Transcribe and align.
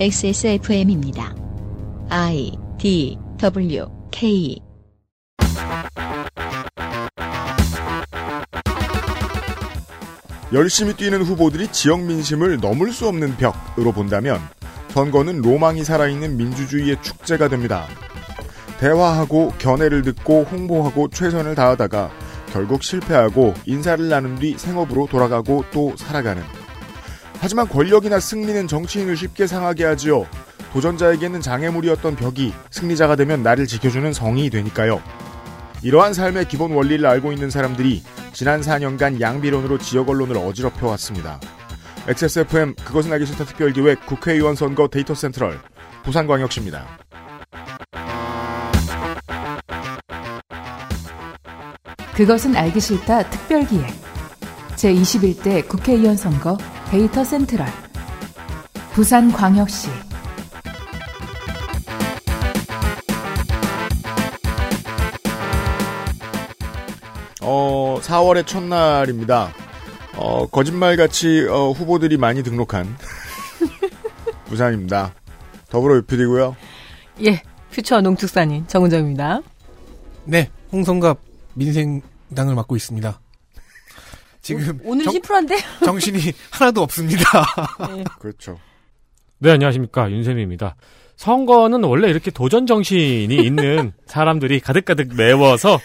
XSFM입니다. 0.00 1.36
I 2.08 2.50
D 2.80 3.16
W 3.38 3.86
K 4.10 4.60
열심히 10.52 10.94
뛰는 10.94 11.22
후보들이 11.22 11.68
지역 11.68 12.00
민심을 12.00 12.58
넘을 12.58 12.90
수 12.90 13.06
없는 13.06 13.36
벽으로 13.36 13.92
본다면 13.92 14.40
선거는 14.88 15.42
로망이 15.42 15.84
살아있는 15.84 16.36
민주주의의 16.38 17.00
축제가 17.00 17.46
됩니다. 17.46 17.86
대화하고 18.80 19.52
견해를 19.58 20.02
듣고 20.02 20.42
홍보하고 20.42 21.08
최선을 21.10 21.54
다하다가 21.54 22.10
결국 22.52 22.82
실패하고 22.82 23.54
인사를 23.64 24.08
나눈 24.08 24.34
뒤 24.40 24.58
생업으로 24.58 25.06
돌아가고 25.06 25.64
또 25.72 25.96
살아가는. 25.96 26.42
하지만 27.44 27.68
권력이나 27.68 28.20
승리는 28.20 28.66
정치인을 28.66 29.18
쉽게 29.18 29.46
상하게 29.46 29.84
하지요. 29.84 30.26
도전자에게는 30.72 31.42
장애물이었던 31.42 32.16
벽이 32.16 32.54
승리자가 32.70 33.16
되면 33.16 33.42
나를 33.42 33.66
지켜주는 33.66 34.14
성이 34.14 34.48
되니까요. 34.48 35.02
이러한 35.82 36.14
삶의 36.14 36.48
기본 36.48 36.72
원리를 36.72 37.04
알고 37.04 37.32
있는 37.32 37.50
사람들이 37.50 38.02
지난 38.32 38.62
4년간 38.62 39.20
양비론으로 39.20 39.76
지역 39.76 40.08
언론을 40.08 40.38
어지럽혀 40.38 40.86
왔습니다. 40.86 41.38
XSFM 42.08 42.76
그것은 42.76 43.12
알기 43.12 43.26
싫다 43.26 43.44
특별기획 43.44 44.06
국회의원 44.06 44.54
선거 44.54 44.88
데이터 44.88 45.14
센트럴 45.14 45.60
부산광역시입니다. 46.02 46.86
그것은 52.14 52.56
알기 52.56 52.80
싫다 52.80 53.28
특별기획 53.28 53.92
제21대 54.76 55.68
국회의원 55.68 56.16
선거 56.16 56.56
데이터 56.94 57.24
센트럴 57.24 57.66
부산광역시 58.92 59.88
어, 67.42 67.98
4월의 68.00 68.46
첫날입니다. 68.46 69.52
어, 70.16 70.46
거짓말같이 70.46 71.48
어, 71.50 71.72
후보들이 71.72 72.16
많이 72.16 72.44
등록한 72.44 72.86
부산입니다. 74.46 75.14
더불어 75.70 75.96
유필이고요. 75.96 76.54
예, 77.24 77.42
퓨처 77.72 78.02
농축산인 78.02 78.68
정은정입니다. 78.68 79.40
네, 80.26 80.48
홍성갑 80.70 81.18
민생당을 81.54 82.54
맡고 82.54 82.76
있습니다. 82.76 83.18
지금 84.44 84.78
오, 84.84 84.94
늘 84.94 85.04
정, 85.04 85.12
심플한데? 85.12 85.56
정신이 85.84 86.20
하나도 86.50 86.82
없습니다. 86.82 87.24
네. 87.88 88.04
그렇죠. 88.20 88.60
네, 89.38 89.50
안녕하십니까. 89.50 90.10
윤세미입니다. 90.10 90.76
선거는 91.16 91.82
원래 91.84 92.08
이렇게 92.10 92.30
도전 92.30 92.66
정신이 92.66 93.34
있는 93.34 93.92
사람들이 94.06 94.60
가득가득 94.60 95.14
메워서 95.16 95.80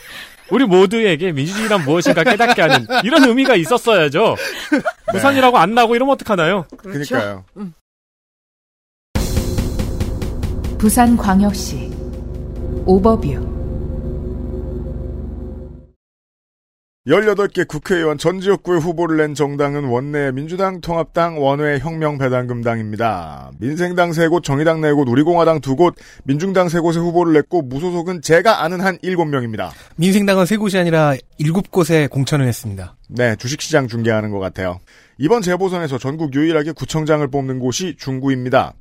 우리 0.52 0.66
모두에게 0.66 1.32
민주주의란 1.32 1.86
무엇인가 1.86 2.24
깨닫게 2.24 2.62
하는 2.62 2.86
이런 3.06 3.24
의미가 3.24 3.56
있었어야죠. 3.56 4.36
부산이라고 5.12 5.58
안 5.58 5.74
나고 5.74 5.96
이러면 5.96 6.14
어떡하나요? 6.16 6.66
그렇죠. 6.76 7.16
그러니까요. 7.16 7.46
부산광역시 10.80 11.92
오버뷰 12.86 13.60
18개 17.10 17.68
국회의원 17.68 18.20
전 18.20 18.40
지역구에 18.40 18.78
후보를 18.78 19.18
낸 19.18 19.34
정당은 19.34 19.86
원내 19.86 20.32
민주당, 20.32 20.80
통합당, 20.80 21.42
원외 21.42 21.80
혁명배당금당입니다. 21.80 23.52
민생당 23.60 24.12
3곳, 24.12 24.44
정의당 24.44 24.80
4곳, 24.82 25.10
우리공화당 25.10 25.60
2곳, 25.60 25.96
민중당 26.24 26.68
3곳에 26.68 27.00
후보를 27.00 27.34
냈고 27.34 27.64
무소속은 27.64 28.22
제가 28.22 28.64
아는 28.64 28.80
한 28.82 29.00
7명입니다. 29.00 29.72
민생당은 29.96 30.46
세 30.46 30.58
곳이 30.58 30.78
아니라 30.78 31.16
일곱 31.40 31.72
곳에 31.72 32.06
공천을 32.06 32.46
했습니다. 32.46 32.96
네, 33.08 33.36
주식시장 33.38 33.88
중계하는 33.88 34.30
것 34.30 34.38
같아요. 34.38 34.80
이번 35.18 35.42
재보선에서 35.42 35.98
전국 35.98 36.36
유일하게 36.36 36.74
구청장을 36.74 37.28
뽑는 37.28 37.58
곳이 37.58 37.96
중구입니다. 37.98 38.76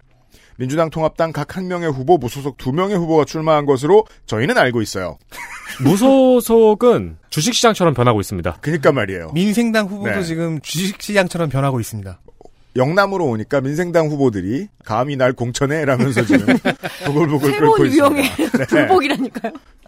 민주당 0.58 0.90
통합당 0.90 1.32
각 1.32 1.56
한 1.56 1.68
명의 1.68 1.88
후보, 1.90 2.18
무소속 2.18 2.56
두 2.58 2.72
명의 2.72 2.96
후보가 2.96 3.24
출마한 3.24 3.64
것으로 3.64 4.04
저희는 4.26 4.58
알고 4.58 4.82
있어요. 4.82 5.16
무소속은 5.82 7.16
주식시장처럼 7.30 7.94
변하고 7.94 8.20
있습니다. 8.20 8.58
그니까 8.60 8.90
말이에요. 8.92 9.30
민생당 9.32 9.86
후보도 9.86 10.10
네. 10.10 10.22
지금 10.24 10.60
주식시장처럼 10.60 11.48
변하고 11.48 11.78
있습니다. 11.80 12.20
영남으로 12.76 13.24
오니까 13.26 13.60
민생당 13.60 14.08
후보들이 14.08 14.68
감히 14.84 15.16
날 15.16 15.32
공천해 15.32 15.84
라면서 15.84 16.24
지금 16.24 16.46
부글부글 17.06 17.50
끓고 17.58 17.76
새로운 17.76 17.86
있습니다. 17.86 18.06
유형의 18.06 18.22
네. 18.50 18.66
불복이라니까요. 18.66 19.52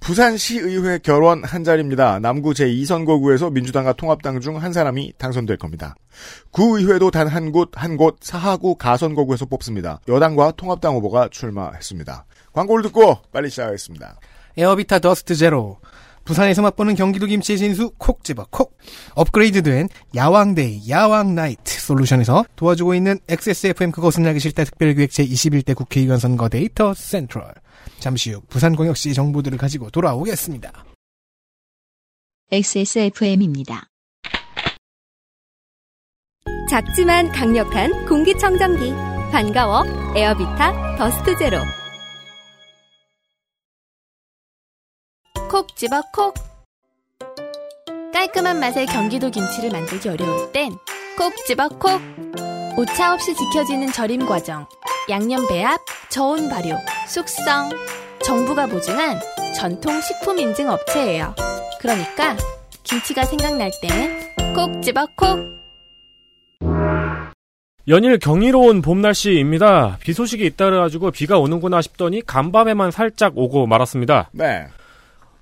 부산시의회 0.00 0.98
결원 0.98 1.44
한 1.44 1.62
자리입니다. 1.62 2.18
남구 2.20 2.52
제2선거구에서 2.52 3.52
민주당과 3.52 3.92
통합당 3.92 4.40
중 4.40 4.56
한 4.56 4.72
사람이 4.72 5.12
당선될 5.18 5.56
겁니다. 5.58 5.94
구의회도 6.50 7.10
단 7.10 7.28
한 7.28 7.52
곳, 7.52 7.70
한 7.74 7.96
곳, 7.96 8.16
사하구 8.20 8.74
가선거구에서 8.76 9.46
뽑습니다. 9.46 10.00
여당과 10.08 10.52
통합당 10.56 10.94
후보가 10.96 11.28
출마했습니다. 11.30 12.24
광고를 12.52 12.82
듣고 12.84 13.18
빨리 13.32 13.50
시작하겠습니다. 13.50 14.18
에어비타 14.56 14.98
더스트 14.98 15.34
제로. 15.36 15.78
부산에서 16.24 16.60
맛보는 16.62 16.96
경기도 16.96 17.26
김치의 17.26 17.58
진수 17.58 17.92
콕 17.98 18.24
집어 18.24 18.46
콕. 18.50 18.76
업그레이드된 19.14 19.88
야왕데이 20.16 20.88
야왕 20.90 21.34
나이트 21.34 21.80
솔루션에서 21.80 22.44
도와주고 22.56 22.94
있는 22.94 23.18
XSFM 23.28 23.92
그것은 23.92 24.26
알기 24.26 24.40
싫다 24.40 24.64
특별기획 24.64 25.10
제21대 25.10 25.74
국회의원 25.76 26.18
선거 26.18 26.48
데이터 26.48 26.92
센트럴. 26.94 27.54
잠시 27.98 28.32
후 28.32 28.40
부산광역시 28.48 29.14
정보들을 29.14 29.58
가지고 29.58 29.90
돌아오겠습니다. 29.90 30.84
XSFM입니다. 32.52 33.86
작지만 36.68 37.30
강력한 37.32 38.06
공기청정기 38.06 38.92
반가워 39.32 39.84
에어비타 40.16 40.96
더스트 40.96 41.36
제로 41.38 41.58
콕 45.50 45.76
집어 45.76 46.00
콕 46.12 46.34
깔끔한 48.12 48.60
맛의 48.60 48.86
경기도 48.86 49.30
김치를 49.30 49.70
만들기 49.70 50.08
어려울 50.08 50.52
땐 50.52 50.72
콕 51.16 51.34
집어 51.46 51.68
콕 51.68 52.00
오차 52.76 53.14
없이 53.14 53.34
지켜지는 53.34 53.92
절임 53.92 54.26
과정 54.26 54.66
양념 55.08 55.46
배합 55.48 55.80
저온 56.08 56.48
발효 56.48 56.76
숙성 57.08 57.70
정부가 58.22 58.66
보증한 58.66 59.18
전통 59.56 60.00
식품 60.00 60.38
인증 60.38 60.68
업체예요 60.70 61.34
그러니까 61.80 62.36
김치가 62.84 63.24
생각날 63.24 63.70
땐 63.82 64.30
콕 64.54 64.82
집어 64.82 65.06
콕 65.16 65.38
연일 67.88 68.18
경이로운 68.18 68.82
봄 68.82 69.00
날씨입니다. 69.00 69.98
비 70.00 70.12
소식이 70.12 70.44
잇따라 70.44 70.80
가지고 70.80 71.10
비가 71.10 71.38
오는구나 71.38 71.82
싶더니 71.82 72.22
간밤에만 72.24 72.90
살짝 72.90 73.36
오고 73.36 73.66
말았습니다. 73.66 74.30
네. 74.32 74.66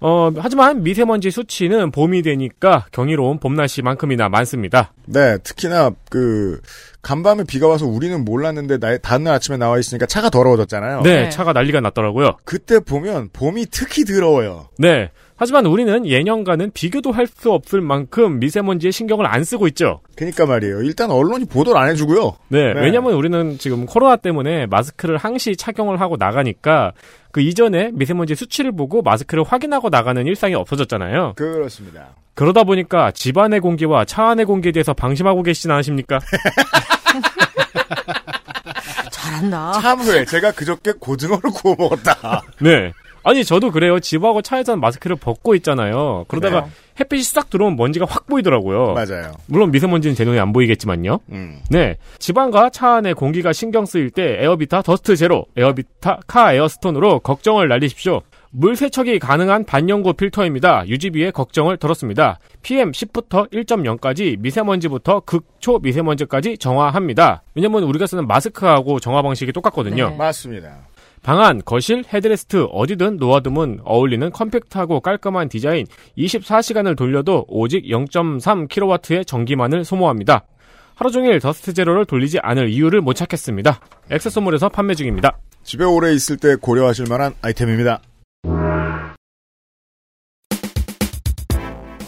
어, 0.00 0.31
하지만 0.36 0.82
미세먼지 0.82 1.31
수치는 1.31 1.91
봄이 1.91 2.22
되니까 2.22 2.86
경이로운 2.92 3.38
봄 3.41 3.54
날씨만큼이나 3.54 4.28
많습니다. 4.28 4.92
네, 5.06 5.38
특히나 5.38 5.91
그 6.09 6.60
간밤에 7.03 7.44
비가 7.44 7.66
와서 7.69 7.86
우리는 7.86 8.25
몰랐는데 8.25 8.78
나, 8.78 8.97
다음날 8.98 9.34
아침에 9.34 9.56
나와 9.56 9.78
있으니까 9.78 10.06
차가 10.06 10.31
더러워졌잖아요. 10.31 11.03
네, 11.03 11.22
네. 11.25 11.28
차가 11.31 11.53
난리가 11.53 11.81
났더라고요. 11.81 12.36
그때 12.44 12.78
보면 12.81 13.31
봄이 13.32 13.66
특히 13.70 14.04
더러워요. 14.04 14.69
네. 14.78 15.10
하지만 15.41 15.66
우리는 15.66 16.04
예년과는 16.04 16.72
비교도 16.72 17.12
할 17.12 17.28
수 17.28 17.53
없을 17.53 17.80
만큼 17.80 18.41
미세먼지에 18.41 18.91
신경을 18.91 19.26
안 19.26 19.44
쓰고 19.44 19.69
있죠. 19.69 20.00
그니까 20.16 20.47
말이에요. 20.47 20.82
일단 20.82 21.10
언론이 21.12 21.44
보도를 21.44 21.80
안 21.80 21.89
해주고요. 21.91 22.36
네, 22.48 22.74
네. 22.74 22.80
왜냐면 22.80 23.12
우리는 23.12 23.56
지금 23.59 23.86
코로나 23.86 24.16
때문에 24.16 24.66
마스크를 24.66 25.18
항시 25.18 25.54
착용을 25.56 26.01
하고 26.01 26.16
나가니까 26.16 26.92
그 27.39 27.43
이전에 27.43 27.93
미세먼지 27.93 28.35
수치를 28.35 28.73
보고 28.73 29.01
마스크를 29.01 29.45
확인하고 29.45 29.91
나가는 29.91 30.27
일상이 30.27 30.57
없어졌잖아요. 30.57 31.35
그렇습니다. 31.37 32.09
그러다 32.35 32.65
보니까 32.65 33.13
집 33.13 33.39
안의 33.39 33.61
공기와 33.61 34.05
차 34.05 34.31
안의 34.31 34.45
공기에 34.45 34.73
대해서 34.73 34.93
방심하고 34.93 35.45
계시진 35.45 35.71
않으십니까? 35.71 36.19
잘한다. 39.13 39.73
참회 39.75 40.25
제가 40.25 40.51
그저께 40.51 40.95
고등어를 40.99 41.51
구워 41.55 41.77
먹었다. 41.79 42.43
네. 42.61 42.93
아니 43.28 43.45
저도 43.45 43.71
그래요. 43.71 44.01
집하고 44.01 44.41
차에서는 44.41 44.80
마스크를 44.80 45.16
벗고 45.16 45.54
있잖아요. 45.57 46.25
그러다가 46.28 46.63
네. 46.63 46.71
햇빛이 46.98 47.25
싹 47.25 47.51
들어오면 47.51 47.77
먼지가 47.77 48.07
확 48.09 48.27
보이더라고요. 48.27 48.95
맞아요. 48.95 49.33
물론 49.45 49.71
미세먼지는 49.71 50.16
제 50.16 50.25
눈에 50.25 50.39
안 50.39 50.54
보이겠지만요. 50.54 51.21
음. 51.33 51.60
네. 51.69 51.97
집안과 52.19 52.71
차 52.71 52.95
안의 52.95 53.13
공기가 53.13 53.53
신경 53.53 53.84
쓰일 53.84 54.10
때 54.13 54.39
에어비타 54.41 54.80
더스트 54.80 55.15
제로, 55.16 55.45
에어비타 55.59 56.21
카 56.27 56.54
에어스톤으로 56.54 57.19
걱정을 57.19 57.69
날리십시오. 57.69 58.22
물 58.51 58.77
세척이 58.77 59.19
가능한 59.19 59.66
반영구 59.66 60.15
필터입니다. 60.15 60.89
유지비에 60.89 61.30
걱정을 61.30 61.77
덜었습니다. 61.77 62.39
PM10부터 62.63 63.53
1.0까지 63.53 64.39
미세먼지부터 64.41 65.21
극초 65.21 65.80
미세먼지까지 65.80 66.57
정화합니다. 66.57 67.42
왜냐면 67.54 67.83
우리가 67.83 68.07
쓰는 68.07 68.27
마스크하고 68.27 69.01
정화 69.01 69.21
방식이 69.21 69.53
똑같거든요. 69.53 70.09
네. 70.09 70.16
맞습니다. 70.16 70.78
방안, 71.28 71.60
거실, 71.63 72.04
헤드레스트 72.10 72.69
어디든 72.71 73.19
놓아두면 73.19 73.80
어울리는 73.84 74.30
컴팩트하고 74.30 75.01
깔끔한 75.01 75.51
디자인 75.51 75.84
24시간을 76.16 76.97
돌려도 76.97 77.45
오직 77.48 77.84
0.3kW의 77.84 79.27
전기만을 79.27 79.84
소모합니다. 79.84 80.47
하루 80.95 81.10
종일 81.10 81.39
더스트 81.39 81.75
제로를 81.75 82.07
돌리지 82.07 82.39
않을 82.41 82.71
이유를 82.71 83.03
못 83.03 83.13
찾겠습니다. 83.13 83.78
XS몰에서 84.10 84.71
판매 84.71 84.95
중입니다. 84.95 85.36
집에 85.65 85.84
오래 85.84 86.15
있을 86.15 86.39
때 86.39 86.57
고려하실 86.57 87.04
만한 87.10 87.34
아이템입니다. 87.42 88.01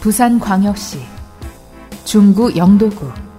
부산광역시 0.01 0.97
중구 2.05 2.57
영도구 2.57 3.30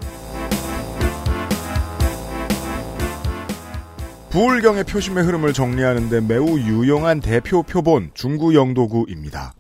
부울경의 4.33 4.85
표심의 4.85 5.25
흐름을 5.25 5.53
정리하는데 5.53 6.23
매우 6.23 6.59
유용한 6.59 7.21
대표 7.21 7.63
표본 7.63 8.11
중구 8.15 8.55
영도구입니다. 8.55 9.53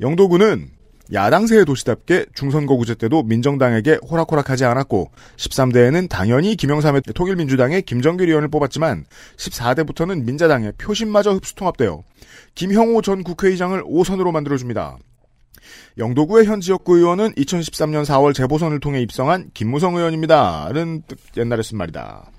영도구는 0.00 0.70
야당세의 1.12 1.66
도시답게 1.66 2.24
중선거구제 2.34 2.94
때도 2.94 3.22
민정당에게 3.22 3.98
호락호락하지 4.10 4.64
않았고 4.64 5.10
13대에는 5.36 6.08
당연히 6.08 6.56
김영삼의 6.56 7.02
통일민주당의 7.14 7.82
김정길 7.82 8.28
의원을 8.28 8.48
뽑았지만 8.48 9.04
14대부터는 9.36 10.24
민자당의 10.24 10.72
표심마저 10.78 11.32
흡수통합되어 11.32 12.02
김형호 12.54 13.02
전 13.02 13.22
국회의장을 13.22 13.82
5선으로 13.84 14.32
만들어줍니다. 14.32 14.96
영도구의 15.98 16.46
현 16.46 16.62
지역구 16.62 16.96
의원은 16.96 17.34
2013년 17.34 18.06
4월 18.06 18.32
재보선을 18.34 18.80
통해 18.80 19.02
입성한 19.02 19.50
김무성 19.52 19.96
의원입니다. 19.96 20.70
는 20.72 21.02
뜻- 21.06 21.18
옛날에 21.36 21.62
쓴 21.62 21.76
말이다. 21.76 22.30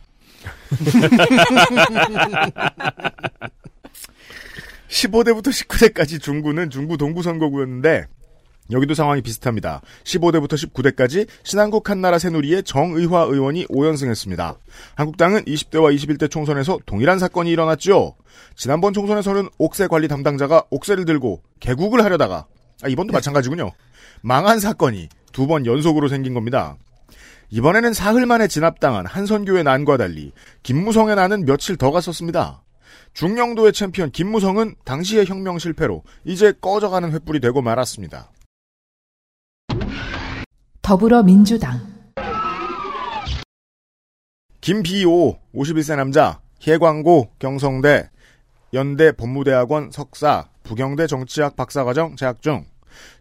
15대부터 4.89 5.47
19대까지 5.49 6.21
중구는 6.21 6.69
중구 6.69 6.97
동구 6.97 7.21
선거구였는데 7.23 8.05
여기도 8.71 8.93
상황이 8.93 9.21
비슷합니다. 9.21 9.81
15대부터 10.03 10.53
19대까지 10.53 11.27
신한국 11.43 11.89
한나라 11.89 12.19
새누리의 12.19 12.63
정의화 12.63 13.21
의원이 13.23 13.65
5연승했습니다. 13.67 14.57
한국당은 14.95 15.43
20대와 15.45 15.95
21대 15.95 16.29
총선에서 16.29 16.79
동일한 16.85 17.17
사건이 17.17 17.49
일어났죠. 17.51 18.15
지난번 18.55 18.93
총선에서는 18.93 19.49
옥새 19.57 19.87
관리 19.87 20.07
담당자가 20.07 20.65
옥새를 20.69 21.05
들고 21.05 21.41
개국을 21.59 22.03
하려다가 22.03 22.45
아, 22.83 22.87
이번도 22.87 23.11
마찬가지군요. 23.13 23.71
망한 24.21 24.59
사건이 24.59 25.09
두 25.31 25.47
번 25.47 25.65
연속으로 25.65 26.07
생긴 26.07 26.33
겁니다. 26.35 26.75
이번에는 27.51 27.93
사흘 27.93 28.25
만에 28.25 28.47
진압당한 28.47 29.05
한선교의 29.05 29.63
난과 29.63 29.97
달리 29.97 30.31
김무성의 30.63 31.15
난은 31.15 31.45
며칠 31.45 31.77
더 31.77 31.91
갔었습니다. 31.91 32.63
중령도의 33.13 33.73
챔피언 33.73 34.11
김무성은 34.11 34.75
당시의 34.85 35.25
혁명 35.25 35.57
실패로 35.57 36.03
이제 36.25 36.53
꺼져가는 36.61 37.11
횃불이 37.11 37.41
되고 37.41 37.61
말았습니다. 37.61 38.29
더불어민주당 40.81 41.81
김비오 44.61 45.37
51세 45.53 45.95
남자 45.95 46.39
혜광고 46.65 47.31
경성대 47.39 48.09
연대 48.73 49.11
법무대학원 49.11 49.89
석사 49.91 50.49
부경대 50.63 51.07
정치학 51.07 51.55
박사과정 51.55 52.15
재학 52.15 52.41
중 52.41 52.65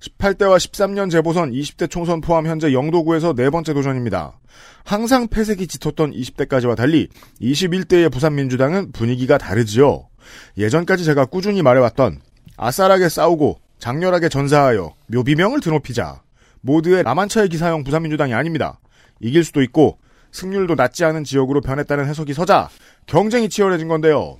18대와 0.00 0.56
13년 0.56 1.10
재보선 1.10 1.52
20대 1.52 1.90
총선 1.90 2.20
포함 2.20 2.46
현재 2.46 2.72
영도구에서 2.72 3.34
네 3.34 3.50
번째 3.50 3.74
도전입니다. 3.74 4.38
항상 4.84 5.28
패색이 5.28 5.66
짙었던 5.66 6.12
20대까지와 6.12 6.76
달리 6.76 7.08
21대의 7.40 8.10
부산민주당은 8.12 8.92
분위기가 8.92 9.38
다르지요. 9.38 10.08
예전까지 10.56 11.04
제가 11.04 11.26
꾸준히 11.26 11.62
말해왔던 11.62 12.20
아싸라게 12.56 13.08
싸우고 13.08 13.60
장렬하게 13.78 14.28
전사하여 14.28 14.94
묘비명을 15.06 15.60
드높이자 15.60 16.22
모두의 16.60 17.02
라만차의 17.04 17.48
기사형 17.48 17.84
부산민주당이 17.84 18.34
아닙니다. 18.34 18.80
이길 19.20 19.44
수도 19.44 19.62
있고 19.62 19.98
승률도 20.32 20.74
낮지 20.74 21.04
않은 21.04 21.24
지역으로 21.24 21.60
변했다는 21.60 22.06
해석이 22.06 22.34
서자 22.34 22.68
경쟁이 23.06 23.48
치열해진 23.48 23.88
건데요. 23.88 24.38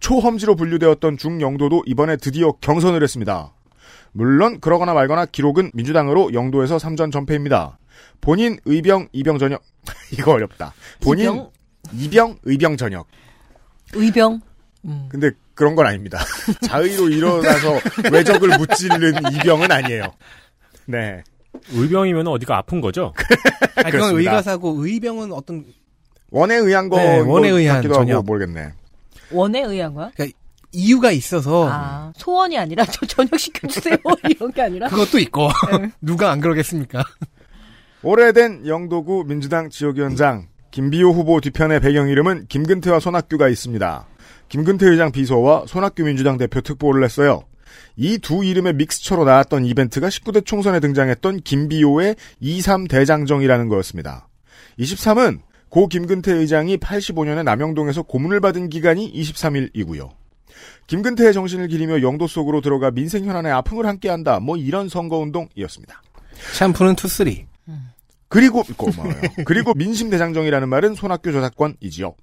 초험지로 0.00 0.56
분류되었던 0.56 1.16
중영도도 1.16 1.84
이번에 1.86 2.16
드디어 2.16 2.52
경선을 2.52 3.02
했습니다. 3.02 3.52
물론 4.16 4.60
그러거나 4.60 4.94
말거나 4.94 5.26
기록은 5.26 5.70
민주당으로 5.74 6.32
영도에서 6.32 6.78
3전 6.78 7.12
전패입니다. 7.12 7.78
본인 8.22 8.58
의병 8.64 9.08
이병 9.12 9.38
전역 9.38 9.62
이거 10.12 10.32
어렵다. 10.32 10.72
본인 11.02 11.24
이병? 11.24 11.50
이병 11.92 12.38
의병 12.44 12.76
전역. 12.78 13.06
의병. 13.92 14.40
음. 14.86 15.06
근데 15.10 15.30
그런 15.54 15.74
건 15.74 15.86
아닙니다. 15.86 16.18
자의로 16.66 17.10
일어나서 17.10 17.78
외적을 18.10 18.58
무찌르는 18.58 19.32
이병은 19.34 19.70
아니에요. 19.70 20.04
네. 20.86 21.22
의병이면 21.72 22.26
어디가 22.26 22.56
아픈 22.56 22.80
거죠? 22.80 23.12
아, 23.76 23.90
그건. 23.90 24.16
의가사고 24.18 24.84
의병은 24.86 25.32
어떤 25.32 25.64
원에 26.30 26.54
의한 26.56 26.88
거 26.88 26.96
네, 26.96 27.18
원에 27.18 27.48
의한 27.48 27.82
전역. 27.82 28.24
모르겠네. 28.24 28.72
원에 29.30 29.60
의한 29.62 29.94
거야? 29.94 30.10
이유가 30.72 31.10
있어서 31.10 31.68
아, 31.70 32.12
소원이 32.16 32.58
아니라 32.58 32.84
저 32.84 33.06
저녁 33.06 33.38
시켜주세요 33.38 33.96
이런 34.28 34.52
게 34.52 34.62
아니라. 34.62 34.88
그것도 34.88 35.18
있고 35.20 35.48
네. 35.80 35.90
누가 36.00 36.30
안 36.30 36.40
그러겠습니까? 36.40 37.04
오래된 38.02 38.66
영도구 38.66 39.24
민주당 39.26 39.70
지역위원장 39.70 40.48
김비호 40.70 41.10
후보 41.12 41.40
뒤편의 41.40 41.80
배경 41.80 42.08
이름은 42.08 42.46
김근태와 42.48 43.00
손학규가 43.00 43.48
있습니다. 43.48 44.06
김근태 44.48 44.86
의장 44.86 45.10
비서와 45.10 45.64
손학규 45.66 46.04
민주당 46.04 46.36
대표 46.36 46.60
특보를 46.60 47.00
냈어요. 47.00 47.42
이 47.96 48.18
두 48.18 48.44
이름의 48.44 48.74
믹스처로 48.74 49.24
나왔던 49.24 49.64
이벤트가 49.64 50.08
19대 50.08 50.44
총선에 50.44 50.80
등장했던 50.80 51.40
김비호의 51.40 52.16
23 52.40 52.86
대장정이라는 52.86 53.68
거였습니다. 53.68 54.28
23은 54.78 55.40
고 55.68 55.88
김근태 55.88 56.32
의장이 56.32 56.76
85년에 56.76 57.42
남영동에서 57.42 58.02
고문을 58.02 58.40
받은 58.40 58.68
기간이 58.68 59.12
23일이고요. 59.12 60.10
김근태의 60.86 61.32
정신을 61.32 61.68
기리며 61.68 62.02
영도 62.02 62.26
속으로 62.26 62.60
들어가 62.60 62.90
민생 62.90 63.24
현안에 63.24 63.50
아픔을 63.50 63.86
함께한다. 63.86 64.40
뭐 64.40 64.56
이런 64.56 64.88
선거운동이었습니다. 64.88 66.02
샴푸는 66.52 66.94
투쓰리. 66.96 67.46
그리고 68.28 68.62
고마워요. 68.76 69.14
그리고 69.44 69.72
민심 69.74 70.10
대장정이라는 70.10 70.68
말은 70.68 70.94
손학규 70.94 71.32
저작권이지요. 71.32 72.14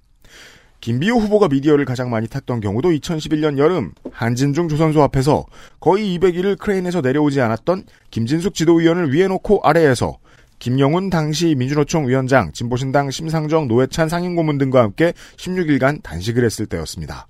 김비오 0.80 1.16
후보가 1.16 1.48
미디어를 1.48 1.86
가장 1.86 2.10
많이 2.10 2.28
탔던 2.28 2.60
경우도 2.60 2.90
2011년 2.90 3.56
여름 3.56 3.92
한진중 4.12 4.68
조선소 4.68 5.02
앞에서 5.02 5.46
거의 5.80 6.18
200일을 6.18 6.58
크레인에서 6.58 7.00
내려오지 7.00 7.40
않았던 7.40 7.84
김진숙 8.10 8.54
지도위원을 8.54 9.14
위에 9.14 9.26
놓고 9.28 9.62
아래에서 9.64 10.18
김영훈 10.58 11.08
당시 11.08 11.54
민주노총 11.54 12.06
위원장, 12.06 12.52
진보신당 12.52 13.10
심상정, 13.10 13.66
노회찬 13.66 14.10
상임고문 14.10 14.58
등과 14.58 14.82
함께 14.82 15.14
16일간 15.36 16.02
단식을 16.02 16.44
했을 16.44 16.66
때였습니다. 16.66 17.28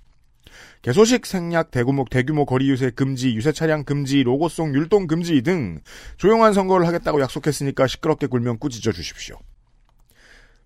개소식, 0.84 1.24
생략, 1.24 1.70
대규모, 1.70 2.04
대규모 2.04 2.44
거리 2.44 2.68
유세 2.68 2.90
금지, 2.90 3.34
유세 3.34 3.52
차량 3.52 3.84
금지, 3.84 4.22
로고송 4.22 4.74
율동 4.74 5.06
금지 5.06 5.40
등 5.40 5.80
조용한 6.18 6.52
선거를 6.52 6.86
하겠다고 6.86 7.22
약속했으니까 7.22 7.86
시끄럽게 7.86 8.26
굴면 8.26 8.58
꾸짖어 8.58 8.92
주십시오. 8.92 9.38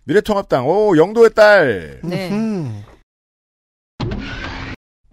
미래통합당, 0.03 0.69
오, 0.69 0.97
영도의 0.97 1.35
딸. 1.35 2.01
네. 2.03 2.33
음. 2.33 2.83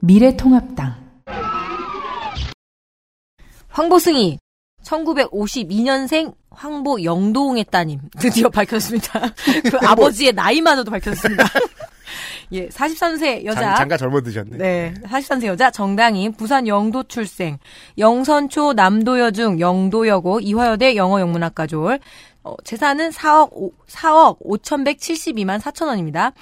미래통합당 0.02 1.22
황보승이 3.68 4.40
1952년생 4.86 6.34
황보 6.52 7.04
영도웅의 7.04 7.66
따님 7.70 8.00
드디어 8.20 8.50
밝혔습니다. 8.50 9.20
그 9.70 9.78
아버지의 9.86 10.34
나이마저도 10.34 10.92
밝혔습니다. 10.92 11.44
예, 12.52 12.68
43세 12.70 13.44
여자. 13.46 13.62
장, 13.62 13.76
장가 13.76 13.98
젊어 13.98 14.22
드셨네. 14.22 14.58
네, 14.58 14.94
43세 15.04 15.46
여자 15.48 15.72
정당인 15.72 16.32
부산 16.34 16.68
영도 16.68 17.04
출생, 17.04 17.58
영선초 17.98 18.74
남도여중 18.74 19.60
영도여고 19.60 20.42
이화여대 20.42 20.96
영어영문학과 20.96 21.66
졸, 21.66 22.00
어, 22.44 22.56
재산은 22.64 23.10
4억 23.10 23.50
5, 23.52 23.72
4억 23.88 24.40
5,172만 24.40 25.60
4천 25.60 25.88
원입니다. 25.88 26.34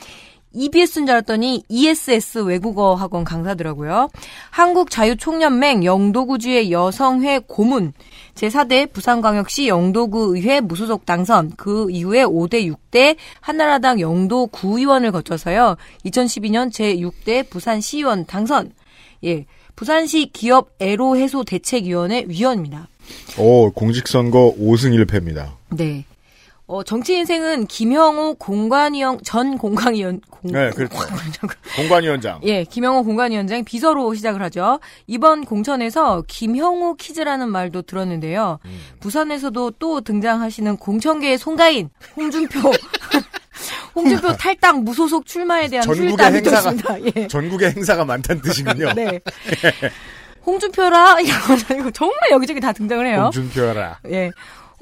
EBS인 0.53 1.07
줄 1.07 1.15
알았더니 1.15 1.63
ESS 1.67 2.39
외국어 2.39 2.93
학원 2.93 3.23
강사더라고요. 3.23 4.09
한국자유총연맹 4.51 5.83
영도구주의 5.83 6.71
여성회 6.71 7.39
고문, 7.47 7.93
제4대 8.35 8.91
부산광역시 8.91 9.67
영도구의회 9.67 10.61
무소속 10.61 11.05
당선, 11.05 11.51
그 11.55 11.89
이후에 11.91 12.23
5대 12.23 12.71
6대 12.73 13.15
한나라당 13.41 13.99
영도 13.99 14.47
구의원을 14.47 15.11
거쳐서요. 15.11 15.77
2012년 16.05 16.71
제6대 16.71 17.49
부산시의원 17.49 18.25
당선. 18.25 18.71
예. 19.23 19.45
부산시 19.75 20.29
기업 20.33 20.69
애로 20.79 21.17
해소 21.17 21.43
대책위원회 21.43 22.25
위원입니다. 22.27 22.87
오, 23.37 23.71
공직선거 23.71 24.55
5승 24.59 25.05
1패입니다. 25.05 25.53
네. 25.71 26.05
어, 26.73 26.81
정치 26.81 27.15
인생은 27.17 27.67
김형우 27.67 28.33
공관위원 28.39 29.19
전 29.23 29.59
공관위원 29.59 30.21
공, 30.31 30.51
네, 30.51 30.71
그렇죠. 30.71 30.97
공관위원장. 31.75 32.39
예, 32.45 32.63
김형호 32.63 33.03
공관위원장 33.03 33.63
비서로 33.63 34.15
시작을 34.15 34.41
하죠. 34.41 34.79
이번 35.05 35.45
공천에서 35.45 36.23
김형호 36.27 36.95
퀴즈라는 36.95 37.51
말도 37.51 37.83
들었는데요. 37.83 38.57
음. 38.65 38.79
부산에서도 39.01 39.73
또 39.77 40.01
등장하시는 40.01 40.77
공천계의 40.77 41.37
송가인 41.37 41.91
홍준표 42.17 42.59
홍준표 43.93 44.35
탈당 44.37 44.83
무소속 44.83 45.27
출마에 45.27 45.67
대한 45.67 45.83
전국의 45.83 46.25
행사가-. 46.25 47.13
예. 47.15 47.27
전국의 47.27 47.73
행사가 47.73 48.03
많다는 48.03 48.41
뜻이군요. 48.41 48.93
네. 48.97 49.19
홍준표라 50.43 51.17
이거 51.21 51.91
정말 51.91 52.31
여기저기 52.31 52.59
다 52.59 52.73
등장을 52.73 53.05
해요. 53.05 53.25
홍준표라. 53.25 53.99
예. 54.09 54.31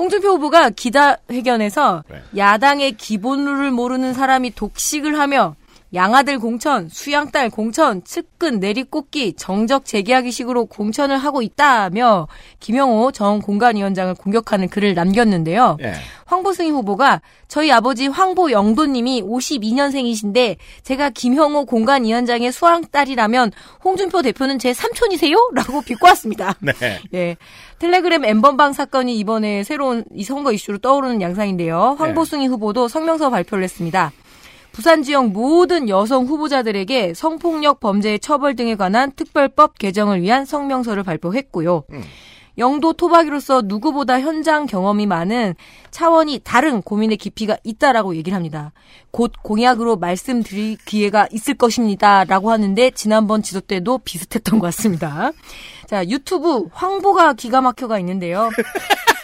홍준표 0.02 0.30
후보가 0.30 0.72
기자회견에서 0.72 2.04
네. 2.10 2.24
야당의 2.36 2.94
기본 2.94 3.46
룰을 3.46 3.70
모르는 3.70 4.16
사람이 4.16 4.56
독식을 4.56 5.20
하며 5.20 5.56
양아들 5.94 6.40
공천, 6.40 6.88
수양딸 6.88 7.50
공천, 7.50 8.04
측근 8.04 8.60
내리꽂기, 8.60 9.34
정적 9.34 9.84
재계하기 9.84 10.32
식으로 10.32 10.66
공천을 10.66 11.18
하고 11.18 11.42
있다며 11.42 12.28
김영호 12.62 13.12
전 13.12 13.42
공관위원장을 13.42 14.14
공격하는 14.16 14.70
글을 14.70 14.94
남겼는데요. 14.94 15.78
예. 15.82 15.94
황보승희 16.28 16.70
후보가 16.70 17.22
저희 17.50 17.72
아버지 17.74 18.08
황보 18.08 18.52
영도님이 18.52 19.22
52년생이신데 19.24 20.56
제가 20.84 21.10
김형호 21.10 21.66
공관위원장의 21.66 22.54
수양딸이라면 22.54 23.52
홍준표 23.84 24.22
대표는 24.22 24.60
제 24.60 24.74
삼촌이세요? 24.74 25.36
라고 25.54 25.82
비꼬았습니다. 25.82 26.56
네. 26.62 26.74
예. 27.14 27.38
텔레그램 27.80 28.24
엠번방 28.24 28.72
사건이 28.72 29.18
이번에 29.18 29.64
새로운 29.64 30.06
이 30.14 30.24
선거 30.24 30.54
이슈로 30.54 30.78
떠오르는 30.78 31.22
양상인데요. 31.22 31.98
황보승희 32.00 32.48
후보도 32.48 32.88
성명서 32.88 33.30
발표를 33.30 33.66
했습니다. 33.66 34.14
부산 34.72 35.04
지역 35.04 35.28
모든 35.28 35.90
여성 35.90 36.26
후보자들에게 36.26 37.14
성폭력 37.14 37.80
범죄의 37.80 38.20
처벌 38.20 38.56
등에 38.56 38.76
관한 38.76 39.12
특별법 39.12 39.78
개정을 39.78 40.22
위한 40.22 40.46
성명서를 40.46 41.04
발표했고요. 41.04 41.84
영도 42.58 42.94
토박이로서 42.94 43.64
누구보다 43.66 44.20
현장 44.20 44.66
경험이 44.66 45.06
많은 45.06 45.56
차원이 45.90 46.42
다른 46.44 46.82
고민의 46.82 47.18
깊이가 47.18 47.58
있다라고 47.64 48.16
얘기를 48.16 48.36
합니다. 48.36 48.74
곧 49.12 49.32
공약으로 49.42 49.96
말씀드릴 49.96 50.78
기회가 50.86 51.28
있을 51.32 51.54
것입니다라고 51.54 52.52
하는데 52.52 52.92
지난번 52.92 53.42
지도 53.42 53.62
때도 53.62 54.00
비슷했던 54.00 54.60
것 54.60 54.66
같습니다. 54.68 55.32
자, 55.88 56.06
유튜브 56.06 56.68
황보가 56.74 57.34
기가 57.34 57.62
막혀가 57.62 58.00
있는데요. 58.00 58.50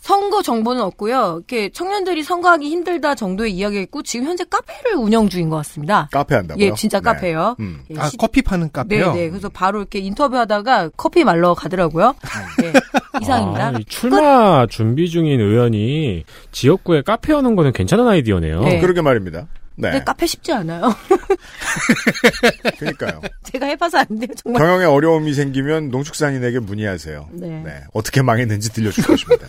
선거 0.00 0.42
정보는 0.42 0.80
없고요. 0.82 1.36
이렇게 1.46 1.68
청년들이 1.68 2.22
선거하기 2.22 2.66
힘들다 2.68 3.14
정도의 3.14 3.52
이야기가 3.52 3.82
있고 3.82 4.02
지금 4.02 4.26
현재 4.26 4.44
카페를 4.48 4.94
운영 4.96 5.28
중인 5.28 5.50
것 5.50 5.56
같습니다. 5.56 6.08
카페 6.10 6.34
한다고요? 6.34 6.64
예, 6.64 6.72
진짜 6.74 6.98
네. 7.00 7.04
카페요. 7.04 7.54
음. 7.60 7.82
예, 7.90 7.98
아, 7.98 8.08
시- 8.08 8.16
커피 8.16 8.40
파는 8.40 8.70
카페요? 8.72 9.12
네, 9.12 9.20
네. 9.24 9.28
그래서 9.28 9.50
바로 9.50 9.78
이렇게 9.80 9.98
인터뷰하다가 9.98 10.90
커피 10.96 11.22
말러 11.22 11.52
가더라고요. 11.54 12.14
네, 12.62 12.72
이상입니다. 13.20 13.66
아, 13.68 13.72
이 13.78 13.84
출마 13.84 14.66
준비 14.66 15.10
중인 15.10 15.38
의원이 15.38 16.24
지역구에 16.50 17.02
카페 17.02 17.34
여는 17.34 17.54
거는 17.54 17.72
괜찮은 17.72 18.08
아이디어네요. 18.08 18.60
네. 18.62 18.80
그러게 18.80 19.02
말입니다. 19.02 19.48
네. 19.76 19.90
근데 19.90 20.04
카페 20.04 20.26
쉽지 20.26 20.52
않아요. 20.52 20.94
그러니까요. 22.78 23.20
제가 23.44 23.66
해봐서 23.66 23.98
안 23.98 24.06
돼요, 24.18 24.28
정말. 24.42 24.60
경영에 24.62 24.84
어려움이 24.84 25.32
생기면 25.34 25.90
농축산인에게 25.90 26.58
문의하세요. 26.60 27.28
네. 27.32 27.64
어떻게 27.92 28.22
망했는지 28.22 28.72
들려줄 28.72 29.04
것입니다. 29.04 29.46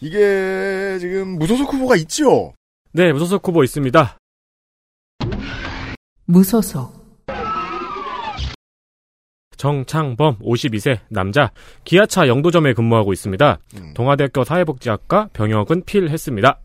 이게 0.00 0.98
지금 1.00 1.38
무소속 1.38 1.72
후보가 1.72 1.96
있죠? 1.96 2.54
네, 2.92 3.12
무소속 3.12 3.46
후보 3.46 3.64
있습니다. 3.64 4.18
무소속, 6.26 6.98
정창범 9.58 10.38
52세 10.38 11.00
남자 11.10 11.50
기아차 11.84 12.28
영도점에 12.28 12.72
근무하고 12.72 13.12
있습니다. 13.12 13.58
음. 13.76 13.94
동아대학교 13.94 14.44
사회복지학과 14.44 15.30
병역은 15.32 15.84
필했습니다. 15.84 16.60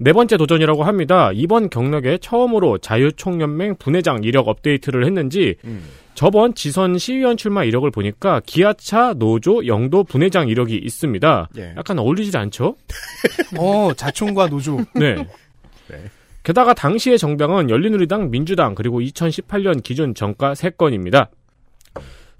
네 0.00 0.12
번째 0.12 0.36
도전이라고 0.36 0.84
합니다. 0.84 1.30
이번 1.34 1.70
경력에 1.70 2.18
처음으로 2.18 2.78
자유총연맹 2.78 3.76
분회장 3.78 4.22
이력 4.22 4.46
업데이트를 4.48 5.04
했는지 5.04 5.56
음. 5.64 5.82
저번 6.14 6.54
지선 6.54 6.98
시의원 6.98 7.36
출마 7.36 7.64
이력을 7.64 7.88
보니까 7.90 8.40
기아차 8.46 9.14
노조 9.14 9.66
영도 9.66 10.04
분회장 10.04 10.48
이력이 10.48 10.76
있습니다. 10.76 11.48
예. 11.58 11.74
약간 11.76 11.98
어울리지 11.98 12.36
않죠? 12.36 12.76
어, 13.58 13.92
자총과 13.94 14.48
노조. 14.48 14.78
네. 14.94 15.14
네. 15.88 16.04
게다가 16.42 16.74
당시의 16.74 17.18
정당은 17.18 17.68
열린우리당, 17.68 18.30
민주당 18.30 18.74
그리고 18.74 19.00
2018년 19.00 19.82
기준 19.82 20.14
정가 20.14 20.54
3건입니다. 20.54 21.28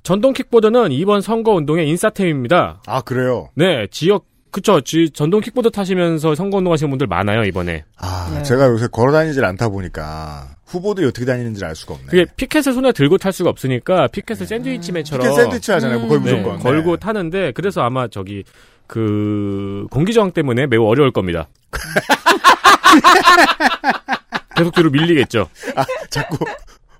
전동 0.02 0.32
킥보드는 0.32 0.92
이번 0.92 1.20
선거 1.20 1.52
운동의 1.52 1.88
인싸템입니다. 1.88 2.82
아, 2.86 3.00
그래요? 3.02 3.50
네, 3.54 3.86
지역 3.90 4.26
그쵸. 4.50 4.80
지, 4.80 5.10
전동 5.10 5.40
킥보드 5.40 5.70
타시면서 5.70 6.34
선거 6.34 6.58
운동 6.58 6.72
하시는 6.72 6.88
분들 6.90 7.06
많아요, 7.06 7.44
이번에. 7.44 7.84
아, 7.96 8.30
네. 8.34 8.42
제가 8.42 8.66
요새 8.68 8.86
걸어 8.90 9.12
다니질 9.12 9.44
않다 9.44 9.68
보니까 9.68 10.48
후보들이 10.66 11.06
어떻게 11.06 11.24
다니는지 11.26 11.64
알 11.64 11.74
수가 11.74 11.94
없네. 11.94 12.06
그게 12.08 12.26
피켓을 12.36 12.72
손에 12.74 12.92
들고 12.92 13.18
탈 13.18 13.32
수가 13.32 13.50
없으니까 13.50 14.08
피켓을 14.08 14.46
샌드위치맨처럼 14.46 15.26
티켓 15.26 15.42
샌드위치 15.42 15.72
하잖아요. 15.72 16.00
뭐 16.00 16.08
거의 16.08 16.20
네, 16.22 16.32
무조건. 16.32 16.58
걸고 16.58 16.96
네. 16.96 17.00
타는데 17.00 17.52
그래서 17.52 17.82
아마 17.82 18.08
저기 18.08 18.44
그 18.86 19.86
공기저항 19.90 20.32
때문에 20.32 20.66
매우 20.66 20.86
어려울 20.86 21.10
겁니다. 21.10 21.48
계속 24.56 24.74
뒤로 24.74 24.90
밀리겠죠. 24.90 25.48
아, 25.76 25.84
자꾸 26.10 26.36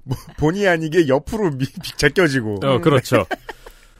뭐, 0.05 0.17
본의 0.38 0.69
아니게 0.69 1.09
옆으로 1.09 1.50
미, 1.50 1.67
제껴지고. 1.97 2.61
어, 2.64 2.81
그렇죠. 2.81 3.26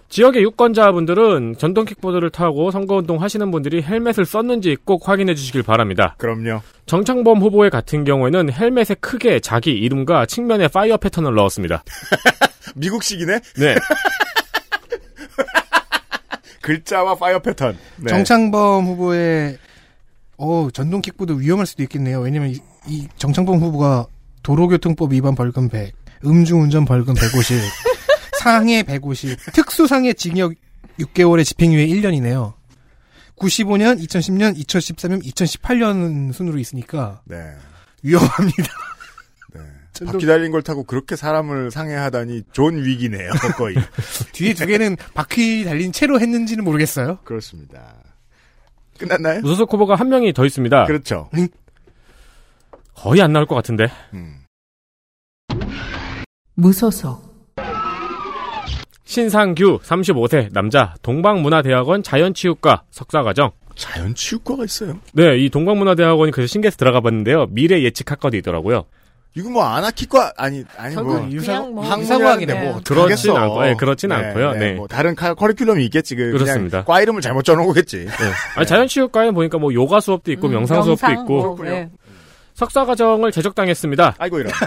지역의 0.09 0.43
유권자분들은 0.43 1.57
전동 1.59 1.85
킥보드를 1.85 2.31
타고 2.31 2.71
선거운동 2.71 3.23
하시는 3.23 3.51
분들이 3.51 3.83
헬멧을 3.83 4.25
썼는지 4.25 4.77
꼭 4.85 5.09
확인해 5.09 5.35
주시길 5.35 5.63
바랍니다. 5.63 6.15
그럼요. 6.19 6.63
정창범 6.87 7.41
후보의 7.41 7.71
같은 7.71 8.05
경우에는 8.05 8.53
헬멧에 8.53 8.97
크게 9.01 9.41
자기 9.41 9.73
이름과 9.73 10.27
측면에 10.27 10.69
파이어 10.69 10.97
패턴을 10.97 11.35
넣었습니다. 11.35 11.85
미국식이네? 12.77 13.41
네. 13.59 13.75
글자와 16.63 17.15
fire 17.15 17.41
pattern. 17.41 17.77
네. 17.97 18.09
정창범 18.09 18.87
후보의 18.87 19.59
어 20.39 20.69
전동 20.73 21.03
킥보드 21.03 21.33
위험할 21.39 21.67
수도 21.67 21.83
있겠네요. 21.83 22.21
왜냐면 22.21 22.51
이, 22.51 22.59
이 22.87 23.09
정창범 23.17 23.59
후보가 23.59 24.07
도로교통법 24.43 25.13
위반 25.13 25.35
벌금 25.35 25.69
100, 25.69 25.93
음주운전 26.25 26.85
벌금 26.85 27.15
150, 27.15 27.59
상해 28.39 28.83
150, 28.83 29.53
특수상해 29.53 30.13
징역 30.13 30.55
6개월에 30.99 31.45
집행유예 31.45 31.87
1년이네요. 31.87 32.55
95년, 33.37 34.01
2010년, 34.05 34.57
2013년, 34.59 35.25
2018년 35.25 36.33
순으로 36.33 36.59
있으니까 36.59 37.23
네. 37.25 37.37
위험합니다. 38.03 38.65
네. 39.55 39.61
바퀴 40.07 40.27
달린 40.27 40.53
걸 40.53 40.63
타고 40.63 40.85
그렇게 40.85 41.17
사람을 41.17 41.71
상해하다니 41.71 42.45
존 42.53 42.85
위기네요. 42.85 43.31
거의. 43.57 43.77
뒤에 44.33 44.55
두 44.55 44.67
개는 44.67 44.97
바퀴 45.15 45.65
달린 45.65 45.93
채로 45.93 46.21
했는지는 46.21 46.65
모르겠어요. 46.65 47.19
그렇습니다. 47.25 47.95
끝났나요? 48.99 49.41
무소속 49.41 49.73
후보가 49.73 49.95
한 49.95 50.09
명이 50.09 50.33
더 50.33 50.45
있습니다. 50.45 50.87
그렇죠. 50.87 51.31
거의 52.95 53.23
안 53.23 53.33
나올 53.33 53.47
것 53.47 53.55
같은데. 53.55 53.89
음. 54.13 54.45
무소속, 56.55 57.28
신상규 59.09 59.79
35세 59.83 60.53
남자 60.53 60.95
동방문화대학원 61.01 62.03
자연치유과 62.03 62.83
석사과정. 62.91 63.53
자연치유과가 63.75 64.65
있어요. 64.67 64.99
네, 65.15 65.39
이 65.39 65.49
동방문화대학원이 65.49 66.31
그래서 66.31 66.47
신기해서 66.53 66.77
들어가 66.77 67.01
봤는데요. 67.01 67.47
미래 67.49 67.83
예측 67.83 68.11
학과도 68.11 68.37
있더라고요. 68.37 68.85
이거 69.35 69.49
뭐 69.49 69.65
아나키과 69.65 70.35
아니 70.37 70.63
아니 70.77 70.95
뭐 70.95 71.27
그냥 71.27 71.75
뭐 71.75 71.89
항문의학이네, 71.89 72.53
네. 72.53 72.65
뭐. 72.65 72.81
그렇진. 72.85 73.35
않고, 73.35 73.67
예, 73.67 73.75
그렇진 73.77 74.13
않고요. 74.13 74.53
네. 74.53 74.73
뭐 74.73 74.87
다른 74.87 75.15
카, 75.15 75.35
커리큘럼이 75.35 75.81
있겠지. 75.85 76.15
그 76.15 76.33
그렇습니다. 76.33 76.85
과 76.85 77.01
이름을 77.01 77.23
잘못 77.23 77.45
짜놓은 77.45 77.67
거겠지. 77.67 78.05
네. 78.05 78.13
아니, 78.57 78.67
자연치유과에 78.67 79.31
보니까 79.31 79.57
뭐 79.57 79.73
요가 79.73 80.01
수업도 80.01 80.33
있고 80.33 80.49
음, 80.49 80.53
명상 80.53 80.83
수업도 80.83 81.07
명상, 81.07 81.23
있고 81.23 81.57
뭐, 81.57 81.65
네. 81.65 81.89
석사 82.53 82.85
과정을 82.85 83.33
제적당했습니다. 83.33 84.17
아이고 84.19 84.41
이런. 84.41 84.53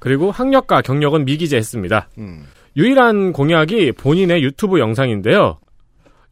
그리고 0.00 0.30
학력과 0.30 0.82
경력은 0.82 1.24
미기재했습니다. 1.24 2.08
음. 2.18 2.44
유일한 2.76 3.32
공약이 3.32 3.92
본인의 3.92 4.42
유튜브 4.42 4.78
영상인데요. 4.78 5.58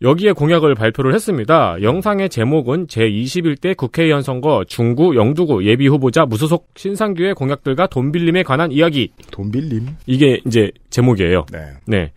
여기에 0.02 0.32
공약을 0.32 0.74
발표를 0.74 1.14
했습니다. 1.14 1.76
영상의 1.80 2.28
제목은 2.28 2.86
제21대 2.86 3.76
국회의원 3.76 4.20
선거 4.20 4.62
중구 4.68 5.16
영두구 5.16 5.64
예비 5.64 5.88
후보자 5.88 6.26
무소속 6.26 6.68
신상규의 6.76 7.34
공약들과 7.34 7.86
돈 7.86 8.12
빌림에 8.12 8.42
관한 8.42 8.70
이야기. 8.72 9.10
돈 9.30 9.50
빌림. 9.50 9.86
이게 10.06 10.40
이제 10.46 10.70
제목이에요. 10.90 11.46
네. 11.50 11.72
네. 11.86 12.12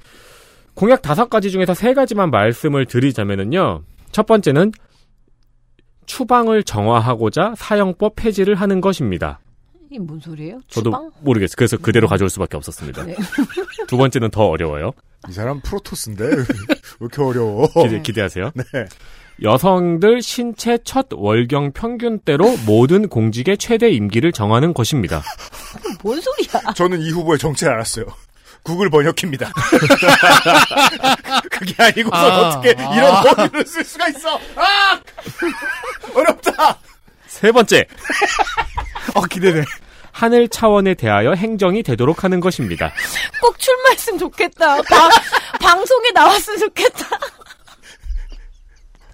공약 0.74 1.02
다섯 1.02 1.30
가지 1.30 1.52
중에서 1.52 1.74
세 1.74 1.94
가지만 1.94 2.32
말씀을 2.32 2.86
드리자면은요. 2.86 3.84
첫 4.12 4.26
번째는 4.26 4.72
추방을 6.06 6.64
정화하고자 6.64 7.54
사형법 7.56 8.16
폐지를 8.16 8.56
하는 8.56 8.82
것입니다. 8.82 9.40
이게 9.90 10.00
뭔 10.00 10.20
소리예요? 10.20 10.60
저도 10.68 10.92
추방? 10.92 11.12
모르겠어요. 11.22 11.56
그래서 11.58 11.78
그대로 11.78 12.08
가져올 12.08 12.30
수밖에 12.30 12.58
없었습니다. 12.58 13.06
네. 13.06 13.16
두 13.88 13.98
번째는 13.98 14.30
더 14.30 14.46
어려워요. 14.46 14.92
이 15.28 15.34
사람 15.34 15.60
프로토스인데 15.62 16.24
왜 16.26 16.46
이렇게 17.02 17.22
어려워? 17.22 17.68
기대, 17.84 18.02
기대 18.02 18.22
하세요. 18.22 18.52
네. 18.54 18.64
여성들 19.42 20.22
신체 20.22 20.78
첫 20.84 21.08
월경 21.12 21.72
평균대로 21.72 22.58
모든 22.66 23.08
공직의 23.08 23.58
최대 23.58 23.90
임기를 23.90 24.32
정하는 24.32 24.74
것입니다. 24.74 25.24
뭔 26.04 26.20
소리야? 26.22 26.74
저는 26.74 27.02
이 27.02 27.10
후보의 27.12 27.40
정체를 27.40 27.74
알았어요. 27.74 28.06
구글 28.62 28.90
번역기입니다. 28.90 29.52
그게 31.50 31.74
아니고서 31.82 32.16
아, 32.16 32.50
어떻게 32.50 32.76
아. 32.78 32.96
이런 32.96 33.16
어휘를 33.16 33.66
쓸 33.66 33.84
수가 33.86 34.10
있어? 34.10 34.36
아! 34.56 35.00
어렵다! 36.14 36.78
세 37.40 37.52
번째, 37.54 37.86
어, 39.16 39.22
기대돼. 39.26 39.64
하늘 40.12 40.50
차원에 40.50 40.96
대하여 40.96 41.34
행정이 41.34 41.84
되도록 41.84 42.24
하는 42.26 42.42
것입니다. 42.42 42.92
꼭 43.42 43.58
출마했으면 43.58 44.20
좋겠다. 44.20 44.82
방, 44.82 45.10
방송에 45.62 46.12
나왔으면 46.12 46.60
좋겠다. 46.60 47.08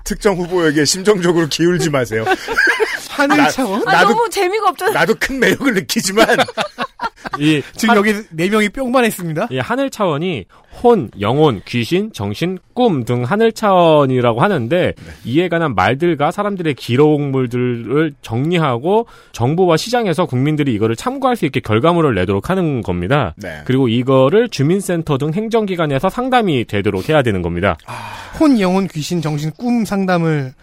특정 0.03 0.35
후보에게 0.37 0.85
심정적으로 0.85 1.47
기울지 1.47 1.89
마세요. 1.91 2.25
하늘 3.09 3.37
나- 3.37 3.49
차원? 3.49 3.87
아, 3.87 3.91
나도- 4.03 4.09
너무 4.09 4.29
재미가 4.29 4.69
없잖아. 4.69 4.91
나도 4.93 5.15
큰 5.19 5.39
매력을 5.39 5.71
느끼지만 5.75 6.27
이, 7.39 7.61
지금 7.75 7.95
여기 7.95 8.13
네 8.31 8.49
명이 8.49 8.69
뿅만 8.69 9.05
했습니다. 9.05 9.47
이 9.51 9.59
하늘 9.59 9.89
차원이 9.89 10.45
혼, 10.81 11.09
영혼, 11.19 11.61
귀신, 11.65 12.11
정신, 12.11 12.57
꿈 12.73 13.05
등 13.05 13.23
하늘 13.23 13.51
차원이라고 13.51 14.41
하는데 14.41 14.93
이에 15.23 15.47
관한 15.47 15.73
말들과 15.75 16.31
사람들의 16.31 16.73
기록물들을 16.73 18.13
정리하고 18.21 19.07
정부와 19.31 19.77
시장에서 19.77 20.25
국민들이 20.25 20.73
이거를 20.73 20.95
참고할 20.95 21.35
수 21.35 21.45
있게 21.45 21.59
결과물을 21.61 22.13
내도록 22.15 22.49
하는 22.49 22.81
겁니다. 22.81 23.33
네. 23.37 23.61
그리고 23.65 23.87
이거를 23.87 24.49
주민센터 24.49 25.17
등 25.17 25.33
행정기관에서 25.33 26.09
상담이 26.09 26.65
되도록 26.65 27.09
해야 27.09 27.21
되는 27.21 27.41
겁니다. 27.41 27.77
혼, 28.39 28.59
영혼, 28.59 28.87
귀신, 28.87 29.21
정신, 29.21 29.51
꿈 29.57 29.85
상담을 29.85 30.53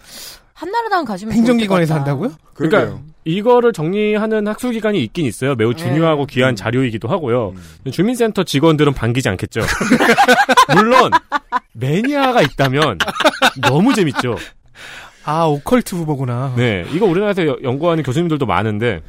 한나라당 0.53 1.05
가시면 1.05 1.35
행정기관에서. 1.35 1.95
한다고요? 1.95 2.33
그러니까 2.55 2.79
그러니까요. 2.79 3.12
이거를 3.25 3.73
정리하는 3.73 4.49
학술기관이 4.49 5.03
있긴 5.05 5.27
있어요. 5.27 5.55
매우 5.55 5.75
중요하고 5.75 6.27
귀한 6.27 6.57
자료이기도 6.57 7.09
하고요. 7.09 7.55
주민센터 7.91 8.43
직원들은 8.45 8.95
반기지 8.95 9.29
않겠죠. 9.29 9.61
물론 10.75 11.11
매니아가 11.73 12.43
있다면 12.43 12.99
너무 13.61 13.95
재밌죠. 13.95 14.37
아, 15.25 15.45
오컬트 15.45 15.95
후보구나. 15.95 16.55
네, 16.57 16.85
이거 16.93 17.07
우리나라에서 17.07 17.47
여- 17.47 17.57
연구하는 17.63 18.03
교수님들도 18.03 18.45
많은데 18.45 19.03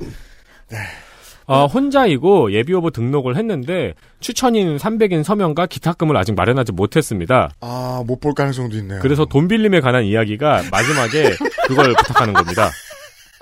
어, 1.45 1.65
혼자이고 1.65 2.53
예비 2.53 2.71
후보 2.71 2.89
등록을 2.89 3.35
했는데 3.35 3.95
추천인 4.21 4.77
300인 4.77 5.23
서명과 5.23 5.65
기탁금을 5.65 6.15
아직 6.15 6.33
마련하지 6.35 6.71
못했습니다. 6.71 7.49
아, 7.59 8.01
못 8.07 8.21
볼 8.21 8.33
가능성도 8.33 8.77
있네요. 8.77 8.99
그래서 9.01 9.25
돈 9.25 9.49
빌림에 9.49 9.81
관한 9.81 10.05
이야기가 10.05 10.61
마지막에 10.71 11.31
그걸 11.67 11.93
부탁하는 11.95 12.33
겁니다. 12.33 12.69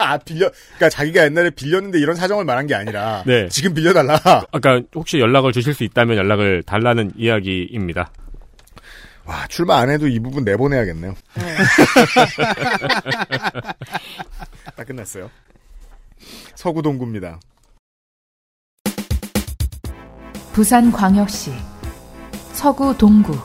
아, 0.01 0.17
빌려, 0.17 0.49
그니까 0.69 0.89
자기가 0.89 1.23
옛날에 1.25 1.49
빌렸는데 1.51 1.99
이런 1.99 2.15
사정을 2.15 2.45
말한 2.45 2.67
게 2.67 2.75
아니라. 2.75 3.23
네. 3.27 3.47
지금 3.49 3.73
빌려달라. 3.73 4.19
아까 4.51 4.81
혹시 4.95 5.19
연락을 5.19 5.51
주실 5.51 5.73
수 5.73 5.83
있다면 5.83 6.17
연락을 6.17 6.63
달라는 6.63 7.11
이야기입니다. 7.15 8.11
와, 9.25 9.45
출마 9.47 9.77
안 9.77 9.89
해도 9.89 10.07
이 10.07 10.19
부분 10.19 10.43
내보내야겠네요. 10.43 11.15
다 14.75 14.83
끝났어요. 14.83 15.29
서구동구입니다. 16.55 17.39
부산광역시 20.53 21.51
서구 22.53 22.95
동구 22.97 23.37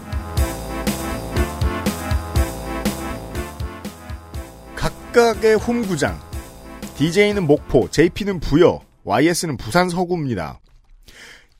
각각의 4.74 5.54
홈구장. 5.54 6.18
DJ는 6.96 7.46
목포, 7.46 7.90
JP는 7.90 8.40
부여, 8.40 8.80
YS는 9.04 9.58
부산 9.58 9.90
서구입니다. 9.90 10.60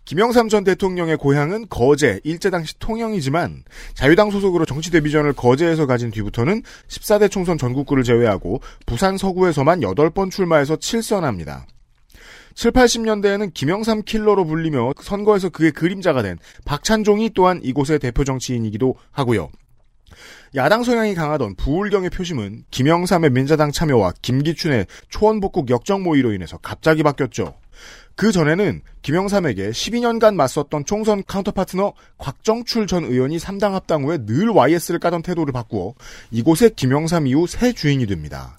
김영삼 0.07 0.49
전 0.49 0.65
대통령의 0.65 1.19
고향은 1.19 1.67
거제, 1.69 2.21
일제 2.25 2.49
당시 2.49 2.79
통영이지만 2.79 3.65
자유당 3.93 4.31
소속으로 4.31 4.65
정치 4.65 4.91
데뷔전을 4.91 5.35
거제에서 5.35 5.85
가진 5.85 6.11
뒤부터는 6.11 6.63
14대 6.89 7.31
총선 7.31 7.59
전국구를 7.59 8.03
제외하고 8.03 8.63
부산 8.87 9.19
서구에서만 9.19 9.81
8번 9.81 10.31
출마해서 10.31 10.77
7선합니다. 10.77 11.65
7, 12.55 12.71
80년대에는 12.71 13.53
김영삼 13.53 14.05
킬러로 14.05 14.47
불리며 14.47 14.95
선거에서 15.03 15.51
그의 15.51 15.73
그림자가 15.73 16.23
된 16.23 16.39
박찬종이 16.65 17.33
또한 17.35 17.61
이곳의 17.63 17.99
대표 17.99 18.25
정치인이기도 18.25 18.95
하고요. 19.11 19.51
야당 20.55 20.85
성향이 20.85 21.15
강하던 21.15 21.57
부울경의 21.57 22.11
표심은 22.11 22.65
김영삼의 22.71 23.31
민자당 23.31 23.73
참여와 23.73 24.15
김기춘의 24.23 24.87
초원복국 25.09 25.71
역적 25.71 26.03
모의로 26.03 26.33
인해서 26.33 26.59
갑자기 26.59 27.03
바뀌었죠. 27.03 27.55
그 28.15 28.33
전에는 28.33 28.81
김영삼에게 29.03 29.71
12년간 29.71 30.35
맞섰던 30.35 30.87
총선 30.87 31.23
카운터 31.27 31.51
파트너 31.51 31.93
곽정출 32.17 32.87
전 32.87 33.05
의원이 33.05 33.37
3당 33.37 33.73
합당 33.73 34.05
후에 34.05 34.25
늘 34.25 34.49
YS를 34.51 34.99
까던 34.99 35.23
태도를 35.23 35.53
바꾸어 35.53 35.95
이곳에 36.31 36.71
김영삼 36.75 37.27
이후 37.27 37.47
새 37.47 37.73
주인이 37.73 38.07
됩니다. 38.07 38.59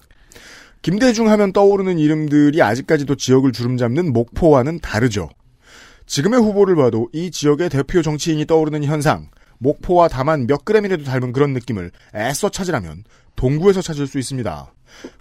김대중 0.82 1.28
하면 1.28 1.52
떠오르는 1.52 1.98
이름들이 1.98 2.62
아직까지도 2.62 3.16
지역을 3.16 3.50
주름잡는 3.50 4.12
목포와는 4.12 4.78
다르죠. 4.78 5.28
지금의 6.06 6.40
후보를 6.40 6.76
봐도 6.76 7.08
이 7.12 7.32
지역의 7.32 7.68
대표 7.68 8.00
정치인이 8.00 8.46
떠오르는 8.46 8.84
현상, 8.84 9.28
목포와 9.58 10.08
다만 10.08 10.46
몇 10.46 10.64
그램이라도 10.64 11.04
닮은 11.04 11.32
그런 11.32 11.52
느낌을 11.52 11.90
애써 12.14 12.48
찾으라면 12.48 13.04
동구에서 13.36 13.82
찾을 13.82 14.06
수 14.06 14.18
있습니다. 14.18 14.72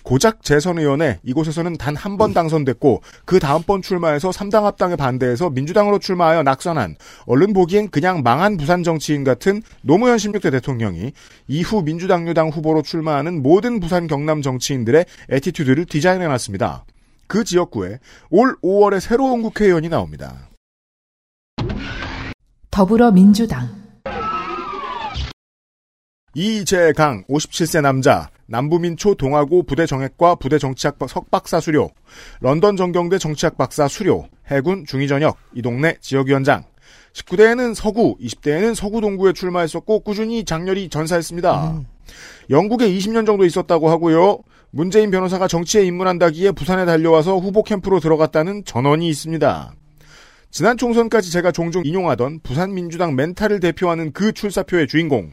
고작 0.01 0.43
재선 0.43 0.79
의원에 0.79 1.19
이곳에서는 1.23 1.77
단 1.77 1.95
한 1.95 2.17
번 2.17 2.33
당선됐고 2.33 3.01
그 3.25 3.37
다음번 3.39 3.81
출마해서 3.81 4.29
3당 4.29 4.63
합당에 4.63 4.95
반대해서 4.95 5.49
민주당으로 5.49 5.99
출마하여 5.99 6.41
낙선한 6.43 6.95
얼른 7.25 7.53
보기엔 7.53 7.89
그냥 7.89 8.23
망한 8.23 8.57
부산 8.57 8.83
정치인 8.83 9.23
같은 9.23 9.61
노무현 9.81 10.17
16대 10.17 10.51
대통령이 10.51 11.11
이후 11.47 11.83
민주당 11.83 12.27
유당 12.27 12.49
후보로 12.49 12.81
출마하는 12.81 13.43
모든 13.43 13.79
부산 13.79 14.07
경남 14.07 14.41
정치인들의 14.41 15.05
attitude를 15.29 15.85
디자인해놨습니다. 15.85 16.85
그 17.27 17.43
지역구에 17.43 17.99
올 18.29 18.55
5월에 18.63 18.99
새로운 19.01 19.43
국회의원이 19.43 19.89
나옵니다. 19.89 20.49
더불어민주당 22.71 23.86
이재강 26.39 27.23
57세 27.23 27.81
남자 27.81 28.29
남부민초 28.45 29.15
동아고 29.15 29.63
부대 29.63 29.87
정외과 29.87 30.35
부대정치학 30.35 30.99
석박사 31.09 31.59
수료 31.59 31.89
런던 32.41 32.77
정경대 32.77 33.17
정치학 33.17 33.57
박사 33.57 33.87
수료 33.87 34.27
해군 34.45 34.85
중위전역 34.85 35.35
이 35.55 35.63
동네 35.63 35.95
지역위원장 35.99 36.63
19대에는 37.13 37.73
서구 37.73 38.17
20대에는 38.19 38.75
서구 38.75 39.01
동구에 39.01 39.33
출마했었고 39.33 40.01
꾸준히 40.01 40.45
장렬히 40.45 40.89
전사했습니다. 40.89 41.81
영국에 42.51 42.87
20년 42.87 43.25
정도 43.25 43.43
있었다고 43.43 43.89
하고요. 43.89 44.37
문재인 44.69 45.09
변호사가 45.09 45.47
정치에 45.47 45.85
입문한다기에 45.85 46.51
부산에 46.51 46.85
달려와서 46.85 47.39
후보 47.39 47.63
캠프로 47.63 47.99
들어갔다는 47.99 48.63
전언이 48.63 49.09
있습니다. 49.09 49.73
지난 50.51 50.77
총선까지 50.77 51.31
제가 51.31 51.51
종종 51.51 51.83
인용하던 51.83 52.41
부산 52.43 52.75
민주당 52.75 53.15
멘탈을 53.15 53.59
대표하는 53.59 54.11
그 54.11 54.31
출사표의 54.33 54.87
주인공 54.87 55.31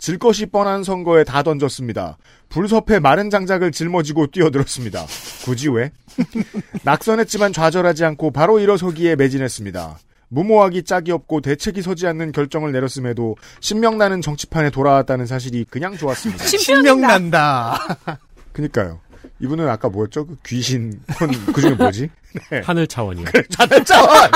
질 0.00 0.18
것이 0.18 0.46
뻔한 0.46 0.82
선거에 0.82 1.24
다 1.24 1.42
던졌습니다. 1.42 2.16
불섭해 2.48 2.98
마른 2.98 3.28
장작을 3.28 3.70
짊어지고 3.70 4.28
뛰어들었습니다. 4.28 5.04
굳이 5.44 5.68
왜? 5.68 5.92
낙선했지만 6.84 7.52
좌절하지 7.52 8.04
않고 8.06 8.30
바로 8.32 8.58
일어서기에 8.58 9.16
매진했습니다. 9.16 9.98
무모하기 10.28 10.84
짝이 10.84 11.12
없고 11.12 11.42
대책이 11.42 11.82
서지 11.82 12.06
않는 12.06 12.32
결정을 12.32 12.72
내렸음에도 12.72 13.36
신명나는 13.60 14.22
정치판에 14.22 14.70
돌아왔다는 14.70 15.26
사실이 15.26 15.66
그냥 15.68 15.96
좋았습니다. 15.96 16.44
신명난다. 16.46 17.98
그니까요. 18.52 19.00
이분은 19.40 19.68
아까 19.68 19.88
뭐였죠? 19.88 20.26
그 20.26 20.36
귀신, 20.46 21.00
혼, 21.20 21.30
그 21.52 21.60
중에 21.60 21.74
뭐지? 21.74 22.08
네. 22.50 22.60
하늘 22.64 22.86
차원이요. 22.86 23.26
자단자원! 23.50 24.30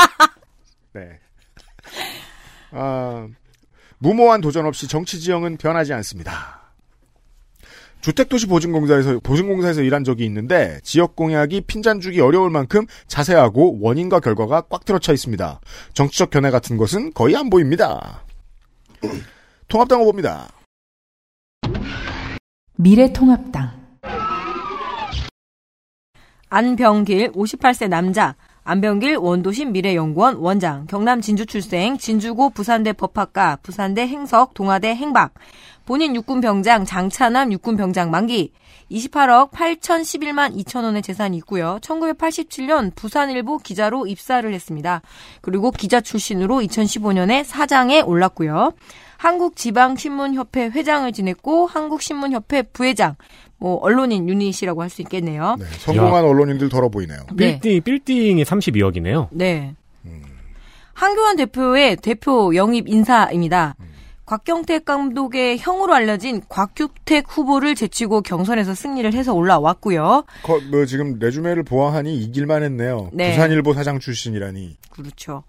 네. 0.93 1.09
아, 2.73 3.29
무모한 4.05 4.43
도전 4.43 4.67
없이 4.67 4.87
정치 4.87 5.19
지형은 5.19 5.57
변하지 5.57 5.95
않습니다. 5.95 6.61
주택도시보증공사에서 8.03 9.19
보증공사에서 9.21 9.81
일한 9.81 10.05
적이 10.05 10.27
있는데 10.27 10.79
지역 10.83 11.17
공약이 11.17 11.63
핀잔 11.63 12.01
주기 12.01 12.21
어려울 12.21 12.51
만큼 12.51 12.85
자세하고 13.07 13.79
원인과 13.81 14.21
결과가 14.21 14.65
꽉 14.69 14.85
들어차 14.85 15.15
있습니다. 15.15 15.59
정치적 15.95 16.29
견해 16.29 16.51
같은 16.51 16.77
것은 16.77 17.15
거의 17.15 17.35
안 17.35 17.49
보입니다. 17.49 18.27
통합당 19.69 20.01
후보입니다. 20.01 20.51
미래통합당 22.77 23.85
안병길 26.51 27.33
58세 27.33 27.89
남자 27.89 28.37
안병길 28.67 29.17
원도심 29.17 29.73
미래연구원 29.73 30.37
원장 30.37 30.87
경남 30.87 31.21
진주 31.21 31.45
출생 31.45 31.99
진주고 31.99 32.51
부산대 32.51 32.95
법학과 32.95 33.59
부산대 33.63 34.07
행석 34.07 34.55
동아대 34.55 34.95
행박 34.95 35.35
본인 35.85 36.17
육군 36.17 36.41
병장 36.41 36.87
장차남 36.87 37.53
육군 37.53 37.77
병장 37.77 38.11
만기 38.11 38.53
28억 38.91 39.51
8,011만 39.51 40.57
2천 40.57 40.85
원의 40.85 41.03
재산이 41.03 41.37
있고요. 41.39 41.79
1987년 41.83 42.95
부산일보 42.95 43.59
기자로 43.59 44.07
입사를 44.07 44.51
했습니다. 44.53 45.03
그리고 45.41 45.71
기자 45.71 46.01
출신으로 46.01 46.57
2015년에 46.61 47.45
사장에 47.45 48.01
올랐고요. 48.01 48.73
한국지방신문협회 49.25 50.67
회장을 50.67 51.11
지냈고 51.13 51.67
한국신문협회 51.67 52.63
부회장, 52.73 53.17
뭐 53.57 53.77
언론인 53.77 54.29
유닛이라고 54.29 54.83
할 54.83 54.91
수 54.91 55.01
있겠네요. 55.01 55.57
네, 55.59 55.65
성공한 55.79 56.25
언론인들 56.25 56.69
덜어 56.69 56.91
보이네요. 56.91 57.21
네. 57.35 57.59
빌딩, 57.59 57.83
빌딩이 57.83 58.45
32억이네요. 58.45 59.29
네. 59.33 59.75
한교안 60.93 61.37
대표의 61.37 61.97
대표 61.97 62.55
영입 62.55 62.89
인사입니다. 62.89 63.75
곽경택 64.27 64.85
감독의 64.87 65.59
형으로 65.59 65.93
알려진 65.95 66.41
곽규택 66.49 67.27
후보를 67.29 67.75
제치고 67.75 68.23
경선에서 68.23 68.75
승리를 68.75 69.13
해서 69.13 69.35
올라왔고요. 69.35 70.25
거- 70.43 70.61
뭐 70.71 70.87
지금 70.87 71.19
레주메를 71.19 71.63
보아하니 71.63 72.17
이길만 72.23 72.63
했네요. 72.63 73.11
네. 73.13 73.31
부산일보 73.33 73.75
사장 73.75 73.99
출신이라니. 74.01 74.77
그렇죠. 74.91 75.43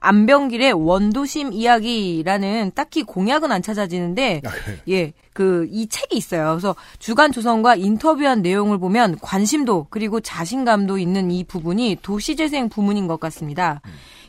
안병길의 0.00 0.74
원도심 0.74 1.52
이야기라는 1.52 2.72
딱히 2.74 3.02
공약은 3.02 3.50
안 3.50 3.62
찾아지는데, 3.62 4.42
아? 4.44 4.50
예, 4.88 5.12
그, 5.32 5.66
이 5.70 5.88
책이 5.88 6.16
있어요. 6.16 6.50
그래서 6.50 6.76
주간 7.00 7.32
조선과 7.32 7.74
인터뷰한 7.76 8.42
내용을 8.42 8.78
보면 8.78 9.18
관심도 9.20 9.86
그리고 9.90 10.20
자신감도 10.20 10.98
있는 10.98 11.30
이 11.32 11.42
부분이 11.44 11.98
도시재생 12.02 12.68
부문인 12.68 13.08
것 13.08 13.18
같습니다. 13.18 13.80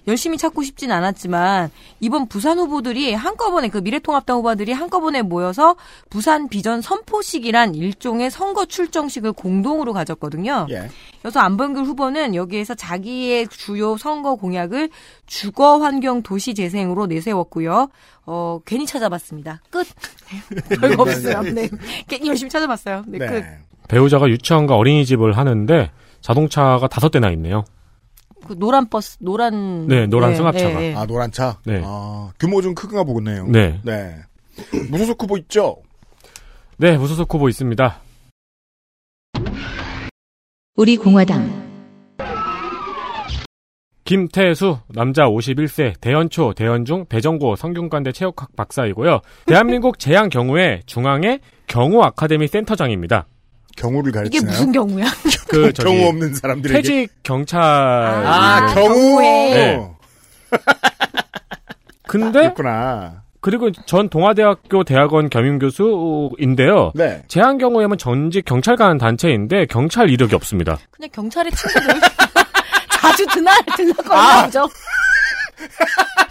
열심히 0.09 0.37
찾고 0.37 0.63
싶진 0.63 0.91
않았지만 0.91 1.69
이번 1.99 2.27
부산 2.27 2.57
후보들이 2.59 3.13
한꺼번에 3.13 3.69
그 3.69 3.77
미래통합당 3.77 4.37
후보들이 4.37 4.73
한꺼번에 4.73 5.21
모여서 5.21 5.75
부산 6.09 6.49
비전 6.49 6.81
선포식이란 6.81 7.75
일종의 7.75 8.31
선거 8.31 8.65
출정식을 8.65 9.33
공동으로 9.33 9.93
가졌거든요. 9.93 10.67
예. 10.71 10.89
그래서 11.21 11.39
안병길 11.39 11.83
후보는 11.83 12.35
여기에서 12.35 12.75
자기의 12.75 13.47
주요 13.49 13.97
선거 13.97 14.35
공약을 14.35 14.89
주거 15.25 15.77
환경 15.77 16.23
도시 16.23 16.53
재생으로 16.53 17.05
내세웠고요. 17.07 17.89
어, 18.25 18.59
괜히 18.65 18.85
찾아봤습니다. 18.85 19.61
끝. 19.69 19.87
별거 20.81 21.03
없어요. 21.03 21.41
네. 21.41 21.69
괜히 22.07 22.29
열심히 22.29 22.49
찾아봤어요. 22.49 23.03
네, 23.07 23.19
네. 23.19 23.27
끝. 23.27 23.45
배우자가 23.87 24.27
유치원과 24.27 24.75
어린이집을 24.75 25.37
하는데 25.37 25.91
자동차가 26.21 26.87
다섯 26.87 27.09
대나 27.09 27.31
있네요. 27.31 27.65
그 28.45 28.57
노란 28.57 28.89
버스, 28.89 29.17
노란. 29.19 29.87
네, 29.87 30.07
노란 30.07 30.35
승합차가. 30.35 30.99
아, 30.99 31.05
노란 31.05 31.31
차? 31.31 31.59
네. 31.65 31.81
아, 31.83 32.31
규모 32.39 32.61
좀 32.61 32.75
크가 32.75 33.03
보겠네요. 33.03 33.47
네. 33.47 33.79
네. 33.83 34.15
무소속 34.89 35.21
후보 35.23 35.37
있죠? 35.37 35.77
네, 36.77 36.97
무소속 36.97 37.33
후보 37.33 37.49
있습니다. 37.49 37.99
우리 40.75 40.97
공화당 40.97 41.69
김태수, 44.05 44.79
남자 44.87 45.27
51세, 45.27 45.99
대연초, 46.01 46.53
대연중, 46.55 47.05
대전고 47.09 47.55
성균관대 47.55 48.11
체육학 48.11 48.55
박사이고요. 48.55 49.19
대한민국 49.45 49.99
제한 49.99 50.29
경우에 50.29 50.81
중앙의 50.87 51.41
경호 51.67 52.03
아카데미 52.03 52.47
센터장입니다. 52.47 53.27
경우를 53.79 54.09
이게 54.09 54.19
가르치나요? 54.19 54.51
무슨 54.51 54.71
경우야? 54.71 55.05
그 55.49 55.73
저기 55.73 55.89
경우 55.89 56.09
없는 56.09 56.33
사람들에게. 56.35 56.81
퇴직 56.81 57.09
경찰. 57.23 57.61
아, 57.61 58.67
아, 58.67 58.73
경우. 58.73 59.19
네. 59.21 59.89
근데 62.07 62.41
그렇구나. 62.41 63.23
그리고 63.41 63.71
전 63.71 64.09
동아대학교 64.09 64.83
대학원 64.83 65.29
겸임 65.29 65.59
교수인데요. 65.59 66.91
네. 66.93 67.23
제한 67.29 67.57
경우에는 67.57 67.97
전직 67.97 68.43
경찰관 68.45 68.97
단체인데 68.97 69.65
경찰 69.67 70.09
이력이 70.09 70.35
없습니다. 70.35 70.77
그냥 70.91 71.09
경찰의 71.13 71.51
친구들. 71.53 72.01
자주 72.91 73.25
드날, 73.27 73.57
아. 73.57 73.75
들락거리나 73.77 74.45
보죠. 74.45 74.67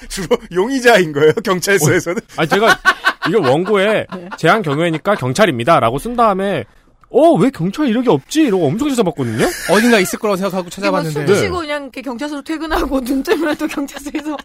주로 0.08 0.37
용의자인 0.52 1.12
거예요, 1.12 1.32
경찰서에서는? 1.44 2.20
아 2.37 2.44
제가 2.46 2.78
이거 3.28 3.40
원고에 3.40 4.06
제한 4.37 4.62
경우에니까 4.62 5.14
경찰입니다라고 5.14 5.98
쓴 5.98 6.16
다음에 6.16 6.64
어 7.10 7.34
왜 7.36 7.50
경찰 7.50 7.88
이력이 7.88 8.08
없지 8.10 8.42
이러고 8.42 8.66
엄청 8.66 8.88
찾아봤거든요. 8.90 9.46
어딘가 9.70 9.98
있을 9.98 10.18
거라고 10.18 10.36
생각하고 10.36 10.64
술 10.64 10.82
찾아봤는데 10.82 11.24
드시고 11.26 11.58
그냥 11.58 11.82
이렇게 11.84 12.02
경찰서로 12.02 12.42
퇴근하고 12.42 13.00
눈 13.04 13.22
뜨면 13.22 13.56
또 13.56 13.66
경찰서에서 13.66 14.36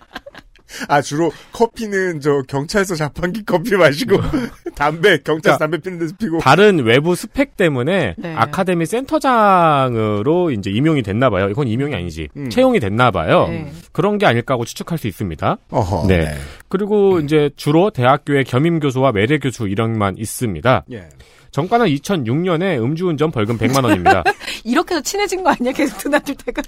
아, 0.87 1.01
주로 1.01 1.31
커피는 1.51 2.19
저 2.19 2.41
경찰서 2.47 2.95
자판기 2.95 3.43
커피 3.45 3.75
마시고, 3.75 4.17
담배, 4.75 5.17
경찰서 5.19 5.57
그러니까 5.57 5.57
담배 5.57 5.77
피는 5.79 5.99
데서 5.99 6.13
피고. 6.19 6.39
다른 6.39 6.83
외부 6.83 7.15
스펙 7.15 7.57
때문에 7.57 8.15
네. 8.17 8.35
아카데미 8.35 8.85
센터장으로 8.85 10.51
이제 10.51 10.69
임용이 10.71 11.03
됐나 11.03 11.29
봐요. 11.29 11.49
이건 11.49 11.67
임용이 11.67 11.93
아니지. 11.95 12.29
음. 12.37 12.49
채용이 12.49 12.79
됐나 12.79 13.11
봐요. 13.11 13.47
네. 13.47 13.71
그런 13.91 14.17
게 14.17 14.25
아닐까 14.25 14.53
하고 14.53 14.65
추측할 14.65 14.97
수 14.97 15.07
있습니다. 15.07 15.57
어허. 15.69 16.07
네. 16.07 16.33
그리고 16.69 17.19
이제 17.19 17.49
주로 17.55 17.89
대학교의 17.89 18.45
겸임 18.45 18.79
교수와 18.79 19.11
매례 19.11 19.37
교수 19.37 19.67
이력만 19.67 20.15
있습니다. 20.17 20.85
예. 20.91 21.09
정가는 21.51 21.85
2006년에 21.85 22.81
음주운전 22.83 23.31
벌금 23.31 23.57
100만 23.59 23.83
원입니다. 23.83 24.23
이렇게 24.65 24.95
해서 24.95 25.03
친해진 25.03 25.43
거 25.43 25.51
아니야? 25.51 25.71
계속 25.71 25.97
드나들 25.99 26.35
때가. 26.35 26.63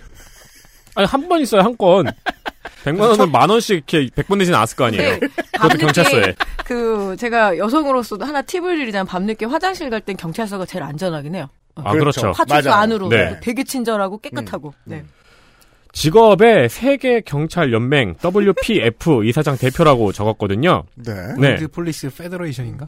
아니 0.95 1.07
한 1.07 1.27
번 1.27 1.41
있어요 1.41 1.61
한 1.61 1.75
건. 1.77 2.05
100만 2.85 2.99
원은 3.01 3.31
만 3.31 3.49
원씩 3.49 3.75
이렇게 3.89 4.07
100번 4.09 4.37
내지 4.37 4.53
않았을 4.53 4.75
거 4.77 4.85
아니에요. 4.85 5.19
네. 5.19 5.19
그것도 5.53 5.77
경찰서에. 5.77 6.35
그 6.65 7.15
제가 7.19 7.57
여성으로서도 7.57 8.25
하나 8.25 8.41
팁을 8.41 8.77
드리자면 8.77 9.05
밤늦게 9.07 9.45
화장실 9.45 9.89
갈 9.89 10.01
땐 10.01 10.15
경찰서가 10.17 10.65
제일 10.65 10.83
안전하긴 10.83 11.35
해요. 11.35 11.49
아 11.75 11.91
그렇죠. 11.91 12.21
그렇죠. 12.21 12.37
파출소 12.37 12.69
맞아요. 12.69 12.81
안으로 12.81 13.09
네. 13.09 13.39
되게 13.41 13.63
친절하고 13.63 14.19
깨끗하고. 14.19 14.73
네. 14.85 15.03
직업에 15.93 16.67
세계 16.67 17.21
경찰 17.21 17.71
연맹 17.73 18.15
WPF 18.23 19.23
이사장 19.25 19.57
대표라고 19.57 20.11
적었거든요. 20.11 20.83
네. 20.95 21.13
네. 21.39 21.47
World 21.49 21.67
Police 21.69 22.09
Federation인가? 22.15 22.87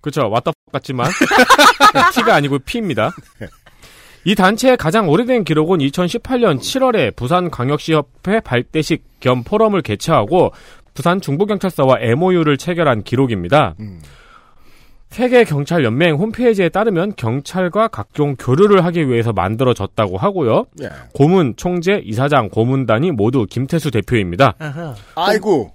그렇죠. 0.00 0.28
What 0.30 0.43
the 0.43 0.52
같지만 0.72 1.10
T가 2.14 2.34
아니고 2.34 2.58
P입니다. 2.60 3.12
이 4.24 4.34
단체의 4.34 4.76
가장 4.76 5.08
오래된 5.08 5.44
기록은 5.44 5.78
2018년 5.78 6.58
7월에 6.58 7.16
부산광역시협회 7.16 8.40
발대식 8.40 9.20
겸 9.20 9.42
포럼을 9.44 9.82
개최하고 9.82 10.52
부산 10.94 11.20
중부경찰서와 11.20 12.00
MOU를 12.00 12.56
체결한 12.56 13.02
기록입니다. 13.02 13.74
음. 13.80 14.00
세계경찰연맹 15.10 16.16
홈페이지에 16.16 16.68
따르면 16.68 17.14
경찰과 17.16 17.88
각종 17.88 18.36
교류를 18.36 18.84
하기 18.84 19.08
위해서 19.08 19.32
만들어졌다고 19.32 20.18
하고요. 20.18 20.66
예. 20.82 20.90
고문, 21.14 21.54
총재, 21.56 22.02
이사장, 22.04 22.50
고문단이 22.50 23.12
모두 23.12 23.46
김태수 23.48 23.90
대표입니다. 23.90 24.54
아하. 24.58 24.94
아이고. 25.14 25.72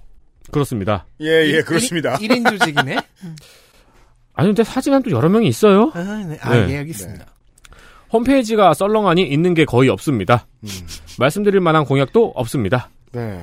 그렇습니다. 0.52 1.06
예, 1.20 1.46
예, 1.46 1.62
그렇습니다. 1.62 2.16
1 2.16 2.30
인 2.30 2.44
조직이네? 2.44 2.96
아니 4.34 4.48
근데 4.48 4.62
사진은 4.62 5.02
또 5.02 5.10
여러 5.10 5.28
명이 5.28 5.48
있어요. 5.48 5.90
아, 5.94 6.24
네. 6.28 6.38
아, 6.40 6.54
네. 6.54 6.72
예, 6.74 6.78
알겠습니다. 6.78 7.26
홈페이지가 8.14 8.72
썰렁하니 8.74 9.22
있는 9.22 9.52
게 9.54 9.64
거의 9.64 9.90
없습니다. 9.90 10.46
음. 10.62 10.68
말씀드릴 11.18 11.60
만한 11.60 11.84
공약도 11.84 12.32
없습니다. 12.36 12.88
네. 13.12 13.38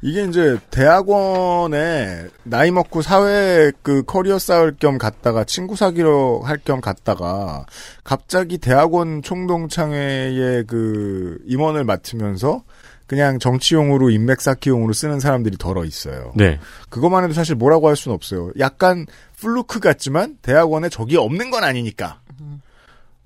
이게 0.00 0.22
이제 0.24 0.56
대학원에 0.70 2.26
나이 2.44 2.70
먹고 2.70 3.02
사회 3.02 3.72
그 3.82 4.04
커리어 4.04 4.38
쌓을 4.38 4.76
겸 4.78 4.96
갔다가 4.96 5.42
친구 5.42 5.74
사귀러 5.74 6.40
할 6.44 6.58
겸 6.64 6.80
갔다가 6.80 7.66
갑자기 8.04 8.58
대학원 8.58 9.22
총동창회에 9.22 10.62
그 10.68 11.38
임원을 11.46 11.82
맡으면서 11.84 12.62
그냥 13.08 13.38
정치용으로 13.38 14.10
인맥 14.10 14.40
쌓기용으로 14.40 14.92
쓰는 14.92 15.18
사람들이 15.18 15.56
덜어 15.56 15.84
있어요. 15.84 16.32
네. 16.36 16.60
그것만 16.90 17.24
해도 17.24 17.32
사실 17.32 17.56
뭐라고 17.56 17.88
할 17.88 17.96
수는 17.96 18.14
없어요. 18.14 18.52
약간 18.58 19.06
플루크 19.40 19.80
같지만 19.80 20.36
대학원에 20.42 20.90
적이 20.90 21.16
없는 21.16 21.50
건 21.50 21.64
아니니까. 21.64 22.20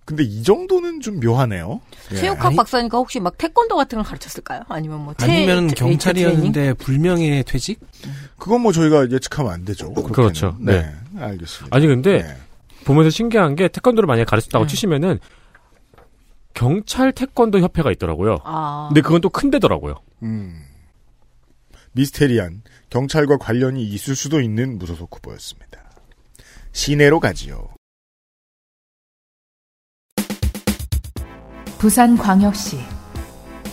근데 0.04 0.24
이 0.24 0.42
정도는 0.42 1.00
좀 1.00 1.20
묘하네요. 1.20 1.80
예. 2.12 2.16
체육학 2.16 2.46
아니- 2.46 2.56
박사니까 2.56 2.98
혹시 2.98 3.20
막 3.20 3.38
태권도 3.38 3.76
같은 3.76 3.96
걸 3.98 4.04
가르쳤을까요? 4.04 4.62
아니면 4.68 5.00
뭐 5.04 5.14
체- 5.14 5.24
아니면? 5.26 5.68
경찰이었는데 5.68 6.74
불명예 6.74 7.44
퇴직? 7.46 7.78
그건 8.36 8.62
뭐 8.62 8.72
저희가 8.72 9.08
예측하면 9.10 9.52
안 9.52 9.64
되죠. 9.64 9.92
그렇게는. 9.92 10.12
그렇죠. 10.12 10.56
네. 10.60 10.92
알겠습니다. 11.16 11.76
아니 11.76 11.86
근데 11.86 12.22
네. 12.22 12.36
보면서 12.84 13.10
신기한 13.10 13.54
게 13.54 13.68
태권도를 13.68 14.06
만약에 14.08 14.24
가르쳤다고 14.24 14.64
네. 14.66 14.70
치시면은 14.70 15.20
경찰 16.54 17.12
태권도 17.12 17.60
협회가 17.60 17.90
있더라고요. 17.92 18.38
아. 18.44 18.86
근데 18.88 19.00
그건 19.00 19.20
또 19.20 19.28
큰 19.30 19.50
데더라고요. 19.50 19.94
음. 20.24 20.62
미스테리한 21.92 22.62
경찰과 22.90 23.36
관련이 23.38 23.84
있을 23.84 24.16
수도 24.16 24.40
있는 24.40 24.78
무소속 24.78 25.14
후보였습니다. 25.14 25.78
시내로 26.72 27.20
가지요. 27.20 27.68
부산광역시 31.82 32.78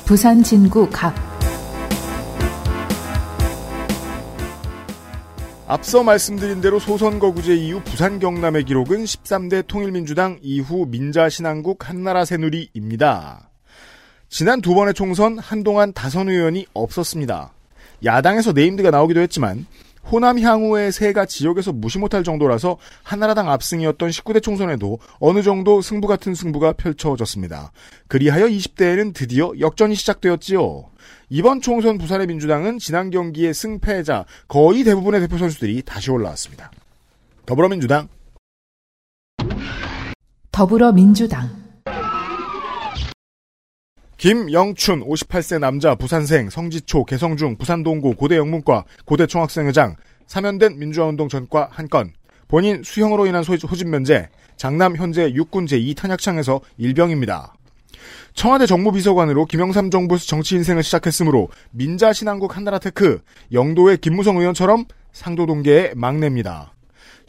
부산 0.04 0.42
진구 0.42 0.90
갑 0.92 1.14
앞서 5.68 6.02
말씀드린 6.02 6.60
대로 6.60 6.80
소선거구제 6.80 7.56
이후 7.56 7.84
부산 7.86 8.18
경남의 8.18 8.64
기록은 8.64 9.04
13대 9.04 9.68
통일민주당 9.68 10.40
이후 10.42 10.88
민자신한국 10.88 11.88
한나라 11.88 12.26
새누리입니다. 12.26 13.52
지난 14.28 14.62
두 14.62 14.74
번의 14.74 14.96
총선 14.96 15.38
한동안 15.38 15.94
다선 15.94 16.30
의원이 16.30 16.66
없었습니다. 16.74 17.54
야당에서 18.04 18.54
네임드가 18.54 18.90
나오기도 18.90 19.20
했지만 19.20 19.68
호남 20.12 20.40
향후의 20.40 20.92
세가 20.92 21.26
지역에서 21.26 21.72
무시 21.72 22.00
못할 22.00 22.24
정도라서 22.24 22.78
한나라당 23.04 23.50
압승이었던 23.52 24.10
19대 24.10 24.42
총선에도 24.42 25.00
어느 25.20 25.44
정도 25.44 25.82
승부 25.82 26.08
같은 26.08 26.34
승부가 26.34 26.74
펼쳐졌습니다. 26.74 27.72
그리하여 28.08 28.48
20대에는 28.48 29.14
드디어 29.14 29.52
역전이 29.60 29.96
시작되었지요. 29.96 30.86
이번 31.30 31.62
총선 31.62 31.98
부산의 31.98 32.28
민주당은 32.28 32.80
지난 32.80 33.12
경기의 33.12 33.54
승패자 33.54 34.26
거의 34.48 34.84
대부분의 34.84 35.22
대표 35.22 35.38
선수들이 35.38 35.84
다시 35.84 36.10
올라왔습니다. 36.10 36.72
더불어민주당 37.46 38.08
더불어민주당 40.52 41.69
김영춘 44.20 45.06
58세 45.08 45.60
남자 45.60 45.96
부산생 45.96 46.50
성지초 46.50 47.06
개성중 47.06 47.56
부산동고 47.58 48.16
고대 48.16 48.36
영문과 48.36 48.84
고대 49.06 49.26
총학생회장 49.26 49.96
사면된 50.28 50.78
민주화운동 50.78 51.30
전과 51.30 51.70
한 51.72 51.88
건 51.88 52.12
본인 52.50 52.84
수형으로 52.84 53.28
인한 53.28 53.44
소- 53.44 53.56
소집 53.56 53.88
면제 53.88 54.28
장남 54.58 54.98
현재 54.98 55.32
육군 55.34 55.68
제2 55.68 55.96
탄약창에서 55.96 56.60
일병입니다. 56.78 57.54
청와대 58.34 58.66
정무비서관으로 58.66 59.46
김영삼 59.46 59.90
정부에서 59.90 60.26
정치 60.26 60.56
인생을 60.56 60.84
시작했으므로 60.84 61.48
민자신한국 61.72 62.58
한나라테크 62.58 63.22
영도의 63.54 64.00
김무성 64.00 64.36
의원처럼 64.38 64.84
상도동계의 65.14 65.94
막내입니다. 65.96 66.74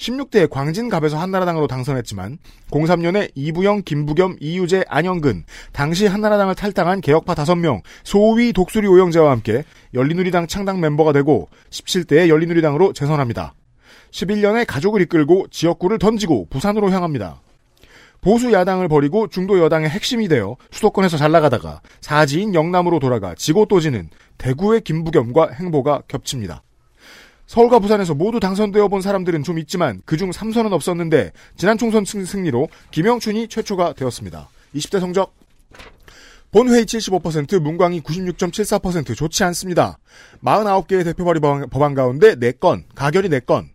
16대 0.01 0.49
광진갑에서 0.49 1.19
한나라당으로 1.19 1.67
당선했지만 1.67 2.39
03년에 2.71 3.31
이부영, 3.35 3.83
김부겸, 3.85 4.37
이유재, 4.41 4.85
안영근 4.89 5.45
당시 5.73 6.07
한나라당을 6.07 6.55
탈당한 6.55 7.01
개혁파 7.01 7.35
5명 7.35 7.83
소위 8.03 8.53
독수리 8.53 8.89
오영재와 8.89 9.31
함께 9.31 9.65
열린우리당 9.95 10.47
창당 10.47 10.81
멤버가 10.81 11.13
되고 11.13 11.49
17대에 11.71 12.29
열린우리당으로 12.29 12.93
재선합니다. 12.95 13.55
11년에 14.11 14.65
가족을 14.67 15.03
이끌고 15.03 15.49
지역구를 15.51 15.99
던지고 15.99 16.47
부산으로 16.49 16.91
향합니다. 16.91 17.41
보수 18.23 18.53
야당을 18.53 18.89
버리고 18.89 19.29
중도 19.29 19.59
여당의 19.59 19.89
핵심이 19.89 20.29
되어 20.29 20.57
수도권에서 20.71 21.17
잘 21.17 21.31
나가다가 21.31 21.81
사지인 22.01 22.55
영남으로 22.55 22.99
돌아가 22.99 23.35
지고 23.35 23.67
또 23.67 23.81
지는 23.81 24.11
대구의 24.39 24.83
김부겸과 24.83 25.51
행보가 25.53 26.03
겹칩니다. 26.09 26.63
서울과 27.51 27.81
부산에서 27.81 28.15
모두 28.15 28.39
당선되어 28.39 28.87
본 28.87 29.03
사람들은 29.03 29.43
좀 29.43 29.59
있지만 29.59 30.01
그중 30.05 30.31
3선은 30.31 30.71
없었는데 30.73 31.33
지난 31.57 31.77
총선 31.79 32.05
승- 32.05 32.25
승리로 32.25 32.69
김영춘이 32.93 33.49
최초가 33.49 33.95
되었습니다. 33.95 34.49
20대 34.77 35.01
성적 35.01 35.35
본회의 36.53 36.85
75%, 36.85 37.59
문광이 37.61 38.03
96.74% 38.03 39.17
좋지 39.17 39.43
않습니다. 39.43 39.99
49개의 40.45 41.03
대표 41.03 41.25
발의 41.25 41.41
법안 41.71 41.95
가운데 41.95 42.37
4건, 42.37 42.85
가결이 42.95 43.29
4건, 43.29 43.67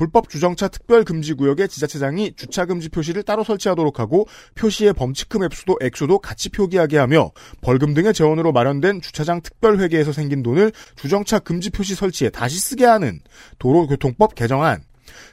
불법 0.00 0.30
주정차 0.30 0.68
특별 0.68 1.04
금지 1.04 1.34
구역의 1.34 1.68
지자체장이 1.68 2.32
주차 2.34 2.64
금지 2.64 2.88
표시를 2.88 3.22
따로 3.22 3.44
설치하도록 3.44 4.00
하고 4.00 4.26
표시의 4.54 4.94
범칙금 4.94 5.44
액수도, 5.44 5.76
액수도 5.82 6.20
같이 6.20 6.48
표기하게 6.48 6.96
하며 6.96 7.32
벌금 7.60 7.92
등의 7.92 8.14
재원으로 8.14 8.50
마련된 8.50 9.02
주차장 9.02 9.42
특별 9.42 9.78
회계에서 9.78 10.12
생긴 10.12 10.42
돈을 10.42 10.72
주정차 10.96 11.38
금지 11.38 11.68
표시 11.68 11.94
설치에 11.94 12.30
다시 12.30 12.58
쓰게 12.58 12.86
하는 12.86 13.20
도로교통법 13.58 14.34
개정안, 14.34 14.82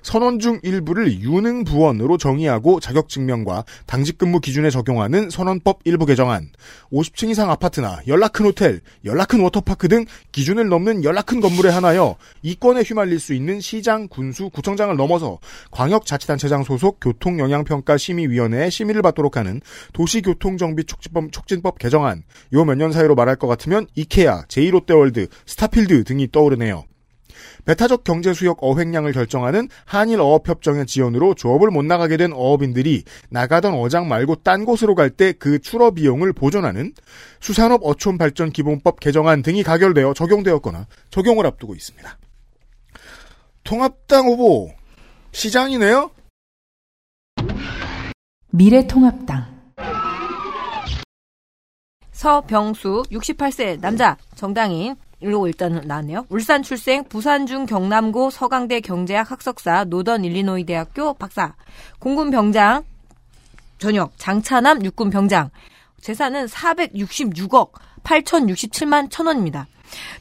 선원 0.02 0.40
중 0.40 0.60
일부를 0.64 1.20
유능 1.22 1.64
부원으로 1.64 2.18
정의하고 2.18 2.80
자격증명과 2.80 3.66
당직 3.86 4.18
근무 4.18 4.40
기준에 4.40 4.70
적용하는 4.70 5.30
선원법 5.30 5.80
일부 5.84 6.06
개정안, 6.06 6.50
50층 6.92 7.30
이상 7.30 7.50
아파트나 7.52 8.00
열라 8.08 8.30
큰 8.30 8.46
호텔, 8.46 8.80
열라 9.04 9.26
큰 9.26 9.42
워터파크 9.42 9.88
등 9.90 10.06
기준을 10.32 10.70
넘는 10.70 11.04
열라 11.04 11.26
큰 11.26 11.42
건물에 11.42 11.70
한하여 11.72 12.16
이권에 12.42 12.84
휘말릴 12.84 13.20
수 13.20 13.34
있는 13.34 13.60
시장, 13.60 14.08
군수, 14.08 14.50
구청장을 14.50 14.96
넘어서 14.96 15.40
광역자치단체장 15.72 16.64
소속 16.64 17.00
교통영향평가 17.02 17.98
심의위원회의 17.98 18.72
심의를 18.72 19.02
받도록 19.02 19.36
하는 19.38 19.60
도시교통정비 19.94 20.86
촉진법, 20.86 21.32
촉진법 21.32 21.80
개정안, 21.80 22.24
요 22.54 22.64
몇 22.64 22.78
년 22.78 22.92
사이로 22.92 23.16
말할 23.16 23.38
것 23.38 23.48
같으면 23.48 23.88
이케아, 23.96 24.44
제2롯데월드, 24.44 25.30
스타필드 25.48 26.04
등이 26.04 26.32
떠오르네요. 26.32 26.86
배타적 27.68 28.06
경제 28.06 28.34
수역 28.34 28.60
어획량을 28.62 29.12
결정하는 29.12 29.68
한일 29.86 30.22
어업협정의 30.22 30.86
지원으로 30.86 31.36
조업을 31.36 31.70
못 31.70 31.84
나가게 31.84 32.16
된 32.16 32.32
어업인들이 32.32 33.04
나가던 33.30 33.74
어장 33.74 34.08
말고 34.08 34.38
딴 34.38 34.64
곳으로 34.64 34.96
갈 34.96 35.10
때 35.10 35.34
그 35.34 35.60
출어 35.60 35.92
비용을 35.92 36.32
보존하는 36.32 36.94
수산업 37.42 37.82
어촌 37.84 38.18
발전 38.18 38.52
기본법 38.52 39.00
개정안 39.02 39.42
등이 39.42 39.64
가결되어 39.64 40.14
적용되었거나 40.14 40.88
적용을 41.10 41.46
앞두고 41.46 41.76
있습니다. 41.76 42.18
통합당 43.64 44.28
후보 44.28 44.72
시장이네요. 45.34 46.12
미래통합당 48.52 49.74
서병수 52.12 53.04
68세 53.12 53.80
남자 53.82 54.18
정당인 54.36 54.96
이러고 55.20 55.48
일단 55.48 55.82
나왔네요. 55.86 56.26
울산 56.30 56.62
출생 56.62 57.04
부산중 57.04 57.66
경남고 57.66 58.30
서강대 58.30 58.82
경제학 58.82 59.32
학석사 59.32 59.86
노던 59.86 60.26
일리노이 60.26 60.66
대학교 60.66 61.14
박사 61.14 61.56
공군 62.00 62.30
병장 62.30 62.84
전역 63.80 64.14
장차남 64.18 64.84
육군 64.86 65.10
병장 65.10 65.50
재산은 66.02 66.46
466억 66.46 67.72
8,067만 68.04 69.10
천 69.10 69.28
원입니다. 69.28 69.68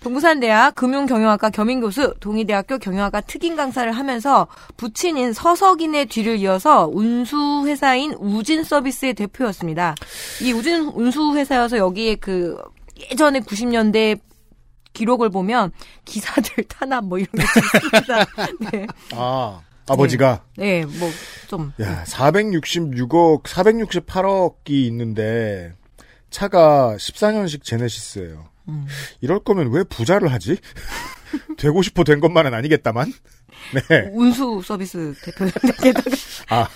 동부산대학 0.00 0.74
금융경영학과 0.74 1.50
겸임교수, 1.50 2.14
동의대학교 2.20 2.78
경영학과 2.78 3.20
특임 3.20 3.56
강사를 3.56 3.90
하면서 3.90 4.46
부친인 4.76 5.32
서석인의 5.32 6.06
뒤를 6.06 6.36
이어서 6.38 6.88
운수회사인 6.92 8.14
우진서비스의 8.18 9.14
대표였습니다. 9.14 9.94
이 10.42 10.52
우진 10.52 10.82
운수회사여서 10.94 11.78
여기에 11.78 12.16
그 12.16 12.56
예전에 13.10 13.40
90년대 13.40 14.20
기록을 14.96 15.28
보면 15.30 15.72
기사들 16.04 16.64
탄압 16.68 17.04
뭐 17.04 17.18
이런 17.18 17.30
게 17.32 17.42
있습니다. 17.42 18.26
네. 18.72 18.86
아 19.12 19.60
아버지가 19.88 20.42
네, 20.56 20.84
뭐좀 20.86 21.72
야 21.80 22.04
466억 22.04 23.42
468억이 23.42 24.70
있는데 24.86 25.74
차가 26.30 26.96
14년식 26.96 27.62
제네시스예요. 27.62 28.48
음. 28.68 28.86
이럴 29.20 29.38
거면 29.40 29.70
왜 29.70 29.84
부자를 29.84 30.32
하지? 30.32 30.56
되고 31.58 31.82
싶어 31.82 32.02
된 32.04 32.20
것만은 32.20 32.54
아니겠다만. 32.54 33.12
네. 33.74 34.10
운수 34.12 34.60
서비스 34.64 35.14
대표였는데 35.24 35.92
아, 36.48 36.68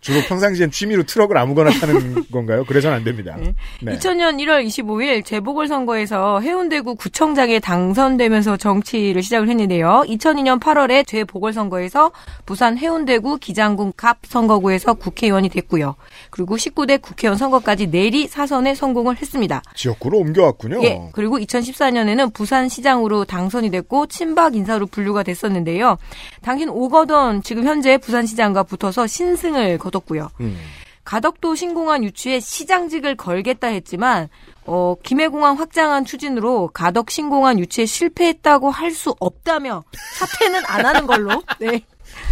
주로 0.00 0.20
평상시엔 0.22 0.70
취미로 0.70 1.02
트럭을 1.02 1.36
아무거나 1.36 1.70
타는 1.70 2.26
건가요? 2.30 2.64
그래서는 2.64 2.96
안 2.98 3.04
됩니다. 3.04 3.36
네. 3.38 3.54
네. 3.82 3.92
2000년 3.92 4.36
1월 4.42 4.66
25일 4.66 5.24
재보궐선거에서 5.24 6.40
해운대구 6.40 6.96
구청장에 6.96 7.60
당선되면서 7.60 8.56
정치를 8.56 9.22
시작을 9.22 9.48
했는데요. 9.48 10.04
2002년 10.06 10.60
8월에 10.60 11.06
재보궐선거에서 11.06 12.12
부산 12.46 12.78
해운대구 12.78 13.38
기장군 13.38 13.92
갑 13.96 14.18
선거구에서 14.24 14.94
국회의원이 14.94 15.48
됐고요. 15.48 15.96
그리고 16.30 16.56
19대 16.56 17.00
국회의원 17.00 17.38
선거까지 17.38 17.90
내리 17.90 18.26
사선에 18.26 18.74
성공을 18.74 19.16
했습니다. 19.16 19.62
지역구로 19.74 20.18
옮겨왔군요. 20.18 20.82
예, 20.84 21.10
그리고 21.12 21.38
2014년에는 21.38 22.32
부산시장으로 22.32 23.24
당선이 23.24 23.70
됐고 23.70 24.06
친박 24.06 24.56
인사로 24.56 24.86
분류가 24.86 25.22
됐었는데요. 25.22 25.98
당신 26.42 26.68
오거돈 26.68 27.42
지금 27.42 27.64
현재 27.64 27.98
부산시장과 27.98 28.64
붙어서 28.64 29.06
신승을 29.06 29.71
거뒀고요. 29.78 30.30
음. 30.40 30.58
가덕도 31.04 31.56
신공항 31.56 32.04
유치에 32.04 32.38
시장직을 32.40 33.16
걸겠다 33.16 33.66
했지만 33.68 34.28
어, 34.64 34.94
김해공항 35.02 35.58
확장한 35.58 36.04
추진으로 36.04 36.68
가덕 36.72 37.10
신공항 37.10 37.58
유치에 37.58 37.86
실패했다고 37.86 38.70
할 38.70 38.92
수 38.92 39.14
없다며 39.18 39.84
사퇴는 40.18 40.62
안 40.66 40.84
하는 40.84 41.06
걸로. 41.06 41.42
네. 41.58 41.80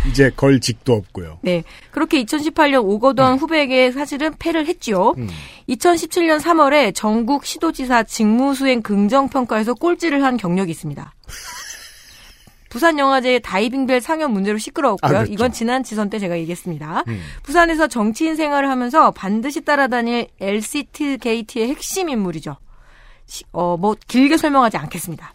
이제 0.08 0.30
걸 0.36 0.60
직도 0.60 0.92
없고요. 0.92 1.38
네. 1.42 1.64
그렇게 1.90 2.22
2018년 2.22 2.84
오거돈 2.84 3.38
후배에게 3.38 3.92
사실은 3.92 4.34
패를 4.38 4.66
했지요. 4.66 5.14
음. 5.16 5.28
2017년 5.70 6.38
3월에 6.38 6.94
전국 6.94 7.46
시도지사 7.46 8.02
직무수행 8.02 8.82
긍정평가에서 8.82 9.74
꼴찌를 9.74 10.22
한 10.22 10.36
경력이 10.36 10.70
있습니다. 10.70 11.14
부산 12.70 12.98
영화제 12.98 13.40
다이빙벨 13.40 14.00
상영 14.00 14.32
문제로 14.32 14.56
시끄러웠고요. 14.56 15.08
아, 15.10 15.12
그렇죠. 15.12 15.32
이건 15.32 15.52
지난 15.52 15.82
지선 15.84 16.08
때 16.08 16.18
제가 16.18 16.38
얘기했습니다. 16.38 17.04
음. 17.08 17.20
부산에서 17.42 17.88
정치인 17.88 18.36
생활을 18.36 18.70
하면서 18.70 19.10
반드시 19.10 19.60
따라다닐 19.62 20.28
LCT 20.40 21.18
게이트의 21.18 21.68
핵심 21.68 22.08
인물이죠. 22.08 22.56
시- 23.26 23.44
어, 23.52 23.76
뭐 23.76 23.94
길게 24.08 24.36
설명하지 24.38 24.76
않겠습니다. 24.78 25.34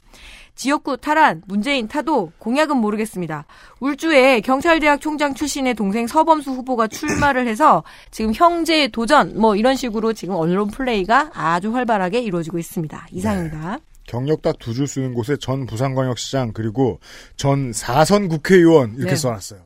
지역구 0.56 0.96
탈환, 0.96 1.42
문재인 1.48 1.90
타도, 1.90 2.32
공약은 2.40 2.78
모르겠습니다. 2.78 3.46
울주에 3.82 4.40
경찰대학 4.40 5.02
총장 5.02 5.34
출신의 5.34 5.74
동생 5.74 6.08
서범수 6.08 6.52
후보가 6.52 6.88
출마를 6.88 7.46
해서 7.46 7.84
지금 8.12 8.32
형제 8.34 8.88
도전, 8.88 9.38
뭐 9.38 9.58
이런 9.58 9.76
식으로 9.76 10.14
지금 10.14 10.36
언론 10.36 10.70
플레이가 10.70 11.32
아주 11.34 11.74
활발하게 11.76 12.22
이루어지고 12.22 12.58
있습니다. 12.58 13.08
이상입니다. 13.12 13.80
경력 14.08 14.42
딱 14.42 14.58
두 14.60 14.74
줄 14.74 14.88
쓰는 14.88 15.14
곳에 15.14 15.38
전 15.38 15.66
부산광역시장 15.66 16.54
그리고 16.54 17.00
전 17.38 17.72
4선 17.72 18.30
국회의원 18.30 18.94
이렇게 18.96 19.12
네. 19.12 19.16
써놨어요. 19.16 19.62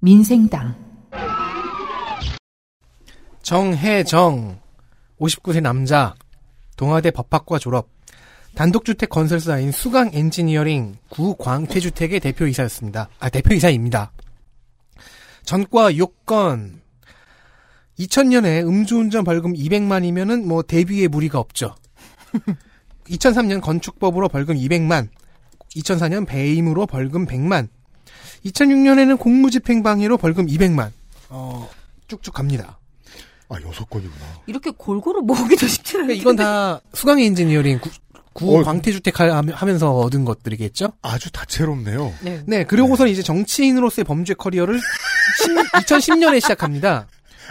민생당, 0.00 0.74
정혜정 3.42 4.60
59세 5.18 5.60
남자 5.62 6.14
동아대 6.76 7.10
법학과 7.10 7.58
졸업 7.58 7.88
단독주택 8.54 9.08
건설사인 9.08 9.72
수강 9.72 10.10
엔지니어링 10.12 10.96
구광태주택의 11.08 12.20
대표이사였습니다. 12.20 13.08
아 13.18 13.28
대표이사입니다. 13.30 14.12
전과 15.44 15.92
6건 15.92 16.80
2000년에 17.98 18.66
음주운전 18.66 19.24
벌금 19.24 19.54
200만이면은 19.54 20.44
뭐 20.44 20.62
대비에 20.62 21.08
무리가 21.08 21.38
없죠. 21.38 21.74
2003년 23.08 23.60
건축법으로 23.60 24.28
벌금 24.28 24.56
200만, 24.56 25.08
2004년 25.76 26.26
배임으로 26.26 26.86
벌금 26.86 27.26
100만, 27.26 27.68
2006년에는 28.46 29.18
공무집행방해로 29.18 30.16
벌금 30.18 30.46
200만. 30.46 30.90
어, 31.30 31.68
쭉쭉 32.08 32.34
갑니다. 32.34 32.78
아 33.48 33.56
여섯 33.66 33.88
건이구나. 33.90 34.24
이렇게 34.46 34.70
골고루 34.70 35.22
모으기도 35.22 35.66
쉽지 35.66 35.96
않은데. 35.96 36.18
그러니까 36.18 36.22
이건 36.22 36.36
다 36.36 36.80
수강 36.94 37.20
엔지니어링 37.20 37.78
구, 37.80 37.90
구 38.32 38.58
어. 38.58 38.62
광태주택 38.62 39.20
하- 39.20 39.42
하면서 39.52 39.92
얻은 39.96 40.24
것들이겠죠? 40.24 40.92
아주 41.02 41.30
다채롭네요. 41.30 42.12
네. 42.22 42.42
네, 42.46 42.64
그러고선 42.64 43.08
이제 43.08 43.22
정치인으로서의 43.22 44.04
범죄 44.04 44.32
커리어를 44.34 44.80
2010년에 45.74 46.40
시작합니다. 46.40 47.06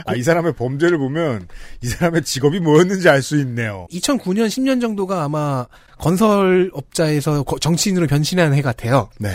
아 0.05 0.15
이 0.15 0.23
사람의 0.23 0.53
범죄를 0.53 0.97
보면 0.97 1.47
이 1.81 1.87
사람의 1.87 2.23
직업이 2.23 2.59
뭐였는지 2.59 3.07
알 3.09 3.21
수 3.21 3.37
있네요. 3.41 3.87
2009년, 3.91 4.47
10년 4.47 4.81
정도가 4.81 5.23
아마 5.23 5.65
건설업자에서 5.99 7.43
거- 7.43 7.59
정치인으로 7.59 8.07
변신하는 8.07 8.55
해 8.57 8.61
같아요. 8.61 9.09
네. 9.19 9.29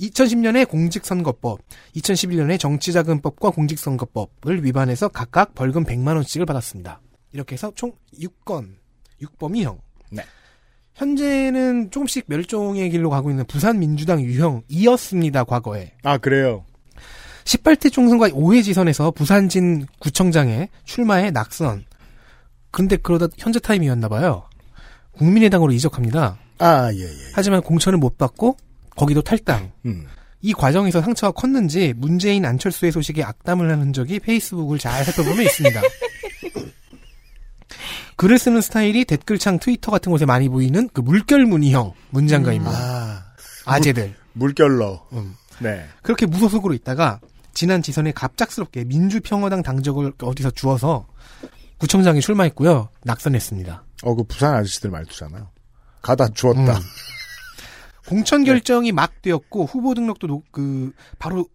2010년에 0.00 0.68
공직선거법, 0.68 1.60
2011년에 1.96 2.58
정치자금법과 2.58 3.50
공직선거법을 3.50 4.64
위반해서 4.64 5.06
각각 5.08 5.54
벌금 5.54 5.84
100만 5.84 6.14
원씩을 6.16 6.46
받았습니다. 6.46 7.00
이렇게 7.32 7.52
해서 7.54 7.70
총 7.76 7.92
6건, 8.20 8.70
6범이형. 9.22 9.78
네. 10.10 10.22
현재는 10.94 11.90
조금씩 11.92 12.24
멸종의 12.26 12.90
길로 12.90 13.08
가고 13.10 13.30
있는 13.30 13.44
부산 13.46 13.78
민주당 13.78 14.20
유형이었습니다, 14.20 15.44
과거에. 15.44 15.92
아 16.02 16.18
그래요. 16.18 16.64
18대 17.48 17.90
총선과 17.90 18.28
5회 18.28 18.62
지선에서 18.62 19.10
부산진 19.10 19.86
구청장에 20.00 20.68
출마해 20.84 21.30
낙선. 21.30 21.84
근데 22.70 22.96
그러다 22.98 23.28
현재 23.38 23.58
타임이었나 23.58 24.08
봐요. 24.08 24.44
국민의당으로 25.12 25.72
이적합니다. 25.72 26.38
아 26.58 26.90
예 26.92 27.00
예. 27.02 27.08
하지만 27.32 27.62
공천을 27.62 27.98
못 27.98 28.18
받고 28.18 28.56
거기도 28.96 29.22
탈당. 29.22 29.72
음. 29.86 30.06
이 30.42 30.52
과정에서 30.52 31.00
상처가 31.00 31.32
컸는지 31.32 31.94
문재인 31.96 32.44
안철수의 32.44 32.92
소식에 32.92 33.24
악담을 33.24 33.70
하는 33.70 33.92
적이 33.92 34.20
페이스북을 34.20 34.78
잘 34.78 35.04
살펴보면 35.04 35.44
있습니다. 35.46 35.80
글을 38.16 38.38
쓰는 38.38 38.60
스타일이 38.60 39.04
댓글창 39.04 39.58
트위터 39.58 39.90
같은 39.90 40.10
곳에 40.10 40.26
많이 40.26 40.48
보이는 40.48 40.88
그 40.92 41.00
물결무늬형 41.00 41.92
문장가입니다. 42.10 42.76
아 42.76 43.24
아재들. 43.64 44.14
물 44.34 44.54
결러. 44.54 45.06
음. 45.12 45.34
네. 45.60 45.86
그렇게 46.02 46.26
무소속으로 46.26 46.74
있다가 46.74 47.20
지난 47.58 47.82
지선에 47.82 48.12
갑작스럽게 48.12 48.84
민주평화당 48.84 49.64
당적을 49.64 50.12
어디서 50.22 50.52
주어서 50.52 51.08
구청장에 51.78 52.20
출마했고요. 52.20 52.88
낙선했습니다. 53.02 53.84
어 54.04 54.14
그 54.14 54.22
부산 54.22 54.54
아저씨들 54.54 54.90
말투잖아요. 54.90 55.50
가다 56.00 56.28
주었다. 56.28 56.76
음. 56.78 56.82
공천 58.06 58.44
결정이 58.44 58.92
막 58.92 59.20
되었고 59.22 59.64
후보 59.66 59.94
등록도 59.94 60.28
노- 60.28 60.42
그 60.52 60.92
바로 61.18 61.48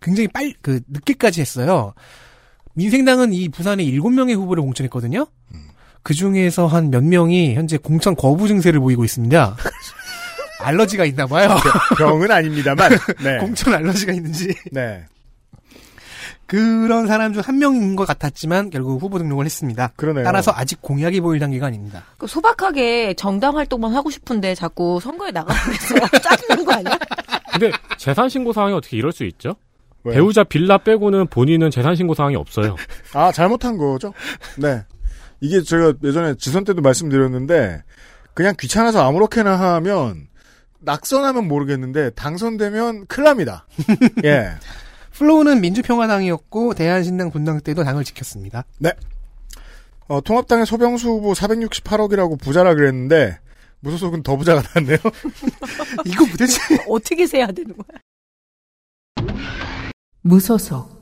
굉장히 0.00 0.28
빨 0.28 0.54
그 0.62 0.80
늦게까지 0.86 1.40
했어요. 1.40 1.94
민생당은 2.74 3.32
이 3.32 3.48
부산에 3.48 3.82
7명의 3.86 4.36
후보를 4.36 4.62
공천했거든요. 4.62 5.26
그 6.04 6.14
중에서 6.14 6.68
한 6.68 6.90
몇 6.90 7.02
명이 7.02 7.56
현재 7.56 7.76
공천 7.76 8.14
거부 8.14 8.46
증세를 8.46 8.78
보이고 8.78 9.04
있습니다. 9.04 9.56
알러지가 10.60 11.04
있나 11.04 11.26
봐요. 11.26 11.56
병은 11.96 12.30
아닙니다만. 12.30 12.90
네. 13.22 13.38
공천 13.38 13.74
알러지가 13.74 14.12
있는지. 14.12 14.54
네. 14.72 15.04
그런 16.46 17.06
사람 17.06 17.32
중 17.34 17.42
한 17.42 17.58
명인 17.58 17.94
것 17.94 18.06
같았지만 18.06 18.70
결국 18.70 19.00
후보 19.02 19.18
등록을 19.18 19.44
했습니다. 19.44 19.92
그러네요. 19.96 20.24
따라서 20.24 20.50
아직 20.54 20.80
공약이 20.82 21.20
보일 21.20 21.40
단계가 21.40 21.66
아닙니다. 21.66 22.04
그 22.16 22.26
소박하게 22.26 23.14
정당 23.14 23.56
활동만 23.56 23.94
하고 23.94 24.10
싶은데 24.10 24.54
자꾸 24.54 24.98
선거에 25.02 25.28
있어요. 25.30 26.00
짜증난 26.22 26.64
거 26.64 26.72
아니야? 26.72 26.98
근데 27.52 27.70
재산 27.98 28.28
신고 28.30 28.52
사항이 28.52 28.72
어떻게 28.74 28.96
이럴 28.96 29.12
수 29.12 29.24
있죠? 29.24 29.56
왜요? 30.04 30.14
배우자 30.14 30.42
빌라 30.44 30.78
빼고는 30.78 31.26
본인은 31.28 31.70
재산 31.70 31.94
신고 31.96 32.14
사항이 32.14 32.34
없어요. 32.36 32.76
아, 33.12 33.30
잘못한 33.32 33.76
거죠? 33.76 34.14
네. 34.56 34.82
이게 35.40 35.60
제가 35.62 35.92
예전에 36.02 36.34
지선 36.38 36.64
때도 36.64 36.80
말씀드렸는데, 36.82 37.82
그냥 38.34 38.54
귀찮아서 38.58 39.06
아무렇게나 39.06 39.56
하면, 39.76 40.28
낙선하면 40.80 41.48
모르겠는데, 41.48 42.10
당선되면 42.10 43.06
큰일 43.06 43.24
납니다. 43.24 43.66
예. 44.24 44.50
플로우는 45.12 45.60
민주평화당이었고 45.60 46.74
대한신당 46.74 47.30
분당 47.30 47.60
때도 47.60 47.82
당을 47.84 48.04
지켰습니다. 48.04 48.64
어, 50.06 50.20
통합당의 50.20 50.64
소병수 50.64 51.08
후보 51.08 51.32
468억이라고 51.32 52.40
부자라 52.40 52.74
그랬는데, 52.74 53.38
무소속은 53.80 54.22
더 54.22 54.36
부자가 54.36 54.62
났네요. 54.74 54.98
이거 56.06 56.24
도대체 56.26 56.58
어떻게 56.88 57.26
세야 57.26 57.48
되는 57.48 57.74
거야? 57.76 57.98
무소속, 60.22 60.98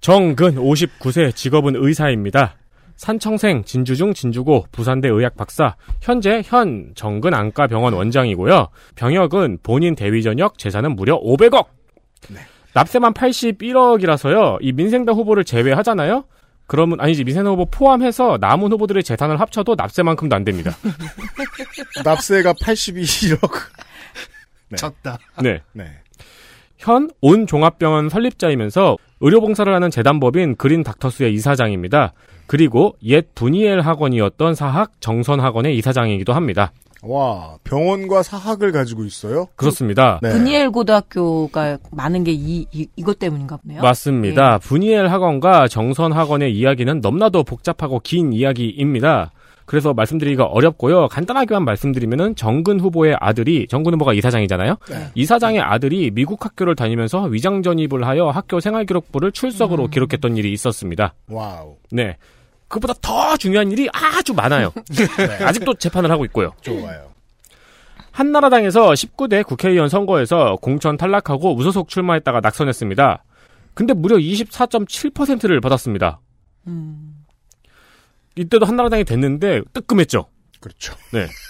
정근 0.00 0.54
59세 0.56 1.34
직업은 1.34 1.74
의사입니다. 1.76 2.56
산청생 2.96 3.64
진주중 3.64 4.14
진주고 4.14 4.66
부산대 4.72 5.08
의학 5.08 5.36
박사 5.36 5.76
현재 6.00 6.42
현 6.44 6.92
정근 6.94 7.34
안과병원 7.34 7.92
원장이고요. 7.92 8.68
병역은 8.96 9.58
본인 9.62 9.94
대위 9.94 10.22
전역 10.22 10.58
재산은 10.58 10.96
무려 10.96 11.18
500억. 11.20 11.66
납세만 12.74 13.14
81억이라서요. 13.14 14.58
이 14.60 14.72
민생당 14.72 15.14
후보를 15.16 15.44
제외하잖아요. 15.44 16.24
그러면 16.66 17.00
아니지 17.00 17.24
민생당 17.24 17.52
후보 17.52 17.66
포함해서 17.66 18.38
남은 18.40 18.72
후보들의 18.72 19.02
재산을 19.04 19.40
합쳐도 19.40 19.76
납세만큼도 19.76 20.34
안 20.34 20.44
됩니다. 20.44 20.72
납세가 22.04 22.52
82억. 22.54 23.40
네. 24.68 24.76
졌다. 24.76 25.18
네. 25.42 25.60
네. 25.72 25.84
현 26.78 27.08
온 27.20 27.46
종합병원 27.46 28.08
설립자이면서 28.10 28.96
의료봉사를 29.20 29.72
하는 29.72 29.90
재단법인 29.90 30.56
그린 30.56 30.82
닥터스의 30.82 31.32
이사장입니다. 31.34 32.12
그리고 32.46 32.96
옛 33.04 33.26
분이엘 33.34 33.80
학원이었던 33.80 34.54
사학 34.54 34.92
정선 35.00 35.40
학원의 35.40 35.76
이사장이기도 35.78 36.32
합니다. 36.32 36.72
와, 37.02 37.56
병원과 37.64 38.22
사학을 38.22 38.72
가지고 38.72 39.04
있어요? 39.04 39.46
그렇습니다. 39.56 40.18
네. 40.22 40.30
브니엘 40.30 40.70
고등학교가 40.70 41.78
많은 41.92 42.24
게 42.24 42.32
이, 42.32 42.66
이, 42.72 42.88
이것 42.96 43.18
때문인가 43.18 43.58
보네요. 43.58 43.82
맞습니다. 43.82 44.58
브니엘 44.58 45.06
학원과 45.08 45.68
정선 45.68 46.12
학원의 46.12 46.56
이야기는 46.56 47.00
너무나도 47.00 47.44
복잡하고 47.44 48.00
긴 48.00 48.32
이야기입니다. 48.32 49.30
그래서 49.66 49.92
말씀드리기가 49.92 50.44
어렵고요. 50.44 51.08
간단하게만 51.08 51.64
말씀드리면은 51.64 52.36
정근 52.36 52.80
후보의 52.80 53.16
아들이 53.20 53.66
정근 53.68 53.94
후보가 53.94 54.14
이사장이잖아요. 54.14 54.76
네. 54.88 55.08
이사장의 55.14 55.60
아들이 55.60 56.10
미국 56.12 56.44
학교를 56.44 56.76
다니면서 56.76 57.24
위장 57.24 57.62
전입을 57.62 58.06
하여 58.06 58.28
학교 58.28 58.60
생활 58.60 58.86
기록부를 58.86 59.32
출석으로 59.32 59.88
기록했던 59.88 60.36
일이 60.36 60.52
있었습니다. 60.52 61.14
Wow. 61.28 61.76
네. 61.90 62.16
그보다 62.68 62.94
더 63.00 63.36
중요한 63.36 63.70
일이 63.70 63.88
아주 63.92 64.34
많아요. 64.34 64.72
네. 64.90 65.44
아직도 65.44 65.74
재판을 65.74 66.10
하고 66.10 66.24
있고요. 66.24 66.52
좋아요. 66.62 67.12
한나라당에서 68.10 68.90
19대 68.92 69.46
국회의원 69.46 69.88
선거에서 69.88 70.56
공천 70.62 70.96
탈락하고 70.96 71.54
무소속 71.54 71.88
출마했다가 71.88 72.40
낙선했습니다. 72.40 73.24
근데 73.74 73.92
무려 73.92 74.16
24.7%를 74.16 75.60
받았습니다. 75.60 76.20
이때도 78.36 78.64
한나라당이 78.64 79.04
됐는데 79.04 79.60
뜨끔했죠. 79.74 80.28
그렇죠. 80.60 80.94
네. 81.12 81.26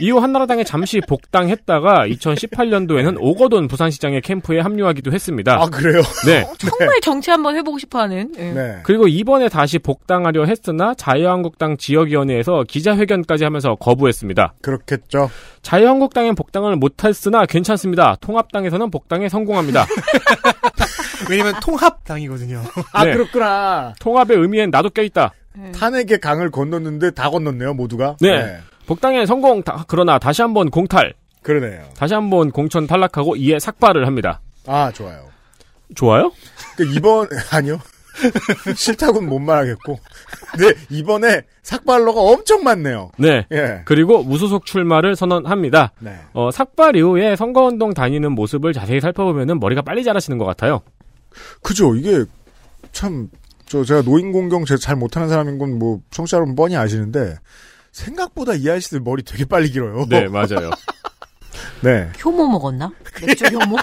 이후 0.00 0.18
한나라당에 0.18 0.62
잠시 0.62 1.00
복당했다가 1.00 2.06
2018년도에는 2.06 3.16
오거돈 3.18 3.66
부산시장의 3.66 4.20
캠프에 4.20 4.60
합류하기도 4.60 5.12
했습니다. 5.12 5.60
아, 5.60 5.66
그래요? 5.66 6.02
네. 6.24 6.44
정말 6.58 7.00
정치 7.02 7.30
한번 7.30 7.56
해보고 7.56 7.78
싶어하는. 7.78 8.32
예. 8.38 8.52
네. 8.52 8.78
그리고 8.84 9.08
이번에 9.08 9.48
다시 9.48 9.78
복당하려 9.78 10.44
했으나 10.44 10.94
자유한국당 10.94 11.76
지역위원회에서 11.76 12.64
기자회견까지 12.68 13.44
하면서 13.44 13.74
거부했습니다. 13.74 14.54
그렇겠죠. 14.62 15.30
자유한국당엔 15.62 16.36
복당을 16.36 16.76
못했으나 16.76 17.44
괜찮습니다. 17.46 18.16
통합당에서는 18.20 18.90
복당에 18.90 19.28
성공합니다. 19.28 19.84
왜냐면 21.28 21.54
통합당이거든요. 21.60 22.62
아, 22.92 23.04
네. 23.04 23.12
그렇구나. 23.12 23.94
통합의 24.00 24.38
의미엔 24.38 24.70
나도 24.70 24.90
껴있다. 24.90 25.32
탄핵의 25.72 26.20
강을 26.20 26.50
건넜는데 26.50 27.12
다 27.12 27.30
건넜네요, 27.30 27.74
모두가. 27.74 28.16
네. 28.20 28.58
복당에 28.86 29.26
성공, 29.26 29.62
다- 29.62 29.84
그러나 29.88 30.18
다시 30.18 30.42
한번 30.42 30.70
공탈, 30.70 31.14
그러네요. 31.42 31.84
다시 31.96 32.14
한번 32.14 32.50
공천 32.50 32.86
탈락하고 32.86 33.36
이에 33.36 33.58
삭발을 33.58 34.06
합니다. 34.06 34.40
아, 34.66 34.90
좋아요. 34.92 35.28
좋아요? 35.94 36.32
그 36.76 36.84
이번, 36.94 37.28
아니요. 37.52 37.78
싫다고는 38.74 39.28
못 39.28 39.38
말하겠고. 39.38 39.98
네, 40.58 40.72
이번에 40.90 41.42
삭발러가 41.62 42.20
엄청 42.20 42.64
많네요. 42.64 43.12
네. 43.16 43.46
예. 43.52 43.82
그리고 43.84 44.24
무소속 44.24 44.66
출마를 44.66 45.14
선언합니다. 45.14 45.92
네. 46.00 46.16
어, 46.32 46.50
삭발 46.50 46.96
이후에 46.96 47.36
선거운동 47.36 47.94
다니는 47.94 48.32
모습을 48.32 48.72
자세히 48.72 49.00
살펴보면 49.00 49.60
머리가 49.60 49.82
빨리 49.82 50.02
자라시는 50.02 50.36
것 50.38 50.44
같아요. 50.46 50.80
그죠. 51.62 51.94
이게 51.94 52.24
참, 52.90 53.28
저, 53.68 53.84
제가 53.84 54.02
노인 54.02 54.32
공경 54.32 54.64
제가 54.64 54.78
잘 54.78 54.96
못하는 54.96 55.28
사람인 55.28 55.58
건 55.58 55.78
뭐, 55.78 56.00
청취자 56.10 56.38
여러분 56.38 56.54
뻔히 56.54 56.76
아시는데, 56.76 57.36
생각보다 57.92 58.54
이 58.54 58.68
아저씨들 58.68 59.00
머리 59.00 59.22
되게 59.22 59.44
빨리 59.44 59.70
길어요. 59.70 60.06
네, 60.08 60.28
맞아요. 60.28 60.70
네. 61.82 62.10
효모 62.24 62.48
먹었나? 62.48 62.90
맥주 63.24 63.46
효모? 63.46 63.76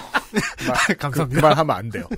그, 0.98 1.28
그말 1.28 1.56
하면 1.56 1.76
안 1.76 1.88
돼요. 1.90 2.08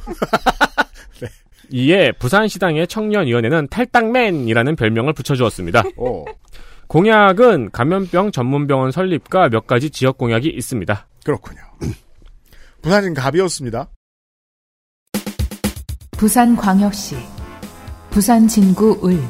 이에 1.71 2.13
부산시당의 2.13 2.87
청년위원회는 2.87 3.69
탈당맨이라는 3.69 4.77
별명을 4.77 5.13
붙여주었습니다. 5.13 5.83
어. 5.99 6.25
공약은 6.87 7.71
감염병 7.73 8.33
전문병원 8.33 8.93
설립과 8.93 9.51
몇 9.51 9.67
가지 9.67 9.91
지역 9.91 10.17
공약이 10.17 10.49
있습니다. 10.49 11.07
그렇군요. 11.25 11.61
부산인 12.81 13.13
갑이었습니다. 13.13 13.91
부산광역시 16.17 17.17
부산 18.19 18.49
진구 18.49 18.99
을 19.07 19.23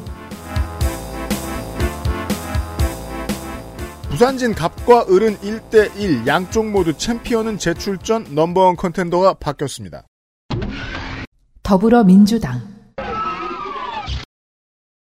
부산진 4.08 4.54
갑과 4.54 5.08
을은 5.10 5.36
1대1 5.40 6.26
양쪽 6.26 6.70
모두 6.70 6.96
챔피언은 6.96 7.58
재출전 7.58 8.34
넘버원 8.34 8.76
컨텐더가 8.76 9.34
바뀌었습니다. 9.34 10.06
더불어민주당 11.62 12.62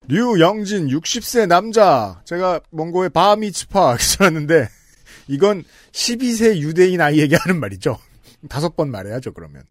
류영진 0.07 0.89
60세 0.89 1.47
남자 1.47 2.23
제가 2.25 2.61
먼거에 2.71 3.11
바미츠파 3.11 3.99
써놨는데 3.99 4.67
이건 5.27 5.63
12세 5.93 6.57
유대인 6.57 7.03
아이에게 7.03 7.37
하는 7.37 7.61
말이죠. 7.61 7.99
다섯 8.49 8.77
번 8.77 8.91
말해야죠 8.91 9.35
그러면. 9.35 9.63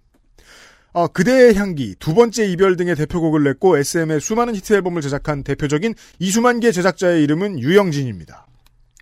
어, 0.97 1.05
그대의 1.05 1.53
향기, 1.53 1.93
두 1.99 2.15
번째 2.15 2.47
이별 2.47 2.75
등의 2.75 2.95
대표곡을 2.95 3.43
냈고 3.43 3.77
SM의 3.77 4.19
수많은 4.19 4.55
히트 4.55 4.73
앨범을 4.73 5.03
제작한 5.03 5.43
대표적인 5.43 5.93
이수만 6.17 6.59
개 6.59 6.71
제작자의 6.71 7.21
이름은 7.23 7.59
유영진입니다. 7.59 8.47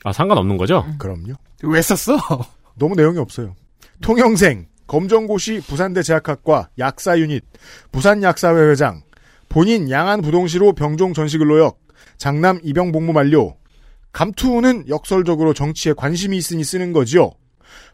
아, 0.03 0.11
상관없는 0.11 0.57
거죠? 0.57 0.85
그럼요. 0.97 1.35
왜 1.63 1.81
썼어? 1.81 2.17
너무 2.75 2.95
내용이 2.95 3.17
없어요. 3.17 3.55
통영생, 4.01 4.67
검정고시 4.87 5.61
부산대 5.65 6.03
제약학과 6.03 6.67
약사 6.79 7.17
유닛, 7.17 7.45
부산 7.93 8.21
약사회 8.23 8.71
회장, 8.71 9.01
본인 9.47 9.89
양안 9.89 10.21
부동시로 10.21 10.73
병종 10.73 11.13
전식을 11.13 11.47
노역, 11.47 11.79
장남 12.17 12.59
입영 12.61 12.91
복무 12.91 13.13
만료, 13.13 13.55
감투는 14.11 14.89
역설적으로 14.89 15.53
정치에 15.53 15.93
관심이 15.93 16.35
있으니 16.35 16.65
쓰는 16.65 16.91
거지요. 16.91 17.31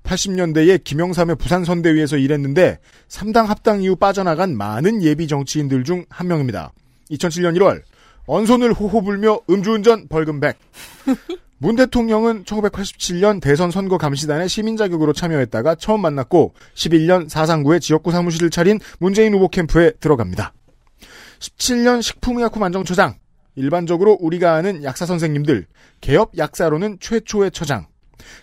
80년대에 0.04 0.84
김영삼의 0.84 1.36
부산 1.38 1.64
선대위에서 1.64 2.18
일했는데 2.18 2.80
3당 3.08 3.46
합당 3.46 3.82
이후 3.82 3.96
빠져나간 3.96 4.56
많은 4.58 5.04
예비 5.04 5.28
정치인들 5.28 5.84
중 5.84 6.06
한 6.10 6.28
명입니다. 6.28 6.72
2007년 7.12 7.58
1월 7.58 7.82
언손을 8.26 8.74
호호 8.74 9.02
불며 9.02 9.40
음주운전 9.50 10.08
벌금 10.08 10.40
100. 10.40 10.58
문 11.58 11.76
대통령은 11.76 12.44
1987년 12.44 13.40
대선 13.40 13.70
선거 13.70 13.98
감시단에 13.98 14.48
시민 14.48 14.78
자격으로 14.78 15.14
참여했다가 15.14 15.76
처음 15.76 16.02
만났고 16.02 16.54
11년 16.74 17.30
사상구에 17.30 17.80
지역구 17.80 18.12
사무실을 18.12 18.50
차린 18.50 18.80
문재인 19.00 19.34
후보 19.34 19.48
캠프에 19.48 19.92
들어갑니다. 20.00 20.54
17년 21.40 22.02
식품의약품 22.02 22.64
안정처장, 22.64 23.16
일반적으로 23.56 24.18
우리가 24.20 24.54
아는 24.54 24.84
약사 24.84 25.06
선생님들, 25.06 25.68
개업 26.00 26.32
약사로는 26.38 26.98
최초의 27.00 27.52
처장. 27.52 27.86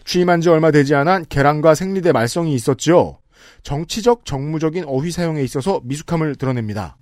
취임한 0.05 0.41
지 0.41 0.49
얼마 0.49 0.71
되지 0.71 0.95
않아 0.95 1.23
계란과 1.29 1.75
생리대 1.75 2.13
말썽이 2.13 2.55
있었지요. 2.55 3.19
정치적, 3.63 4.25
정무적인 4.25 4.85
어휘 4.87 5.11
사용에 5.11 5.43
있어서 5.43 5.81
미숙함을 5.85 6.37
드러냅니다. 6.37 6.97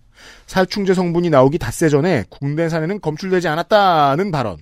살충제 0.46 0.94
성분이 0.94 1.30
나오기 1.30 1.58
닷새 1.58 1.88
전에 1.88 2.24
국내산에는 2.30 3.00
검출되지 3.00 3.48
않았다는 3.48 4.30
발언. 4.30 4.58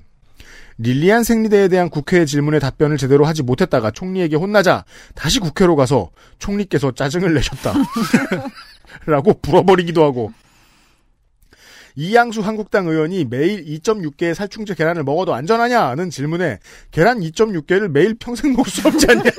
릴리안 0.79 1.22
생리대에 1.22 1.68
대한 1.68 1.89
국회의 1.89 2.27
질문에 2.27 2.59
답변을 2.59 2.97
제대로 2.97 3.25
하지 3.25 3.43
못했다가 3.43 3.93
총리에게 3.93 4.37
혼나자 4.37 4.85
다시 5.14 5.39
국회로 5.39 5.77
가서 5.77 6.11
총리께서 6.39 6.93
짜증을 6.93 7.33
내셨다. 7.35 7.75
라고 9.07 9.35
불어버리기도 9.41 10.03
하고. 10.05 10.33
이양수 11.97 12.40
한국당 12.40 12.88
의원이 12.88 13.24
매일 13.26 13.64
2.6개의 13.64 14.34
살충제 14.34 14.74
계란을 14.74 15.05
먹어도 15.05 15.34
안전하냐는 15.34 16.11
질문에 16.11 16.59
계란 16.90 17.20
2.6개를 17.20 17.88
매일 17.88 18.14
평생 18.14 18.53
먹을 18.53 18.70
수 18.70 18.86
없지 18.88 19.07
않냐. 19.09 19.22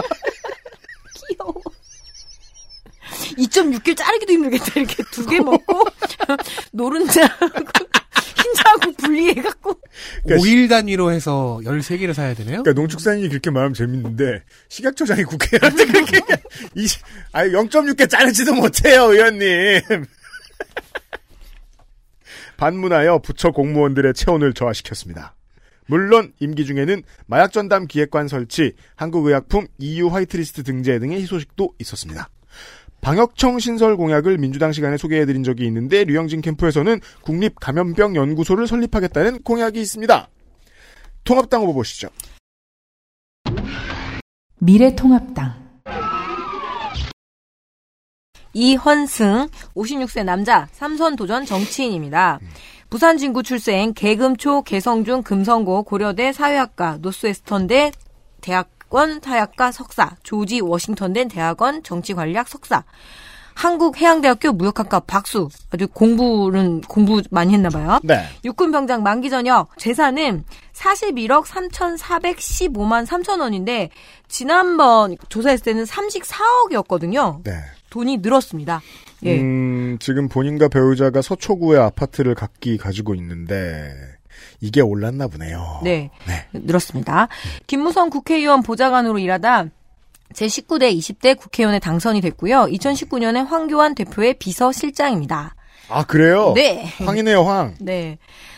귀여워. 1.27 1.53
2.6개 3.37 3.95
자르기도 3.97 4.33
힘들겠다. 4.33 4.65
이렇게 4.79 5.03
두 5.11 5.25
개 5.27 5.39
먹고, 5.39 5.85
노른자하고, 6.71 7.47
흰자하고 8.37 8.91
분리해갖고. 8.93 9.79
그러니까 10.23 10.45
5일 10.47 10.69
단위로 10.69 11.11
해서 11.11 11.59
13개를 11.63 12.13
사야 12.13 12.33
되네요? 12.35 12.63
그러니까 12.63 12.73
농축산인이 12.79 13.27
그렇게 13.29 13.49
말하면 13.49 13.73
재밌는데 13.73 14.43
식약처장이 14.69 15.23
국회의원한테 15.23 15.85
그렇게 15.91 16.19
이 16.75 16.87
아니 17.31 17.51
0.6개 17.51 18.09
자르지도 18.09 18.53
못해요 18.53 19.11
의원님. 19.11 20.05
반문하여 22.57 23.19
부처 23.19 23.51
공무원들의 23.51 24.13
체온을 24.13 24.53
저하시켰습니다. 24.53 25.35
물론 25.87 26.33
임기 26.39 26.65
중에는 26.65 27.03
마약 27.27 27.51
전담 27.51 27.85
기획관 27.87 28.27
설치, 28.27 28.73
한국의약품 28.95 29.67
EU 29.77 30.07
화이트리스트 30.07 30.63
등재 30.63 30.99
등의 30.99 31.21
희소식도 31.21 31.75
있었습니다. 31.79 32.29
방역청 33.01 33.59
신설 33.59 33.97
공약을 33.97 34.39
민주당 34.39 34.71
시간에 34.71 34.97
소개해드린 34.97 35.43
적이 35.43 35.67
있는데 35.67 36.05
류영진 36.05 36.41
캠프에서는 36.41 36.99
국립감염병 37.21 38.15
연구소를 38.15 38.65
설립하겠다는 38.65 39.43
공약이 39.43 39.79
있습니다. 39.79 40.27
통합당 41.23 41.61
후보 41.61 41.75
보시죠. 41.75 42.09
미래통합당 44.59 45.53
이헌승, 48.55 49.49
56세 49.75 50.23
남자, 50.23 50.67
삼선 50.71 51.17
도전 51.17 51.45
정치인입니다. 51.45 52.39
부산 52.89 53.17
진구 53.17 53.43
출생, 53.43 53.93
개금초, 53.93 54.61
개성중, 54.61 55.23
금성고, 55.23 55.83
고려대 55.83 56.31
사회학과, 56.31 56.97
노스웨스턴대 57.01 57.91
대학원 58.39 59.19
사회학과 59.21 59.73
석사, 59.73 60.15
조지 60.23 60.61
워싱턴대 60.61 61.27
대학원 61.27 61.83
정치관리학 61.83 62.47
석사. 62.47 62.85
한국해양대학교 63.55 64.51
무역학과 64.51 65.01
박수. 65.01 65.49
아주 65.71 65.87
공부는 65.87 66.81
공부 66.81 67.21
많이 67.31 67.53
했나 67.53 67.69
봐요. 67.69 67.99
네. 68.03 68.25
육군병장 68.43 69.01
만기 69.01 69.29
전역 69.29 69.77
재산은 69.77 70.43
41억 70.73 71.45
3,415만 71.45 73.05
3천 73.05 73.39
원인데 73.39 73.89
지난번 74.27 75.15
조사했을 75.29 75.63
때는 75.63 75.85
34억이었거든요. 75.85 77.43
네. 77.43 77.53
돈이 77.95 78.17
늘었습니다. 78.17 78.81
예. 79.23 79.39
음, 79.39 79.97
지금 80.01 80.27
본인과 80.27 80.67
배우자가 80.67 81.21
서초구에 81.21 81.79
아파트를 81.79 82.35
각기 82.35 82.77
가지고 82.77 83.15
있는데 83.15 83.89
이게 84.59 84.81
올랐나 84.81 85.29
보네요. 85.29 85.79
네. 85.81 86.09
네. 86.27 86.45
늘었습니다. 86.51 87.29
김무성 87.67 88.09
국회의원 88.09 88.63
보좌관으로 88.63 89.17
일하다 89.17 89.67
제19대 90.33 90.93
20대 90.97 91.37
국회의원에 91.37 91.79
당선이 91.79 92.19
됐고요. 92.19 92.65
2019년에 92.65 93.45
황교안 93.45 93.95
대표의 93.95 94.33
비서실장입니다. 94.39 95.55
아 95.87 96.03
그래요? 96.03 96.51
네. 96.53 96.91
황이네요, 96.97 97.43
황. 97.43 97.75
네. 97.79 98.17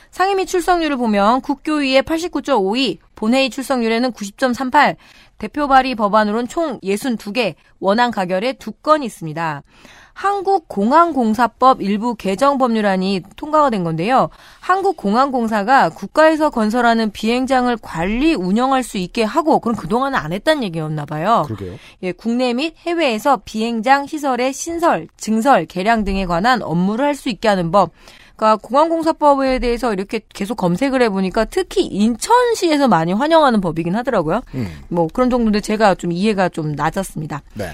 상임위 0.10 0.48
출석률을 0.48 0.98
보면 0.98 1.42
국교위의 1.42 2.02
89.52, 2.02 2.98
본회의 3.14 3.52
출석률에는 3.52 4.14
90.38, 4.14 4.96
대표 5.38 5.68
발의 5.68 5.96
법안으로는 5.96 6.48
총 6.48 6.80
62개, 6.82 7.56
원안 7.80 8.12
가결에 8.12 8.54
2건이 8.54 9.04
있습니다. 9.06 9.64
한국공항공사법 10.18 11.80
일부 11.84 12.16
개정 12.16 12.58
법률안이 12.58 13.22
통과가 13.36 13.70
된 13.70 13.84
건데요. 13.84 14.30
한국공항공사가 14.62 15.90
국가에서 15.90 16.50
건설하는 16.50 17.12
비행장을 17.12 17.78
관리 17.84 18.34
운영할 18.34 18.82
수 18.82 18.98
있게 18.98 19.24
하고 19.24 19.60
그럼 19.60 19.76
그동안은 19.76 20.18
안 20.18 20.34
했다는 20.34 20.64
얘기였나 20.64 21.06
봐요. 21.06 21.44
그러게요. 21.46 21.76
예, 22.02 22.12
국내 22.14 22.54
및 22.54 22.74
해외에서 22.80 23.42
비행장 23.46 24.08
시설의 24.08 24.54
신설, 24.54 25.08
증설, 25.18 25.68
개량 25.68 26.04
등에 26.04 26.26
관한 26.26 26.64
업무를 26.64 27.06
할 27.06 27.18
수 27.18 27.30
있게 27.30 27.48
하는 27.48 27.72
법. 27.72 27.92
그러니까 28.38 28.56
공항공사법에 28.58 29.60
대해서 29.60 29.92
이렇게 29.92 30.22
계속 30.30 30.56
검색을 30.56 31.02
해보니까 31.02 31.46
특히 31.46 31.86
인천시에서 31.86 32.88
많이 32.88 33.12
환영하는 33.12 33.60
법이긴 33.62 33.96
하더라고요. 33.96 34.42
음. 34.54 34.68
뭐 34.90 35.08
그런 35.12 35.30
정도인데 35.30 35.60
제가 35.60 35.96
좀 35.96 36.12
이해가 36.12 36.50
좀 36.50 36.74
낮았습니다. 36.74 37.42
네. 37.56 37.72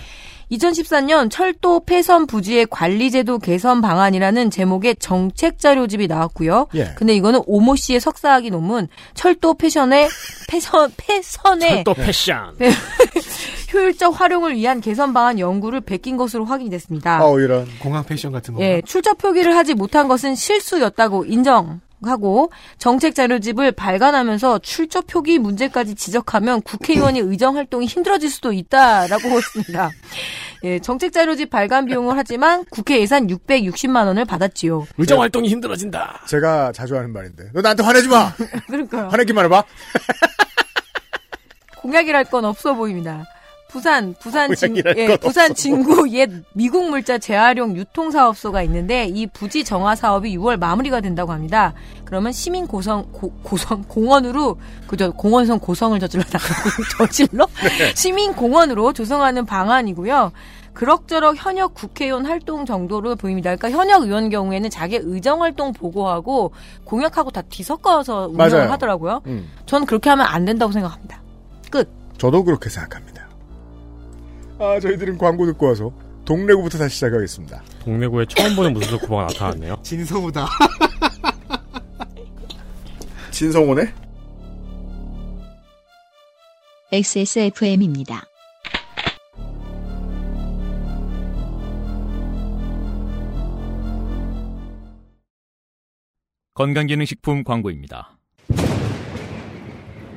2014년 0.58 1.30
철도 1.30 1.80
폐선 1.80 2.28
부지의 2.28 2.68
관리제도 2.70 3.40
개선 3.40 3.82
방안이라는 3.82 4.52
제목의 4.52 4.96
정책 4.98 5.60
자료집이 5.60 6.08
나왔고요. 6.08 6.68
예. 6.76 6.94
근데 6.96 7.16
이거는 7.16 7.42
오모 7.46 7.76
씨의 7.76 8.00
석사학위 8.00 8.50
논문 8.50 8.88
철도 9.14 9.54
폐선의 9.56 10.10
폐선 10.50 10.92
폐선의 10.98 11.84
또 11.84 11.94
패션. 11.94 12.56
효율적 13.74 14.20
활용을 14.20 14.56
위한 14.56 14.82
개선 14.82 15.14
방안 15.14 15.40
연구를 15.40 15.82
베낀 15.82 16.16
것으로 16.16 16.46
확인이 16.46 16.70
됐습니다. 16.70 17.18
아우 17.18 17.40
이런. 17.40 17.68
공항 17.80 18.04
패션 18.04 18.32
같은 18.32 18.54
거. 18.54 18.62
예, 18.62 18.82
출처 18.86 19.14
표기를 19.14 19.56
하지 19.56 19.74
못한 19.74 20.08
것은 20.08 20.36
실수였다고 20.36 21.26
인정 21.26 21.82
하고 22.08 22.52
정책 22.78 23.16
자료집을 23.16 23.72
발간하면서 23.72 24.60
출처 24.60 25.02
표기 25.02 25.40
문제까지 25.40 25.96
지적하면 25.96 26.62
국회의원이 26.62 27.20
의정 27.24 27.56
활동이 27.56 27.86
힘들어질 27.86 28.30
수도 28.30 28.52
있다라고 28.52 29.30
했습니다. 29.30 29.90
예, 30.64 30.80
정책 30.80 31.12
자료집 31.12 31.50
발간 31.50 31.86
비용을 31.86 32.18
하지만 32.18 32.64
국회 32.70 33.00
예산 33.02 33.28
660만 33.28 34.06
원을 34.08 34.24
받았지요. 34.24 34.88
의정 34.98 35.20
활동이 35.20 35.50
힘들어진다. 35.50 36.22
제가 36.28 36.72
자주 36.72 36.96
하는 36.96 37.12
말인데. 37.12 37.50
너 37.54 37.62
나한테 37.62 37.84
화내지 37.84 38.08
마. 38.08 38.32
그러니까요. 38.68 39.10
화내기만 39.10 39.46
해봐. 39.46 39.64
공약이랄 41.82 42.24
건 42.26 42.46
없어 42.46 42.76
보입니다. 42.76 43.26
부산 43.74 44.14
부산 44.20 44.54
진 44.54 44.78
예, 44.78 45.08
건 45.08 45.18
부산 45.18 45.56
진구 45.56 46.08
옛 46.14 46.30
미국 46.54 46.92
물자 46.92 47.18
재활용 47.18 47.76
유통 47.76 48.12
사업소가 48.12 48.62
있는데 48.62 49.06
이 49.06 49.26
부지 49.26 49.64
정화 49.64 49.96
사업이 49.96 50.38
6월 50.38 50.60
마무리가 50.60 51.02
된다고 51.02 51.32
합니다. 51.32 51.74
그러면 52.06 52.32
시민 52.32 52.68
고성 52.68 53.12
고, 53.12 53.32
고성 53.42 53.84
공원으로 53.88 54.60
그저 54.86 55.10
공원성 55.10 55.58
고성을 55.58 56.00
저질러다가 56.00 56.46
저질러 57.00 57.48
시민 57.96 58.34
공원으로 58.34 58.94
조성하는 58.94 59.48
방안이고요. 59.48 60.32
그럭저럭 60.74 61.36
현역 61.38 61.74
국회의원 61.74 62.28
활동 62.28 62.66
정도로 62.66 63.16
보입니다. 63.16 63.56
그러니까 63.56 63.72
현역 63.72 64.04
의원 64.04 64.30
경우에는 64.30 64.70
자기 64.70 64.98
의정 65.02 65.42
활동 65.42 65.74
보고하고 65.74 66.52
공약하고 66.84 67.32
다 67.32 67.42
뒤섞어서 67.42 68.28
운영을 68.28 68.52
맞아요. 68.52 68.72
하더라고요. 68.72 69.22
음. 69.26 69.50
저는 69.66 69.88
그렇게 69.88 70.12
하면 70.12 70.28
안 70.28 70.46
된다고 70.46 70.72
생각합니다. 70.72 71.22
끝. 71.72 71.90
저도 72.20 72.44
그렇게 72.44 72.70
생각합니다. 72.70 73.23
아, 74.64 74.80
저희들은 74.80 75.18
광고 75.18 75.46
듣고 75.46 75.66
와서 75.68 75.92
동래구부터 76.24 76.78
다시 76.78 76.96
시작하겠습니다. 76.96 77.62
동래구에 77.82 78.26
처음 78.30 78.56
보는 78.56 78.72
무슨 78.72 78.98
후보가 78.98 79.24
나타났네요. 79.24 79.76
진성우다. 79.84 80.48
진성호네? 83.32 83.94
XSFM입니다. 86.94 88.24
건강기능식품 96.54 97.44
광고입니다. 97.44 98.18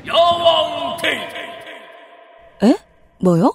야왕 0.06 0.96
테이 0.98 2.70
에? 2.70 2.76
뭐요? 3.20 3.52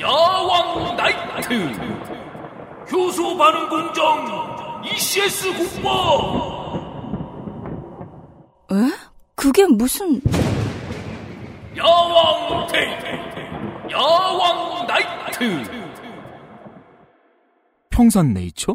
야왕 0.00 0.96
나이트 0.96 1.54
효소 2.90 3.36
반응 3.36 3.68
공정 3.68 4.82
ECS 4.84 5.52
공모 5.82 6.80
에? 8.72 8.74
그게 9.34 9.66
무슨 9.66 10.20
야왕 11.76 12.66
테이 12.68 12.88
야왕 13.90 14.86
나이트 14.86 15.64
평산 17.90 18.32
네이처? 18.32 18.74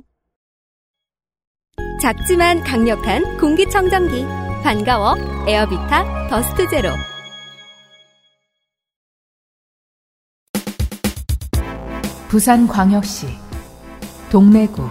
작지만 2.01 2.63
강력한 2.63 3.38
공기청정기 3.39 4.23
반가워 4.63 5.15
에어비타 5.47 6.28
더스트 6.28 6.69
제로 6.69 6.89
부산광역시 12.36 13.27
동래구 14.29 14.89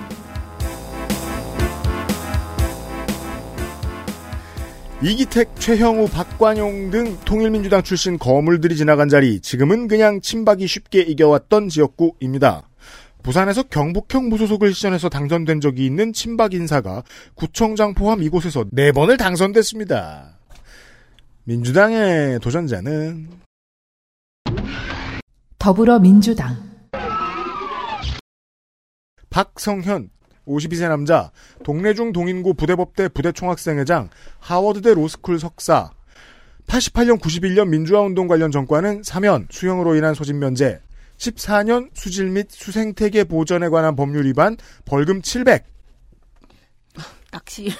이기택, 5.02 5.54
최형우, 5.56 6.08
박관용 6.08 6.88
등 6.88 7.18
통일민주당 7.26 7.82
출신 7.82 8.18
거물들이 8.18 8.76
지나간 8.76 9.10
자리, 9.10 9.40
지금은 9.40 9.88
그냥 9.88 10.22
친박이 10.22 10.66
쉽게 10.66 11.02
이겨왔던 11.02 11.68
지역구입니다. 11.68 12.66
부산에서 13.22 13.64
경북형 13.64 14.30
무소속을 14.30 14.72
시전해서 14.72 15.10
당선된 15.10 15.60
적이 15.60 15.84
있는 15.84 16.14
친박 16.14 16.54
인사가 16.54 17.02
구청장 17.34 17.92
포함 17.92 18.22
이곳에서 18.22 18.64
네 18.72 18.90
번을 18.90 19.18
당선됐습니다. 19.18 20.38
민주당의 21.44 22.40
도전자는 22.40 23.28
더불어민주당 25.58 26.73
박성현 29.34 30.10
52세 30.46 30.88
남자 30.88 31.32
동래중 31.64 32.12
동인고 32.12 32.54
부대법대 32.54 33.08
부대총학생회장 33.08 34.08
하워드대 34.38 34.94
로스쿨 34.94 35.40
석사 35.40 35.90
88년 36.68 37.18
91년 37.18 37.66
민주화운동 37.68 38.28
관련 38.28 38.52
정과는 38.52 39.02
사면 39.02 39.48
수형으로 39.50 39.96
인한 39.96 40.14
소집 40.14 40.36
면제 40.36 40.80
14년 41.16 41.90
수질 41.94 42.30
및 42.30 42.46
수생태계 42.48 43.24
보전에 43.24 43.68
관한 43.70 43.96
법률 43.96 44.24
위반 44.26 44.56
벌금 44.84 45.20
700 45.20 45.64
낚시 47.32 47.72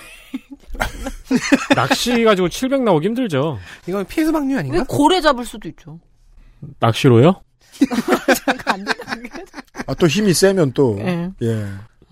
낚시 1.76 2.24
가지고 2.24 2.48
700 2.48 2.82
나오기 2.82 3.06
힘들죠. 3.06 3.58
이건 3.86 4.04
피해서 4.06 4.32
방류 4.32 4.54
왜 4.54 4.58
아닌가? 4.58 4.84
고래 4.88 5.20
잡을 5.20 5.44
수도 5.44 5.68
있죠. 5.68 6.00
낚시로요? 6.80 7.43
아 9.86 9.94
또 9.94 10.06
힘이 10.06 10.32
세면 10.34 10.72
또 10.72 10.98
예. 11.00 11.30
예. 11.42 11.66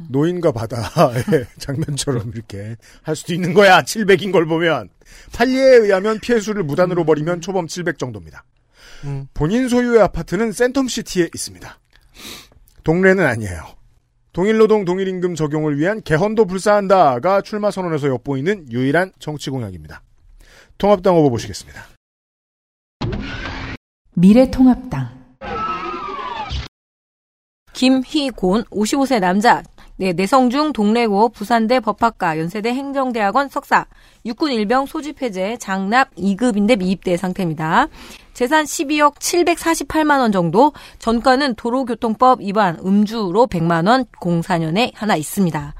노인과 0.08 0.52
바다의 0.52 1.46
장면처럼 1.58 2.32
이렇게 2.34 2.76
할 3.02 3.14
수도 3.14 3.34
있는 3.34 3.54
거야. 3.54 3.82
700인 3.82 4.32
걸 4.32 4.46
보면. 4.46 4.88
판례에 5.32 5.76
의하면 5.76 6.18
피해 6.20 6.40
수를 6.40 6.62
무단으로 6.64 7.04
벌이면 7.04 7.40
초범 7.40 7.66
700 7.68 7.98
정도입니다. 7.98 8.44
음. 9.04 9.26
본인 9.34 9.68
소유의 9.68 10.00
아파트는 10.02 10.50
센텀시티에 10.50 11.34
있습니다. 11.34 11.78
동래는 12.84 13.24
아니에요. 13.24 13.62
동일노동 14.32 14.84
동일임금 14.86 15.34
적용을 15.34 15.78
위한 15.78 16.02
개헌도 16.02 16.46
불사한다가 16.46 17.42
출마 17.42 17.70
선언에서 17.70 18.08
엿보이는 18.08 18.72
유일한 18.72 19.12
정치 19.18 19.50
공약입니다. 19.50 20.02
통합당 20.78 21.14
후보 21.14 21.30
보시겠습니다. 21.30 21.84
미래통합당 24.14 25.21
김희곤 27.72 28.64
55세 28.64 29.20
남자 29.20 29.62
네, 29.96 30.12
내성중 30.12 30.72
동래고 30.72 31.28
부산대 31.28 31.80
법학과 31.80 32.38
연세대 32.38 32.70
행정대학원 32.70 33.48
석사 33.48 33.86
육군 34.24 34.50
일병 34.50 34.86
소집 34.86 35.22
해제 35.22 35.56
장납 35.58 36.14
2급인데 36.16 36.78
미입대 36.78 37.16
상태입니다. 37.16 37.86
재산 38.32 38.64
12억 38.64 39.16
748만 39.16 40.18
원 40.18 40.32
정도 40.32 40.72
전과는 40.98 41.54
도로교통법 41.54 42.40
위반 42.40 42.78
음주로 42.84 43.46
100만 43.46 43.86
원 43.86 44.04
04년에 44.04 44.92
하나 44.94 45.14
있습니다. 45.16 45.74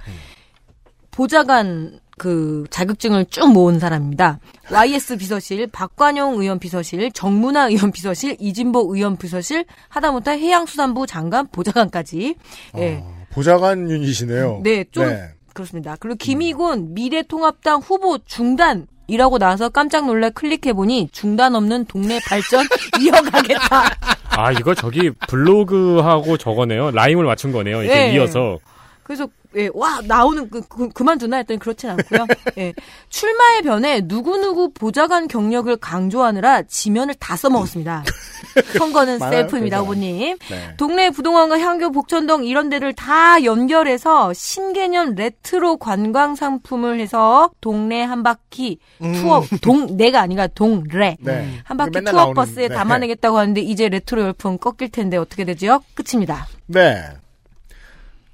보좌관 1.10 1.98
그 2.22 2.66
자격증을 2.70 3.26
쭉 3.30 3.52
모은 3.52 3.80
사람입니다. 3.80 4.38
YS 4.70 5.16
비서실, 5.16 5.66
박관용 5.66 6.40
의원 6.40 6.60
비서실, 6.60 7.10
정문화 7.10 7.66
의원 7.66 7.90
비서실, 7.90 8.36
이진복 8.38 8.94
의원 8.94 9.16
비서실, 9.16 9.64
하다못해 9.88 10.38
해양수산부 10.38 11.08
장관 11.08 11.48
보좌관까지. 11.48 12.36
예. 12.78 13.02
보좌관 13.32 13.90
유닛이네요. 13.90 14.60
네, 14.62 14.84
좀 14.92 15.04
그렇습니다. 15.52 15.96
그리고 15.98 16.14
김희곤 16.14 16.94
미래통합당 16.94 17.80
후보 17.80 18.18
중단 18.18 18.86
이라고 19.08 19.38
나와서 19.38 19.68
깜짝 19.68 20.06
놀라 20.06 20.30
클릭해보니 20.30 21.08
중단 21.10 21.56
없는 21.56 21.86
동네 21.86 22.20
발전 22.28 22.64
이어가겠다. 23.02 23.96
아, 24.28 24.52
이거 24.52 24.76
저기 24.76 25.10
블로그하고 25.26 26.36
저거네요. 26.36 26.92
라임을 26.92 27.24
맞춘 27.24 27.50
거네요. 27.50 27.82
이렇게 27.82 27.98
네. 27.98 28.14
이어서. 28.14 28.60
그래서 29.02 29.28
예, 29.54 29.68
와 29.74 30.00
나오는 30.06 30.48
그, 30.48 30.62
그 30.62 30.88
그 30.88 31.02
만두나 31.02 31.38
했더니 31.38 31.58
그렇진 31.58 31.90
않고요. 31.90 32.26
예, 32.58 32.72
출마의 33.08 33.62
변에 33.62 34.00
누구누구 34.04 34.72
보좌관 34.72 35.28
경력을 35.28 35.74
강조하느라 35.76 36.62
지면을 36.62 37.14
다 37.14 37.36
써먹었습니다. 37.36 38.04
선거는 38.78 39.18
셀프입니다. 39.18 39.80
후보님. 39.80 40.38
네. 40.38 40.74
동래부 40.76 41.10
동헌과 41.10 41.58
향교, 41.58 41.90
복천동 41.90 42.44
이런 42.44 42.68
데를 42.68 42.92
다 42.92 43.42
연결해서 43.44 44.32
신개념 44.32 45.14
레트로 45.14 45.78
관광 45.78 46.34
상품을 46.34 47.00
해서 47.00 47.50
동네 47.60 48.02
한 48.02 48.22
바퀴 48.22 48.78
음. 49.02 49.12
투어 49.14 49.42
동네가 49.60 50.20
아니라 50.20 50.46
동래 50.46 51.16
네. 51.20 51.48
한 51.64 51.76
바퀴 51.76 52.00
투어 52.00 52.12
나오는, 52.12 52.34
버스에 52.34 52.68
네. 52.68 52.74
담아내겠다고 52.74 53.38
하는데 53.38 53.60
이제 53.60 53.88
레트로 53.88 54.22
열풍 54.22 54.58
꺾일 54.58 54.90
텐데 54.90 55.16
어떻게 55.16 55.44
되죠? 55.44 55.80
끝입니다. 55.94 56.46
네. 56.66 57.02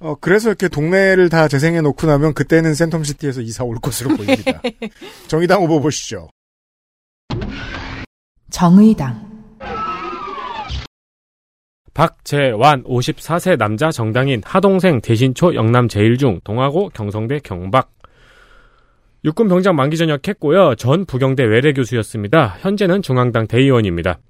어, 0.00 0.14
그래서 0.20 0.48
이렇게 0.48 0.68
동네를 0.68 1.28
다 1.28 1.48
재생해 1.48 1.80
놓고 1.80 2.06
나면 2.06 2.34
그때는 2.34 2.72
센텀시티에서 2.72 3.42
이사 3.42 3.64
올 3.64 3.76
것으로 3.82 4.16
보입니다. 4.16 4.60
정의당 5.26 5.62
후보 5.62 5.80
보시죠. 5.80 6.28
정의당 8.50 9.28
박재완 11.94 12.84
54세 12.84 13.58
남자 13.58 13.90
정당인 13.90 14.40
하동생 14.44 15.00
대신초 15.00 15.56
영남 15.56 15.88
제일중 15.88 16.40
동아고 16.44 16.90
경성대 16.90 17.40
경박 17.40 17.90
육군 19.24 19.48
병장 19.48 19.74
만기 19.74 19.96
전역했고요. 19.96 20.76
전 20.76 21.04
부경대 21.04 21.42
외래 21.42 21.72
교수였습니다. 21.72 22.56
현재는 22.60 23.02
중앙당 23.02 23.48
대의원입니다. 23.48 24.20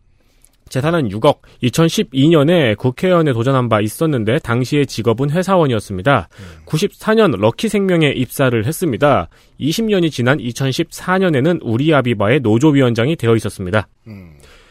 재산은 0.68 1.08
6억. 1.08 1.38
2012년에 1.62 2.76
국회의원에 2.76 3.32
도전한 3.32 3.68
바 3.68 3.80
있었는데 3.80 4.38
당시의 4.40 4.86
직업은 4.86 5.30
회사원이었습니다. 5.30 6.28
94년 6.66 7.36
럭키 7.38 7.68
생명에 7.68 8.08
입사를 8.10 8.64
했습니다. 8.64 9.28
20년이 9.60 10.10
지난 10.10 10.38
2014년에는 10.38 11.60
우리아비바의 11.62 12.40
노조위원장이 12.40 13.16
되어 13.16 13.34
있었습니다. 13.36 13.88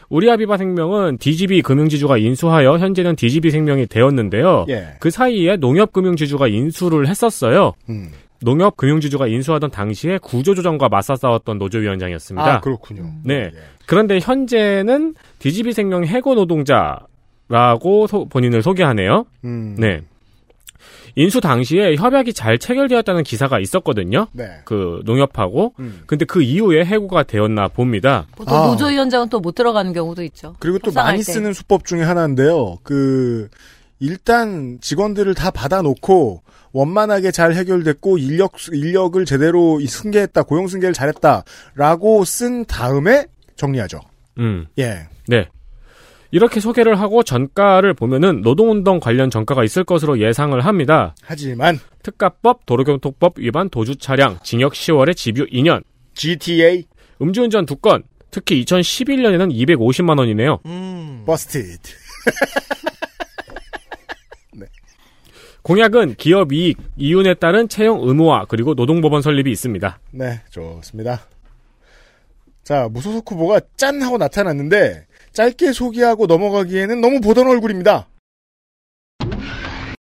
우리아비바 0.08 0.56
생명은 0.56 1.18
DGB 1.18 1.62
금융지주가 1.62 2.16
인수하여 2.16 2.78
현재는 2.78 3.16
DGB 3.16 3.50
생명이 3.50 3.86
되었는데요. 3.86 4.64
예. 4.70 4.88
그 5.00 5.10
사이에 5.10 5.56
농협금융지주가 5.56 6.48
인수를 6.48 7.08
했었어요. 7.08 7.74
음. 7.90 8.08
농협금융지주가 8.40 9.26
인수하던 9.26 9.70
당시에 9.70 10.18
구조조정과 10.18 10.88
맞서 10.88 11.16
싸웠던 11.16 11.58
노조위원장이었습니다. 11.58 12.54
아, 12.56 12.60
그렇군요. 12.60 13.12
네. 13.24 13.50
그런데 13.86 14.18
현재는 14.20 15.14
DGB 15.38 15.72
생명 15.72 16.04
해고 16.04 16.34
노동자라고 16.34 18.06
소- 18.08 18.26
본인을 18.28 18.62
소개하네요. 18.62 19.26
음. 19.44 19.76
네. 19.78 20.02
인수 21.16 21.40
당시에 21.40 21.96
협약이 21.96 22.32
잘 22.32 22.58
체결되었다는 22.58 23.24
기사가 23.24 23.58
있었거든요. 23.58 24.28
네. 24.32 24.44
그 24.64 25.00
농협하고. 25.04 25.74
음. 25.80 26.02
근데 26.06 26.24
그 26.24 26.42
이후에 26.42 26.84
해고가 26.84 27.24
되었나 27.24 27.66
봅니다. 27.68 28.26
보통 28.36 28.56
아. 28.56 28.66
노조위원장은 28.68 29.28
또 29.28 29.40
못 29.40 29.54
들어가는 29.56 29.92
경우도 29.92 30.22
있죠. 30.24 30.54
그리고 30.60 30.78
또 30.78 30.92
많이 30.92 31.18
때. 31.18 31.24
쓰는 31.24 31.52
수법 31.52 31.84
중에 31.86 32.02
하나인데요. 32.02 32.76
그 32.84 33.48
일단 34.00 34.78
직원들을 34.80 35.34
다 35.34 35.50
받아놓고 35.50 36.42
원만하게 36.72 37.30
잘 37.30 37.54
해결됐고 37.54 38.18
인력 38.18 38.52
인력을 38.72 39.24
제대로 39.24 39.80
승계했다 39.80 40.42
고용 40.42 40.68
승계를 40.68 40.92
잘했다라고 40.92 42.24
쓴 42.24 42.64
다음에 42.64 43.26
정리하죠. 43.56 44.00
음. 44.38 44.66
예. 44.78 45.08
네. 45.26 45.48
이렇게 46.30 46.60
소개를 46.60 47.00
하고 47.00 47.22
전과를 47.22 47.94
보면은 47.94 48.42
노동운동 48.42 49.00
관련 49.00 49.30
전과가 49.30 49.64
있을 49.64 49.84
것으로 49.84 50.20
예상을 50.20 50.58
합니다. 50.60 51.14
하지만 51.22 51.78
특가법, 52.02 52.66
도로교통법 52.66 53.38
위반 53.38 53.70
도주 53.70 53.96
차량, 53.96 54.38
징역 54.42 54.74
10월에 54.74 55.16
집유 55.16 55.46
2년, 55.46 55.82
GTA, 56.14 56.84
음주운전 57.22 57.64
2건, 57.64 58.02
특히 58.30 58.62
2011년에는 58.62 59.50
250만 59.52 60.18
원이네요. 60.18 60.58
Busted. 61.24 61.78
공약은 65.72 66.14
기업 66.14 66.50
이익, 66.54 66.78
이윤에 66.96 67.34
따른 67.34 67.68
채용 67.68 68.00
의무화 68.08 68.46
그리고 68.48 68.72
노동법원 68.72 69.20
설립이 69.20 69.50
있습니다. 69.52 70.00
네, 70.12 70.40
좋습니다. 70.48 71.20
자, 72.64 72.88
무소속 72.90 73.30
후보가 73.30 73.60
짠 73.76 74.00
하고 74.00 74.16
나타났는데 74.16 75.06
짧게 75.34 75.74
소개하고 75.74 76.24
넘어가기에는 76.24 77.02
너무 77.02 77.20
보던 77.20 77.46
얼굴입니다. 77.48 78.08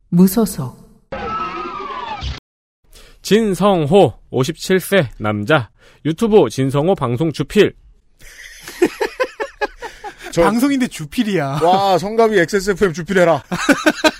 무소속 0.09 0.81
진성호 3.21 4.15
57세 4.33 5.09
남자 5.19 5.69
유튜브 6.07 6.49
진성호 6.49 6.95
방송 6.95 7.31
주필 7.31 7.75
저- 10.33 10.45
방송인데 10.45 10.87
주필이야. 10.87 11.61
와, 11.63 11.99
성갑이 11.99 12.39
XSFM 12.39 12.95
주필해라. 12.95 13.43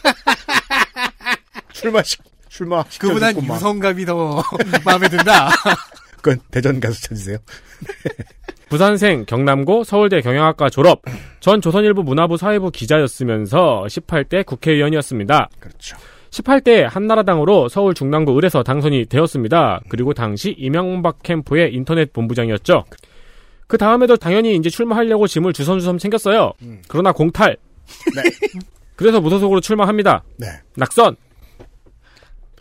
출마 1.73 2.03
시 2.03 2.17
출마 2.49 2.83
그보단 2.85 3.31
시켜줬구만. 3.31 3.57
유성감이 3.57 4.05
더 4.05 4.43
마음에 4.85 5.09
든다. 5.09 5.51
그건 6.17 6.39
대전 6.51 6.79
가서 6.81 6.95
찾으세요. 7.01 7.39
부산생 8.69 9.25
경남고 9.27 9.85
서울대 9.85 10.21
경영학과 10.21 10.71
졸업 10.71 11.03
전 11.41 11.61
조선일보 11.61 12.03
문화부 12.03 12.37
사회부 12.37 12.71
기자였으면서 12.71 13.85
18대 13.89 14.47
국회의원이었습니다. 14.47 15.51
그렇죠. 15.61 15.97
18대 16.31 16.89
한나라당으로 16.89 17.69
서울 17.69 17.93
중랑구 17.93 18.39
을에서 18.39 18.63
당선이 18.63 19.07
되었습니다. 19.07 19.83
그리고 19.91 20.15
당시 20.15 20.55
이명박 20.57 21.23
캠프의 21.23 21.75
인터넷 21.75 22.11
본부장이었죠. 22.15 22.85
그 23.67 23.77
다음에도 23.77 24.17
당연히 24.17 24.57
이제 24.57 24.71
출마하려고 24.71 25.27
짐을 25.27 25.53
주섬주섬 25.53 25.99
챙겼어요. 25.99 26.53
그러나 26.89 27.13
공탈. 27.13 27.57
그래서 28.97 29.21
무소속으로 29.21 29.61
출마합니다. 29.61 30.23
네. 30.39 30.47
낙선. 30.77 31.17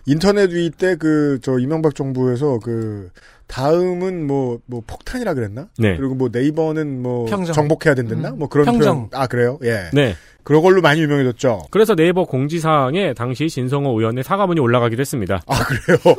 인터넷 0.05 0.51
위 0.51 0.69
때 0.71 0.95
그 0.95 1.39
저 1.41 1.59
이명박 1.59 1.95
정부에서 1.95 2.59
그 2.63 3.09
다음은 3.47 4.25
뭐뭐 4.27 4.83
폭탄이라 4.87 5.33
그랬나? 5.33 5.67
네. 5.77 5.97
그리고 5.97 6.15
뭐 6.15 6.29
네이버는 6.31 7.01
뭐 7.01 7.25
평정. 7.25 7.53
정복해야 7.53 7.95
된댔나? 7.95 8.31
뭐 8.31 8.47
그런 8.47 8.65
평정. 8.65 9.09
표현. 9.09 9.21
아 9.21 9.27
그래요? 9.27 9.59
예. 9.63 9.89
네. 9.93 10.15
그런 10.43 10.61
걸로 10.63 10.81
많이 10.81 11.01
유명해졌죠. 11.01 11.63
그래서 11.69 11.95
네이버 11.95 12.23
공지사항에 12.25 13.13
당시 13.13 13.49
진성호 13.49 13.99
의원의 13.99 14.23
사과문이 14.23 14.59
올라가기도 14.59 15.01
했습니다. 15.01 15.41
아 15.47 15.63
그래요? 15.65 15.97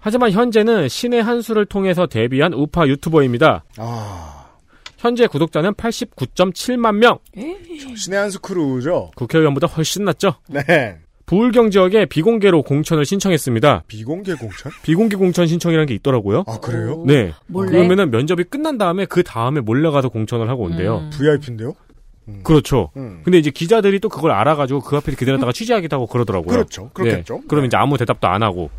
하지만 0.00 0.30
현재는 0.32 0.88
신의 0.88 1.22
한 1.22 1.40
수를 1.42 1.64
통해서 1.64 2.06
데뷔한 2.06 2.52
우파 2.52 2.86
유튜버입니다. 2.86 3.64
아 3.78 4.46
현재 4.98 5.26
구독자는 5.26 5.74
89.7만 5.74 6.96
명. 6.96 7.18
신의 7.96 8.18
한수 8.18 8.40
크루죠. 8.40 9.10
국회의원보다 9.16 9.66
훨씬 9.66 10.04
낫죠. 10.04 10.34
네. 10.48 10.98
부울경 11.26 11.70
지역에 11.70 12.04
비공개로 12.04 12.62
공천을 12.62 13.06
신청했습니다. 13.06 13.84
비공개 13.88 14.34
공천? 14.34 14.70
비공개 14.82 15.16
공천 15.16 15.46
신청이라는 15.46 15.86
게 15.86 15.94
있더라고요. 15.94 16.44
아 16.46 16.58
그래요? 16.60 17.02
네. 17.06 17.32
몰래? 17.46 17.70
그러면은 17.72 18.10
면접이 18.10 18.44
끝난 18.44 18.76
다음에 18.76 19.06
그 19.06 19.22
다음에 19.22 19.60
몰래 19.60 19.90
가서 19.90 20.10
공천을 20.10 20.48
하고 20.50 20.64
온대요. 20.64 20.98
음. 20.98 21.10
VIP인데요? 21.10 21.74
그렇죠. 22.42 22.90
음. 22.96 23.20
근데 23.24 23.38
이제 23.38 23.50
기자들이 23.50 24.00
또 24.00 24.08
그걸 24.08 24.30
알아가지고 24.32 24.80
그 24.80 24.96
앞에 24.96 25.14
기다렸다가 25.14 25.52
취재하기도 25.52 25.96
하고 25.96 26.06
그러더라고요. 26.06 26.48
그렇죠. 26.54 26.90
그렇겠죠. 26.94 27.34
네. 27.36 27.40
그럼 27.48 27.64
이제 27.66 27.76
아무 27.76 27.96
대답도 27.98 28.26
안 28.28 28.42
하고. 28.42 28.70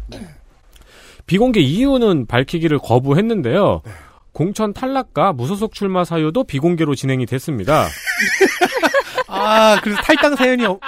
비공개 1.27 1.59
이유는 1.59 2.27
밝히기를 2.27 2.77
거부했는데요. 2.79 3.81
네. 3.85 3.91
공천 4.31 4.73
탈락과 4.73 5.33
무소속 5.33 5.73
출마 5.73 6.03
사유도 6.03 6.43
비공개로 6.43 6.93
진행이 6.95 7.25
됐습니다. 7.25 7.87
아, 9.27 9.79
그래서 9.81 10.01
탈당 10.03 10.35
사연이 10.35 10.65
없- 10.65 10.79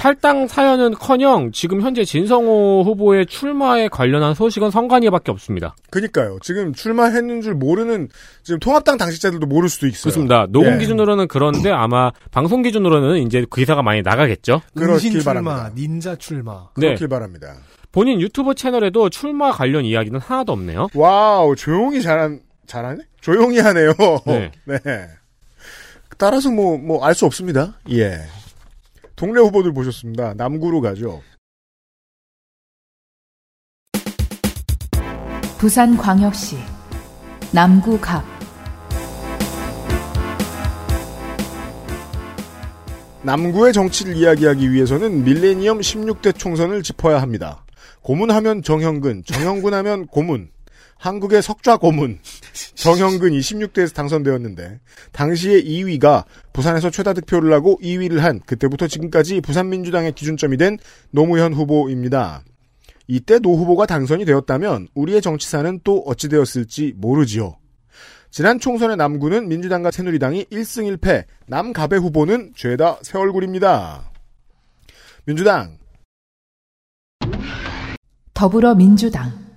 탈당 0.00 0.48
사연은커녕 0.48 1.52
지금 1.52 1.82
현재 1.82 2.06
진성호 2.06 2.84
후보의 2.86 3.26
출마에 3.26 3.88
관련한 3.88 4.32
소식은 4.32 4.70
성관이밖에 4.70 5.30
없습니다. 5.30 5.76
그니까요. 5.90 6.38
지금 6.40 6.72
출마했는 6.72 7.42
줄 7.42 7.52
모르는 7.54 8.08
지금 8.42 8.58
통합당 8.60 8.96
당직자들도 8.96 9.46
모를 9.46 9.68
수도 9.68 9.86
있어요. 9.86 10.04
그렇습니다. 10.04 10.46
녹음 10.48 10.72
예. 10.72 10.78
기준으로는 10.78 11.28
그런데 11.28 11.70
아마 11.70 12.12
방송 12.30 12.62
기준으로는 12.62 13.18
이제 13.26 13.44
그 13.50 13.60
기사가 13.60 13.82
많이 13.82 14.00
나가겠죠. 14.00 14.62
그렇길 14.74 14.94
은신 14.94 15.12
출마, 15.20 15.42
바랍니다. 15.42 15.70
닌자 15.76 16.16
출마. 16.16 16.68
네. 16.78 16.86
그렇길 16.86 17.08
바랍니다. 17.08 17.56
본인 17.92 18.22
유튜브 18.22 18.54
채널에도 18.54 19.10
출마 19.10 19.52
관련 19.52 19.84
이야기는 19.84 20.18
하나도 20.18 20.52
없네요. 20.52 20.88
Wow, 20.94 21.54
조용히 21.56 22.00
잘한, 22.00 22.40
잘하네? 22.66 23.02
조용히 23.20 23.58
하네요. 23.58 23.92
네. 24.24 24.50
네. 24.64 24.80
따라서 26.16 26.50
뭐, 26.50 26.78
뭐, 26.78 27.04
알 27.04 27.14
수 27.14 27.26
없습니다. 27.26 27.74
예. 27.90 28.20
동래 29.20 29.38
후보들 29.38 29.74
보셨습니다. 29.74 30.32
남구로 30.32 30.80
가죠. 30.80 31.20
부산광역시 35.58 36.56
남구갑 37.52 38.24
남구의 43.22 43.74
정치를 43.74 44.16
이야기하기 44.16 44.72
위해서는 44.72 45.22
밀레니엄 45.22 45.80
16대 45.80 46.34
총선을 46.34 46.82
짚어야 46.82 47.20
합니다. 47.20 47.66
고문하면 48.00 48.62
정형근, 48.62 49.24
정형근 49.26 49.74
하면 49.74 50.06
고문. 50.06 50.48
한국의 51.00 51.42
석좌 51.42 51.78
고문. 51.78 52.18
정형근이 52.76 53.40
16대에서 53.40 53.94
당선되었는데 53.94 54.80
당시에 55.12 55.62
2위가 55.62 56.24
부산에서 56.52 56.90
최다 56.90 57.14
득표를 57.14 57.52
하고 57.52 57.78
2위를 57.82 58.18
한 58.18 58.40
그때부터 58.40 58.86
지금까지 58.86 59.40
부산민주당의 59.40 60.12
기준점이 60.12 60.58
된 60.58 60.78
노무현 61.10 61.54
후보입니다. 61.54 62.44
이때 63.08 63.38
노 63.38 63.56
후보가 63.56 63.86
당선이 63.86 64.24
되었다면 64.24 64.88
우리의 64.94 65.20
정치사는 65.20 65.80
또 65.82 66.00
어찌 66.06 66.28
되었을지 66.28 66.94
모르지요. 66.96 67.56
지난 68.30 68.60
총선의 68.60 68.96
남구는 68.96 69.48
민주당과 69.48 69.90
새누리당이 69.90 70.44
1승 70.44 70.96
1패, 70.98 71.24
남갑의 71.46 71.98
후보는 71.98 72.52
죄다 72.54 72.98
새 73.02 73.18
얼굴입니다. 73.18 74.12
민주당, 75.24 75.78
더불어민주당 78.32 79.49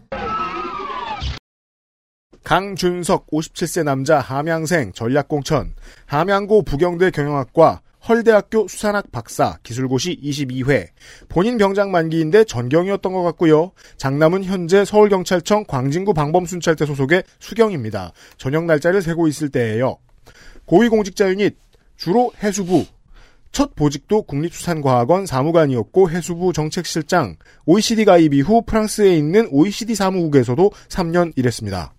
강준석 2.43 3.27
57세 3.27 3.83
남자 3.83 4.19
함양생 4.19 4.91
전략공천, 4.93 5.73
함양고 6.05 6.63
부경대 6.63 7.11
경영학과 7.11 7.81
헐대학교 8.07 8.67
수산학 8.67 9.13
박사 9.13 9.57
기술고시 9.63 10.19
22회 10.21 10.87
본인 11.29 11.57
병장 11.57 11.91
만기인데 11.91 12.43
전경이었던 12.43 13.13
것 13.13 13.23
같고요. 13.23 13.71
장남은 13.95 14.43
현재 14.43 14.83
서울경찰청 14.83 15.63
광진구 15.67 16.13
방범순찰대 16.13 16.85
소속의 16.85 17.23
수경입니다. 17.39 18.11
전역 18.37 18.65
날짜를 18.65 19.01
세고 19.01 19.29
있을 19.29 19.47
때예요. 19.49 19.97
고위공직자 20.65 21.29
유닛 21.29 21.55
주로 21.95 22.33
해수부 22.43 22.85
첫 23.53 23.75
보직도 23.75 24.23
국립수산과학원 24.23 25.25
사무관이었고 25.25 26.09
해수부 26.09 26.51
정책실장 26.51 27.37
OECD 27.65 28.03
가입 28.03 28.33
이후 28.33 28.63
프랑스에 28.65 29.15
있는 29.15 29.47
OECD 29.51 29.95
사무국에서도 29.95 30.71
3년 30.89 31.31
일했습니다. 31.37 31.93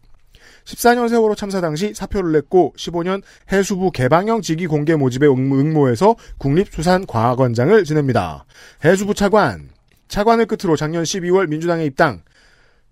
14년 0.65 1.09
세월호 1.09 1.35
참사 1.35 1.61
당시 1.61 1.93
사표를 1.95 2.33
냈고 2.33 2.73
15년 2.79 3.23
해수부 3.53 3.91
개방형 3.93 4.41
직위 4.41 4.67
공개 4.67 4.97
모집에 4.97 5.27
응모- 5.27 5.61
응모해서 5.61 6.17
국립수산과학원장을 6.39 7.85
지냅니다. 7.85 8.47
해수부 8.85 9.15
차관, 9.15 9.69
차관을 10.09 10.47
끝으로 10.47 10.77
작년 10.77 11.03
12월 11.03 11.49
민주당에 11.49 11.85
입당. 11.85 12.23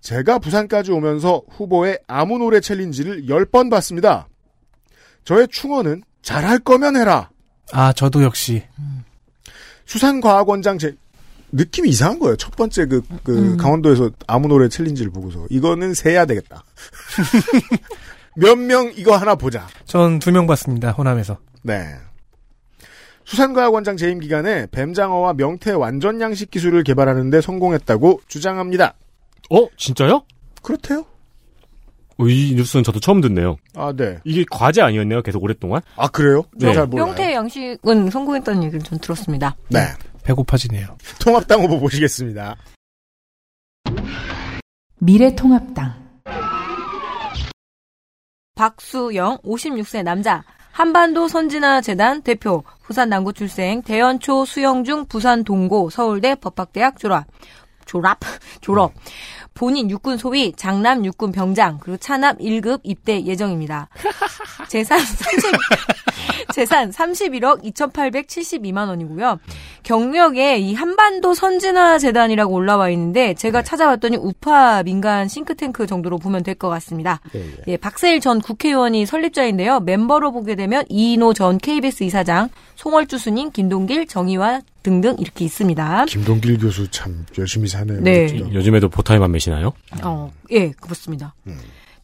제가 0.00 0.38
부산까지 0.40 0.90
오면서 0.92 1.42
후보의 1.50 2.00
아무 2.08 2.38
노래 2.38 2.60
챌린지를 2.60 3.26
10번 3.26 3.70
봤습니다. 3.70 4.28
저의 5.24 5.46
충원은 5.48 6.02
잘할 6.22 6.58
거면 6.58 6.96
해라. 6.96 7.30
아, 7.72 7.92
저도 7.92 8.22
역시. 8.22 8.64
수산과학원장 9.86 10.78
제 10.78 10.94
느낌이 11.52 11.88
이상한 11.90 12.18
거예요. 12.18 12.36
첫 12.36 12.56
번째 12.56 12.86
그, 12.86 13.02
그 13.24 13.56
강원도에서 13.58 14.10
아무 14.26 14.48
노래 14.48 14.68
챌린지를 14.68 15.12
보고서 15.12 15.46
이거는 15.50 15.94
세야 15.94 16.24
되겠다. 16.26 16.64
몇 18.36 18.56
명 18.58 18.90
이거 18.96 19.16
하나 19.16 19.34
보자. 19.34 19.66
전 19.84 20.18
두 20.18 20.30
명 20.32 20.46
봤습니다, 20.46 20.92
호남에서. 20.92 21.38
네. 21.62 21.84
수산과학원장 23.24 23.96
재임 23.96 24.18
기간에 24.20 24.66
뱀장어와 24.72 25.34
명태 25.34 25.72
완전 25.72 26.20
양식 26.20 26.50
기술을 26.50 26.82
개발하는데 26.82 27.40
성공했다고 27.40 28.22
주장합니다. 28.26 28.94
어? 29.50 29.66
진짜요? 29.76 30.22
그렇대요. 30.62 31.04
어, 32.18 32.26
이 32.26 32.54
뉴스는 32.56 32.82
저도 32.84 33.00
처음 33.00 33.20
듣네요. 33.20 33.56
아, 33.74 33.92
네. 33.96 34.18
이게 34.24 34.44
과제 34.50 34.82
아니었네요, 34.82 35.22
계속 35.22 35.42
오랫동안? 35.42 35.80
아, 35.96 36.08
그래요? 36.08 36.42
네. 36.58 36.72
잘 36.72 36.86
몰라요. 36.86 37.06
명태 37.06 37.32
양식은 37.34 38.10
성공했다는 38.10 38.64
얘기를 38.64 38.80
좀 38.82 38.98
들었습니다. 38.98 39.56
네. 39.68 39.80
배고파지네요. 40.24 40.96
통합당 41.20 41.62
후보 41.62 41.78
보시겠습니다. 41.80 42.56
미래통합당. 44.98 46.02
박수영 48.54 49.38
56세 49.38 50.02
남자. 50.02 50.44
한반도 50.70 51.28
선진화 51.28 51.80
재단 51.80 52.22
대표. 52.22 52.64
부산 52.82 53.08
남구 53.08 53.32
출생. 53.32 53.82
대연초 53.82 54.44
수영중 54.44 55.06
부산 55.06 55.42
동고 55.44 55.90
서울대 55.90 56.34
법학대학 56.36 56.98
졸업. 56.98 57.24
졸업? 57.84 58.18
졸업 58.60 58.92
본인 59.54 59.90
육군 59.90 60.16
소위 60.18 60.52
장남 60.52 61.04
육군 61.04 61.32
병장 61.32 61.78
그리고 61.80 61.96
차남 61.98 62.36
1급 62.38 62.80
입대 62.84 63.22
예정입니다. 63.24 63.88
재산 64.68 64.98
30 64.98 65.52
재산 66.54 66.90
31억 66.90 67.62
2,872만 67.64 68.88
원이고요. 68.88 69.38
경력에 69.82 70.58
이 70.58 70.74
한반도 70.74 71.34
선진화 71.34 71.98
재단이라고 71.98 72.52
올라와 72.54 72.90
있는데 72.90 73.34
제가 73.34 73.62
찾아봤더니 73.62 74.16
우파 74.18 74.82
민간 74.82 75.28
싱크탱크 75.28 75.86
정도로 75.86 76.18
보면 76.18 76.42
될 76.42 76.52
것 76.54 76.68
같습니다. 76.68 77.20
예, 77.66 77.76
박세일 77.78 78.20
전 78.20 78.40
국회의원이 78.40 79.06
설립자인데요. 79.06 79.80
멤버로 79.80 80.30
보게 80.32 80.54
되면 80.54 80.84
이인호 80.88 81.32
전 81.32 81.58
KBS 81.58 82.04
이사장, 82.04 82.50
송월주 82.76 83.16
스님, 83.18 83.50
김동길, 83.50 84.06
정의화 84.06 84.60
등등 84.82 85.16
이렇게 85.18 85.44
있습니다. 85.44 86.04
김동길 86.06 86.58
교수 86.58 86.90
참 86.90 87.24
열심히 87.38 87.68
사네요. 87.68 88.00
네. 88.00 88.26
진짜. 88.28 88.52
요즘에도 88.52 88.88
보타임만 88.88 89.30
매시나요? 89.30 89.72
어, 90.02 90.32
예, 90.50 90.70
그렇습니다. 90.70 91.34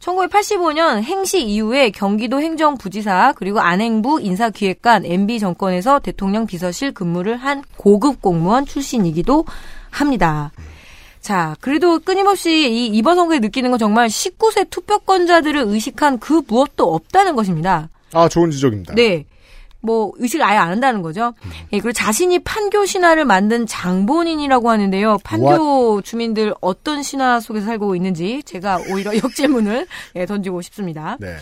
1985년 0.01 1.03
행시 1.03 1.45
이후에 1.45 1.91
경기도 1.91 2.41
행정부지사 2.41 3.35
그리고 3.37 3.61
안행부 3.61 4.20
인사기획관 4.20 5.05
MB 5.05 5.41
정권에서 5.41 5.99
대통령 5.99 6.47
비서실 6.47 6.93
근무를 6.93 7.37
한 7.37 7.62
고급 7.76 8.22
공무원 8.22 8.64
출신이기도 8.64 9.45
합니다. 9.91 10.53
자, 11.20 11.57
그래도 11.61 11.99
끊임없이 11.99 12.70
이 12.72 12.87
이번 12.87 13.16
선거에 13.16 13.41
느끼는 13.41 13.70
건 13.70 13.79
정말 13.79 14.07
19세 14.07 14.70
투표권자들을 14.70 15.64
의식한 15.66 16.20
그 16.20 16.43
무엇도 16.47 16.95
없다는 16.95 17.35
것입니다. 17.35 17.89
아, 18.12 18.29
좋은 18.29 18.51
지적입니다. 18.51 18.95
네. 18.95 19.24
뭐 19.81 20.12
의식을 20.16 20.45
아예 20.45 20.57
안 20.57 20.70
한다는 20.70 21.03
거죠. 21.03 21.35
예, 21.72 21.79
그리고 21.79 21.93
자신이 21.93 22.41
판교 22.41 22.85
신화를 22.87 23.24
만든 23.24 23.66
장본인이라고 23.66 24.70
하는데요. 24.70 25.18
판교 25.24 26.03
주민들 26.03 26.55
어떤 26.61 27.03
신화 27.03 27.41
속에서 27.41 27.66
살고 27.66 27.95
있는지 27.95 28.43
제가 28.45 28.81
오히려 28.91 29.12
역질문을 29.22 29.87
예, 30.16 30.26
던지고 30.26 30.62
싶습니다. 30.62 31.16
네. 31.20 31.37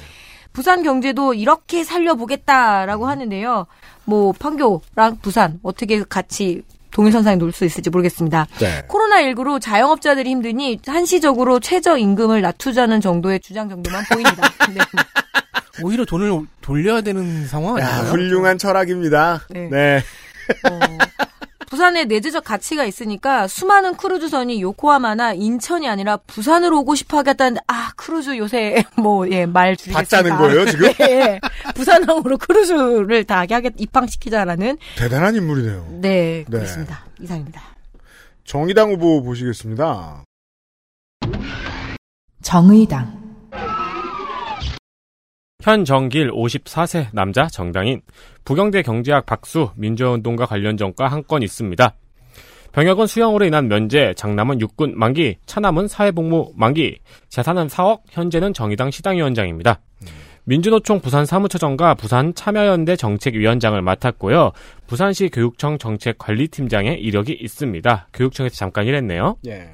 부산 0.52 0.82
경제도 0.82 1.34
이렇게 1.34 1.84
살려보겠다라고 1.84 3.06
하는데요. 3.06 3.66
뭐 4.04 4.32
판교랑 4.32 5.18
부산 5.20 5.58
어떻게 5.62 6.02
같이 6.02 6.62
동일선상에 6.92 7.36
놓을 7.36 7.52
수 7.52 7.66
있을지 7.66 7.90
모르겠습니다. 7.90 8.46
네. 8.58 8.82
코로나19로 8.88 9.60
자영업자들이 9.60 10.30
힘드니 10.30 10.80
한시적으로 10.86 11.60
최저임금을 11.60 12.40
낮추자는 12.40 13.02
정도의 13.02 13.40
주장 13.40 13.68
정도만 13.68 14.02
보입니다. 14.10 14.48
네. 14.72 14.80
오히려 15.82 16.04
돈을 16.04 16.46
돌려야 16.60 17.00
되는 17.00 17.46
상황 17.46 17.78
야, 17.80 17.86
아닌가요? 17.86 18.12
훌륭한 18.12 18.58
철학입니다. 18.58 19.42
네. 19.50 19.68
네. 19.70 20.02
어, 20.70 20.78
부산에 21.68 22.04
내재적 22.04 22.44
가치가 22.44 22.84
있으니까 22.84 23.48
수많은 23.48 23.96
크루즈선이 23.96 24.62
요코하마나 24.62 25.32
인천이 25.32 25.88
아니라 25.88 26.16
부산으로 26.18 26.78
오고 26.80 26.94
싶어 26.94 27.18
하겠다는데 27.18 27.60
아 27.66 27.90
크루즈 27.96 28.38
요새 28.38 28.84
뭐 28.96 29.32
예 29.32 29.49
말 29.49 29.76
줄이겠습니다. 29.76 30.22
봤다는 30.28 30.36
거예요, 30.38 30.70
지금? 30.70 30.92
네, 30.94 31.40
부산항으로 31.74 32.38
크루즈를 32.38 33.24
다 33.24 33.40
하게 33.40 33.70
입항시키자라는 33.76 34.78
대단한 34.96 35.34
인물이네요. 35.34 35.86
네 36.00 36.44
네. 36.48 36.58
그렇습니다. 36.58 37.04
이상입니다. 37.20 37.60
정의당 38.44 38.92
후보 38.92 39.22
보시겠습니다. 39.24 40.22
정의당 42.42 43.20
현정길 45.66 46.30
54세 46.30 47.08
남자 47.12 47.48
정당인, 47.48 48.00
부경대 48.44 48.82
경제학 48.82 49.26
박수, 49.26 49.70
민주화운동과 49.74 50.46
관련 50.46 50.76
전과 50.76 51.08
한 51.08 51.24
건 51.26 51.42
있습니다. 51.42 51.92
병역은 52.70 53.08
수형으로 53.08 53.44
인한 53.46 53.66
면제, 53.66 54.14
장남은 54.16 54.60
육군 54.60 54.96
만기, 54.96 55.38
차남은 55.46 55.88
사회복무 55.88 56.52
만기, 56.54 56.98
재산은 57.30 57.66
4억, 57.66 58.02
현재는 58.10 58.52
정의당 58.52 58.92
시당위원장입니다. 58.92 59.80
민주노총 60.44 61.00
부산 61.00 61.26
사무처장과 61.26 61.94
부산 61.94 62.32
참여연대 62.32 62.94
정책위원장을 62.94 63.82
맡았고요. 63.82 64.52
부산시 64.86 65.30
교육청 65.30 65.78
정책관리팀장의 65.78 67.00
이력이 67.00 67.32
있습니다. 67.40 68.08
교육청에서 68.12 68.54
잠깐 68.54 68.86
일했네요. 68.86 69.38
예. 69.48 69.70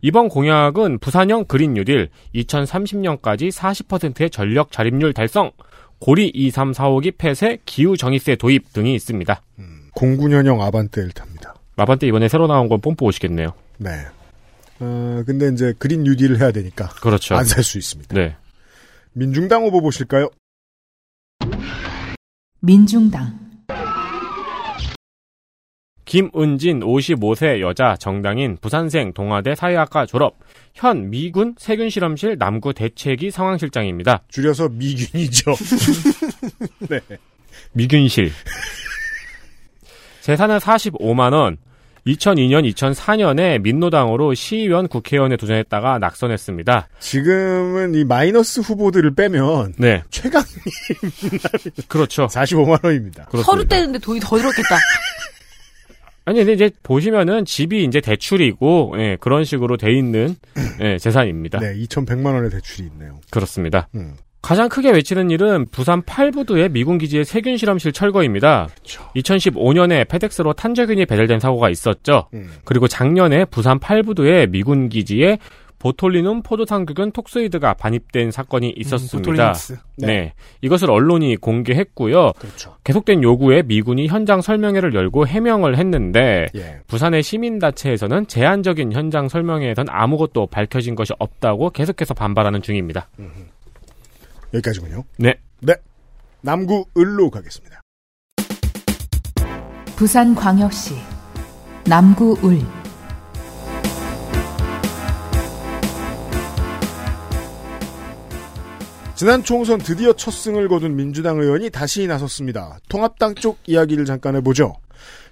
이번 0.00 0.28
공약은 0.28 0.98
부산형 0.98 1.44
그린 1.46 1.74
뉴딜 1.74 2.08
2030년까지 2.34 3.50
40%의 3.50 4.30
전력 4.30 4.70
자립률 4.72 5.12
달성, 5.12 5.50
고리 5.98 6.30
2345기 6.32 7.14
폐쇄, 7.18 7.58
기후 7.66 7.96
정의세 7.96 8.36
도입 8.36 8.72
등이 8.72 8.94
있습니다. 8.94 9.42
09년형 9.96 10.60
아반떼를 10.60 11.10
탑니다. 11.10 11.54
마반떼 11.76 12.06
이번에 12.06 12.28
새로 12.28 12.46
나온 12.46 12.68
건 12.68 12.80
뽐뿌 12.80 13.04
오시겠네요. 13.06 13.52
네. 13.78 13.90
어, 14.80 15.22
근데 15.26 15.48
이제 15.48 15.74
그린 15.78 16.04
뉴딜을 16.04 16.40
해야 16.40 16.52
되니까 16.52 16.88
그렇죠. 17.02 17.34
안 17.34 17.44
살 17.44 17.64
수 17.64 17.78
있습니다. 17.78 18.14
네. 18.14 18.36
민중당 19.12 19.64
후보 19.64 19.80
보실까요? 19.80 20.28
민중당 22.60 23.47
김은진 26.08 26.80
55세 26.80 27.60
여자 27.60 27.94
정당인 28.00 28.56
부산생 28.62 29.12
동아대 29.12 29.54
사회학과 29.54 30.06
졸업 30.06 30.38
현 30.72 31.10
미군 31.10 31.54
세균실험실 31.58 32.38
남구 32.38 32.72
대책위 32.72 33.30
상황실장입니다. 33.30 34.22
줄여서 34.28 34.70
미균이죠. 34.70 35.54
네. 36.88 37.00
미균실. 37.72 38.32
재산은 40.22 40.58
45만 40.58 41.34
원. 41.34 41.58
2002년, 42.06 42.72
2004년에 42.72 43.60
민노당으로 43.60 44.32
시의원 44.32 44.88
국회의원에 44.88 45.36
도전했다가 45.36 45.98
낙선했습니다. 45.98 46.88
지금은 47.00 47.94
이 47.94 48.04
마이너스 48.04 48.60
후보들을 48.60 49.14
빼면 49.14 49.74
네, 49.76 50.02
최강 50.08 50.42
그렇죠. 51.86 52.26
45만 52.28 52.82
원입니다. 52.82 53.26
서류 53.30 53.42
그렇습니다. 53.42 53.76
떼는데 53.76 53.98
돈이 53.98 54.20
더 54.20 54.38
들었겠다. 54.38 54.76
아니, 56.28 56.40
근데 56.40 56.52
이제 56.52 56.70
보시면은 56.82 57.46
집이 57.46 57.84
이제 57.84 58.02
대출이고, 58.02 58.96
예, 58.98 59.16
그런 59.18 59.44
식으로 59.44 59.78
돼 59.78 59.92
있는, 59.92 60.36
예, 60.82 60.98
재산입니다. 60.98 61.58
네, 61.58 61.74
2,100만 61.74 62.34
원의 62.34 62.50
대출이 62.50 62.86
있네요. 62.88 63.18
그렇습니다. 63.30 63.88
음. 63.94 64.12
가장 64.42 64.68
크게 64.68 64.90
외치는 64.90 65.30
일은 65.30 65.66
부산 65.70 66.02
팔부두의 66.02 66.68
미군 66.68 66.98
기지의 66.98 67.24
세균 67.24 67.56
실험실 67.56 67.92
철거입니다. 67.92 68.68
2015년에 69.16 70.06
페덱스로 70.06 70.52
탄저균이 70.52 71.06
배달된 71.06 71.40
사고가 71.40 71.70
있었죠. 71.70 72.28
음. 72.34 72.50
그리고 72.64 72.86
작년에 72.86 73.46
부산 73.46 73.78
팔부두의 73.78 74.48
미군 74.48 74.90
기지에 74.90 75.38
보톨리눔 75.78 76.42
포도당균 76.42 77.12
톡소이드가 77.12 77.74
반입된 77.74 78.30
사건이 78.30 78.74
있었습니다. 78.76 79.30
보톨리믹스. 79.30 79.78
네. 79.98 80.34
이것을 80.60 80.90
언론이 80.90 81.36
공개했고요. 81.36 82.32
그렇죠. 82.38 82.76
계속된 82.84 83.22
요구에 83.22 83.62
미군이 83.62 84.08
현장 84.08 84.40
설명회를 84.40 84.94
열고 84.94 85.26
해명을 85.26 85.78
했는데 85.78 86.46
예. 86.56 86.80
부산의 86.86 87.22
시민단체에서는 87.22 88.26
제한적인 88.26 88.92
현장 88.92 89.28
설명회에 89.28 89.74
선 89.74 89.86
아무것도 89.88 90.46
밝혀진 90.46 90.94
것이 90.94 91.12
없다고 91.18 91.70
계속해서 91.70 92.14
반발하는 92.14 92.62
중입니다. 92.62 93.08
여기까지군요. 94.54 95.04
네. 95.18 95.34
네. 95.60 95.74
남구 96.40 96.84
을로 96.96 97.30
가겠습니다. 97.30 97.80
부산광역시 99.96 100.94
남구 101.86 102.38
을 102.48 102.77
지난 109.18 109.42
총선 109.42 109.78
드디어 109.78 110.12
첫 110.12 110.30
승을 110.30 110.68
거둔 110.68 110.94
민주당 110.94 111.40
의원이 111.40 111.70
다시 111.70 112.06
나섰습니다. 112.06 112.78
통합당 112.88 113.34
쪽 113.34 113.58
이야기를 113.66 114.04
잠깐 114.04 114.36
해보죠. 114.36 114.76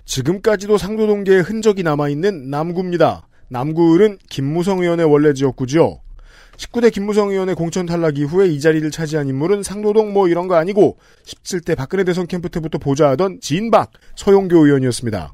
지금까지도 0.04 0.76
상도동계의 0.76 1.42
흔적이 1.42 1.84
남아있는 1.84 2.50
남구입니다. 2.50 3.28
남구을은 3.46 4.18
김무성 4.28 4.80
의원의 4.80 5.06
원래 5.06 5.32
지역구죠. 5.34 6.00
19대 6.56 6.92
김무성 6.92 7.30
의원의 7.30 7.54
공천 7.54 7.86
탈락 7.86 8.18
이후에 8.18 8.48
이 8.48 8.58
자리를 8.58 8.90
차지한 8.90 9.28
인물은 9.28 9.62
상도동 9.62 10.12
뭐 10.12 10.26
이런 10.26 10.48
거 10.48 10.56
아니고 10.56 10.98
17대 11.24 11.76
박근혜 11.76 12.02
대선 12.02 12.26
캠프 12.26 12.48
때부터 12.48 12.78
보좌하던 12.78 13.38
진박 13.40 13.92
서용교 14.16 14.66
의원이었습니다. 14.66 15.32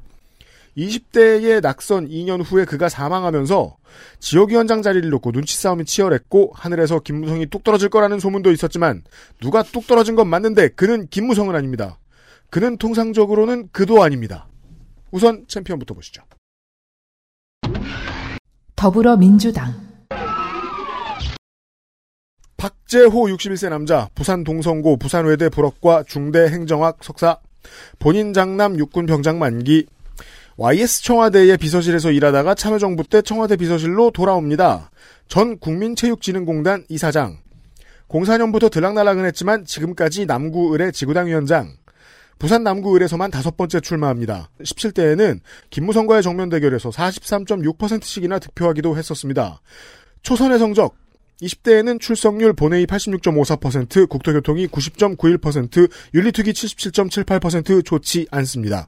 20대의 0.77 1.61
낙선 1.61 2.07
2년 2.09 2.41
후에 2.43 2.65
그가 2.65 2.89
사망하면서 2.89 3.77
지역위원장 4.19 4.81
자리를 4.81 5.09
놓고 5.09 5.31
눈치 5.31 5.55
싸움이 5.57 5.85
치열했고 5.85 6.51
하늘에서 6.55 6.99
김무성이 6.99 7.45
뚝 7.45 7.63
떨어질 7.63 7.89
거라는 7.89 8.19
소문도 8.19 8.51
있었지만 8.51 9.03
누가 9.39 9.63
뚝 9.63 9.87
떨어진 9.87 10.15
건 10.15 10.27
맞는데 10.27 10.69
그는 10.69 11.07
김무성은 11.07 11.55
아닙니다. 11.55 11.99
그는 12.49 12.77
통상적으로는 12.77 13.69
그도 13.71 14.03
아닙니다. 14.03 14.47
우선 15.11 15.45
챔피언부터 15.47 15.93
보시죠. 15.93 16.23
더불어민주당 18.75 19.93
박재호 22.57 23.27
61세 23.27 23.69
남자, 23.69 24.07
부산 24.15 24.43
동성고 24.43 24.97
부산외대 24.97 25.49
불업과 25.49 26.03
중대 26.03 26.47
행정학 26.47 27.03
석사, 27.03 27.39
본인 27.99 28.33
장남 28.33 28.77
육군 28.77 29.05
병장 29.05 29.37
만기, 29.37 29.87
YS 30.63 31.03
청와대의 31.03 31.57
비서실에서 31.57 32.11
일하다가 32.11 32.55
참여정부 32.55 33.03
때 33.03 33.21
청와대 33.21 33.57
비서실로 33.57 34.11
돌아옵니다. 34.11 34.91
전 35.27 35.59
국민체육진흥공단 35.59 36.85
이사장. 36.87 37.39
04년부터 38.07 38.71
들락날락은 38.71 39.25
했지만 39.25 39.65
지금까지 39.65 40.25
남구을의 40.25 40.93
지구당 40.93 41.27
위원장. 41.27 41.73
부산 42.39 42.63
남구을에서만 42.63 43.29
다섯 43.29 43.57
번째 43.57 43.81
출마합니다. 43.81 44.51
17대에는 44.61 45.41
김무성과의 45.69 46.23
정면 46.23 46.47
대결에서 46.47 46.91
43.6%씩이나 46.91 48.39
득표하기도 48.39 48.95
했었습니다. 48.95 49.59
초선의 50.21 50.59
성적 50.59 50.95
20대에는 51.41 51.99
출석률 51.99 52.53
본회의 52.53 52.87
86.54%, 52.87 54.07
국토교통이 54.07 54.67
90.91%, 54.67 55.91
윤리투기 56.13 56.53
77.78% 56.53 57.83
좋지 57.83 58.27
않습니다. 58.31 58.87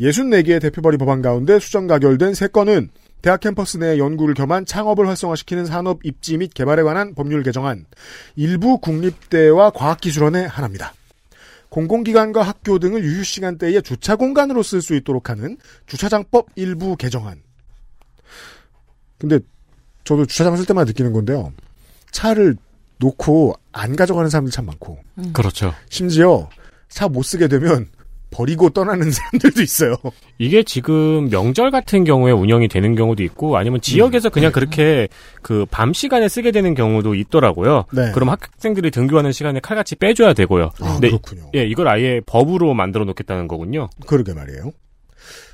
64개의 0.00 0.60
대표 0.60 0.82
발의 0.82 0.98
법안 0.98 1.22
가운데 1.22 1.58
수정 1.58 1.86
가결된 1.86 2.32
3건은 2.32 2.88
대학 3.20 3.40
캠퍼스 3.40 3.76
내 3.76 3.98
연구를 3.98 4.34
겸한 4.34 4.66
창업을 4.66 5.06
활성화시키는 5.06 5.64
산업 5.66 6.04
입지 6.04 6.36
및 6.38 6.52
개발에 6.54 6.82
관한 6.82 7.14
법률 7.14 7.42
개정안, 7.44 7.86
일부 8.34 8.78
국립대와 8.78 9.70
과학기술원의 9.70 10.48
하나입니다. 10.48 10.92
공공기관과 11.68 12.42
학교 12.42 12.78
등을 12.78 13.04
유휴시간대에 13.04 13.80
주차 13.80 14.16
공간으로 14.16 14.62
쓸 14.62 14.82
수 14.82 14.94
있도록 14.96 15.30
하는 15.30 15.56
주차장법 15.86 16.48
일부 16.56 16.96
개정안. 16.96 17.42
근데 19.18 19.38
저도 20.04 20.26
주차장 20.26 20.56
쓸 20.56 20.66
때만 20.66 20.84
느끼는 20.86 21.12
건데요. 21.12 21.52
차를 22.10 22.56
놓고 22.98 23.54
안 23.72 23.94
가져가는 23.96 24.28
사람들 24.28 24.50
참 24.50 24.66
많고 24.66 24.98
그렇죠. 25.32 25.72
심지어 25.88 26.48
차 26.88 27.08
못 27.08 27.22
쓰게 27.22 27.48
되면 27.48 27.88
버리고 28.32 28.70
떠나는 28.70 29.10
사람들도 29.12 29.62
있어요. 29.62 29.94
이게 30.38 30.62
지금 30.62 31.28
명절 31.30 31.70
같은 31.70 32.02
경우에 32.04 32.32
운영이 32.32 32.66
되는 32.68 32.94
경우도 32.96 33.22
있고 33.22 33.56
아니면 33.56 33.80
지역에서 33.80 34.30
그냥 34.30 34.50
그렇게 34.52 35.08
그 35.42 35.66
밤 35.70 35.92
시간에 35.92 36.28
쓰게 36.28 36.50
되는 36.50 36.74
경우도 36.74 37.14
있더라고요. 37.14 37.84
네. 37.92 38.10
그럼 38.12 38.30
학생들이 38.30 38.90
등교하는 38.90 39.30
시간에 39.32 39.60
칼같이 39.60 39.94
빼줘야 39.96 40.32
되고요. 40.32 40.70
아, 40.80 40.92
근데 40.94 41.08
그렇군요. 41.08 41.50
예, 41.54 41.64
이걸 41.64 41.88
아예 41.88 42.20
법으로 42.26 42.74
만들어 42.74 43.04
놓겠다는 43.04 43.46
거군요. 43.48 43.88
그러게 44.06 44.32
말이에요. 44.34 44.72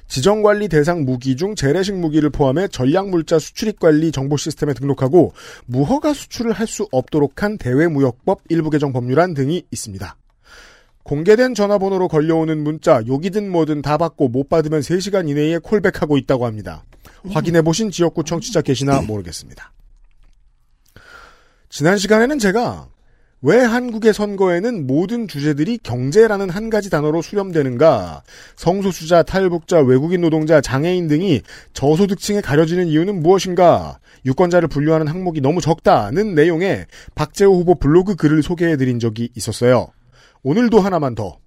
지정관리 0.07 0.68
대상 0.68 1.05
무기 1.05 1.37
중 1.37 1.55
재래식 1.55 1.95
무기를 1.95 2.31
포함해 2.31 2.68
전략물자 2.68 3.39
수출입관리 3.39 4.11
정보 4.11 4.39
시스템에 4.39 4.72
등록하고 4.72 5.35
무허가 5.66 6.14
수출을 6.14 6.53
할 6.53 6.66
수 6.66 6.87
없도록 6.93 7.43
한 7.43 7.59
대외무역법 7.59 8.41
일부 8.49 8.70
개정 8.70 8.93
법률안 8.93 9.35
등이 9.35 9.64
있습니다. 9.70 10.16
공개된 11.09 11.54
전화번호로 11.54 12.06
걸려오는 12.06 12.62
문자 12.62 13.02
욕이든 13.06 13.50
뭐든 13.50 13.80
다 13.80 13.96
받고 13.96 14.28
못 14.28 14.50
받으면 14.50 14.80
3시간 14.80 15.26
이내에 15.26 15.56
콜백하고 15.56 16.18
있다고 16.18 16.44
합니다. 16.44 16.84
확인해보신 17.30 17.90
지역구 17.90 18.24
청취자 18.24 18.61
계시나 18.61 19.00
모르겠습니다. 19.00 19.72
지난 21.70 21.96
시간에는 21.96 22.38
제가 22.38 22.88
왜 23.40 23.56
한국의 23.56 24.12
선거에는 24.12 24.86
모든 24.86 25.28
주제들이 25.28 25.78
경제라는 25.82 26.50
한 26.50 26.68
가지 26.68 26.90
단어로 26.90 27.22
수렴되는가? 27.22 28.22
성소수자, 28.56 29.22
탈북자, 29.22 29.80
외국인 29.80 30.20
노동자, 30.20 30.61
장애인 30.61 31.09
등이 31.09 31.40
저소득층에 31.72 32.42
가려지는 32.42 32.86
이유는 32.86 33.22
무엇인가? 33.22 33.98
유권자를 34.26 34.68
분류하는 34.68 35.06
항목이 35.06 35.40
너무 35.40 35.62
적다는 35.62 36.34
내용의 36.34 36.84
박재호 37.14 37.54
후보 37.54 37.76
블로그 37.76 38.14
글을 38.14 38.42
소개해드린 38.42 38.98
적이 38.98 39.30
있었어요. 39.34 39.88
오늘도 40.43 40.80
하나만 40.80 41.14
더. 41.14 41.39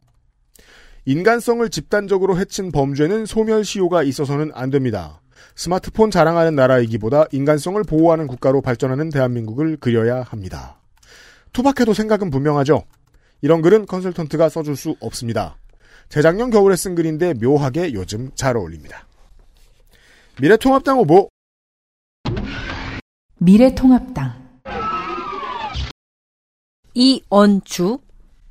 인간성을 1.06 1.68
집단적으로 1.70 2.38
해친 2.38 2.72
범죄는 2.72 3.26
소멸시효가 3.26 4.04
있어서는 4.04 4.52
안 4.54 4.70
됩니다. 4.70 5.22
스마트폰 5.56 6.12
자랑하는 6.12 6.56
나라이기보다 6.56 7.26
인간성을 7.32 7.82
보호하는 7.84 8.28
국가로 8.28 8.62
발전하는 8.62 9.10
대한민국을 9.10 9.78
그려야 9.78 10.22
합니다. 10.22 10.80
투박해도 11.54 11.94
생각은 11.94 12.30
분명하죠. 12.30 12.84
이런 13.42 13.62
글은 13.62 13.88
컨설턴트가 13.88 14.50
써줄 14.50 14.76
수 14.76 14.96
없습니다. 15.00 15.58
재작년 16.10 16.52
겨울에 16.52 16.76
쓴 16.76 16.94
글인데 16.94 17.34
묘하게 17.34 17.94
요즘 17.94 18.30
잘 18.36 18.56
어울립니다. 18.56 19.08
미래통합당 20.40 21.00
후보 21.00 21.30
미래통합당 23.40 24.42
이언주 26.94 28.00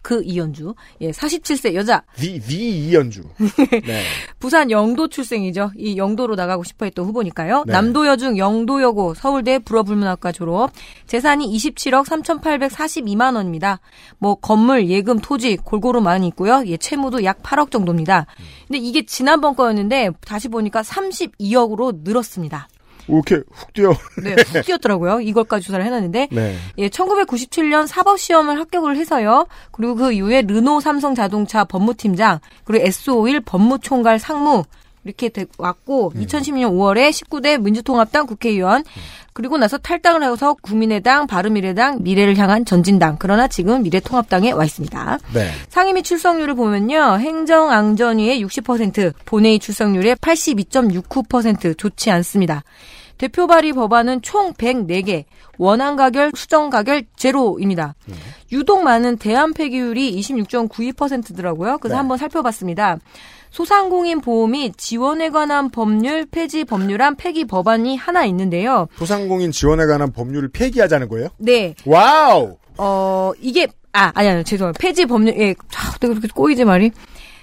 그 0.02 0.22
이연주 0.24 0.74
예 1.02 1.10
47세 1.10 1.74
여자 1.74 2.02
디, 2.16 2.40
디 2.40 2.88
이연주 2.88 3.22
네. 3.86 4.02
부산 4.38 4.70
영도 4.70 5.08
출생이죠. 5.08 5.72
이 5.76 5.96
영도로 5.96 6.34
나가고 6.34 6.64
싶어 6.64 6.86
했던 6.86 7.04
후보니까요. 7.06 7.64
네. 7.66 7.72
남도여중 7.72 8.38
영도여고 8.38 9.14
서울대 9.14 9.58
불어불문학과 9.58 10.32
졸업. 10.32 10.72
재산이 11.06 11.46
27억 11.56 12.06
3,842만 12.06 13.36
원입니다. 13.36 13.80
뭐 14.18 14.34
건물, 14.34 14.88
예금, 14.88 15.18
토지 15.18 15.56
골고루 15.56 16.00
많이 16.00 16.28
있고요. 16.28 16.62
예, 16.66 16.76
채무도 16.76 17.24
약 17.24 17.42
8억 17.42 17.70
정도입니다. 17.70 18.26
근데 18.66 18.78
이게 18.78 19.04
지난번 19.04 19.54
거였는데 19.54 20.10
다시 20.24 20.48
보니까 20.48 20.82
32억으로 20.82 22.00
늘었습니다. 22.02 22.68
이렇게 23.10 23.36
훅 23.50 23.72
뛰어. 23.72 23.92
네, 24.22 24.34
훅 24.34 24.64
뛰었더라고요. 24.64 25.20
이걸까지 25.20 25.66
조사를 25.66 25.84
해놨는데 25.84 26.28
네. 26.30 26.56
예, 26.78 26.88
1997년 26.88 27.86
사법시험을 27.86 28.58
합격을 28.58 28.96
해서요. 28.96 29.46
그리고 29.72 29.94
그 29.94 30.12
이후에 30.12 30.42
르노 30.42 30.80
삼성 30.80 31.14
자동차 31.14 31.64
법무팀장, 31.64 32.40
그리고 32.64 32.84
S51 32.86 33.44
법무총괄 33.44 34.18
상무, 34.18 34.64
이렇게 35.04 35.30
돼- 35.30 35.46
왔고, 35.56 36.12
2012년 36.14 36.72
5월에 36.72 37.08
19대 37.10 37.58
민주통합당 37.60 38.26
국회의원, 38.26 38.84
그리고 39.32 39.56
나서 39.56 39.78
탈당을 39.78 40.22
하고서 40.22 40.52
국민의당, 40.60 41.26
바른미래당, 41.26 42.02
미래를 42.02 42.36
향한 42.36 42.66
전진당, 42.66 43.16
그러나 43.18 43.48
지금 43.48 43.82
미래통합당에 43.82 44.50
와 44.52 44.62
있습니다. 44.64 45.18
네. 45.32 45.50
상임위 45.70 46.02
출석률을 46.02 46.54
보면요. 46.54 47.16
행정앙전위의 47.18 48.44
60%, 48.44 49.14
본회의 49.24 49.58
출석률의 49.58 50.16
82.69% 50.16 51.78
좋지 51.78 52.10
않습니다. 52.10 52.62
대표 53.20 53.46
발의 53.46 53.74
법안은 53.74 54.22
총 54.22 54.54
104개, 54.54 55.24
원안 55.58 55.94
가결, 55.96 56.32
수정 56.34 56.70
가결 56.70 57.02
제로입니다. 57.16 57.94
유독 58.50 58.82
많은 58.82 59.18
대안 59.18 59.52
폐기율이 59.52 60.18
26.92%더라고요. 60.18 61.76
그래서 61.76 61.96
네. 61.96 61.98
한번 61.98 62.16
살펴봤습니다. 62.16 62.96
소상공인 63.50 64.22
보험이 64.22 64.72
지원에 64.74 65.28
관한 65.28 65.68
법률 65.68 66.24
폐지 66.24 66.64
법률안 66.64 67.16
폐기 67.16 67.44
법안이 67.44 67.94
하나 67.98 68.24
있는데요. 68.24 68.88
소상공인 68.96 69.50
지원에 69.50 69.84
관한 69.84 70.12
법률을 70.12 70.48
폐기하자는 70.48 71.10
거예요? 71.10 71.28
네. 71.36 71.74
Wow! 71.84 72.56
어, 72.78 73.32
이게, 73.38 73.68
아, 73.92 74.12
아니, 74.14 74.28
아니, 74.30 74.44
죄송해요. 74.44 74.72
폐지 74.78 75.04
법률, 75.04 75.36
예, 75.38 75.54
아, 75.76 75.98
내가 76.00 76.14
그렇게 76.14 76.28
꼬이지 76.28 76.64
말이. 76.64 76.90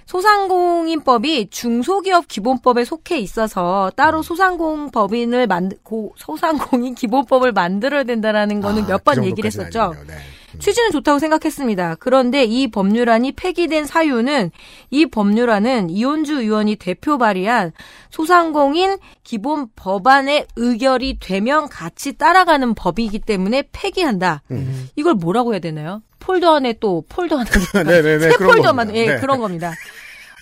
소상공인법이 0.08 1.50
중소기업 1.50 2.28
기본법에 2.28 2.86
속해 2.86 3.20
있어서 3.20 3.92
따로 3.96 4.22
소상공법인을 4.22 5.48
만들고 5.48 6.14
소상공인 6.16 6.96
기본법을 6.96 7.52
만들어야 7.52 8.04
된다라는 8.04 8.62
거는 8.62 8.84
아, 8.86 8.88
몇번 8.88 9.16
그 9.16 9.26
얘기를 9.26 9.48
했었죠. 9.48 9.94
네. 10.08 10.16
취지는 10.60 10.92
좋다고 10.92 11.20
생각했습니다. 11.20 11.98
그런데 12.00 12.46
이 12.46 12.72
법률안이 12.72 13.34
폐기된 13.34 13.86
사유는 13.86 14.52
이 14.90 15.06
법률안은 15.06 15.90
이언주 15.90 16.40
의원이 16.40 16.78
대표 16.78 17.18
발의한 17.18 17.74
소상공인 18.10 18.98
기본 19.24 19.68
법안의 19.76 20.48
의결이 20.56 21.20
되면 21.20 21.68
같이 21.68 22.18
따라가는 22.18 22.74
법이기 22.76 23.20
때문에 23.20 23.66
폐기한다. 23.72 24.42
음. 24.50 24.90
이걸 24.96 25.16
뭐라고 25.16 25.54
해야 25.54 25.60
되나요? 25.60 26.02
폴더 26.20 26.56
안에 26.56 26.74
또 26.80 27.04
폴더 27.08 27.38
하나 27.38 27.50
네네네, 27.84 28.20
새 28.20 28.30
그런 28.32 28.56
폴더만 28.56 28.88
겁니다. 28.88 28.96
예 28.96 29.06
네. 29.14 29.20
그런 29.20 29.40
겁니다. 29.40 29.74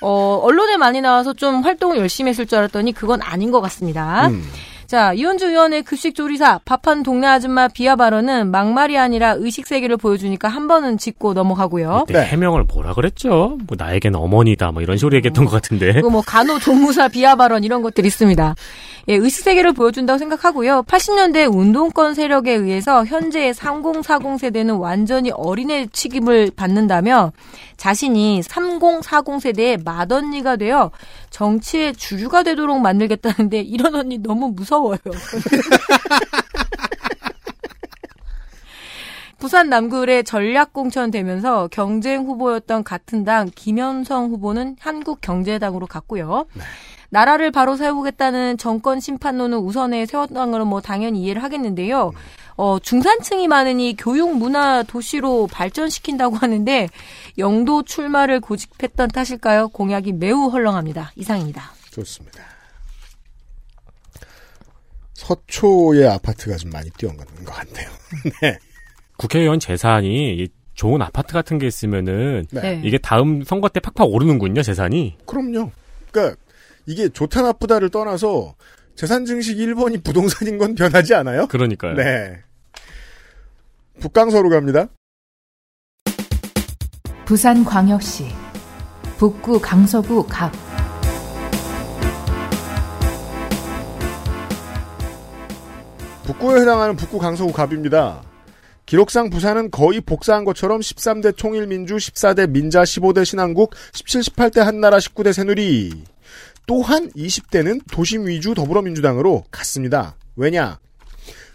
어 0.06 0.39
언론에 0.43 0.78
많이 0.78 1.01
나와서 1.01 1.34
좀 1.34 1.62
활동을 1.64 1.97
열심히 1.97 2.30
했을 2.30 2.45
줄 2.45 2.60
알았더니 2.60 2.91
그건 2.93 3.22
아닌 3.24 3.49
것 3.51 3.60
같습니다. 3.62 4.28
음. 4.28 4.43
자, 4.88 5.14
이현주 5.14 5.48
의원의 5.48 5.82
급식 5.82 6.14
조리사, 6.14 6.60
밥한 6.64 7.02
동네 7.02 7.26
아줌마 7.26 7.68
비하 7.68 7.96
발언은 7.96 8.52
막말이 8.52 8.98
아니라 8.98 9.36
의식 9.38 9.66
세계를 9.66 9.98
보여주니까 9.98 10.48
한 10.48 10.68
번은 10.68 11.00
짚고 11.00 11.34
넘어가고요. 11.34 12.04
그때 12.08 12.20
해명을 12.20 12.66
뭐라 12.66 12.94
그랬죠? 12.94 13.58
뭐 13.68 13.76
나에겐 13.78 14.16
어머니다 14.16 14.72
뭐 14.72 14.84
이런 14.84 14.98
식으로 14.98 15.16
얘기했던 15.18 15.46
것 15.46 15.52
같은데. 15.52 15.94
그리고 15.94 16.12
뭐 16.12 16.22
간호 16.22 16.60
조무사 16.60 17.08
비하 17.08 17.36
발언 17.36 17.64
이런 17.64 17.82
것들이 17.82 18.08
있습니다. 18.08 18.56
예, 19.08 19.16
의식 19.16 19.44
세계를 19.44 19.74
보여준다고 19.74 20.18
생각하고요. 20.18 20.84
80년대 20.84 21.54
운동권 21.54 22.14
세력에 22.14 22.54
의해서 22.54 23.06
현재의 23.06 23.54
3040 23.54 24.40
세대는 24.40 24.76
완전히 24.76 25.32
어린애 25.32 25.88
취급을 25.92 26.52
받는다며 26.56 27.32
자신이 27.78 28.42
3040 28.42 29.42
세대의 29.42 29.78
맏언니가 29.84 30.56
되어 30.56 30.92
정치의 31.36 31.94
주류가 31.96 32.44
되도록 32.44 32.80
만들겠다는데 32.80 33.60
이런 33.60 33.94
언니 33.94 34.18
너무 34.20 34.54
무서워요. 34.56 34.98
부산 39.38 39.68
남구의 39.70 40.24
전략공천 40.24 41.12
되면서 41.12 41.68
경쟁 41.74 42.24
후보였던 42.24 42.86
같은 42.86 43.26
당 43.26 43.52
김현성 43.54 44.30
후보는 44.30 44.78
한국경제당으로 44.80 45.88
갔고요. 45.88 46.46
나라를 47.10 47.52
바로 47.52 47.76
세우겠다는 47.76 48.58
정권 48.58 49.02
심판론을 49.02 49.58
우선에 49.58 50.06
세웠다는 50.06 50.52
건뭐 50.54 50.80
당연히 50.80 51.22
이해를 51.24 51.44
하겠는데요. 51.44 52.14
어, 52.58 52.80
중산층이 52.80 53.47
많으니 53.47 53.95
교육 53.97 54.38
문화 54.38 54.84
도시로 54.84 55.47
발전시킨다고 55.47 56.36
하는데 56.36 56.88
영도 57.38 57.84
출마를 57.84 58.39
고집했던 58.39 59.10
탓일까요? 59.10 59.70
공약이 59.70 60.14
매우 60.14 60.47
헐렁합니다. 60.49 61.12
이상입니다. 61.16 61.72
좋습니다. 61.91 62.43
서초의 65.14 66.08
아파트가 66.08 66.56
좀 66.58 66.72
많이 66.72 66.89
뛰어가는 66.91 67.45
것 67.45 67.53
같네요. 67.53 67.89
네. 68.41 68.58
국회의원 69.18 69.60
재산이 69.60 70.36
이 70.36 70.47
좋은 70.74 71.01
아파트 71.01 71.34
같은 71.34 71.58
게 71.58 71.68
있으면은 71.68 72.45
네. 72.51 72.82
이게 72.84 72.97
다음 72.97 73.43
선거 73.43 73.70
때 73.70 73.80
팍팍 73.80 74.08
오르는군요 74.08 74.62
재산이. 74.62 75.18
그럼요. 75.26 75.72
그러니까 76.12 76.38
이게 76.86 77.10
좋다 77.10 77.41
나쁘다를 77.41 77.89
떠나서 77.89 78.56
재산 78.96 79.26
증식 79.26 79.58
1번이 79.58 80.04
부동산인 80.04 80.58
건 80.58 80.74
변하지 80.74 81.14
않아요? 81.16 81.48
그러니까요. 81.48 81.96
네. 81.96 82.39
북강서로 84.00 84.50
갑니다. 84.50 84.88
부산광역시 87.26 88.26
북구 89.18 89.60
강서구 89.60 90.28
갑 90.28 90.52
북구에 96.24 96.62
해당하는 96.62 96.96
북구 96.96 97.20
강서구 97.20 97.52
갑입니다. 97.52 98.22
기록상 98.86 99.30
부산은 99.30 99.72
거의 99.72 100.02
복사한 100.02 100.46
것처럼 100.46 100.80
13대 100.80 101.36
통일민주, 101.36 101.96
14대 101.96 102.50
민자, 102.50 102.84
15대 102.84 103.26
신한국, 103.26 103.74
17, 103.93 104.22
18대 104.22 104.60
한나라, 104.60 104.98
19대 104.98 105.34
새누리. 105.34 106.14
또한 106.68 107.09
20대는 107.11 107.82
도심 107.91 108.28
위주 108.28 108.53
더불어민주당으로 108.53 109.45
갔습니다. 109.51 110.16
왜냐? 110.36 110.80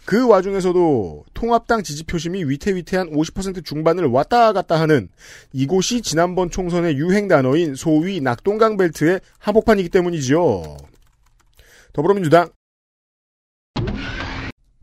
그 0.04 0.26
와중에서도 0.26 1.24
통합당 1.34 1.82
지지 1.82 2.04
표심이 2.04 2.44
위태위태한 2.44 3.10
50% 3.10 3.64
중반을 3.64 4.06
왔다 4.06 4.52
갔다 4.52 4.80
하는 4.80 5.08
이곳이 5.52 6.02
지난번 6.02 6.50
총선의 6.50 6.96
유행 6.96 7.28
단어인 7.28 7.74
소위 7.74 8.20
낙동강 8.20 8.76
벨트의 8.76 9.20
한복판이기 9.38 9.88
때문이지요. 9.88 10.76
더불어민주당 11.92 12.50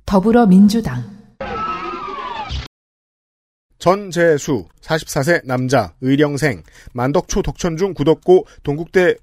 더불어민주당 0.06 1.18
전재수 3.80 4.68
44세 4.82 5.46
남자 5.46 5.94
의령생 6.02 6.64
만덕초 6.94 7.42
덕천중 7.42 7.94
구덕고 7.94 8.48
동국대 8.64 9.16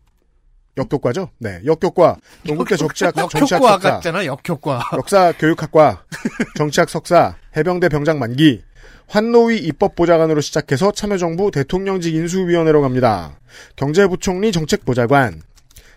역교과죠? 0.76 1.30
네, 1.38 1.60
역교과. 1.64 2.16
동국대 2.46 2.76
정치학 2.76 3.14
정치학 3.14 3.60
석사. 3.60 3.78
같잖아, 3.78 4.26
역효과. 4.26 4.90
역사 4.96 5.32
교육학과. 5.32 6.04
정치학 6.56 6.88
석사. 6.88 7.36
해병대 7.56 7.88
병장 7.88 8.18
만기. 8.18 8.62
환노위 9.06 9.58
입법보좌관으로 9.58 10.40
시작해서 10.40 10.90
참여정부 10.90 11.50
대통령직 11.50 12.14
인수위원회로 12.14 12.80
갑니다. 12.80 13.38
경제부총리 13.76 14.50
정책보좌관, 14.50 15.42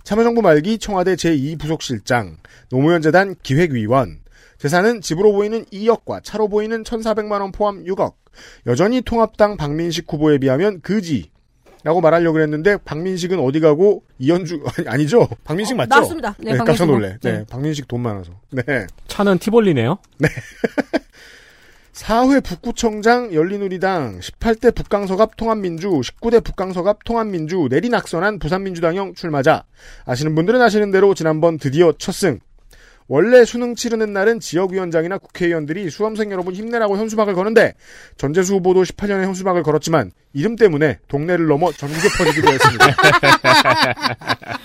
참여정부 0.03 0.41
말기 0.41 0.77
청와대 0.77 1.15
제2부속실장, 1.15 2.35
노무현재단 2.69 3.35
기획위원, 3.41 4.19
재산은 4.57 5.01
집으로 5.01 5.31
보이는 5.33 5.63
2억과 5.65 6.23
차로 6.23 6.47
보이는 6.47 6.83
1,400만원 6.83 7.53
포함 7.53 7.83
6억, 7.85 8.13
여전히 8.67 9.01
통합당 9.01 9.57
박민식 9.57 10.11
후보에 10.11 10.37
비하면 10.37 10.81
그지, 10.81 11.31
라고 11.87 12.01
말하려고 12.01 12.41
했는데 12.41 12.75
박민식은 12.83 13.39
어디 13.39 13.61
가고 13.61 14.03
이현주 14.19 14.61
아니, 14.87 15.07
죠 15.07 15.25
박민식 15.45 15.77
맞죠? 15.77 15.87
맞습니다. 15.89 16.35
네, 16.37 16.57
깜짝 16.57 16.65
박민식 16.65 16.85
놀래. 16.85 17.17
네. 17.21 17.31
네, 17.31 17.45
박민식 17.49 17.87
돈 17.87 18.01
많아서. 18.01 18.33
네. 18.49 18.87
차는 19.07 19.37
티볼리네요. 19.37 19.97
4회 21.93 22.43
북구청장 22.43 23.33
열린우리당 23.33 24.19
18대 24.19 24.75
북강서갑 24.75 25.37
통합민주 25.37 25.89
19대 25.89 26.43
북강서갑 26.43 27.05
통합민주 27.05 27.69
내리낙선한 27.71 28.39
부산민주당형 28.39 29.15
출마자 29.15 29.63
아시는 30.05 30.35
분들은 30.35 30.61
아시는 30.61 30.91
대로 30.91 31.13
지난번 31.13 31.57
드디어 31.57 31.93
첫승 31.93 32.39
원래 33.07 33.45
수능 33.45 33.75
치르는 33.75 34.11
날은 34.11 34.39
지역위원장이나 34.39 35.17
국회의원들이 35.17 35.89
수험생 35.89 36.31
여러분 36.31 36.53
힘내라고 36.53 36.97
현수막을 36.97 37.33
거는데 37.33 37.73
전재수 38.17 38.55
후보도 38.55 38.83
18년에 38.83 39.23
현수막을 39.23 39.63
걸었지만 39.63 40.11
이름 40.33 40.55
때문에 40.55 40.99
동네를 41.07 41.47
넘어 41.47 41.71
전국에 41.71 42.09
퍼지기도 42.17 42.51
했습니다. 42.51 42.87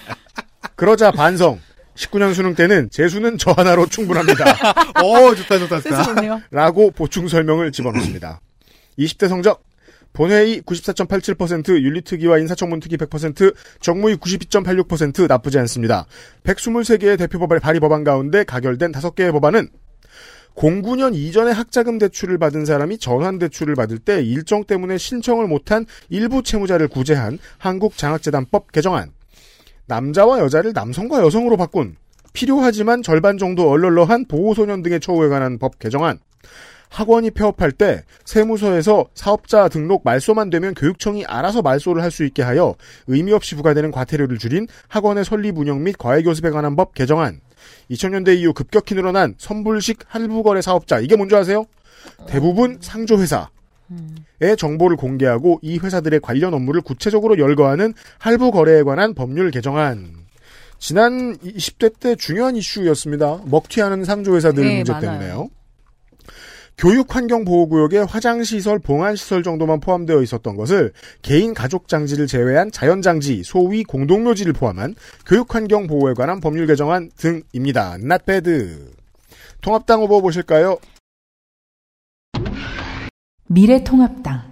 그러자 0.75 1.13
반성 1.13 1.61
19년 1.95 2.35
수능 2.35 2.55
때는 2.55 2.91
재수는 2.91 3.39
저 3.39 3.53
하나로 3.53 3.87
충분합니다. 3.87 4.45
오, 5.05 5.35
좋다, 5.35 5.59
좋다, 5.59 5.81
좋다. 5.81 6.41
라고 6.51 6.91
보충 6.91 7.29
설명을 7.29 7.71
집어넣습니다. 7.71 8.41
20대 8.99 9.29
성적 9.29 9.63
본회의 10.13 10.61
94.87%, 10.63 11.81
윤리특위와 11.81 12.39
인사청문특위 12.39 12.97
100%, 12.97 13.55
정무위 13.81 14.17
92.86% 14.17 15.27
나쁘지 15.27 15.59
않습니다. 15.61 16.07
123개의 16.45 17.19
대표 17.19 17.39
법안 17.39 17.61
발의 17.61 17.81
법안 17.81 18.05
가운데 18.05 18.45
가결된 18.45 18.93
5개의 18.93 19.33
법안은 19.33 19.69
09년 20.55 21.15
이전에 21.15 21.51
학자금 21.51 21.99
대출을 21.99 22.39
받은 22.39 22.67
사람이 22.67 22.99
전환 22.99 23.39
대출을 23.39 23.75
받을 23.75 23.99
때 23.99 24.23
일정 24.23 24.65
때문에 24.65 24.99
신청을 24.99 25.47
못한 25.47 25.87
일부 26.11 26.43
채무자를 26.43 26.89
구제한 26.89 27.39
한국장학재단법 27.59 28.71
개정안, 28.73 29.13
남자와 29.87 30.41
여자를 30.41 30.73
남성과 30.75 31.23
여성으로 31.23 31.57
바꾼 31.57 31.97
필요하지만 32.33 33.03
절반 33.03 33.39
정도 33.39 33.71
얼얼러한 33.71 34.27
보호소년 34.27 34.83
등의 34.83 35.01
처우에 35.01 35.29
관한 35.29 35.59
법 35.59 35.79
개정안, 35.79 36.19
학원이 36.93 37.31
폐업할 37.31 37.73
때 37.73 38.03
세무서에서 38.27 39.07
사업자 39.15 39.69
등록 39.69 40.03
말소만 40.05 40.51
되면 40.51 40.75
교육청이 40.75 41.25
알아서 41.25 41.63
말소를 41.63 42.03
할 42.03 42.13
수 42.13 42.25
있게 42.25 42.43
하여 42.43 42.75
의미 43.07 43.33
없이 43.33 43.57
부과되는 43.57 43.91
과태료를 43.91 44.37
줄인 44.37 44.67
학원의 44.89 45.25
설립 45.25 45.57
운영 45.57 45.83
및 45.83 45.97
과외 45.99 46.23
교습에 46.23 46.51
관한 46.51 46.77
법 46.77 46.93
개정안. 46.93 47.41
2000년대 47.91 48.37
이후 48.37 48.53
급격히 48.53 48.95
늘어난 48.95 49.35
선불식 49.39 50.01
할부거래 50.09 50.61
사업자. 50.61 51.01
이게 51.01 51.17
뭔지 51.17 51.35
아세요? 51.35 51.65
대부분 52.27 52.77
상조회사 52.83 53.49
의 54.41 54.57
정보를 54.59 54.99
공개하고 54.99 55.61
이 55.63 55.79
회사들의 55.79 56.21
관련 56.21 56.53
업무를 56.53 56.83
구체적으로 56.83 57.39
열거하는 57.39 57.95
할부 58.19 58.51
거래에 58.51 58.83
관한 58.83 59.15
법률 59.15 59.51
개정안. 59.51 60.13
지난 60.79 61.39
20대 61.39 61.99
때 61.99 62.15
중요한 62.15 62.57
이슈였습니다. 62.57 63.41
먹튀하는 63.47 64.05
상조회사들 64.05 64.65
네, 64.65 64.77
문제 64.77 64.93
맞아요. 64.93 65.03
때문에요. 65.03 65.49
교육환경보호구역에 66.79 67.99
화장시설, 67.99 68.79
봉안시설 68.79 69.43
정도만 69.43 69.81
포함되어 69.81 70.23
있었던 70.23 70.57
것을 70.57 70.93
개인 71.23 71.55
가족장지를 71.55 72.27
제외한 72.27 72.71
자연장지, 72.71 73.43
소위 73.45 73.85
공동묘지를 73.85 74.53
포함한 74.53 74.95
교육환경보호에 75.27 76.15
관한 76.15 76.41
법률 76.41 76.67
개정안 76.67 77.11
등입니다. 77.17 77.97
Bad. 78.27 78.93
통합당 79.61 80.01
후보 80.03 80.21
보실까요? 80.21 80.79
미래통합당 83.47 84.52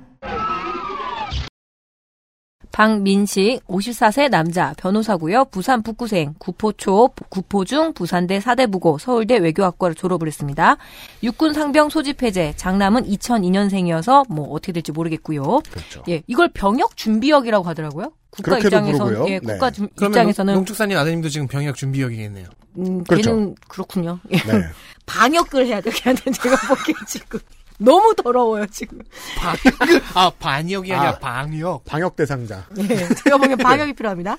박민식 2.91 3.61
54세 3.67 4.31
남자 4.31 4.73
변호사고요. 4.79 5.45
부산 5.51 5.83
북구생 5.83 6.35
구포초 6.39 7.11
구포중 7.29 7.93
부산대 7.93 8.41
사대부고 8.41 8.97
서울대 8.97 9.37
외교학과를 9.37 9.95
졸업을 9.95 10.27
했습니다. 10.29 10.79
육군 11.23 11.53
상병 11.53 11.91
소집 11.91 12.23
해제 12.23 12.55
장남은 12.57 13.05
2002년생이어서 13.05 14.33
뭐 14.33 14.49
어떻게 14.53 14.73
될지 14.73 14.93
모르겠고요. 14.93 15.43
그렇죠. 15.71 16.03
예, 16.09 16.23
이걸 16.27 16.49
병역 16.55 16.97
준비역이라고 16.97 17.69
하더라고요. 17.69 18.13
국가 18.31 18.53
그렇게도 18.53 18.69
입장에서 18.79 19.05
부르고요. 19.05 19.29
예, 19.29 19.41
네. 19.41 19.53
국가 19.53 19.71
준- 19.71 19.91
그러면 19.95 20.13
입장에서는 20.13 20.55
농, 20.55 20.65
축사님 20.65 20.97
아드님도 20.97 21.29
지금 21.29 21.49
병역 21.49 21.77
준비역이겠네요. 21.77 22.47
음, 22.79 23.05
그렇죠. 23.05 23.31
걔는 23.31 23.55
그렇군요. 23.69 24.21
예. 24.33 24.37
네. 24.39 24.63
방역을 25.05 25.67
해야 25.67 25.83
돼. 25.83 25.91
걔한테 25.91 26.31
제가 26.31 26.57
보기엔 26.75 26.97
지금 27.07 27.41
너무 27.81 28.15
더러워요 28.15 28.67
지금. 28.67 28.99
아, 30.15 30.31
반역이 30.39 30.93
아니라 30.93 31.13
아. 31.13 31.19
방역. 31.19 31.85
방역 31.87 32.15
대상자. 32.15 32.67
예, 32.79 33.09
제가 33.25 33.39
보기엔 33.39 33.57
방역이 33.57 33.95
필요합니다. 33.95 34.37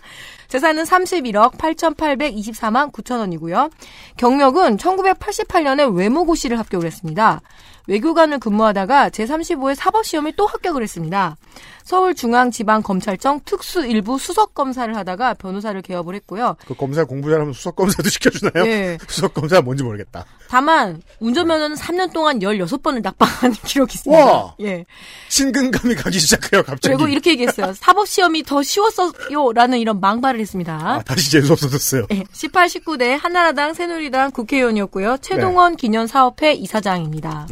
재산은 0.48 0.84
31억 0.84 1.58
8,824만 1.58 2.92
9천 2.92 3.20
원이고요. 3.20 3.70
경력은 4.18 4.78
1988년에 4.78 5.96
외무고시를 5.96 6.60
합격을 6.60 6.86
했습니다. 6.86 7.42
외교관을 7.88 8.40
근무하다가 8.40 9.10
제35회 9.10 9.76
사법시험에 9.76 10.34
또 10.38 10.46
합격을 10.46 10.84
했습니다. 10.84 11.36
서울중앙지방검찰청 11.84 13.42
특수일부 13.44 14.18
수석검사를 14.20 14.96
하다가 14.96 15.34
변호사를 15.34 15.82
개업을 15.82 16.16
했고요. 16.16 16.56
그 16.66 16.76
검사 16.76 17.04
공부 17.04 17.30
잘하면 17.30 17.54
수석 17.54 17.76
검사도 17.76 18.08
시켜주나요? 18.10 18.66
예. 18.66 18.98
수석 19.08 19.34
검사 19.34 19.62
뭔지 19.62 19.84
모르겠다. 19.84 20.26
다만 20.48 21.02
운전면허는 21.20 21.76
3년 21.76 22.14
동안 22.14 22.40
16번을 22.40 23.02
낙방한 23.02 23.54
기록이 23.66 23.96
있습니다. 23.96 24.26
와! 24.26 24.56
예. 24.62 24.86
신근감이 25.30 25.96
가기 25.96 26.20
시작해요, 26.20 26.64
갑자기. 26.64 26.96
그리고 26.96 27.08
이렇게 27.10 27.32
얘기했어요. 27.32 27.74
사법시험이 27.74 28.44
더 28.44 28.62
쉬웠어요 28.62 29.52
라는 29.54 29.80
이런 29.80 30.00
망발을 30.00 30.40
했습니다. 30.40 30.74
아, 30.82 31.02
다시 31.02 31.32
재수 31.32 31.54
없어졌어요. 31.54 32.06
예, 32.12 32.24
18, 32.32 32.68
19대 32.68 33.18
한나라당, 33.20 33.74
새누리당 33.74 34.32
국회의원이었고요. 34.32 35.18
최동원 35.22 35.76
기념사업회 35.76 36.54
이사장입니다. 36.54 37.48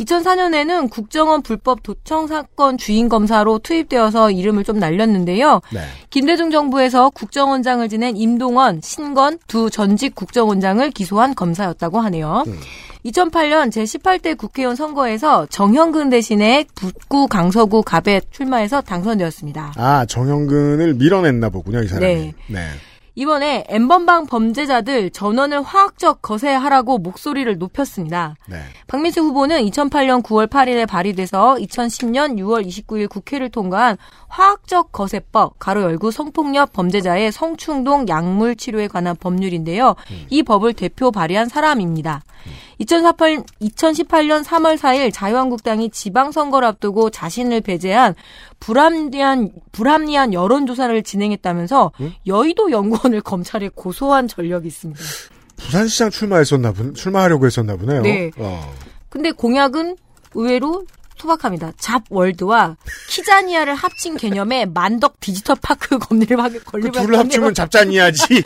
2004년에는 0.00 0.90
국정원 0.90 1.42
불법 1.42 1.82
도청 1.82 2.26
사건 2.26 2.78
주인 2.78 3.08
검사로 3.08 3.58
투입되어서 3.58 4.30
이름을 4.30 4.64
좀 4.64 4.78
날렸는데요. 4.78 5.60
네. 5.72 5.80
김대중 6.10 6.50
정부에서 6.50 7.10
국정원장을 7.10 7.88
지낸 7.88 8.16
임동원, 8.16 8.80
신건 8.82 9.38
두 9.46 9.70
전직 9.70 10.14
국정원장을 10.14 10.90
기소한 10.90 11.34
검사였다고 11.34 12.00
하네요. 12.00 12.44
2008년 13.04 13.70
제18대 13.70 14.36
국회의원 14.36 14.76
선거에서 14.76 15.46
정형근 15.46 16.10
대신에 16.10 16.66
북구 16.74 17.26
강서구 17.28 17.82
갑에 17.82 18.20
출마해서 18.30 18.82
당선되었습니다. 18.82 19.74
아, 19.76 20.04
정영근을 20.06 20.94
밀어냈나 20.94 21.48
보군요, 21.48 21.82
이 21.82 21.88
사람이. 21.88 22.06
네. 22.06 22.34
네. 22.48 22.60
이번에 23.14 23.64
엠번방 23.68 24.26
범죄자들 24.26 25.10
전원을 25.10 25.62
화학적 25.62 26.22
거세하라고 26.22 26.98
목소리를 26.98 27.58
높였습니다. 27.58 28.36
네. 28.48 28.58
박민수 28.86 29.20
후보는 29.20 29.62
2008년 29.66 30.22
9월 30.22 30.48
8일에 30.48 30.86
발의돼서 30.88 31.56
2010년 31.60 32.36
6월 32.38 32.66
29일 32.66 33.08
국회를 33.08 33.50
통과한 33.50 33.96
화학적 34.28 34.92
거세법 34.92 35.58
가로 35.58 35.82
열고 35.82 36.10
성폭력 36.10 36.72
범죄자의 36.72 37.32
성충동 37.32 38.06
약물 38.08 38.56
치료에 38.56 38.88
관한 38.88 39.16
법률인데요. 39.16 39.96
이 40.28 40.42
법을 40.42 40.74
대표 40.74 41.10
발의한 41.10 41.48
사람입니다. 41.48 42.22
2018, 42.78 43.42
2018년 43.60 44.42
3월 44.42 44.78
4일 44.78 45.12
자유한국당이 45.12 45.90
지방선거를 45.90 46.66
앞두고 46.68 47.10
자신을 47.10 47.60
배제한 47.60 48.14
불합리한, 48.58 49.50
불합리한 49.72 50.32
여론조사를 50.32 51.02
진행했다면서 51.02 51.92
여의도 52.26 52.70
연구 52.70 52.96
원을 53.02 53.20
검찰에 53.20 53.70
고소한 53.74 54.28
전력이 54.28 54.68
있습니다. 54.68 55.00
부산시장 55.56 56.10
출마했었나 56.10 56.72
보, 56.72 56.92
출마하려고 56.92 57.46
했었나 57.46 57.76
보네요. 57.76 58.02
네. 58.02 58.30
어. 58.36 58.74
근데 59.08 59.30
공약은 59.32 59.96
의외로 60.34 60.84
소박합니다. 61.16 61.72
잡월드와 61.78 62.76
키자니아를 63.10 63.74
합친 63.74 64.16
개념의 64.16 64.70
만덕 64.72 65.20
디지털 65.20 65.54
파크 65.60 65.98
건립을 65.98 66.42
하게 66.42 66.58
그 66.60 66.64
건립을 66.64 66.92
둘을 66.92 67.18
합치면 67.18 67.52
잡자니야지. 67.52 68.42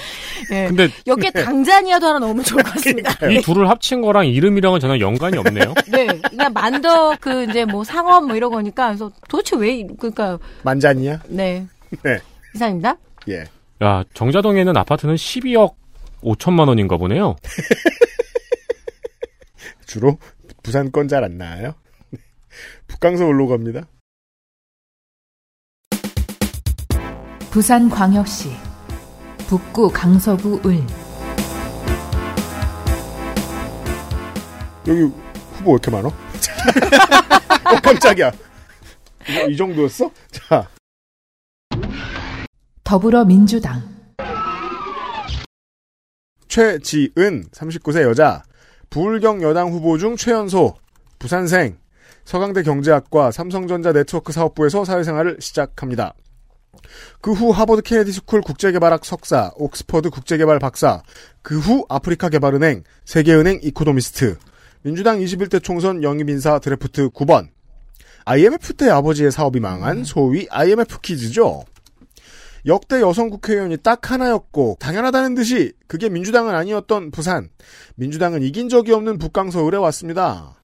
예. 0.50 0.66
근데 0.66 0.88
여기에 1.06 1.30
당자니아도 1.30 2.04
하나 2.08 2.18
넣으면 2.18 2.42
좋을 2.42 2.64
것 2.64 2.72
같습니다. 2.74 3.12
이 3.30 3.40
둘을 3.42 3.68
합친 3.70 4.00
거랑 4.00 4.26
이름이랑은 4.26 4.80
전혀 4.80 4.98
연관이 4.98 5.38
없네요. 5.38 5.72
네, 5.86 6.06
그냥 6.28 6.52
만덕 6.52 7.20
그 7.20 7.44
이제 7.48 7.64
뭐 7.64 7.84
상업 7.84 8.26
뭐 8.26 8.34
이런 8.34 8.50
거니까 8.50 8.86
그래서 8.88 9.12
도대체 9.28 9.54
왜 9.54 9.76
이- 9.76 9.86
그러니까 9.96 10.40
만자니야? 10.64 11.20
네 11.28 11.64
네. 12.02 12.18
이상입니다. 12.56 12.96
예. 13.28 13.44
야, 13.84 14.04
정자동에 14.14 14.60
있는 14.60 14.76
아파트는 14.76 15.14
12억 15.16 15.74
5천만 16.22 16.68
원인가 16.68 16.96
보네요. 16.96 17.36
주로 19.86 20.18
부산 20.62 20.90
건 20.90 21.06
잘 21.08 21.24
안 21.24 21.36
나와요. 21.36 21.74
북강서울로 22.88 23.46
갑니다. 23.48 23.82
부산광역시 27.50 28.50
북구 29.46 29.88
강서구 29.90 30.60
을 30.68 30.78
여기 34.88 35.00
후보 35.52 35.70
왜 35.70 35.72
이렇게 35.72 35.90
많어? 35.90 36.08
어, 36.08 37.80
깜짝이야. 37.82 38.32
이, 39.48 39.52
이 39.52 39.56
정도였어? 39.56 40.10
자, 40.30 40.68
더불어민주당. 42.84 43.82
최지은 46.48 47.46
39세 47.50 48.02
여자. 48.02 48.42
부울경 48.90 49.42
여당 49.42 49.72
후보 49.72 49.96
중 49.98 50.16
최연소 50.16 50.74
부산생. 51.18 51.78
서강대 52.24 52.62
경제학과 52.62 53.30
삼성전자 53.30 53.92
네트워크 53.92 54.32
사업부에서 54.32 54.84
사회생활을 54.84 55.38
시작합니다. 55.40 56.14
그 57.20 57.32
후 57.32 57.50
하버드 57.50 57.82
케네디 57.82 58.12
스쿨 58.12 58.42
국제개발학 58.42 59.04
석사, 59.04 59.50
옥스퍼드 59.56 60.10
국제개발 60.10 60.58
박사, 60.58 61.02
그 61.42 61.58
후 61.58 61.86
아프리카 61.88 62.28
개발은행, 62.28 62.84
세계은행 63.06 63.60
이코노미스트, 63.62 64.36
민주당 64.82 65.18
21대 65.20 65.62
총선 65.62 66.02
영입인사 66.02 66.58
드래프트 66.58 67.08
9번, 67.10 67.48
IMF 68.26 68.74
때 68.74 68.90
아버지의 68.90 69.32
사업이 69.32 69.60
망한 69.60 70.04
소위 70.04 70.46
IMF 70.50 71.00
키즈죠. 71.00 71.64
역대 72.66 73.00
여성 73.00 73.28
국회의원이 73.28 73.76
딱 73.78 74.10
하나였고 74.10 74.78
당연하다는 74.80 75.34
듯이 75.34 75.72
그게 75.86 76.08
민주당은 76.08 76.54
아니었던 76.54 77.10
부산. 77.10 77.50
민주당은 77.96 78.42
이긴 78.42 78.68
적이 78.68 78.92
없는 78.92 79.18
북강서울에 79.18 79.76
왔습니다. 79.76 80.54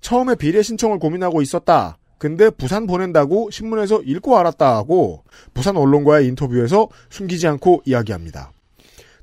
처음에 0.00 0.36
비례 0.36 0.62
신청을 0.62 0.98
고민하고 0.98 1.42
있었다. 1.42 1.98
근데 2.18 2.50
부산 2.50 2.86
보낸다고 2.86 3.50
신문에서 3.50 4.02
읽고 4.02 4.38
알았다 4.38 4.76
하고 4.76 5.24
부산 5.54 5.76
언론과의 5.76 6.26
인터뷰에서 6.28 6.88
숨기지 7.08 7.48
않고 7.48 7.82
이야기합니다. 7.84 8.52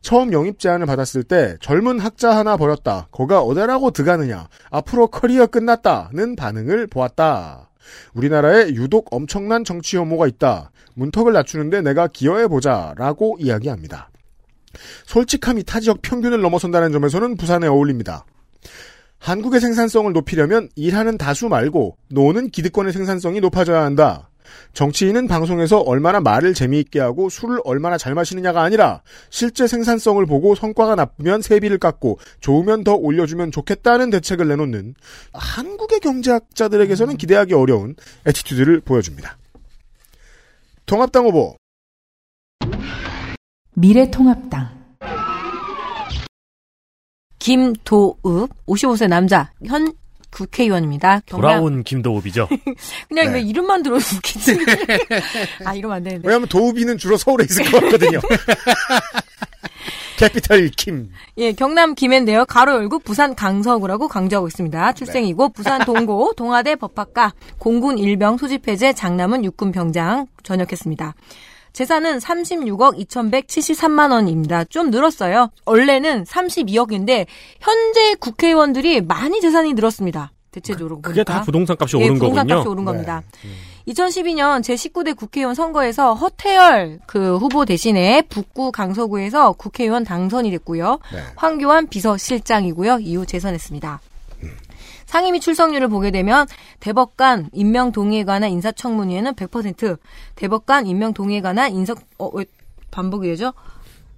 처음 0.01 0.33
영입 0.33 0.59
제안을 0.59 0.85
받았을 0.85 1.23
때 1.23 1.57
젊은 1.61 1.99
학자 1.99 2.35
하나 2.35 2.57
버렸다. 2.57 3.07
거가 3.11 3.41
어디라고 3.41 3.91
들어가느냐. 3.91 4.47
앞으로 4.69 5.07
커리어 5.07 5.47
끝났다는 5.47 6.35
반응을 6.35 6.87
보았다. 6.87 7.69
우리나라에 8.13 8.69
유독 8.69 9.13
엄청난 9.13 9.63
정치 9.63 9.97
혐오가 9.97 10.27
있다. 10.27 10.71
문턱을 10.97 11.31
낮추는데 11.31 11.81
내가 11.81 12.07
기여해보자. 12.07 12.95
라고 12.97 13.37
이야기합니다. 13.39 14.09
솔직함이 15.05 15.63
타 15.63 15.79
지역 15.79 16.01
평균을 16.01 16.41
넘어선다는 16.41 16.91
점에서는 16.91 17.37
부산에 17.37 17.67
어울립니다. 17.67 18.25
한국의 19.19 19.59
생산성을 19.61 20.11
높이려면 20.13 20.69
일하는 20.75 21.17
다수 21.17 21.47
말고 21.47 21.97
노는 22.09 22.49
기득권의 22.49 22.93
생산성이 22.93 23.39
높아져야 23.39 23.83
한다. 23.83 24.29
정치인은 24.73 25.27
방송에서 25.27 25.79
얼마나 25.79 26.19
말을 26.21 26.53
재미있게 26.53 26.99
하고 26.99 27.29
술을 27.29 27.59
얼마나 27.65 27.97
잘 27.97 28.15
마시느냐가 28.15 28.61
아니라 28.61 29.01
실제 29.29 29.67
생산성을 29.67 30.25
보고 30.25 30.55
성과가 30.55 30.95
나쁘면 30.95 31.41
세비를 31.41 31.79
깎고 31.79 32.19
좋으면 32.39 32.83
더 32.83 32.93
올려주면 32.93 33.51
좋겠다는 33.51 34.09
대책을 34.09 34.47
내놓는 34.47 34.95
한국의 35.33 35.99
경제학자들에게서는 35.99 37.17
기대하기 37.17 37.53
어려운 37.53 37.95
attitude를 38.25 38.81
보여줍니다. 38.81 39.37
통합당 40.87 41.25
후보 41.25 41.55
미래통합당 43.75 44.75
김도읍 47.39 48.49
55세 48.65 49.07
남자 49.07 49.51
현 49.65 49.93
국회의원입니다. 50.31 51.21
경남- 51.25 51.41
돌아온 51.41 51.83
김도읍이죠. 51.83 52.47
그냥 53.07 53.27
네. 53.27 53.33
왜 53.35 53.41
이름만 53.41 53.81
들어도 53.83 54.03
웃기지. 54.17 54.57
아 55.65 55.73
이러면 55.73 55.97
안 55.97 56.03
되는데. 56.03 56.27
왜냐하면 56.27 56.47
도우비는 56.49 56.97
주로 56.97 57.15
서울에 57.17 57.45
있을 57.45 57.63
것 57.71 57.79
같거든요. 57.81 58.19
캐피탈 60.17 60.69
김. 60.75 61.11
예, 61.37 61.51
경남 61.51 61.93
김해인데요. 61.93 62.45
가로 62.45 62.73
열고 62.73 62.99
부산 62.99 63.35
강서구라고 63.35 64.07
강조하고 64.07 64.47
있습니다. 64.47 64.93
출생이고 64.93 65.49
부산 65.49 65.85
동고 65.85 66.33
동아대 66.35 66.75
법학과 66.75 67.33
공군 67.59 67.97
일병 67.99 68.37
소집 68.37 68.67
해제 68.67 68.93
장남은 68.93 69.45
육군 69.45 69.71
병장 69.71 70.25
전역했습니다. 70.43 71.13
재산은 71.73 72.17
36억 72.17 72.97
2,173만 73.05 74.11
원입니다. 74.11 74.63
좀 74.63 74.89
늘었어요. 74.89 75.51
원래는 75.65 76.23
32억인데 76.23 77.27
현재 77.59 78.15
국회의원들이 78.15 79.01
많이 79.01 79.39
재산이 79.39 79.75
늘었습니다. 79.75 80.31
대체적으로 80.49 80.99
그게 81.01 81.23
다 81.23 81.33
보니까. 81.33 81.45
부동산 81.45 81.77
값이 81.79 81.97
예, 81.99 82.05
오른 82.05 82.13
부동산 82.15 82.47
거군요. 82.47 82.55
값이 82.55 82.67
오른 82.67 82.85
겁니다. 82.85 83.21
2012년 83.87 84.61
제19대 84.61 85.15
국회의원 85.15 85.55
선거에서 85.55 86.13
허태열 86.13 86.99
그 87.05 87.37
후보 87.37 87.63
대신에 87.65 88.21
북구 88.23 88.71
강서구에서 88.71 89.53
국회의원 89.53 90.03
당선이 90.03 90.51
됐고요. 90.51 90.99
네. 91.13 91.19
황교안 91.35 91.87
비서실장이고요. 91.87 92.99
이후 92.99 93.25
재선했습니다. 93.25 94.01
상임위 95.05 95.39
출석률을 95.39 95.87
보게 95.87 96.11
되면 96.11 96.45
대법관 96.81 97.49
임명 97.53 97.93
동의에 97.93 98.25
관한 98.25 98.51
인사청문회는 98.51 99.35
100%, 99.35 99.97
대법관 100.35 100.85
임명 100.85 101.13
동의에 101.13 101.39
관한 101.39 101.71
인사 101.71 101.95
어 102.17 102.29
왜 102.33 102.45
반복이죠? 102.91 103.53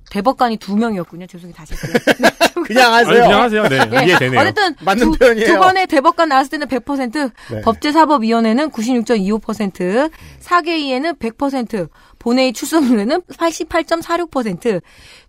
대법관이 0.10 0.58
두 0.58 0.76
명이었군요. 0.76 1.28
죄송해요. 1.28 1.56
다시 1.56 1.74
할게요. 1.76 2.20
그냥 2.66 2.94
아니, 2.94 3.06
하세요. 3.06 3.24
그냥 3.24 3.42
하세요. 3.42 3.64
네. 3.64 3.80
예. 4.02 4.06
이해되네요. 4.08 4.40
어쨌든 4.40 4.76
맞는 4.82 5.12
두, 5.12 5.20
표현이에요. 5.20 5.48
두 5.48 5.60
번의 5.60 5.88
대법관 5.88 6.30
나왔을 6.30 6.52
때는 6.52 6.68
100%, 6.68 7.32
네. 7.52 7.62
법제사법위원회는 7.62 8.70
96.25%, 8.72 10.12
사개위에는 10.40 11.16
100%, 11.16 11.90
본회의 12.20 12.54
출석률에는 12.54 13.22
88.46%, 13.22 14.82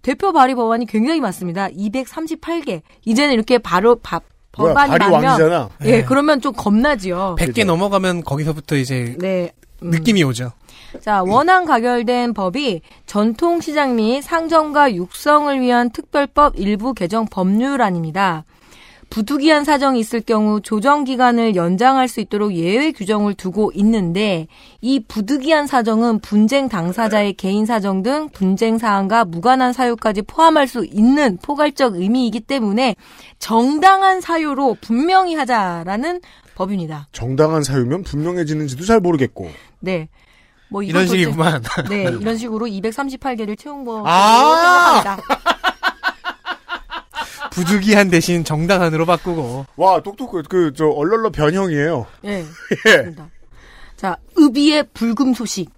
대표 0.02 0.32
발의 0.32 0.54
법안이 0.54 0.86
굉장히 0.86 1.20
많습니다. 1.20 1.68
238개. 1.68 2.82
이제는 3.04 3.34
이렇게 3.34 3.58
바로 3.58 3.96
바, 3.96 4.20
뭐야, 4.58 4.74
법안이 4.74 5.12
왕이잖아. 5.12 5.68
예, 5.84 5.90
네. 5.90 6.04
그러면 6.04 6.40
좀 6.40 6.52
겁나지요. 6.52 7.36
100개 7.38 7.64
넘어가면 7.64 8.24
거기서부터 8.24 8.76
이제 8.76 9.14
네. 9.18 9.52
음. 9.82 9.90
느낌이 9.90 10.22
오죠. 10.24 10.52
자, 11.00 11.22
원안 11.22 11.64
가결된 11.64 12.34
법이 12.34 12.82
전통시장 13.06 13.96
및 13.96 14.22
상점과 14.22 14.94
육성을 14.94 15.60
위한 15.60 15.90
특별법 15.90 16.58
일부 16.58 16.94
개정 16.94 17.26
법률안입니다. 17.26 18.44
부득이한 19.10 19.64
사정이 19.64 19.98
있을 19.98 20.20
경우 20.20 20.60
조정 20.60 21.02
기간을 21.02 21.56
연장할 21.56 22.06
수 22.06 22.20
있도록 22.20 22.54
예외 22.54 22.92
규정을 22.92 23.34
두고 23.34 23.72
있는데 23.74 24.46
이 24.80 25.00
부득이한 25.00 25.66
사정은 25.66 26.20
분쟁 26.20 26.68
당사자의 26.68 27.32
개인 27.32 27.66
사정 27.66 28.04
등 28.04 28.28
분쟁 28.28 28.78
사항과 28.78 29.24
무관한 29.24 29.72
사유까지 29.72 30.22
포함할 30.22 30.68
수 30.68 30.84
있는 30.84 31.38
포괄적 31.42 31.96
의미이기 31.96 32.40
때문에 32.40 32.94
정당한 33.40 34.20
사유로 34.20 34.76
분명히 34.80 35.34
하자라는 35.34 36.20
법입니다. 36.54 37.08
정당한 37.10 37.64
사유면 37.64 38.04
분명해지는지도 38.04 38.84
잘 38.84 39.00
모르겠고. 39.00 39.48
네. 39.80 40.08
뭐 40.70 40.82
이런 40.82 41.06
식이구만. 41.06 41.62
네, 41.88 42.04
이런 42.20 42.36
식으로 42.36 42.66
238개를 42.66 43.58
채운 43.58 43.84
거 43.84 44.02
아! 44.06 45.02
생각합니다. 45.02 45.50
부득이한 47.50 48.08
대신 48.10 48.44
정당한으로 48.44 49.04
바꾸고. 49.04 49.66
와, 49.76 50.00
똑똑, 50.00 50.30
그, 50.48 50.72
저, 50.74 50.86
얼얼러 50.86 51.30
변형이에요. 51.30 52.06
예. 52.24 52.30
예. 52.38 52.44
그렇습니다. 52.82 53.28
자, 53.96 54.16
의비의 54.36 54.86
불금 54.94 55.34
소식. 55.34 55.68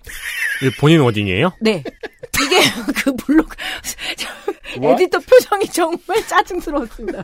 이 0.63 0.71
본인 0.79 1.01
워딩이에요? 1.01 1.53
네. 1.61 1.83
이게 2.45 2.61
그 3.03 3.17
블록? 3.17 3.49
에디터 4.81 5.19
표정이 5.19 5.67
정말 5.67 6.27
짜증스러웠습니다. 6.29 7.23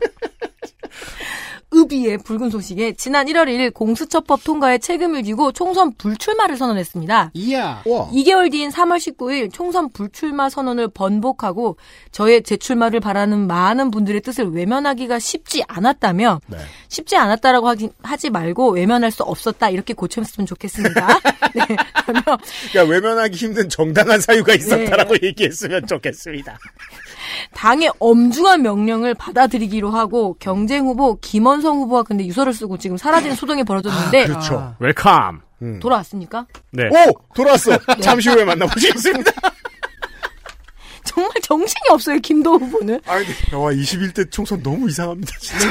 의비의 1.71 2.19
붉은 2.19 2.49
소식에 2.49 2.93
지난 2.93 3.27
1월 3.27 3.45
1일 3.45 3.73
공수처법 3.73 4.43
통과에 4.43 4.79
책임을 4.79 5.23
지고 5.23 5.51
총선 5.51 5.93
불출마를 5.95 6.57
선언했습니다. 6.57 7.31
이야. 7.33 7.83
와. 7.85 8.09
2개월 8.09 8.51
뒤인 8.51 8.69
3월 8.71 8.97
19일 8.97 9.53
총선 9.53 9.89
불출마 9.91 10.49
선언을 10.49 10.87
번복하고 10.89 11.77
저의 12.11 12.41
재출마를 12.43 12.99
바라는 12.99 13.47
많은 13.47 13.91
분들의 13.91 14.21
뜻을 14.21 14.49
외면하기가 14.49 15.19
쉽지 15.19 15.63
않았다며 15.67 16.41
네. 16.47 16.57
쉽지 16.87 17.17
않았다라고 17.17 17.67
하기, 17.69 17.89
하지 18.01 18.29
말고 18.29 18.71
외면할 18.71 19.11
수 19.11 19.23
없었다 19.23 19.69
이렇게 19.69 19.93
고쳤으면 19.93 20.47
좋겠습니다. 20.47 21.19
네. 21.55 21.65
그러니까 22.05 22.83
외면하기 22.87 23.35
힘든 23.35 23.69
정당한 23.69 24.19
사유가 24.21 24.53
있었다라고 24.53 25.15
얘기했으면 25.21 25.85
좋겠습니다. 25.87 26.57
당의 27.53 27.91
엄중한 27.99 28.61
명령을 28.61 29.13
받아들이기로 29.13 29.89
하고 29.91 30.35
경쟁 30.39 30.85
후보 30.85 31.17
김원성 31.19 31.79
후보가 31.79 32.03
근데 32.03 32.25
유서를 32.25 32.53
쓰고 32.53 32.77
지금 32.77 32.97
사라진 32.97 33.35
소동이 33.35 33.63
벌어졌는데 33.63 34.27
그렇죠. 34.27 34.75
welcome. 34.79 35.41
음. 35.61 35.79
돌아왔습니까? 35.79 36.45
네. 36.71 36.83
오! 36.87 37.13
돌아왔어! 37.33 37.77
잠시 38.01 38.29
후에 38.29 38.45
만나보시겠습니다. 38.45 39.31
정말 41.03 41.31
정신이 41.41 41.89
없어요 41.89 42.19
김도 42.19 42.57
후보는. 42.57 43.01
아, 43.05 43.17
근데, 43.17 43.55
와, 43.55 43.71
21대 43.71 44.31
총선 44.31 44.61
너무 44.63 44.87
이상합니다, 44.89 45.31
진짜. 45.39 45.67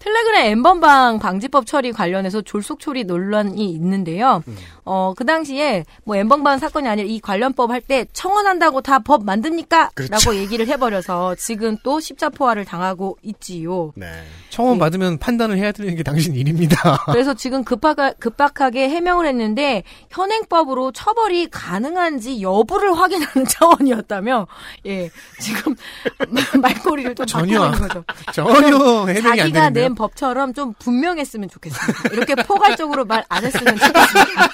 텔레그램 0.00 0.46
엠번방 0.52 1.18
방지법 1.18 1.66
처리 1.66 1.92
관련해서 1.92 2.42
졸속 2.42 2.80
처리 2.80 3.04
논란이 3.04 3.70
있는데요. 3.72 4.42
어, 4.84 5.14
그 5.16 5.24
당시에 5.24 5.84
뭐 6.04 6.16
엠번방 6.16 6.58
사건이 6.58 6.86
아니라 6.88 7.08
이 7.08 7.18
관련법 7.20 7.70
할 7.70 7.80
때 7.86 8.04
청원한다고 8.12 8.80
다 8.80 8.98
법 8.98 9.24
만듭니까? 9.24 9.90
그렇죠. 9.94 10.30
라고 10.30 10.34
얘기를 10.40 10.66
해버려서 10.66 11.36
지금 11.36 11.76
또 11.84 12.00
십자포화를 12.00 12.64
당하고 12.64 13.16
있지요. 13.22 13.92
네. 13.94 14.06
청원 14.50 14.78
받으면 14.78 15.18
판단을 15.18 15.58
해야 15.58 15.70
되는 15.70 15.94
게 15.94 16.02
당신 16.02 16.34
일입니다. 16.34 17.04
그래서 17.06 17.34
지금 17.34 17.62
급하가, 17.62 18.12
급박하게 18.14 18.88
해명을 18.88 19.26
했는데 19.26 19.84
현행법으로 20.10 20.90
처벌이 20.92 21.48
가능한지 21.50 22.40
여부를 22.42 22.98
확인하는 22.98 23.44
차원이었다며 23.48 24.46
예 24.86 25.10
지금 25.40 25.74
말꼬리를 26.60 27.14
좀 27.14 27.26
전혀 27.26 27.70
거죠. 27.70 28.02
전혀 28.32 29.06
해명이 29.06 29.28
안 29.28 29.36
자기가 29.36 29.65
되는데요. 29.74 29.84
낸 29.88 29.94
법처럼 29.94 30.54
좀 30.54 30.72
분명했으면 30.78 31.48
좋겠습니다. 31.50 32.08
이렇게 32.12 32.34
포괄적으로 32.36 33.04
말 33.04 33.24
안 33.28 33.44
했으면 33.44 33.76
좋겠습니다. 33.76 34.50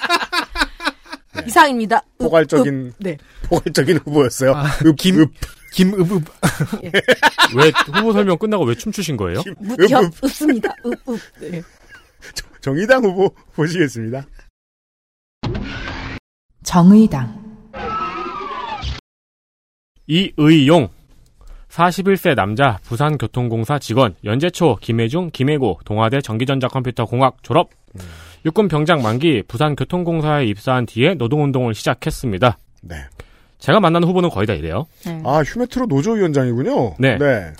이상입니다. 1.47 1.97
읍, 1.97 2.25
포괄적인 2.25 2.87
읍. 2.87 2.93
네. 2.99 3.17
포괄적인 3.43 3.97
후보였어요. 3.97 4.53
아, 4.55 4.65
읍, 4.85 4.95
김- 4.97 5.21
읍, 5.21 5.31
김읍읍 5.73 6.23
왜 7.57 7.71
후보 7.87 8.13
설명 8.13 8.37
끝나고 8.37 8.63
왜 8.65 8.75
춤추신 8.75 9.17
거예요? 9.17 9.41
무려 9.57 9.99
읍, 10.01 10.05
읍. 10.05 10.23
읍습니다. 10.23 10.75
읍, 10.85 10.93
읍. 11.09 11.19
네. 11.39 11.61
정의당 12.61 13.03
후보 13.03 13.29
보시겠습니다. 13.55 14.25
정의당, 16.63 17.41
이의용 20.07 20.89
41세 21.73 22.35
남자 22.35 22.77
부산교통공사 22.83 23.79
직원 23.79 24.13
연재초 24.23 24.77
김혜중 24.79 25.31
김혜고 25.33 25.79
동아대 25.85 26.21
전기전자컴퓨터공학 26.21 27.41
졸업 27.41 27.69
육군 28.45 28.67
병장 28.67 29.01
만기 29.01 29.43
부산교통공사에 29.47 30.45
입사한 30.45 30.85
뒤에 30.85 31.15
노동운동을 31.15 31.73
시작했습니다. 31.73 32.57
네. 32.83 32.95
제가 33.57 33.79
만난 33.79 34.03
후보는 34.03 34.29
거의 34.29 34.45
다 34.45 34.53
이래요. 34.53 34.85
네. 35.05 35.21
아, 35.25 35.41
휴메트로 35.41 35.87
노조위원장이군요. 35.87 36.95
네. 36.99 37.17
네. 37.17 37.53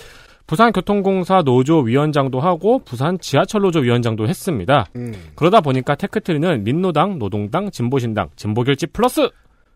부산교통공사 0.45 1.41
노조위원장도 1.43 2.39
하고 2.39 2.79
부산 2.79 3.17
지하철 3.19 3.61
노조위원장도 3.61 4.27
했습니다. 4.27 4.85
음. 4.95 5.13
그러다 5.35 5.61
보니까 5.61 5.95
테크트리는 5.95 6.63
민노당, 6.63 7.17
노동당, 7.17 7.71
진보신당, 7.71 8.29
진보결집 8.35 8.93
플러스 8.93 9.29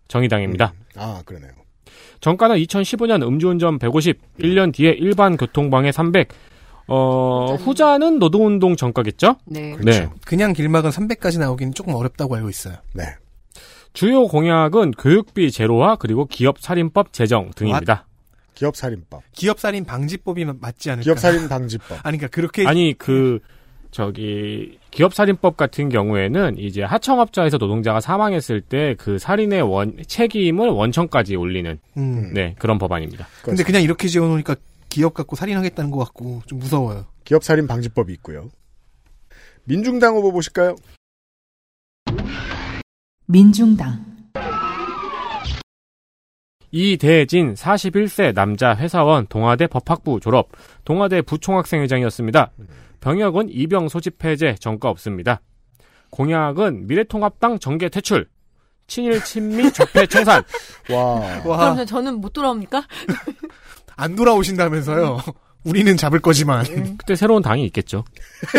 정의당입니다. 0.10 0.74
아, 0.98 1.22
그러네요. 1.26 1.67
정가는 2.22 2.56
2015년 2.58 3.24
음주운전 3.24 3.80
150, 3.80 4.38
1년 4.40 4.74
뒤에 4.74 4.92
일반 4.92 5.38
교통방해 5.38 5.92
300. 5.92 6.30
어, 6.90 7.56
후자는 7.56 8.18
노동운동 8.20 8.76
정가겠죠? 8.76 9.36
네. 9.46 9.74
그렇죠. 9.74 10.14
그냥 10.26 10.54
길막은 10.54 10.90
300까지 10.90 11.40
나오기는 11.40 11.74
조금 11.74 11.94
어렵다고 11.94 12.36
알고 12.36 12.50
있어요. 12.50 12.76
네. 12.94 13.04
주요 13.94 14.28
공약은 14.28 14.92
교육비 14.92 15.52
제로화 15.52 15.96
그리고 15.96 16.26
기업 16.26 16.60
살인법 16.60 17.14
제정 17.14 17.52
등입니다. 17.56 18.06
기업 18.54 18.76
살인법. 18.76 19.24
기업 19.34 19.60
살인 19.60 19.86
방지법이 19.86 20.46
맞지 20.46 20.92
않을까? 20.92 21.04
기업 21.04 21.20
살인 21.20 21.50
방지법. 21.50 21.98
아니 22.06 22.18
그러니까 22.18 22.28
그렇게 22.28 22.68
아니 22.68 22.96
그 22.98 23.40
저기 23.92 24.80
기업 24.92 25.14
살인법 25.14 25.58
같은 25.58 25.90
경우에는 25.90 26.58
이제 26.58 26.84
하청업자에서 26.84 27.58
노동자가 27.58 28.00
사망했을 28.00 28.62
때 28.62 28.96
그 28.98 29.18
살인의 29.20 29.62
원 29.62 29.98
책임을 30.08 30.70
원천까지 30.70 31.36
올리는 31.36 31.80
음. 31.98 32.34
네 32.34 32.56
그런 32.60 32.78
법안입니다. 32.78 33.28
근데 33.44 33.64
그냥 33.64 33.82
이렇게 33.82 34.08
지어 34.08 34.28
놓으니까 34.28 34.56
기업 34.90 35.14
갖고 35.14 35.36
살인하겠다는 35.36 35.92
것 35.92 36.00
같고 36.00 36.42
좀 36.46 36.60
무서워요. 36.60 37.06
기업 37.24 37.44
살인 37.44 37.68
방지법이 37.68 38.12
있고요. 38.14 38.50
민중당 39.66 40.16
후보 40.16 40.32
보실까요? 40.32 40.76
민중당, 43.26 44.06
이대진 46.72 47.54
41세 47.54 48.34
남자 48.34 48.76
회사원 48.76 49.28
동아대 49.28 49.68
법학부 49.68 50.20
졸업, 50.22 50.50
동아대 50.86 51.22
부총학생회장이었습니다. 51.22 52.52
병역은 53.00 53.50
이병 53.50 53.90
소집 53.90 54.24
해제 54.24 54.56
정가 54.60 54.90
없습니다. 54.90 55.42
공약은 56.10 56.88
미래통합당 56.88 57.60
정계 57.60 57.90
퇴출, 57.90 58.28
친일 58.88 59.24
친미 59.24 59.72
적폐 59.72 60.08
청산. 60.08 60.44
와. 60.90 61.42
와, 61.46 61.74
그럼 61.74 61.86
저는 61.86 62.22
못 62.22 62.34
돌아옵니까? 62.34 62.84
안 63.98 64.16
돌아오신다면서요. 64.16 65.20
우리는 65.64 65.98
잡을 65.98 66.20
거지만. 66.20 66.64
그때 66.98 67.16
새로운 67.16 67.42
당이 67.42 67.66
있겠죠. 67.66 68.06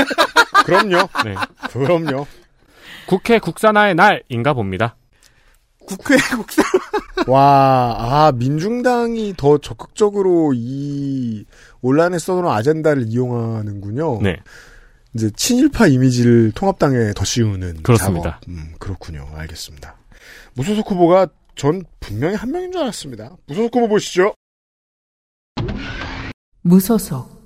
그럼요. 0.67 1.09
네. 1.25 1.35
그럼요. 1.71 2.27
국회 3.07 3.39
국산화의 3.39 3.95
날인가 3.95 4.53
봅니다. 4.53 4.97
국회 5.89 6.17
국사 6.37 6.63
와, 7.27 7.97
아, 7.99 8.33
민중당이 8.33 9.35
더 9.37 9.59
적극적으로 9.59 10.53
이 10.55 11.45
온라인에 11.81 12.19
써놓은 12.19 12.47
아젠다를 12.47 13.05
이용하는군요. 13.09 14.21
네. 14.23 14.37
이제 15.15 15.31
친일파 15.35 15.89
이미지를 15.89 16.53
통합당에 16.53 17.13
더 17.15 17.25
씌우는 17.25 17.83
그렇습니다. 17.83 18.39
작업. 18.41 18.49
음, 18.49 18.75
그렇군요. 18.79 19.29
알겠습니다. 19.35 19.97
무소속 20.55 20.91
후보가 20.91 21.29
전 21.57 21.83
분명히 21.99 22.37
한 22.37 22.53
명인 22.53 22.71
줄 22.71 22.83
알았습니다. 22.83 23.37
무소속 23.47 23.75
후보 23.75 23.89
보시죠. 23.89 24.35
무소속, 26.63 27.39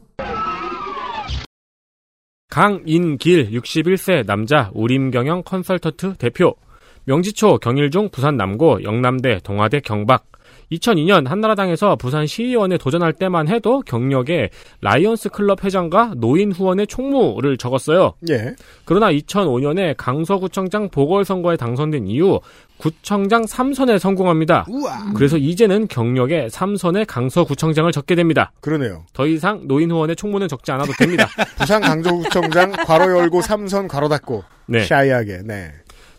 강인길 2.53 3.51
61세 3.53 4.27
남자 4.27 4.71
우림경영 4.75 5.43
컨설턴트 5.45 6.17
대표 6.19 6.55
명지초 7.05 7.59
경일중 7.59 8.11
부산 8.11 8.37
남고 8.37 8.85
영남대 8.85 9.41
동아대 9.43 9.81
경박 9.81 10.25
2002년 10.73 11.27
한나라당에서 11.27 11.97
부산 11.97 12.27
시의원에 12.27 12.79
도전할 12.79 13.13
때만 13.13 13.49
해도 13.49 13.83
경력에 13.83 14.51
라이온스 14.81 15.29
클럽 15.31 15.65
회장과 15.65 16.15
노인 16.17 16.53
후원회 16.53 16.87
총무를 16.87 17.59
적었어요. 17.59 18.15
예. 18.31 18.55
그러나 18.85 19.11
2005년에 19.13 19.95
강서구청장 19.97 20.89
보궐선거에 20.89 21.57
당선된 21.57 22.07
이후 22.07 22.41
구청장 22.79 23.45
3선에 23.45 23.99
성공합니다. 23.99 24.67
우와. 24.69 25.13
그래서 25.15 25.37
이제는 25.37 25.87
경력에 25.89 26.49
3선에 26.49 27.07
강서구청장을 27.07 27.93
적게 27.93 28.15
됩니다. 28.15 28.53
그러네요. 28.61 29.05
더 29.13 29.27
이상 29.27 29.69
노인 29.69 29.91
후원의 29.91 30.17
총무는 30.17 30.49
적지 30.49 30.73
않아도 30.73 30.93
됩니다. 30.99 31.29
부산 31.59 31.81
강조구청장 31.81 32.73
괄호 32.73 33.19
열고 33.19 33.43
삼선 33.43 33.87
괄호 33.89 34.09
닫고. 34.09 34.43
네. 34.67 34.85
샤이하게. 34.85 35.43
네. 35.45 35.71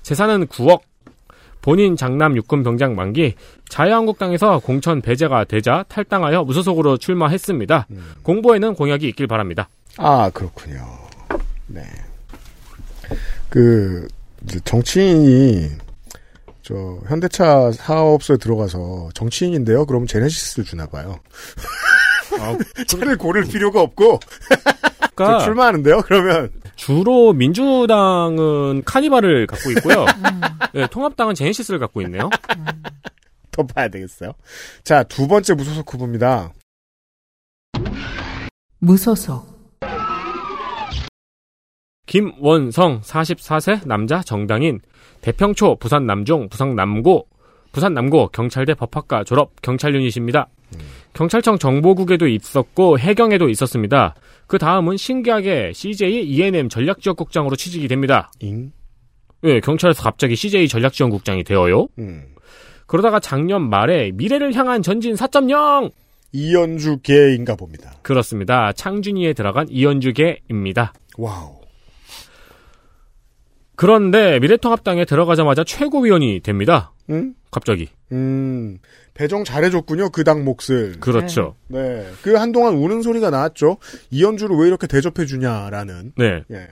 재산은 0.03 0.47
9억. 0.47 0.81
본인 1.61 1.95
장남 1.95 2.35
육군 2.35 2.61
병장 2.61 2.93
만기 2.93 3.35
자유한국당에서 3.69 4.59
공천 4.59 5.01
배제가 5.01 5.45
되자 5.45 5.85
탈당하여 5.87 6.43
무소속으로 6.43 6.97
출마했습니다. 6.97 7.87
공보에는 8.21 8.75
공약이 8.75 9.07
있길 9.07 9.27
바랍니다. 9.27 9.69
아, 9.97 10.29
그렇군요. 10.31 10.85
네. 11.67 11.83
그, 13.49 14.07
정치인이, 14.65 15.69
저, 16.63 16.73
현대차 17.07 17.71
사업소에 17.71 18.35
들어가서 18.37 19.09
정치인인데요? 19.13 19.85
그럼 19.85 20.05
제네시스를 20.05 20.65
주나 20.65 20.85
봐요. 20.87 21.19
차를 22.87 23.17
고를 23.17 23.43
필요가 23.45 23.79
없고, 23.79 24.19
저 24.19 25.09
그러니까 25.15 25.39
출마하는데요? 25.45 26.01
그러면, 26.01 26.49
주로 26.85 27.31
민주당은 27.31 28.83
카니발을 28.83 29.47
갖고 29.47 29.71
있고요. 29.71 30.05
네, 30.73 30.85
통합당은 30.91 31.33
제네시스를 31.33 31.79
갖고 31.79 32.01
있네요. 32.01 32.29
더 33.51 33.63
봐야 33.65 33.87
되겠어요. 33.87 34.33
자, 34.83 35.01
두 35.03 35.29
번째 35.29 35.53
무소속 35.53 35.93
후보입니다. 35.93 36.51
무소속, 38.79 39.45
김원성 42.05 42.99
44세 42.99 43.87
남자 43.87 44.21
정당인 44.21 44.81
대평초 45.21 45.77
부산 45.77 46.05
남중 46.05 46.49
부산 46.49 46.75
남고 46.75 47.27
부산 47.71 47.93
남고 47.93 48.27
경찰대 48.33 48.73
법학과 48.73 49.23
졸업 49.23 49.61
경찰 49.61 49.95
유닛입니다. 49.95 50.49
경찰청 51.13 51.57
정보국에도 51.59 52.27
있었고 52.27 52.99
해경에도 52.99 53.47
있었습니다. 53.47 54.15
그 54.53 54.59
다음은 54.59 54.97
신기하게 54.97 55.71
CJ 55.73 56.25
ENM 56.25 56.69
전략지원국장으로 56.69 57.55
취직이 57.55 57.87
됩니다. 57.87 58.31
잉? 58.37 58.71
예, 59.45 59.59
경찰에서 59.59 60.03
갑자기 60.03 60.35
CJ 60.35 60.67
전략지원국장이 60.67 61.43
되어요. 61.43 61.87
음. 61.97 62.25
그러다가 62.85 63.19
작년 63.19 63.67
말에 63.67 64.11
미래를 64.13 64.53
향한 64.53 64.83
전진 64.83 65.15
4.0 65.15 65.91
이언주 66.33 66.99
계인가 67.01 67.55
봅니다. 67.55 67.93
그렇습니다. 68.03 68.71
창준위에 68.73 69.33
들어간 69.33 69.65
이언주계입니다. 69.71 70.93
wow. 71.17 71.61
그런데 73.75 74.39
미래통합당에 74.39 75.05
들어가자마자 75.05 75.63
최고위원이 75.63 76.41
됩니다. 76.41 76.93
응? 77.09 77.33
갑자기. 77.49 77.89
음, 78.11 78.77
배정 79.13 79.43
잘해줬군요, 79.43 80.09
그 80.09 80.23
당 80.23 80.43
몫을. 80.43 80.99
그렇죠. 80.99 81.55
네. 81.67 82.05
그 82.21 82.33
한동안 82.35 82.75
우는 82.75 83.01
소리가 83.01 83.29
나왔죠. 83.29 83.77
이언주를 84.11 84.55
왜 84.57 84.67
이렇게 84.67 84.87
대접해주냐라는. 84.87 86.13
네. 86.17 86.43
예. 86.51 86.67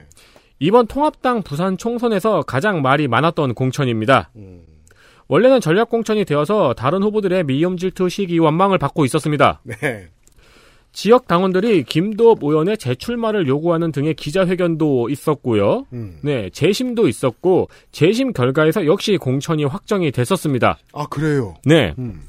이번 0.58 0.86
통합당 0.86 1.42
부산 1.42 1.76
총선에서 1.76 2.42
가장 2.42 2.82
말이 2.82 3.08
많았던 3.08 3.54
공천입니다. 3.54 4.30
음. 4.36 4.62
원래는 5.28 5.60
전략 5.60 5.88
공천이 5.88 6.24
되어서 6.24 6.74
다른 6.74 7.02
후보들의 7.02 7.44
미움 7.44 7.76
질투 7.76 8.08
시기 8.08 8.38
완망을 8.38 8.78
받고 8.78 9.04
있었습니다. 9.04 9.60
네. 9.64 10.08
지역 10.92 11.26
당원들이 11.26 11.84
김도읍 11.84 12.42
의원의 12.42 12.76
재출마를 12.76 13.48
요구하는 13.48 13.92
등의 13.92 14.12
기자회견도 14.14 15.08
있었고요. 15.08 15.86
음. 15.94 16.18
네, 16.22 16.50
재심도 16.50 17.08
있었고 17.08 17.68
재심 17.92 18.32
결과에서 18.34 18.84
역시 18.84 19.16
공천이 19.16 19.64
확정이 19.64 20.10
됐었습니다. 20.10 20.76
아, 20.92 21.06
그래요. 21.06 21.54
네. 21.64 21.94
음. 21.98 22.20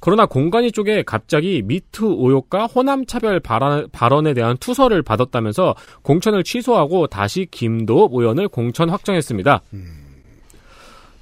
그러나 0.00 0.26
공관위 0.26 0.72
쪽에 0.72 1.02
갑자기 1.02 1.62
미투 1.64 2.06
의혹과 2.20 2.66
호남 2.66 3.06
차별 3.06 3.40
발언, 3.40 3.88
발언 3.92 4.26
에 4.26 4.34
대한 4.34 4.56
투서를 4.58 5.02
받았다면서 5.02 5.74
공천을 6.02 6.44
취소하고 6.44 7.06
다시 7.06 7.46
김도읍 7.50 8.12
의원을 8.14 8.48
공천 8.48 8.88
확정했습니다. 8.90 9.62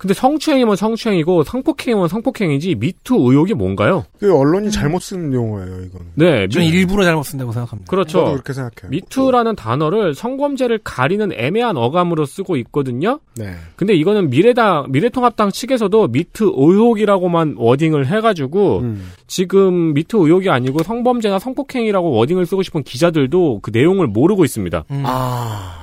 근데 0.05 0.13
성추행이면 0.13 0.77
성추행이고 0.77 1.45
성폭행이면 1.45 2.09
성폭행이지 2.09 2.75
미투 2.75 3.15
의혹이 3.15 3.55
뭔가요? 3.55 4.05
그 4.19 4.37
언론이 4.39 4.71
잘못 4.71 5.01
쓴 5.01 5.33
용어예요, 5.33 5.81
이건. 5.81 6.03
네, 6.15 6.47
저는 6.47 6.67
미- 6.69 6.73
일부러 6.77 7.05
잘못 7.05 7.23
쓴다고 7.23 7.53
생각합니다. 7.53 7.89
그렇죠. 7.89 8.19
저도 8.19 8.33
그렇게 8.33 8.53
생각해요. 8.53 8.91
미투라는 8.91 9.57
단어를 9.57 10.15
성범죄를 10.15 10.81
가리는 10.85 11.31
애매한 11.33 11.79
어감으로 11.79 12.27
쓰고 12.27 12.59
있거든요. 12.59 13.19
네. 13.35 13.55
근데 13.77 13.95
이거는 13.95 14.29
미래당 14.29 14.89
미래통합당 14.91 15.51
측에서도 15.53 16.09
미투 16.09 16.53
의혹이라고만 16.55 17.55
wording을 17.57 18.07
해가지고 18.07 18.81
음. 18.81 19.11
지금 19.27 19.95
미투 19.95 20.19
의혹이 20.27 20.51
아니고 20.51 20.83
성범죄나 20.83 21.39
성폭행이라고 21.39 22.11
wording을 22.11 22.45
쓰고 22.45 22.63
싶은 22.63 22.83
기자들도 22.83 23.61
그 23.63 23.71
내용을 23.73 24.07
모르고 24.09 24.45
있습니다. 24.45 24.85
음, 24.91 25.03
아. 25.07 25.81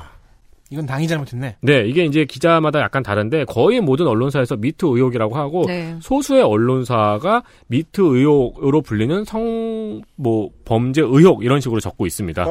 이건 0.72 0.86
당이 0.86 1.08
잘못했네. 1.08 1.58
네, 1.62 1.86
이게 1.86 2.06
이제 2.06 2.26
기자마다 2.26 2.80
약간 2.80 3.04
다른데 3.04 3.46
거의 3.46 3.82
모든 3.82 4.08
언론사에서 4.08 4.56
미투 4.56 4.88
의혹이라고 4.96 5.36
하고 5.36 5.66
네. 5.68 5.98
소수의 6.02 6.42
언론사가 6.44 7.44
미투 7.68 8.16
의혹으로 8.16 8.82
불리는 8.82 9.26
성 9.26 10.02
뭐 10.16 10.50
범죄 10.66 11.02
의혹 11.02 11.44
이런 11.44 11.60
식으로 11.60 11.80
적고 11.80 12.06
있습니다. 12.06 12.46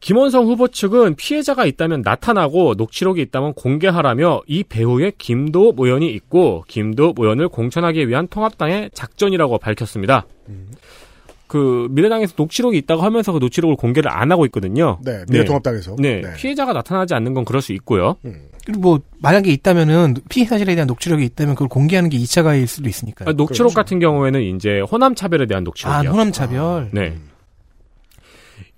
김원성 0.00 0.46
후보 0.46 0.66
측은 0.66 1.14
피해자가 1.14 1.64
있다면 1.64 2.02
나타나고 2.02 2.74
녹취록이 2.74 3.22
있다면 3.22 3.54
공개하라며 3.54 4.42
이 4.48 4.64
배후에 4.64 5.12
김도읍 5.16 5.78
의원이 5.78 6.12
있고 6.14 6.64
김도읍 6.66 7.20
의원을 7.20 7.48
공천하기 7.48 8.08
위한 8.08 8.26
통합당의 8.26 8.90
작전이라고 8.94 9.58
밝혔습니다. 9.58 10.26
그 11.52 11.86
미래당에서 11.90 12.32
녹취록이 12.34 12.78
있다고 12.78 13.02
하면서 13.02 13.30
그 13.30 13.38
녹취록을 13.38 13.76
공개를 13.76 14.10
안 14.10 14.32
하고 14.32 14.46
있거든요. 14.46 14.98
네, 15.04 15.22
미래통합당에서. 15.28 15.96
네, 15.98 16.22
피해자가 16.38 16.72
나타나지 16.72 17.12
않는 17.12 17.34
건 17.34 17.44
그럴 17.44 17.60
수 17.60 17.74
있고요. 17.74 18.16
그리고 18.64 18.80
뭐 18.80 19.00
만약에 19.18 19.50
있다면은 19.52 20.14
피해 20.30 20.46
사실에 20.46 20.74
대한 20.74 20.86
녹취록이 20.86 21.22
있다면 21.26 21.54
그걸 21.56 21.68
공개하는 21.68 22.08
게 22.08 22.16
2차 22.16 22.42
가해일 22.42 22.66
수도 22.66 22.88
있으니까요. 22.88 23.28
아, 23.28 23.32
녹취록 23.34 23.74
같은 23.74 23.98
경우에는 23.98 24.40
이제 24.40 24.80
호남 24.80 25.14
차별에 25.14 25.44
대한 25.44 25.62
아, 25.62 25.64
녹취록이요. 25.64 26.10
호남 26.10 26.32
차별. 26.32 26.88
네. 26.90 27.18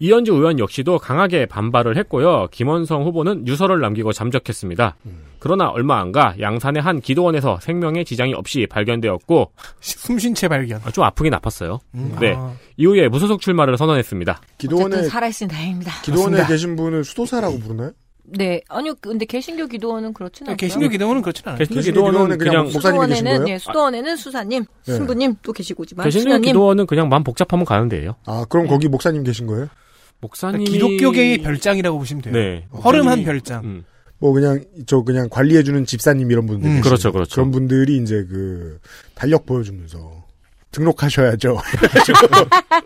이현주 0.01 0.33
의원 0.35 0.59
역시도 0.59 0.99
강하게 0.99 1.47
반발을 1.47 1.97
했고요. 1.99 2.49
김원성 2.51 3.05
후보는 3.05 3.47
유서를 3.47 3.81
남기고 3.81 4.13
잠적했습니다. 4.13 4.97
그러나 5.39 5.69
얼마 5.69 6.01
안 6.01 6.11
가 6.13 6.35
양산의 6.41 6.83
한 6.83 7.01
기도원에서 7.01 7.59
생명의 7.61 8.05
지장이 8.05 8.35
없이 8.35 8.67
발견되었고 8.71 9.53
숨쉰 9.81 10.35
채 10.35 10.49
발견. 10.49 10.81
아, 10.85 10.91
좀 10.91 11.05
아프긴 11.05 11.33
아팠어요. 11.35 11.81
음, 11.95 12.17
네. 12.21 12.35
아. 12.37 12.53
이후에 12.77 13.09
무소속 13.09 13.41
출마를 13.41 13.77
선언했습니다. 13.77 14.41
기도원에, 14.59 15.03
살아있으니 15.05 15.49
다행입니다. 15.51 16.03
기도원에. 16.03 16.45
계신 16.47 16.77
분을 16.77 17.05
수도사라고 17.05 17.59
부르나요? 17.59 17.93
네. 18.25 18.63
아니요. 18.69 18.95
근데 19.01 19.25
개신교 19.27 19.67
기도원은 19.67 20.13
그렇진 20.15 20.47
않고요. 20.47 20.57
개신교 20.57 20.89
기도원은 20.89 21.23
그렇진 21.23 21.43
않아요. 21.47 21.59
개신교 21.59 21.81
개신교 21.81 22.01
기도원은 22.07 22.39
그냥 22.39 22.53
그냥 22.53 22.73
목사님이 22.73 23.07
계신 23.09 23.15
수도원에는 23.25 23.45
거예요? 23.45 23.55
예, 23.55 23.59
수도원에는 23.59 24.17
수사님, 24.17 24.65
네. 24.87 24.95
신부님 24.95 25.35
또 25.43 25.53
계시고지만 25.53 26.05
개신교 26.05 26.23
수녀님 26.23 26.43
기도원은 26.43 26.87
그냥 26.87 27.09
마음 27.09 27.23
복잡하면 27.25 27.65
가는 27.65 27.89
데예요. 27.89 28.15
아, 28.25 28.45
그럼 28.49 28.67
거기 28.67 28.89
목사님 28.89 29.25
계신 29.25 29.47
거예요? 29.47 29.69
목사님이 30.25 30.65
기독교계의 30.65 31.39
별장이라고 31.39 31.99
보시면 31.99 32.23
돼요. 32.23 32.35
네. 32.35 32.67
허름한 32.83 33.21
목사님이- 33.21 33.25
별장. 33.25 33.65
음. 33.65 33.85
뭐 34.19 34.33
그냥 34.33 34.65
저 34.87 35.03
그냥 35.03 35.29
관리해주는 35.29 35.85
집사님 35.85 36.31
이런 36.31 36.47
분들 36.47 36.69
음. 36.71 36.81
그렇죠, 36.81 37.13
그렇죠. 37.13 37.35
그런 37.35 37.51
분들이 37.51 37.99
이제 37.99 38.25
그 38.29 38.79
달력 39.15 39.45
보여주면서 39.45 40.25
등록하셔야죠. 40.71 41.59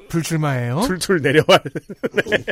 불출마예요. 0.09 0.81
툴툴 0.86 1.20
내려와. 1.23 1.47
네. 2.27 2.44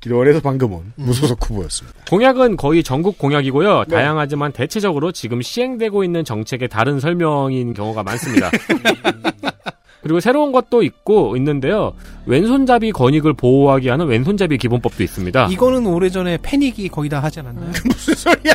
기도원에서 0.00 0.40
방금 0.40 0.72
온 0.72 0.92
무소속 0.96 1.38
후보였습니다. 1.50 2.04
공약은 2.08 2.56
거의 2.56 2.82
전국 2.82 3.18
공약이고요. 3.18 3.84
네. 3.88 3.94
다양하지만 3.96 4.52
대체적으로 4.52 5.12
지금 5.12 5.42
시행되고 5.42 6.02
있는 6.04 6.24
정책의 6.24 6.68
다른 6.68 6.98
설명인 7.00 7.74
경우가 7.74 8.02
많습니다. 8.04 8.50
그리고 10.02 10.20
새로운 10.20 10.52
것도 10.52 10.82
있고 10.82 11.36
있는데요. 11.36 11.92
왼손잡이 12.26 12.92
권익을 12.92 13.34
보호하기 13.34 13.88
하는 13.88 14.06
왼손잡이 14.06 14.56
기본법도 14.58 15.02
있습니다. 15.02 15.48
이거는 15.50 15.86
오래전에 15.86 16.38
패닉이 16.42 16.88
거의 16.88 17.08
다 17.10 17.20
하지 17.20 17.40
않았나요? 17.40 17.70
무슨 17.86 18.14
소리야? 18.14 18.54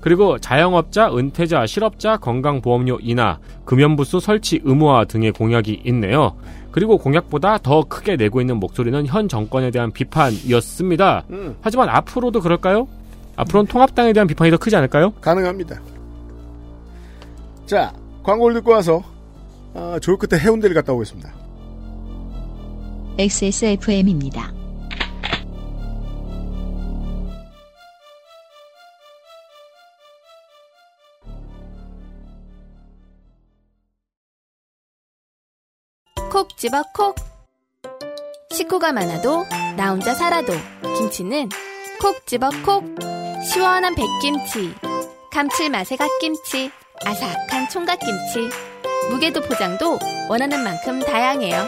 그리고 0.00 0.38
자영업자, 0.38 1.14
은퇴자, 1.14 1.66
실업자 1.66 2.16
건강보험료 2.16 2.98
인하, 3.02 3.38
금연부수 3.66 4.20
설치 4.20 4.60
의무화 4.64 5.04
등의 5.04 5.32
공약이 5.32 5.82
있네요. 5.84 6.36
그리고 6.70 6.96
공약보다 6.96 7.58
더 7.58 7.82
크게 7.82 8.16
내고 8.16 8.40
있는 8.40 8.56
목소리는 8.58 9.06
현 9.06 9.28
정권에 9.28 9.70
대한 9.70 9.90
비판이었습니다. 9.90 11.24
음. 11.30 11.56
하지만 11.60 11.88
앞으로도 11.90 12.40
그럴까요? 12.40 12.88
앞으로는 13.36 13.66
통합당에 13.66 14.12
대한 14.12 14.26
비판이 14.26 14.50
더 14.50 14.56
크지 14.56 14.76
않을까요? 14.76 15.10
가능합니다. 15.20 15.80
자, 17.66 17.92
광고를 18.22 18.54
듣고 18.56 18.72
와서 18.72 19.02
아, 19.74 19.98
조요 20.00 20.16
끝에 20.16 20.40
해운대를 20.40 20.74
갔다 20.74 20.92
오겠습니다. 20.92 21.32
XSFM입니다. 23.18 24.52
콕 36.30 36.56
집어 36.56 36.82
콕. 36.94 37.16
식구가 38.52 38.92
많아도 38.92 39.44
나 39.76 39.90
혼자 39.90 40.14
살아도 40.14 40.52
김치는 40.96 41.48
콕 42.00 42.26
집어 42.26 42.48
콕. 42.64 42.84
시원한 43.52 43.94
백김치, 43.94 44.74
감칠맛의 45.32 45.98
갓김치, 45.98 46.70
아삭한 47.04 47.68
총각김치. 47.70 48.69
무게도 49.08 49.40
포장도 49.42 49.98
원하는 50.28 50.62
만큼 50.62 51.00
다양해요. 51.00 51.64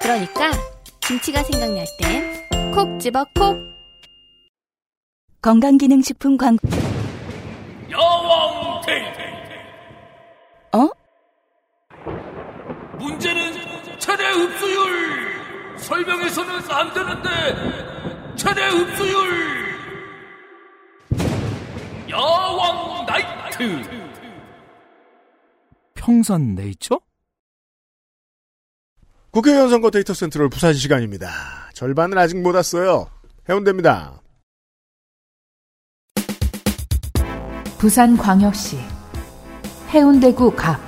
그러니까 0.00 0.50
김치가 1.00 1.42
생각날 1.42 1.86
땐 1.98 2.40
콕 2.74 2.98
집어 3.00 3.24
콕. 3.36 3.56
건강기능식품 5.42 6.36
광고. 6.36 6.68
여왕 7.90 8.80
데이 8.82 9.02
어? 10.72 10.88
문제는 12.98 13.98
최대 13.98 14.24
흡수율 14.28 15.76
설명해서는 15.78 16.70
안 16.70 16.92
되는데 16.94 18.36
최대 18.36 18.66
흡수율 18.68 19.70
여왕 22.08 23.06
나이트 23.06 23.99
평산 26.00 26.54
네이처? 26.54 26.98
국회의원 29.30 29.68
선거 29.68 29.90
데이터 29.90 30.14
센트럴 30.14 30.48
부산 30.48 30.72
시간입니다. 30.72 31.28
절반을 31.74 32.16
아직 32.16 32.40
못 32.40 32.54
왔어요. 32.54 33.06
해운대입니다. 33.48 34.18
부산광역시 37.78 38.78
해운대구 39.90 40.54
갑 40.56 40.80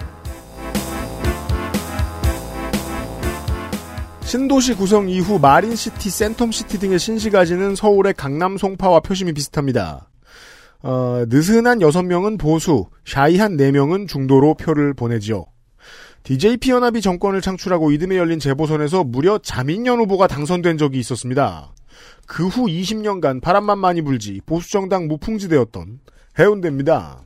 신도시 4.25 4.75
구성 4.75 5.11
이후 5.11 5.39
마린시티, 5.39 6.09
센텀시티 6.09 6.81
등의 6.81 6.99
신시가지는 6.99 7.75
서울의 7.77 8.15
강남 8.15 8.57
송파와 8.57 9.01
표심이 9.01 9.35
비슷합니다. 9.35 10.09
어, 10.83 11.25
느슨한 11.29 11.79
6명은 11.79 12.39
보수, 12.39 12.87
샤이한 13.05 13.57
4명은 13.57 14.09
중도로 14.09 14.55
표를 14.55 14.95
보내지요. 14.95 15.47
DJP 16.25 16.71
연합이 16.71 17.01
정권을 17.01 17.41
창출하고 17.41 17.91
이듬해 17.91 18.17
열린 18.17 18.39
재보선에서 18.39 19.05
무려 19.05 19.39
자민련 19.39 19.99
후보가 20.01 20.29
당선된 20.29 20.79
적이 20.79 21.01
있었습니다. 21.01 21.73
그 22.27 22.49
후 22.49 22.67
20년간 22.67 23.41
바람만 23.43 23.79
많이 23.79 24.03
불지 24.03 24.41
보수정당 24.47 25.09
무풍지대였던 25.09 26.01
해운대입니다. 26.39 27.23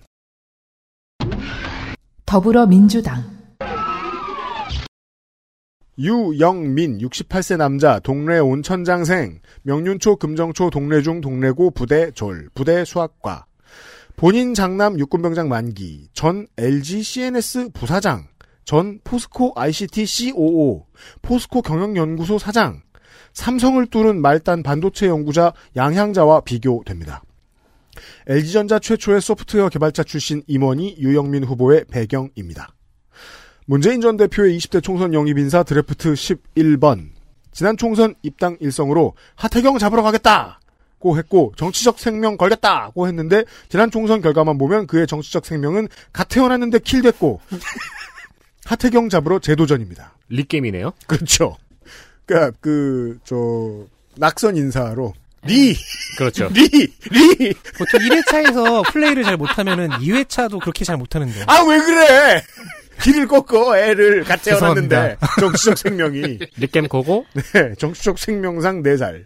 더불어민주당 2.25 3.36
유영민 5.99 6.99
68세 6.99 7.57
남자 7.57 7.99
동래 8.01 8.39
온천장생 8.39 9.41
명륜초 9.63 10.17
금정초 10.17 10.69
동래중 10.69 11.23
동래고 11.23 11.71
부대 11.71 12.11
졸 12.11 12.51
부대 12.55 12.85
수학과 12.85 13.47
본인 14.15 14.53
장남 14.53 14.99
육군병장 14.99 15.49
만기 15.49 16.09
전 16.13 16.47
LG 16.59 17.03
CNS 17.03 17.71
부사장 17.73 18.27
전 18.65 19.01
포스코 19.05 19.53
ICT 19.57 20.05
COO 20.05 20.85
포스코 21.23 21.63
경영연구소 21.63 22.39
사장 22.39 22.83
삼성을 23.33 23.87
뚫은 23.87 24.21
말단 24.21 24.63
반도체 24.63 25.07
연구자 25.07 25.53
양향자와 25.77 26.41
비교됩니다. 26.41 27.23
LG전자 28.27 28.79
최초의 28.79 29.21
소프트웨어 29.21 29.69
개발자 29.69 30.03
출신 30.03 30.43
임원이 30.47 30.97
유영민 30.99 31.45
후보의 31.45 31.85
배경입니다. 31.91 32.76
문재인 33.67 34.01
전 34.01 34.17
대표의 34.17 34.57
20대 34.59 34.83
총선 34.83 35.13
영입 35.13 35.39
인사 35.39 35.63
드래프트 35.63 36.13
11번. 36.15 37.09
지난 37.53 37.77
총선 37.77 38.15
입당 38.23 38.57
일성으로 38.61 39.15
하태경 39.35 39.79
잡으러 39.79 40.03
가겠다 40.03 40.61
고 40.99 41.17
했고 41.17 41.53
정치적 41.57 41.99
생명 41.99 42.37
걸겠다 42.37 42.91
고 42.95 43.07
했는데 43.09 43.45
지난 43.71 43.91
총선 43.91 44.21
결과만 44.21 44.59
보면 44.59 44.87
그의 44.87 45.07
정치적 45.07 45.47
생명은 45.47 45.89
갓 46.13 46.29
태어났는데 46.29 46.81
kill됐고 46.81 47.41
하태경 48.67 49.09
잡으러 49.09 49.39
재도전입니다. 49.39 50.13
regame이네요. 50.29 50.93
그렇죠. 51.07 51.57
그러니까 52.27 52.57
그 52.61 53.19
저 53.25 53.87
낙선 54.17 54.57
인사로 54.57 55.15
리 55.45 55.77
그렇죠. 56.19 56.49
리 56.53 56.69
리. 56.69 57.55
보통 57.79 58.01
1회차에서 58.01 58.93
플레이를 58.93 59.23
잘 59.25 59.37
못하면은 59.37 59.89
2회차도 59.91 60.61
그렇게 60.61 60.85
잘 60.85 60.97
못하는데. 60.97 61.45
아 61.47 61.63
왜 61.65 61.79
그래? 61.79 62.43
길을 63.03 63.29
꺾어 63.29 63.77
애를 63.77 64.25
갓 64.25 64.43
태어났는데 64.43 65.17
죄송합니다. 65.19 65.41
정치적 65.41 65.79
생명이. 65.79 66.39
고고? 66.89 67.27
네 67.53 67.75
정치적 67.79 68.19
생명상 68.19 68.83
4살. 68.83 69.25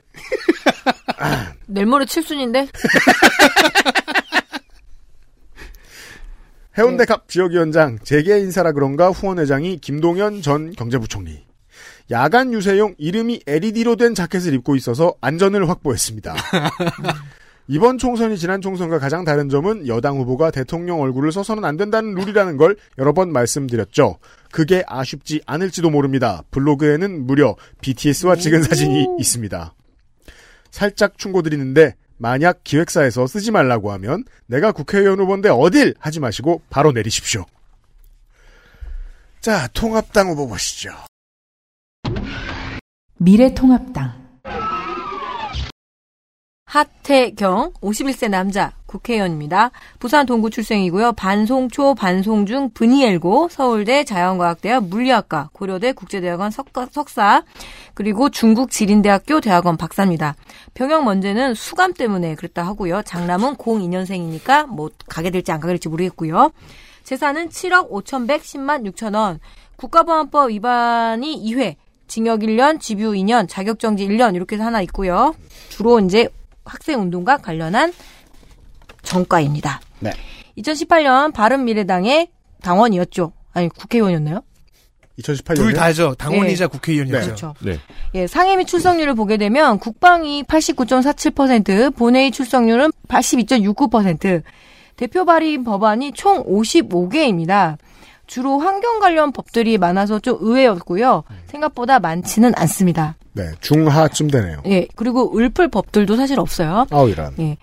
내일 1.67 1.87
모레 1.87 2.05
칠순인데? 2.07 2.69
해운대 6.79 7.05
갑 7.05 7.29
지역위원장 7.29 7.99
재계 8.03 8.39
인사라 8.39 8.73
그런가 8.73 9.11
후원회장이 9.11 9.79
김동연 9.79 10.43
전 10.43 10.73
경제부총리. 10.73 11.45
야간 12.11 12.53
유세용 12.53 12.95
이름이 12.99 13.43
LED로 13.47 13.97
된 13.97 14.15
자켓을 14.15 14.55
입고 14.55 14.77
있어서 14.77 15.15
안전을 15.21 15.69
확보했습니다. 15.69 16.35
이번 17.69 17.99
총선이 17.99 18.37
지난 18.37 18.61
총선과 18.61 18.99
가장 18.99 19.25
다른 19.25 19.49
점은 19.49 19.87
여당 19.87 20.19
후보가 20.19 20.51
대통령 20.51 21.01
얼굴을 21.01 21.31
써서는 21.31 21.65
안 21.65 21.77
된다는 21.77 22.15
룰이라는 22.15 22.57
걸 22.57 22.77
여러 22.99 23.13
번 23.13 23.33
말씀드렸죠. 23.33 24.19
그게 24.51 24.83
아쉽지 24.87 25.41
않을지도 25.47 25.91
모릅니다. 25.91 26.43
블로그에는 26.51 27.27
무려 27.27 27.55
BTS와 27.81 28.37
찍은 28.37 28.63
사진이 28.65 29.07
있습니다. 29.19 29.75
살짝 30.71 31.19
충고드리는데 31.19 31.95
만약 32.17 32.65
기획사에서 32.65 33.27
쓰지 33.27 33.51
말라고 33.51 33.93
하면 33.93 34.25
내가 34.47 34.73
국회의원 34.73 35.21
후보인데 35.21 35.49
어딜 35.49 35.95
하지 35.99 36.21
마시고 36.21 36.63
바로 36.69 36.93
내리십시오. 36.93 37.47
자, 39.41 39.69
통합당 39.69 40.29
후보 40.29 40.47
보시죠. 40.49 40.91
미래통합당 43.17 44.21
하태경 46.71 47.73
51세 47.81 48.29
남자 48.31 48.71
국회의원입니다. 48.87 49.73
부산 49.99 50.25
동구 50.25 50.51
출생이고요. 50.51 51.15
반송초 51.15 51.97
반송중 51.97 52.71
브니엘고 52.75 53.49
서울대 53.51 54.05
자연과학대학 54.05 54.85
물리학과 54.85 55.51
고려대 55.53 55.93
국제대학원 55.93 56.51
석가- 56.51 56.89
석사 56.93 57.43
그리고 57.95 58.31
중국 58.31 58.71
지린대학교 58.71 59.41
대학원 59.41 59.77
박사입니다. 59.77 60.37
병역 60.75 61.03
문제는 61.03 61.55
수감 61.55 61.93
때문에 61.93 62.37
그랬다 62.37 62.65
하고요. 62.65 63.03
장남은 63.03 63.57
02년생이니까 63.57 64.69
뭐 64.69 64.91
가게 65.09 65.31
될지 65.31 65.51
안 65.51 65.59
가게 65.59 65.73
될지 65.73 65.89
모르겠고요. 65.89 66.53
재산은 67.03 67.49
7억 67.49 67.91
5,110만 67.91 68.89
6천 68.93 69.17
원. 69.17 69.41
국가보안법 69.75 70.51
위반이 70.51 71.37
2회, 71.51 71.75
징역 72.07 72.41
1년, 72.41 72.79
집유 72.79 73.11
2년, 73.13 73.49
자격정지 73.49 74.07
1년 74.07 74.37
이렇게 74.37 74.55
해서 74.55 74.67
하나 74.67 74.81
있고요. 74.83 75.35
주로 75.69 75.99
이제 75.99 76.29
학생 76.65 77.01
운동과 77.01 77.39
관련한 77.39 77.93
정과입니다. 79.03 79.81
네. 80.01 80.13
2018년 80.59 81.33
바른미래당의 81.33 82.29
당원이었죠. 82.63 83.33
아니 83.53 83.69
국회의원이었나요? 83.69 84.43
2018년에 85.19 85.57
둘 85.57 85.73
다죠. 85.73 86.15
당원이자 86.15 86.69
국회의원이었죠. 86.69 87.27
그렇죠. 87.27 87.55
네. 87.61 87.79
예, 88.15 88.27
상임위 88.27 88.65
출석률을 88.65 89.15
보게 89.15 89.37
되면 89.37 89.79
국방위 89.79 90.43
89.47%, 90.45 91.95
본회의 91.95 92.31
출석률은 92.31 92.91
82.69%, 93.09 94.43
대표 94.97 95.25
발의 95.25 95.63
법안이 95.65 96.13
총 96.13 96.45
55개입니다. 96.45 97.77
주로 98.27 98.61
환경 98.61 99.01
관련 99.01 99.33
법들이 99.33 99.77
많아서 99.77 100.21
좀 100.21 100.39
의외였고요. 100.41 101.25
생각보다 101.47 101.99
많지는 101.99 102.53
않습니다. 102.57 103.17
네, 103.33 103.51
중하쯤 103.61 104.29
되네요. 104.29 104.63
예, 104.67 104.87
그리고 104.97 105.37
을풀 105.37 105.69
법들도 105.69 106.17
사실 106.17 106.41
없어요. 106.41 106.87
아우 106.91 107.09
이런. 107.09 107.35
예. 107.39 107.57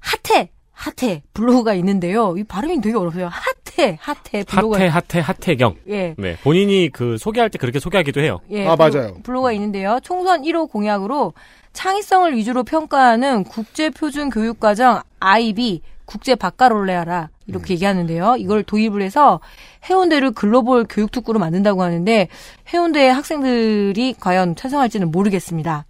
핫해, 0.00 0.50
핫해 0.72 1.22
블로그가 1.32 1.74
있는데요. 1.74 2.34
이 2.36 2.44
발음이 2.44 2.80
되게 2.80 2.96
어려워요. 2.96 3.30
핫해, 3.76 3.98
핫해 4.00 4.44
블로그가 4.44 4.78
하태 4.78 4.88
하태 4.88 5.20
하태경. 5.20 5.76
예. 5.88 6.14
네. 6.18 6.36
본인이 6.42 6.90
그 6.92 7.16
소개할 7.18 7.48
때 7.48 7.58
그렇게 7.58 7.78
소개하기도 7.78 8.20
해요. 8.20 8.40
예, 8.50 8.66
아, 8.66 8.76
맞아요. 8.76 9.16
블로그가 9.22 9.52
있는데요. 9.52 9.98
총선 10.02 10.42
1호 10.42 10.70
공약으로 10.70 11.32
창의성을 11.72 12.36
위주로 12.36 12.62
평가하는 12.62 13.44
국제표준교육과정 13.44 15.00
IB 15.20 15.80
국제 16.04 16.34
바카롤레아라 16.34 17.30
이렇게 17.46 17.72
음. 17.72 17.74
얘기하는데요. 17.74 18.36
이걸 18.38 18.62
도입을 18.62 19.02
해서 19.02 19.40
해운대를 19.88 20.32
글로벌 20.32 20.84
교육 20.88 21.10
특구로 21.10 21.38
만든다고 21.38 21.82
하는데 21.82 22.28
해운대 22.72 23.08
학생들이 23.08 24.14
과연 24.18 24.56
찬성할지는 24.56 25.10
모르겠습니다. 25.10 25.84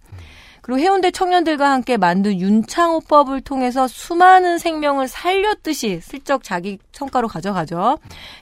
그리고 0.65 0.79
해운대 0.79 1.11
청년들과 1.11 1.69
함께 1.69 1.95
만든 1.95 2.39
윤창호법을 2.39 3.41
통해서 3.41 3.87
수많은 3.87 4.57
생명을 4.57 5.07
살렸듯이 5.07 5.99
슬쩍 6.01 6.41
자기 6.41 6.79
성과로 6.91 7.27
가져가죠. 7.27 7.99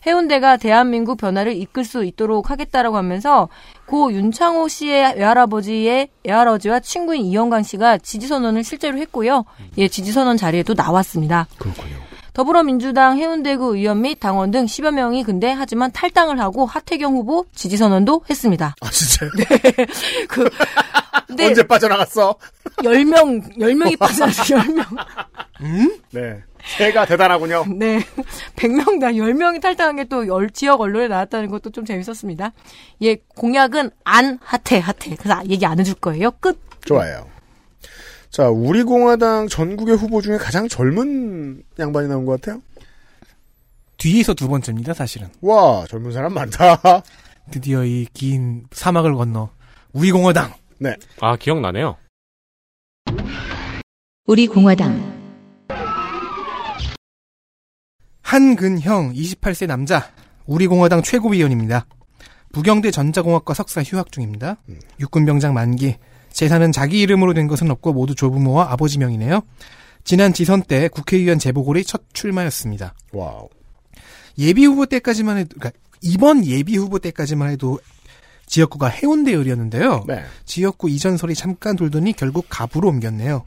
해운대가 0.07 0.55
대한민국 0.55 1.17
변화를 1.17 1.53
이끌 1.53 1.83
수 1.83 2.05
있도록 2.05 2.49
하겠다라고 2.49 2.95
하면서 2.95 3.49
고 3.93 4.11
윤창호 4.11 4.69
씨의 4.69 5.17
외할아버지의 5.17 6.09
외할아버지와 6.23 6.79
친구인 6.79 7.25
이영광 7.25 7.61
씨가 7.61 7.99
지지선언을 7.99 8.63
실제로 8.63 8.97
했고요. 8.97 9.45
예, 9.77 9.87
지지선언 9.87 10.35
자리에도 10.35 10.73
나왔습니다. 10.73 11.45
그렇군요. 11.59 11.97
더불어민주당 12.33 13.19
해운대구 13.19 13.77
의원 13.77 14.01
및 14.01 14.19
당원 14.19 14.49
등 14.49 14.65
10여 14.65 14.89
명이 14.89 15.23
근데 15.23 15.51
하지만 15.51 15.91
탈당을 15.91 16.39
하고 16.39 16.65
하태경 16.65 17.13
후보 17.13 17.45
지지선언도 17.53 18.23
했습니다. 18.27 18.73
아 18.81 18.89
진짜요? 18.89 19.29
그 20.27 20.49
근데 21.27 21.45
언제 21.45 21.61
빠져나갔어? 21.61 22.35
10명 22.77 23.55
10명이 23.59 23.99
빠져나서 23.99 24.41
10명. 24.41 24.85
네. 26.09 26.41
새가 26.65 27.05
대단하군요. 27.05 27.65
네. 27.75 27.99
100명 28.55 28.99
다 28.99 29.07
10명이 29.07 29.61
탈당한 29.61 29.95
게 29.97 30.03
또 30.05 30.23
지역 30.49 30.81
언론에 30.81 31.07
나왔다는 31.07 31.49
것도 31.49 31.71
좀 31.71 31.85
재밌었습니다. 31.85 32.51
예, 33.03 33.15
공약은 33.35 33.91
안 34.05 34.39
하태 34.41 34.79
하태. 34.79 35.15
그래서 35.15 35.41
얘기 35.49 35.65
안 35.65 35.79
해줄 35.79 35.95
거예요. 35.95 36.31
끝. 36.39 36.59
좋아요. 36.85 37.27
자, 38.29 38.49
우리 38.49 38.83
공화당 38.83 39.47
전국의 39.47 39.95
후보 39.95 40.21
중에 40.21 40.37
가장 40.37 40.67
젊은 40.67 41.63
양반이 41.79 42.07
나온 42.07 42.25
것 42.25 42.41
같아요. 42.41 42.61
뒤에서 43.97 44.33
두 44.33 44.47
번째입니다, 44.47 44.93
사실은. 44.93 45.27
와, 45.41 45.85
젊은 45.87 46.11
사람 46.11 46.33
많다. 46.33 47.03
드디어 47.51 47.83
이 47.85 48.07
긴 48.13 48.63
사막을 48.71 49.13
건너 49.15 49.49
우리 49.93 50.11
공화당. 50.11 50.53
네. 50.79 50.95
아, 51.21 51.35
기억나네요. 51.35 51.97
우리 54.25 54.47
공화당 54.47 55.22
한근형 58.23 59.13
28세 59.13 59.67
남자 59.67 60.09
우리 60.47 60.65
공화당 60.65 61.03
최고위원입니다. 61.03 61.85
부경대 62.51 62.89
전자공학과 62.89 63.53
석사 63.53 63.83
휴학 63.83 64.11
중입니다. 64.11 64.57
육군병장 64.99 65.53
만기. 65.53 65.97
재산은 66.31 66.71
자기 66.71 66.99
이름으로 67.01 67.33
된 67.33 67.47
것은 67.47 67.69
없고 67.69 67.93
모두 67.93 68.15
조부모와 68.15 68.71
아버지 68.71 68.97
명이네요. 68.97 69.41
지난 70.03 70.33
지선 70.33 70.63
때 70.63 70.87
국회의원 70.87 71.37
재보궐이 71.37 71.83
첫 71.85 72.01
출마였습니다. 72.13 72.95
wow. 73.11 73.49
예비 74.37 74.65
후보 74.65 74.85
때까지만 74.85 75.37
해도, 75.37 75.55
그러니까 75.57 75.79
이번 76.01 76.45
예비 76.45 76.75
후보 76.75 76.99
때까지만 76.99 77.49
해도 77.51 77.79
지역구가 78.47 78.87
해운대을이었는데요. 78.87 80.05
네. 80.07 80.23
지역구 80.45 80.89
이전설이 80.89 81.35
잠깐 81.35 81.75
돌더니 81.75 82.13
결국 82.13 82.47
갑으로 82.49 82.89
옮겼네요. 82.89 83.45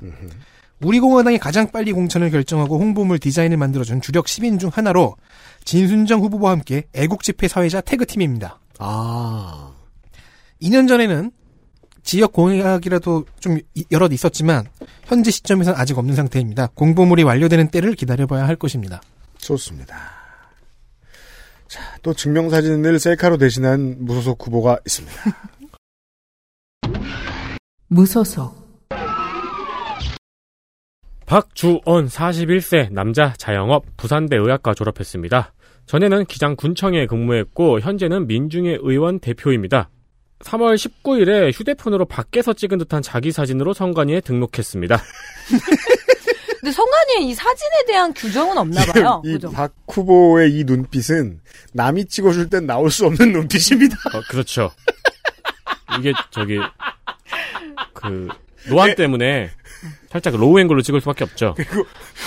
우리 0.83 1.01
공화당이 1.01 1.39
가장 1.39 1.71
빨리 1.71 1.93
공천을 1.93 2.31
결정하고 2.31 2.79
홍보물 2.79 3.19
디자인을 3.19 3.57
만들어준 3.57 4.01
주력 4.03 4.29
시민 4.29 4.59
중 4.59 4.71
하나로 4.73 5.17
진순정 5.65 6.21
후보와 6.21 6.51
함께 6.53 6.85
애국집회 6.95 7.49
사회자 7.49 7.81
tag 7.81 7.98
team입니다. 7.98 8.61
아. 8.79 9.73
2년 10.63 10.87
전에는 10.87 11.33
지역 12.03 12.33
공약이라도 12.33 13.25
좀 13.41 13.59
이- 13.75 13.85
여럿 13.91 14.13
있었지만 14.13 14.67
현재 15.05 15.31
시점에서는 15.31 15.79
아직 15.79 15.99
없는 15.99 16.15
상태입니다. 16.15 16.69
공보물이 16.75 17.23
완료되는 17.25 17.69
때를 17.69 17.95
기다려봐야 17.95 18.47
할 18.47 18.55
것입니다. 18.57 19.01
좋습니다. 19.39 19.97
자, 21.69 21.81
또 22.03 22.15
증명사진을 22.15 23.01
셀카로 23.01 23.39
대신한 23.39 23.97
무소속 24.01 24.47
후보가 24.47 24.79
있습니다. 24.87 25.17
무소속 27.89 28.66
박주언 31.27 32.07
41세 32.07 32.93
남자 32.93 33.35
자영업 33.37 33.85
부산대 33.97 34.37
의학과 34.37 34.75
졸업했습니다. 34.75 35.53
전에는 35.87 36.25
기장 36.27 36.55
군청에 36.55 37.07
근무했고 37.07 37.81
현재는 37.81 38.29
민중의 38.29 38.79
의원 38.83 39.19
대표입니다. 39.19 39.91
3월 40.41 40.77
19일에 40.77 41.53
휴대폰으로 41.53 42.05
밖에서 42.05 42.53
찍은 42.53 42.79
듯한 42.79 43.03
자기 43.03 43.33
사진으로 43.33 43.73
선관위에 43.73 44.21
등록했습니다. 44.21 45.03
근데 46.61 46.73
선관위의 46.73 47.29
이 47.29 47.35
사진에 47.35 47.85
대한 47.87 48.13
규정은 48.15 48.57
없나 48.57 48.85
봐요. 48.93 49.23
이 49.25 49.33
그죠? 49.33 49.51
박 49.51 49.73
후보의 49.89 50.53
이 50.53 50.65
눈빛은 50.65 51.41
남이 51.73 52.07
찍어줄 52.07 52.51
땐 52.51 52.67
나올 52.67 52.91
수 52.91 53.07
없는 53.07 53.33
눈빛입니다. 53.33 53.97
어, 54.15 54.21
그렇죠. 54.29 54.71
이게 55.99 56.13
저기 56.31 56.59
그 57.95 58.29
노안 58.69 58.95
때문에 58.95 59.51
살짝 60.17 60.37
low 60.41 60.59
angle로 60.61 60.83
찍을 60.83 61.01
수밖에 61.01 61.25
없죠. 61.25 61.55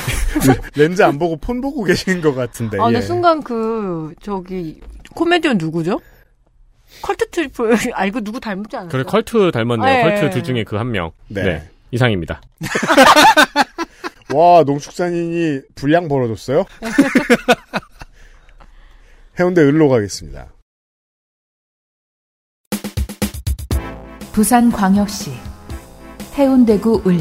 렌즈 0.75 1.01
안 1.01 1.17
보고 1.17 1.35
폰 1.37 1.59
보고 1.61 1.83
계신 1.83 2.21
것 2.21 2.33
같은데. 2.35 2.77
아, 2.79 2.85
근데 2.85 2.97
예. 2.97 3.01
순간 3.01 3.41
그, 3.43 4.13
저기, 4.21 4.79
코미디언 5.15 5.57
누구죠? 5.57 5.99
컬트 7.01 7.29
트리플, 7.29 7.77
아, 7.93 8.05
이거 8.05 8.21
누구 8.21 8.39
닮지 8.39 8.75
않았어요? 8.75 8.91
그래 8.91 9.03
컬트 9.03 9.51
닮았네요. 9.51 9.87
아, 9.87 9.97
예, 9.99 10.01
컬트 10.03 10.25
예. 10.25 10.29
둘 10.29 10.43
중에 10.43 10.63
그 10.63 10.75
한 10.77 10.91
명. 10.91 11.11
네. 11.27 11.43
네. 11.43 11.69
이상입니다. 11.91 12.41
와, 14.33 14.63
농축산인이 14.63 15.61
불량 15.75 16.07
벌어졌어요? 16.07 16.63
해운대 19.39 19.61
을로 19.61 19.89
가겠습니다. 19.89 20.47
부산광역시 24.33 25.31
해운대구 26.35 27.03
을 27.07 27.17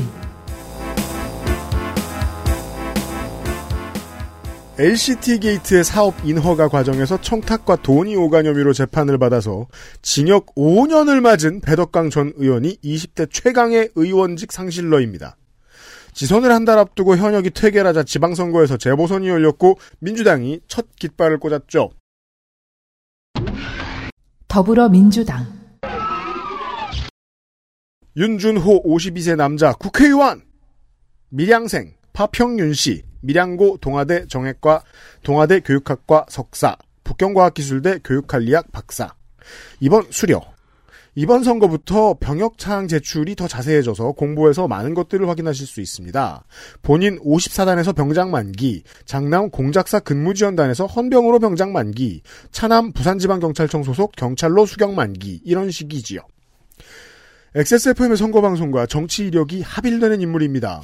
LCT 4.81 5.41
게이트의 5.41 5.83
사업 5.83 6.15
인허가 6.25 6.69
과정에서 6.69 7.21
청탁과 7.21 7.83
돈이 7.83 8.15
오간 8.15 8.47
혐의로 8.47 8.73
재판을 8.73 9.19
받아서 9.19 9.67
징역 10.03 10.55
5년을 10.55 11.21
맞은 11.21 11.61
배덕강 11.63 12.11
전 12.11 12.33
의원이 12.37 12.77
20대 12.85 13.29
최강의 13.29 13.91
의원직 13.97 14.53
상실러입니다. 14.53 15.37
지선을 16.13 16.53
한 16.53 16.65
달 16.65 16.79
앞두고 16.79 17.17
현역이 17.17 17.51
퇴계하자 17.51 18.05
지방선거에서 18.05 18.77
재보선이 18.77 19.29
열렸고 19.29 19.79
민주당이 19.99 20.61
첫 20.69 20.87
깃발을 20.97 21.39
꽂았죠. 21.41 21.91
더불어민주당 24.47 25.47
윤준호 28.17 28.85
52세 28.85 29.35
남자 29.37 29.73
국회의원 29.73 30.43
밀양생 31.31 31.95
파평윤 32.13 32.75
씨 32.75 33.08
밀양고 33.21 33.79
동아대 33.81 34.27
정액과 34.27 34.83
동아대 35.23 35.61
교육학과 35.61 36.27
석사 36.29 36.77
북경과학기술대 37.05 38.01
교육관리학 38.05 38.71
박사 38.73 39.15
이번 39.81 40.07
수료 40.11 40.43
이번 41.15 41.43
선거부터 41.43 42.15
병역 42.21 42.59
차항 42.59 42.87
제출이 42.87 43.35
더 43.35 43.49
자세해져서 43.49 44.13
공보에서 44.13 44.69
많은 44.69 44.95
것들을 44.95 45.29
확인하실 45.29 45.67
수 45.67 45.81
있습니다. 45.81 46.45
본인 46.81 47.19
54단에서 47.19 47.97
병장 47.97 48.31
만기, 48.31 48.85
장남 49.05 49.51
공작사 49.51 49.99
근무지원단에서 49.99 50.87
헌병으로 50.87 51.41
병장 51.41 51.73
만기, 51.73 52.23
차남 52.53 52.93
부산지방경찰청 52.93 53.83
소속 53.83 54.13
경찰로 54.15 54.65
수경 54.65 54.95
만기 54.95 55.41
이런 55.45 55.73
식이지요. 55.73 56.21
XSFM의 57.55 58.19
선거방송과 58.19 58.85
정치 58.87 59.27
이력이 59.27 59.63
합일되는 59.63 60.21
인물입니다. 60.21 60.83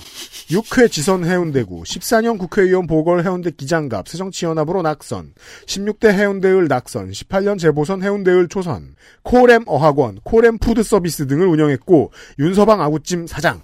6회 0.48 0.90
지선 0.90 1.24
해운대구, 1.24 1.82
14년 1.82 2.38
국회의원 2.38 2.86
보궐 2.86 3.22
해운대 3.22 3.50
기장갑, 3.50 4.08
새정치연합으로 4.08 4.80
낙선, 4.80 5.34
16대 5.66 6.10
해운대을 6.12 6.68
낙선, 6.68 7.10
18년 7.10 7.58
재보선 7.58 8.02
해운대을 8.02 8.48
초선, 8.48 8.94
코렘 9.22 9.64
어학원, 9.66 10.20
코렘 10.24 10.56
푸드서비스 10.56 11.26
등을 11.26 11.46
운영했고, 11.46 12.12
윤서방 12.38 12.80
아구찜 12.80 13.26
사장. 13.26 13.62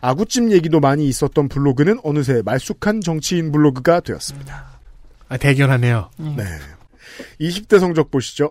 아구찜 0.00 0.50
얘기도 0.50 0.80
많이 0.80 1.06
있었던 1.06 1.48
블로그는 1.48 2.00
어느새 2.02 2.42
말쑥한 2.44 3.02
정치인 3.02 3.52
블로그가 3.52 4.00
되었습니다. 4.00 4.80
아, 5.28 5.36
대결하네요. 5.36 6.10
네. 6.18 6.44
20대 7.40 7.78
성적 7.78 8.10
보시죠. 8.10 8.50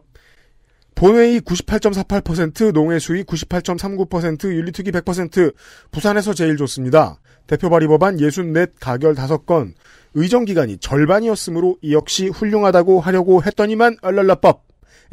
본회의 0.95 1.41
98.48%, 1.41 2.73
농해 2.73 2.99
수위 2.99 3.23
98.39%, 3.23 4.53
윤리특위 4.53 4.91
100%, 4.91 5.53
부산에서 5.91 6.33
제일 6.33 6.57
좋습니다. 6.57 7.19
대표 7.47 7.69
발의 7.69 7.87
법안 7.87 8.19
64 8.19 8.67
가결 8.79 9.15
5건, 9.15 9.73
의정기간이 10.13 10.77
절반이었으므로 10.77 11.77
이 11.81 11.93
역시 11.93 12.27
훌륭하다고 12.27 12.99
하려고 12.99 13.43
했더니만 13.43 13.97
얼랄라법, 14.01 14.63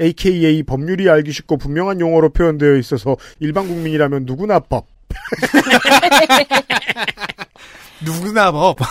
AKA 0.00 0.62
법률이 0.62 1.08
알기 1.08 1.32
쉽고 1.32 1.56
분명한 1.56 2.00
용어로 2.00 2.30
표현되어 2.30 2.76
있어서 2.76 3.16
일반 3.40 3.68
국민이라면 3.68 4.26
누구나 4.26 4.60
법. 4.60 4.86
누구나 8.04 8.52
법. 8.52 8.76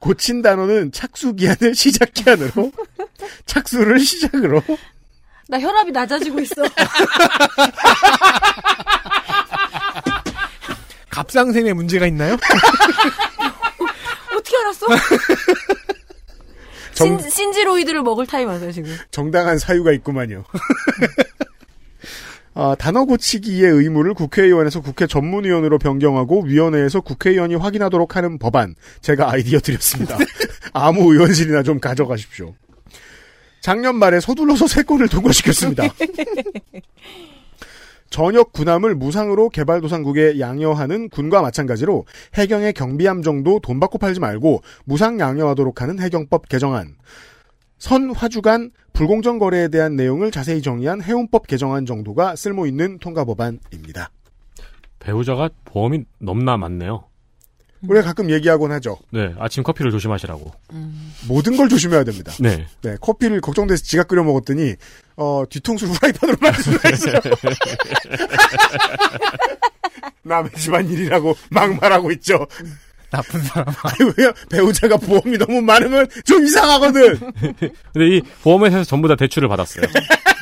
고친 0.00 0.42
단어는 0.42 0.92
착수 0.92 1.34
기한을 1.34 1.74
시작 1.74 2.12
기한으로, 2.12 2.72
착수를 3.46 4.00
시작으로, 4.00 4.62
나 5.48 5.58
혈압이 5.60 5.92
낮아지고 5.92 6.40
있어. 6.40 6.62
갑상샘에 11.10 11.72
문제가 11.72 12.06
있나요? 12.06 12.36
어떻게 14.34 14.56
알았어? 14.56 14.86
정- 16.94 17.18
신, 17.20 17.30
신지로이드를 17.30 18.02
먹을 18.02 18.26
타임 18.26 18.48
맞아요, 18.48 18.72
지금. 18.72 18.94
정당한 19.10 19.58
사유가 19.58 19.92
있구만요. 19.92 20.44
아, 22.54 22.74
단어 22.78 23.04
고치기의 23.04 23.70
의무를 23.70 24.14
국회의원에서 24.14 24.80
국회 24.80 25.06
전문위원으로 25.06 25.78
변경하고 25.78 26.42
위원회에서 26.44 27.00
국회의원이 27.00 27.54
확인하도록 27.56 28.16
하는 28.16 28.38
법안 28.38 28.74
제가 29.00 29.30
아이디어 29.30 29.60
드렸습니다. 29.60 30.16
아무 30.72 31.12
의원실이나 31.12 31.62
좀 31.62 31.78
가져가십시오. 31.80 32.54
작년 33.64 33.96
말에 33.96 34.20
서둘러서 34.20 34.66
세 34.66 34.82
건을 34.82 35.08
통과시켰습니다. 35.08 35.84
전역 38.10 38.52
군함을 38.52 38.94
무상으로 38.94 39.48
개발도상국에 39.48 40.38
양여하는 40.38 41.08
군과 41.08 41.40
마찬가지로 41.40 42.04
해경의 42.34 42.74
경비함 42.74 43.22
정도 43.22 43.60
돈 43.60 43.80
받고 43.80 43.96
팔지 43.96 44.20
말고 44.20 44.60
무상 44.84 45.18
양여하도록 45.18 45.80
하는 45.80 45.98
해경법 45.98 46.50
개정안. 46.50 46.96
선 47.78 48.14
화주간 48.14 48.70
불공정 48.92 49.38
거래에 49.38 49.68
대한 49.68 49.96
내용을 49.96 50.30
자세히 50.30 50.60
정의한 50.60 51.02
해운법 51.02 51.46
개정안 51.46 51.86
정도가 51.86 52.36
쓸모 52.36 52.66
있는 52.66 52.98
통과 52.98 53.24
법안입니다. 53.24 54.10
배우자가 54.98 55.48
보험이 55.64 56.04
넘나 56.18 56.58
많네요. 56.58 57.06
우리가 57.88 58.04
가끔 58.06 58.30
얘기하곤 58.30 58.72
하죠. 58.72 58.98
네, 59.10 59.34
아침 59.38 59.62
커피를 59.62 59.90
조심하시라고. 59.90 60.52
모든 61.28 61.56
걸 61.56 61.68
조심해야 61.68 62.04
됩니다. 62.04 62.32
네. 62.40 62.66
네, 62.82 62.96
커피를 63.00 63.40
걱정돼서 63.40 63.82
지가 63.84 64.04
끓여 64.04 64.22
먹었더니 64.22 64.74
어, 65.16 65.44
뒤통수를 65.48 65.94
후라이팬으로 65.94 66.36
있어요. 66.92 67.14
남의 70.22 70.50
집안 70.56 70.88
일이라고 70.88 71.36
막말하고 71.50 72.10
있죠. 72.12 72.46
나쁜 73.10 73.40
사람. 73.42 73.72
아이고야 73.82 74.32
배우자가 74.50 74.96
보험이 74.96 75.38
너무 75.38 75.60
많으면 75.60 76.08
좀 76.24 76.44
이상하거든. 76.44 77.18
근데 77.92 78.16
이 78.16 78.22
보험회사에서 78.42 78.84
전부 78.84 79.06
다 79.06 79.14
대출을 79.14 79.48
받았어요. 79.48 79.86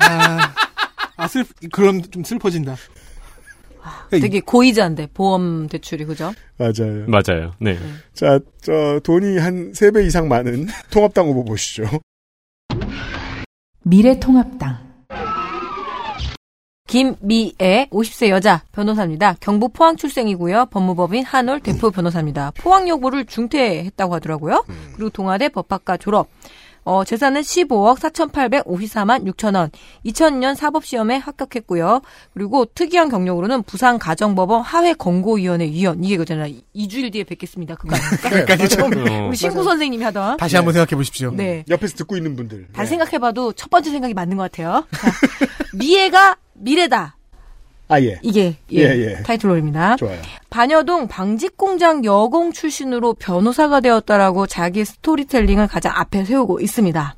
아, 0.01 0.55
아, 1.17 1.29
슬, 1.29 1.45
그럼 1.71 2.03
좀 2.11 2.25
슬퍼진다. 2.25 2.77
되게 4.11 4.41
고의자인데, 4.41 5.09
보험 5.15 5.69
대출이, 5.69 6.05
그죠? 6.05 6.33
맞아요. 6.59 7.07
맞아요. 7.07 7.53
네. 7.59 7.79
자, 8.15 8.39
저 8.61 9.01
돈이 9.03 9.39
한 9.39 9.73
3배 9.73 10.07
이상 10.07 10.29
많은 10.29 10.67
통합당 10.91 11.27
후보 11.27 11.45
보시죠. 11.45 11.85
미래통합당 13.85 14.93
김미애 16.87 17.89
50세 17.91 18.29
여자 18.29 18.63
변호사입니다. 18.73 19.37
경북 19.41 19.73
포항 19.73 19.97
출생이고요. 19.97 20.67
법무법인 20.67 21.25
한올 21.25 21.59
대표 21.61 21.91
변호사입니다. 21.91 22.53
포항 22.59 22.87
여고를 22.87 23.25
중퇴했다고 23.25 24.15
하더라고요. 24.17 24.63
그리고 24.95 25.09
동아대 25.09 25.49
법학과 25.49 25.97
졸업. 25.97 26.29
어, 26.85 27.05
재산은 27.05 27.43
15억 27.43 27.99
4,854만 27.99 29.25
6천 29.33 29.57
원. 29.57 29.71
2000년 30.05 30.55
사법시험에 30.55 31.17
합격했고요. 31.17 32.03
그리고 32.35 32.65
특이한 32.65 33.09
경력으로는 33.09 33.63
부산가정법원 33.63 34.63
하회권고위원회 34.63 35.67
위원. 35.67 36.03
이게 36.03 36.17
그잖아요. 36.17 36.55
2주일 36.75 37.13
뒤에 37.13 37.25
뵙겠습니다. 37.25 37.77
그거 37.77 37.97
아닙니까? 37.97 38.29
그러니까 38.31 38.69
좀 38.69 39.29
우리 39.29 39.37
신구 39.37 39.63
선생님이 39.63 40.03
하던. 40.05 40.37
다시 40.39 40.57
한번 40.57 40.73
생각해 40.75 40.97
보십시오. 40.97 41.31
네. 41.33 41.65
옆에서 41.69 41.97
듣고 41.97 42.17
있는 42.17 42.35
분들. 42.37 42.69
다시 42.73 42.91
생각해봐도 42.91 43.53
첫 43.53 43.71
번째 43.71 43.91
생각이 43.91 44.15
맞는 44.15 44.37
것 44.37 44.51
같아요. 44.51 44.85
자, 44.93 45.13
미래가 45.75 46.37
미래다. 46.55 47.17
아, 47.89 48.01
예. 48.01 48.19
이게 48.23 48.57
예, 48.73 48.79
예, 48.79 49.17
예. 49.19 49.23
타이틀롤입니다. 49.23 49.97
좋아요. 49.97 50.19
반여동 50.49 51.09
방직공장 51.09 52.05
여공 52.05 52.53
출신으로 52.53 53.15
변호사가 53.15 53.81
되었다라고 53.81 54.47
자기 54.47 54.85
스토리텔링을 54.85 55.67
가장 55.67 55.93
앞에 55.95 56.25
세우고 56.25 56.61
있습니다. 56.61 57.17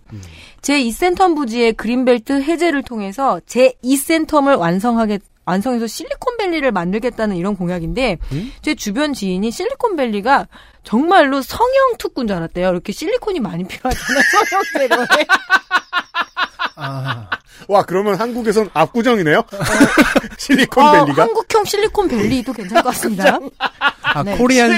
제2센텀 0.63 1.37
부지의 1.37 1.75
그린벨트 1.75 2.43
해제를 2.43 2.83
통해서 2.83 3.41
제2센텀을 3.47 4.59
완성하게 4.59 5.21
완성해서 5.47 5.87
실리콘밸리를 5.87 6.73
만들겠다는 6.73 7.37
이런 7.37 7.55
공약인데 7.55 8.17
제 8.63 8.75
주변 8.75 9.13
지인이 9.13 9.51
실리콘밸리가 9.51 10.49
정말로 10.83 11.43
성형 11.43 11.97
특구인 11.99 12.27
줄 12.27 12.37
알았대요. 12.37 12.71
이렇게 12.71 12.93
실리콘이 12.93 13.41
많이 13.41 13.63
필요하잖아요. 13.69 14.23
성형 14.49 14.63
제거에. 14.89 15.27
아, 16.77 17.29
와, 17.69 17.83
그러면 17.83 18.15
한국에선 18.17 18.71
압구정이네요? 18.73 19.39
어, 19.53 19.59
실리콘밸리가? 20.39 21.23
한국형 21.23 21.65
실리콘밸리도 21.65 22.53
괜찮을 22.53 22.83
것 22.83 22.91
같습니다. 22.91 23.39
아 24.03 24.23
네. 24.23 24.37
코리안 24.37 24.71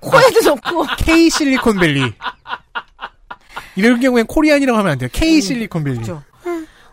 코에도 0.00 0.40
좋고. 0.40 0.86
K 0.98 1.30
실리콘밸리. 1.30 2.12
이럴 3.76 4.00
경우엔 4.00 4.26
Korean이라고 4.26 4.78
하면 4.78 4.92
안 4.92 4.98
돼요. 4.98 5.08
K 5.12 5.40
실리콘밸리. 5.40 5.96
그렇죠. 5.96 6.22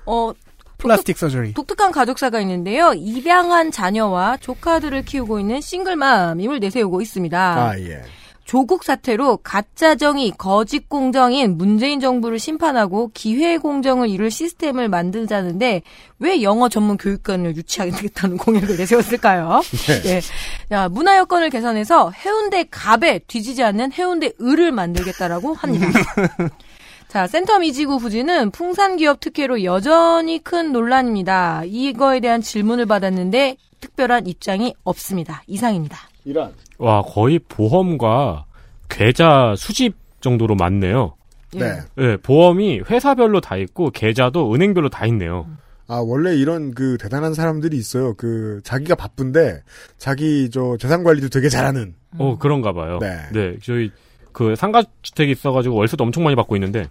어, 0.05 0.31
plastic 0.77 1.17
surgery. 1.17 1.53
독특한 1.53 1.91
가족사가 1.91 2.39
있는데요. 2.41 2.93
입양한 2.93 3.71
자녀와 3.71 4.37
조카들을 4.37 5.03
키우고 5.03 5.39
있는 5.39 5.61
싱글맘임을 5.61 6.59
내세우고 6.59 7.01
있습니다. 7.01 7.39
아, 7.39 7.79
예. 7.79 8.03
조국 8.45 8.83
사태로 8.83 9.37
가짜 9.37 9.95
정의, 9.95 10.31
거짓 10.37 10.87
공정인 10.87 11.57
문재인 11.57 11.99
정부를 11.99 12.37
심판하고 12.37 13.09
기회 13.13 13.57
공정을 13.57 14.07
이룰 14.07 14.29
시스템을 14.29 14.87
만들자는데 14.87 15.81
왜 16.19 16.41
영어 16.43 16.69
전문 16.69 16.97
교육관을 16.97 17.55
유치하겠다는 17.57 18.37
공약을 18.37 18.77
내세웠을까요? 18.77 19.61
네. 19.87 20.01
예. 20.05 20.21
자, 20.69 20.87
문화 20.89 21.17
여건을 21.17 21.49
개선해서 21.49 22.11
해운대 22.11 22.65
갑에 22.69 23.19
뒤지지 23.27 23.63
않는 23.63 23.91
해운대 23.91 24.33
을을 24.39 24.71
만들겠다라고 24.71 25.55
합니다. 25.55 25.87
자, 27.09 27.25
센텀 27.25 27.63
이지구 27.65 27.97
부지는 27.97 28.51
풍산 28.51 28.97
기업 28.97 29.21
특혜로 29.21 29.63
여전히 29.63 30.43
큰 30.43 30.71
논란입니다. 30.71 31.63
이거에 31.65 32.19
대한 32.19 32.41
질문을 32.41 32.85
받았는데 32.85 33.57
특별한 33.79 34.27
입장이 34.27 34.75
없습니다. 34.83 35.41
이상입니다. 35.47 35.97
이런. 36.25 36.53
와, 36.77 37.01
거의 37.01 37.39
보험과 37.39 38.45
계좌 38.89 39.55
수집 39.57 39.95
정도로 40.19 40.55
많네요. 40.55 41.15
네. 41.53 41.79
네, 41.95 42.17
보험이 42.17 42.81
회사별로 42.89 43.39
다 43.39 43.55
있고 43.55 43.89
계좌도 43.91 44.53
은행별로 44.53 44.89
다 44.89 45.05
있네요. 45.05 45.47
아, 45.87 46.01
원래 46.03 46.35
이런 46.35 46.73
그 46.73 46.97
대단한 46.99 47.33
사람들이 47.33 47.77
있어요. 47.77 48.15
그, 48.15 48.59
자기가 48.63 48.95
바쁜데, 48.95 49.61
자기 49.97 50.49
저 50.49 50.75
재산 50.77 51.03
관리도 51.03 51.29
되게 51.29 51.47
잘하는. 51.47 51.93
어, 52.17 52.37
그런가 52.37 52.73
봐요. 52.73 52.99
네. 52.99 53.57
저희 53.61 53.91
그 54.35 54.53
상가 54.55 54.83
주택이 55.01 55.31
있어 55.31 55.53
가지고 55.53 55.75
월세도 55.75 56.03
엄청 56.03 56.23
많이 56.23 56.35
받고 56.35 56.57
있는데 56.57 56.89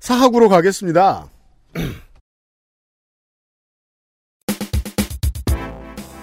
사학으로 0.00 0.48
가겠습니다. 0.48 1.28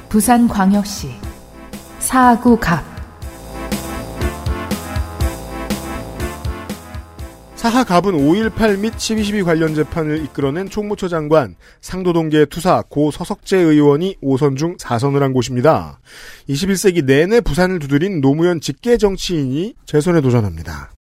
부산광역시 0.09 1.26
사하구 2.07 2.57
갑 2.61 2.85
사하갑은 7.55 8.13
5.18 8.13 8.79
및 8.79 8.93
12.12 8.93 9.43
관련 9.43 9.75
재판을 9.75 10.23
이끌어낸 10.23 10.69
총무처 10.69 11.09
장관, 11.09 11.57
상도동계 11.81 12.45
투사 12.45 12.83
고 12.83 13.11
서석재 13.11 13.57
의원이 13.57 14.19
5선 14.23 14.55
중 14.55 14.77
4선을 14.77 15.19
한 15.19 15.33
곳입니다. 15.33 15.99
21세기 16.47 17.03
내내 17.03 17.41
부산을 17.41 17.79
두드린 17.79 18.21
노무현 18.21 18.61
직계 18.61 18.95
정치인이 18.95 19.75
재선에 19.85 20.21
도전합니다. 20.21 20.93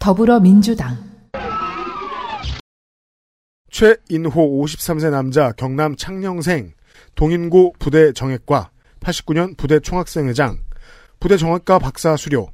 더불어민주당 0.00 0.96
최인호 3.70 4.64
53세 4.64 5.10
남자 5.12 5.52
경남 5.52 5.94
창녕생 5.94 6.72
동인고 7.18 7.74
부대 7.80 8.12
정액과 8.12 8.70
89년 9.00 9.56
부대 9.56 9.80
총학생회장 9.80 10.60
부대 11.18 11.36
정학과 11.36 11.80
박사 11.80 12.16
수료 12.16 12.52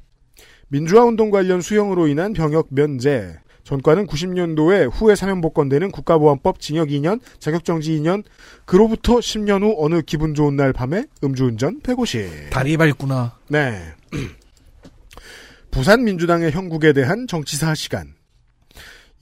민주화 0.68 1.04
운동 1.04 1.30
관련 1.30 1.60
수형으로 1.60 2.08
인한 2.08 2.32
병역 2.32 2.68
면제 2.70 3.36
전과는 3.64 4.06
90년도에 4.06 4.90
후에 4.90 5.16
사면복권되는 5.16 5.90
국가보안법 5.90 6.60
징역 6.60 6.88
2년 6.88 7.20
자격정지 7.40 7.92
2년 7.98 8.24
그로부터 8.64 9.18
10년 9.18 9.62
후 9.62 9.74
어느 9.84 10.00
기분 10.00 10.32
좋은 10.34 10.56
날 10.56 10.72
밤에 10.72 11.04
음주운전 11.22 11.80
150 11.82 12.48
다리 12.48 12.78
밟구나. 12.78 13.36
네 13.48 13.82
부산 15.70 16.04
민주당의 16.04 16.52
형국에 16.52 16.94
대한 16.94 17.26
정치사 17.26 17.74
시간 17.74 18.14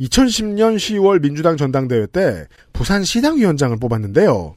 2010년 0.00 0.76
10월 0.76 1.20
민주당 1.20 1.56
전당대회 1.56 2.06
때 2.06 2.46
부산 2.72 3.02
시당위원장을 3.02 3.76
뽑았는데요. 3.78 4.56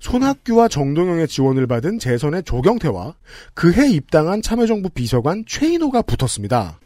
손학규와 0.00 0.68
정동영의 0.68 1.28
지원을 1.28 1.66
받은 1.66 1.98
재선의 1.98 2.44
조경태와 2.44 3.14
그해 3.54 3.88
입당한 3.90 4.42
참여정부 4.42 4.90
비서관 4.90 5.44
최인호가 5.46 6.02
붙었습니다. 6.02 6.78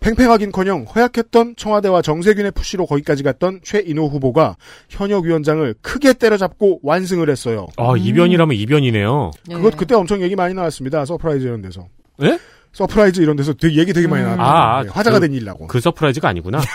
팽팽하긴커녕 0.00 0.86
허약했던 0.94 1.54
청와대와 1.56 2.00
정세균의 2.02 2.52
push로 2.52 2.86
거기까지 2.86 3.22
갔던 3.22 3.60
최인호 3.62 4.06
후보가 4.08 4.56
현역 4.88 5.24
위원장을 5.24 5.74
크게 5.82 6.14
때려잡고 6.14 6.80
완승을 6.82 7.28
했어요. 7.28 7.66
아 7.76 7.92
이변이라면 7.96 8.56
이변이네요. 8.56 9.30
그것 9.48 9.76
그때 9.76 9.94
엄청 9.94 10.22
얘기 10.22 10.34
많이 10.36 10.54
나왔습니다. 10.54 11.04
서프라이즈 11.04 11.44
이런 11.44 11.60
데서. 11.60 11.86
예? 12.22 12.38
서프라이즈 12.72 13.20
이런 13.20 13.36
데서 13.36 13.52
되게 13.52 13.76
얘기 13.80 13.92
되게 13.92 14.06
많이 14.06 14.22
나왔거든요. 14.22 14.48
아, 14.48 14.78
아, 14.78 14.84
화제가 14.90 15.18
그- 15.18 15.26
된 15.26 15.34
일이라고. 15.34 15.66
그 15.66 15.80
서프라이즈가 15.80 16.28
아니구나. 16.28 16.60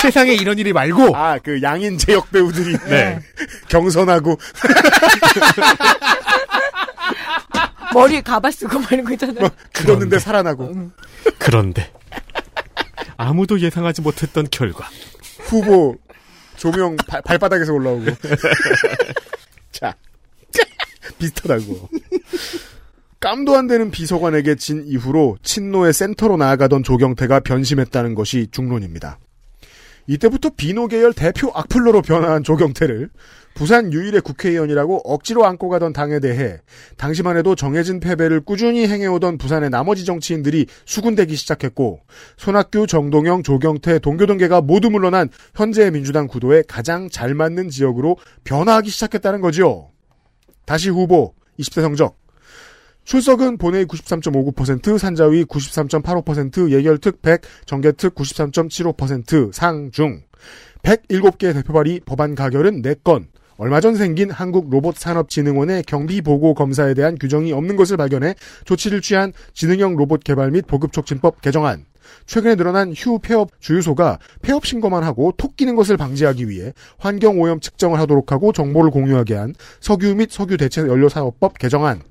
세상에 0.00 0.32
이런 0.34 0.58
일이 0.58 0.72
말고 0.72 1.16
아, 1.16 1.38
그 1.38 1.60
양인 1.62 1.98
재연 1.98 2.30
배우들이 2.30 2.76
네. 2.88 3.20
경선하고 3.68 4.38
머리에 7.94 8.20
가발 8.20 8.52
쓰고 8.52 8.78
막 8.78 8.92
이런 8.92 9.04
거 9.04 9.12
있잖아요. 9.12 9.48
그러는데 9.72 10.18
살아나고 10.18 10.90
그런데 11.38 11.90
아무도 13.16 13.60
예상하지 13.60 14.02
못했던 14.02 14.46
결과. 14.50 14.88
후보 15.40 15.96
조명 16.56 16.96
발, 16.96 17.22
발바닥에서 17.22 17.72
올라오고. 17.72 18.04
자, 19.72 19.94
비슷하다고. 21.18 21.88
깜도 23.20 23.56
안 23.56 23.66
되는 23.66 23.90
비서관에게 23.90 24.54
진 24.54 24.84
이후로 24.86 25.38
친노의 25.42 25.92
센터로 25.92 26.36
나아가던 26.36 26.84
조경태가 26.84 27.40
변심했다는 27.40 28.14
것이 28.14 28.46
중론입니다. 28.52 29.18
이때부터 30.08 30.50
비노 30.56 30.88
계열 30.88 31.12
대표 31.12 31.50
악플러로 31.54 32.02
변화한 32.02 32.42
조경태를 32.42 33.10
부산 33.54 33.92
유일의 33.92 34.22
국회의원이라고 34.22 35.02
억지로 35.04 35.44
안고 35.44 35.68
가던 35.68 35.92
당에 35.92 36.18
대해 36.18 36.58
당시만 36.96 37.36
해도 37.36 37.54
정해진 37.54 38.00
패배를 38.00 38.40
꾸준히 38.40 38.86
행해오던 38.86 39.36
부산의 39.36 39.68
나머지 39.70 40.04
정치인들이 40.04 40.66
수군대기 40.86 41.36
시작했고 41.36 42.00
손학규, 42.36 42.86
정동영, 42.86 43.42
조경태, 43.42 43.98
동교동계가 43.98 44.62
모두 44.62 44.90
물러난 44.90 45.28
현재의 45.54 45.90
민주당 45.90 46.26
구도에 46.26 46.62
가장 46.66 47.10
잘 47.10 47.34
맞는 47.34 47.68
지역으로 47.68 48.16
변화하기 48.44 48.88
시작했다는 48.90 49.40
거지요. 49.40 49.90
다시 50.64 50.88
후보 50.88 51.34
20대 51.58 51.82
성적 51.82 52.17
출석은 53.08 53.56
본회의 53.56 53.86
93.59%, 53.86 54.98
산자위 54.98 55.46
93.85%, 55.46 56.70
예결특 56.70 57.22
100, 57.22 57.40
정개특 57.64 58.14
93.75%, 58.14 59.50
상중. 59.50 60.20
107개 60.82 61.54
대표발의 61.54 62.02
법안 62.04 62.34
가결은 62.34 62.82
4건. 62.82 63.28
얼마 63.56 63.80
전 63.80 63.94
생긴 63.94 64.30
한국로봇산업진흥원의 64.30 65.84
경비보고 65.84 66.52
검사에 66.52 66.92
대한 66.92 67.16
규정이 67.18 67.50
없는 67.50 67.76
것을 67.76 67.96
발견해 67.96 68.34
조치를 68.66 69.00
취한 69.00 69.32
지능형 69.54 69.96
로봇 69.96 70.22
개발 70.22 70.50
및 70.50 70.66
보급촉진법 70.66 71.40
개정안. 71.40 71.86
최근에 72.26 72.56
늘어난 72.56 72.92
휴 72.94 73.20
폐업 73.20 73.58
주유소가 73.58 74.18
폐업 74.42 74.66
신고만 74.66 75.02
하고 75.02 75.32
톡 75.34 75.56
끼는 75.56 75.76
것을 75.76 75.96
방지하기 75.96 76.46
위해 76.50 76.74
환경 76.98 77.40
오염 77.40 77.58
측정을 77.58 77.98
하도록 78.00 78.30
하고 78.30 78.52
정보를 78.52 78.90
공유하게 78.90 79.34
한 79.34 79.54
석유 79.80 80.14
및 80.14 80.30
석유 80.30 80.58
대체 80.58 80.82
연료 80.82 81.08
사업법 81.08 81.58
개정안. 81.58 82.02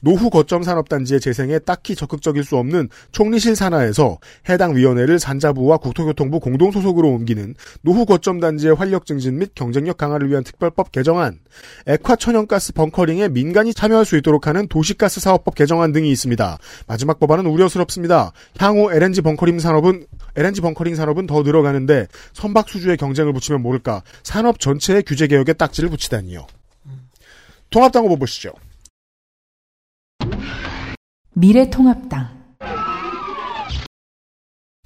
노후 0.00 0.30
거점 0.30 0.62
산업단지의 0.62 1.20
재생에 1.20 1.58
딱히 1.58 1.94
적극적일 1.94 2.44
수 2.44 2.56
없는 2.56 2.88
총리실 3.12 3.56
산하에서 3.56 4.18
해당 4.48 4.76
위원회를 4.76 5.18
산자부와 5.18 5.78
국토교통부 5.78 6.40
공동 6.40 6.70
소속으로 6.70 7.08
옮기는 7.08 7.54
노후 7.82 8.04
거점 8.06 8.40
단지의 8.40 8.74
활력 8.74 9.06
증진 9.06 9.38
및 9.38 9.52
경쟁력 9.54 9.96
강화를 9.96 10.28
위한 10.30 10.44
특별법 10.44 10.92
개정안, 10.92 11.38
액화 11.86 12.16
천연가스 12.16 12.72
벙커링에 12.74 13.28
민간이 13.28 13.74
참여할 13.74 14.04
수 14.04 14.16
있도록 14.16 14.46
하는 14.46 14.68
도시가스 14.68 15.20
사업법 15.20 15.54
개정안 15.54 15.92
등이 15.92 16.10
있습니다. 16.10 16.58
마지막 16.86 17.18
법안은 17.18 17.46
우려스럽습니다. 17.46 18.32
향후 18.58 18.92
LNG 18.92 19.22
벙커링 19.22 19.58
산업은 19.58 20.06
LNG 20.36 20.60
벙커링 20.60 20.94
산업은 20.94 21.26
더 21.26 21.42
늘어가는데 21.42 22.06
선박 22.32 22.68
수주에 22.68 22.96
경쟁을 22.96 23.32
붙이면 23.32 23.62
모를까 23.62 24.02
산업 24.22 24.60
전체의 24.60 25.02
규제 25.04 25.26
개혁에 25.26 25.54
딱지를 25.54 25.88
붙이다니요. 25.88 26.46
통합당 27.70 28.04
후보 28.04 28.16
보시죠. 28.16 28.52
미래통합당. 31.38 32.28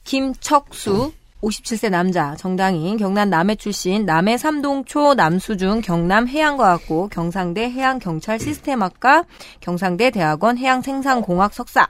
김척수 0.03 1.13
57세 1.41 1.91
남자. 1.91 2.35
정당인 2.35 2.97
경남 2.97 3.31
남해 3.31 3.55
출신 3.55 4.05
남해 4.05 4.37
삼동초 4.37 5.15
남수중 5.15 5.81
경남 5.81 6.27
해양과학고 6.27 7.07
경상대 7.11 7.71
해양경찰 7.71 8.41
시스템학과 8.41 9.27
경상대 9.61 10.11
대학원 10.11 10.59
해양생산공학 10.59 11.55
석사 11.55 11.87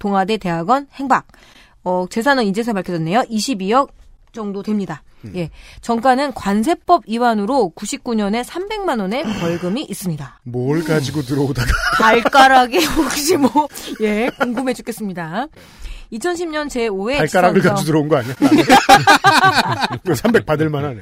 동아대 0.00 0.36
대학원 0.38 0.88
행박. 0.94 1.28
어, 1.84 2.06
재산은 2.10 2.42
이제서 2.46 2.72
밝혀졌네요. 2.72 3.20
22억 3.20 3.90
정도 4.32 4.62
됩니다. 4.62 5.02
예. 5.34 5.50
정가는 5.80 6.32
관세법 6.34 7.04
위반으로 7.06 7.72
99년에 7.76 8.44
300만 8.44 9.00
원의 9.00 9.22
벌금이 9.40 9.82
있습니다. 9.88 10.40
뭘 10.44 10.82
가지고 10.82 11.22
들어오다가 11.22 11.70
발가락에 12.00 12.84
혹시 12.84 13.36
뭐, 13.36 13.50
예, 14.00 14.30
궁금해 14.40 14.74
죽겠습니다. 14.74 15.46
2010년 16.12 16.68
제5회 16.68 17.16
발가락을 17.18 17.60
지선에서- 17.62 17.68
가지고 17.70 17.86
들어온 17.86 18.08
거 18.08 18.16
아니야? 18.18 18.34
300 20.14 20.44
받을 20.46 20.68
만하네. 20.68 21.00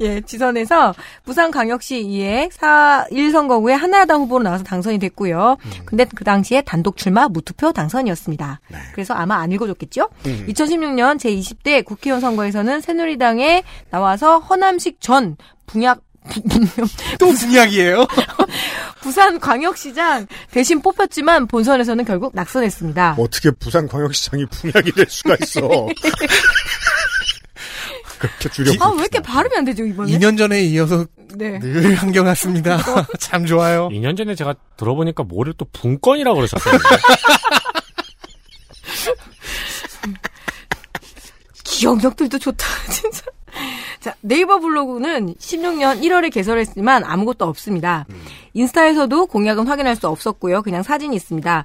예, 0.00 0.20
지선에서 0.22 0.94
부산광역시 1.24 2.02
2회 2.02 2.50
4, 2.52 3.06
1선거구에 3.12 3.72
한나라당 3.72 4.22
후보로 4.22 4.42
나와서 4.42 4.64
당선이 4.64 4.98
됐고요. 4.98 5.56
근데 5.84 6.04
그 6.14 6.24
당시에 6.24 6.62
단독 6.62 6.96
출마 6.96 7.28
무투표 7.28 7.72
당선이었습니다. 7.72 8.60
그래서 8.92 9.14
아마 9.14 9.36
안 9.36 9.52
읽어줬겠죠? 9.52 10.08
음. 10.26 10.46
2016년 10.48 11.18
제20대 11.18 11.84
국회의원 11.84 12.20
선거에서는 12.20 12.80
새누리당에 12.80 13.62
나와서 13.90 14.38
허남식 14.40 15.00
전 15.00 15.36
분약 15.66 16.00
또 17.18 17.30
분약이에요? 17.30 18.04
부산광역시장 19.08 20.26
대신 20.50 20.82
뽑혔지만 20.82 21.46
본선에서는 21.46 22.04
결국 22.04 22.34
낙선했습니다. 22.34 23.16
어떻게 23.18 23.50
부산광역시장이 23.50 24.44
분약이 24.46 24.92
될 24.92 25.06
수가 25.08 25.36
있어. 25.42 25.60
그렇게 28.18 28.48
줄여. 28.50 28.72
아, 28.80 28.88
왜 28.90 28.98
이렇게 28.98 29.20
발음이 29.20 29.56
안 29.56 29.64
되죠, 29.64 29.84
이번에? 29.84 30.12
2년 30.12 30.36
전에 30.36 30.62
이어서 30.64 31.06
네. 31.34 31.58
늘 31.60 31.94
한겨났습니다. 31.94 32.78
참 33.18 33.46
좋아요. 33.46 33.88
2년 33.88 34.16
전에 34.16 34.34
제가 34.34 34.54
들어보니까 34.76 35.22
뭐를 35.22 35.54
또 35.56 35.64
분권이라고 35.72 36.36
그러셨어요. 36.36 36.78
기억력들도 41.64 42.38
좋다, 42.38 42.66
진짜. 42.92 43.22
자, 44.00 44.14
네이버 44.20 44.58
블로그는 44.58 45.34
16년 45.34 46.02
1월에 46.02 46.32
개설했지만 46.32 47.04
아무것도 47.04 47.44
없습니다. 47.46 48.06
인스타에서도 48.54 49.26
공약은 49.26 49.66
확인할 49.66 49.96
수 49.96 50.08
없었고요. 50.08 50.62
그냥 50.62 50.82
사진이 50.82 51.14
있습니다. 51.16 51.64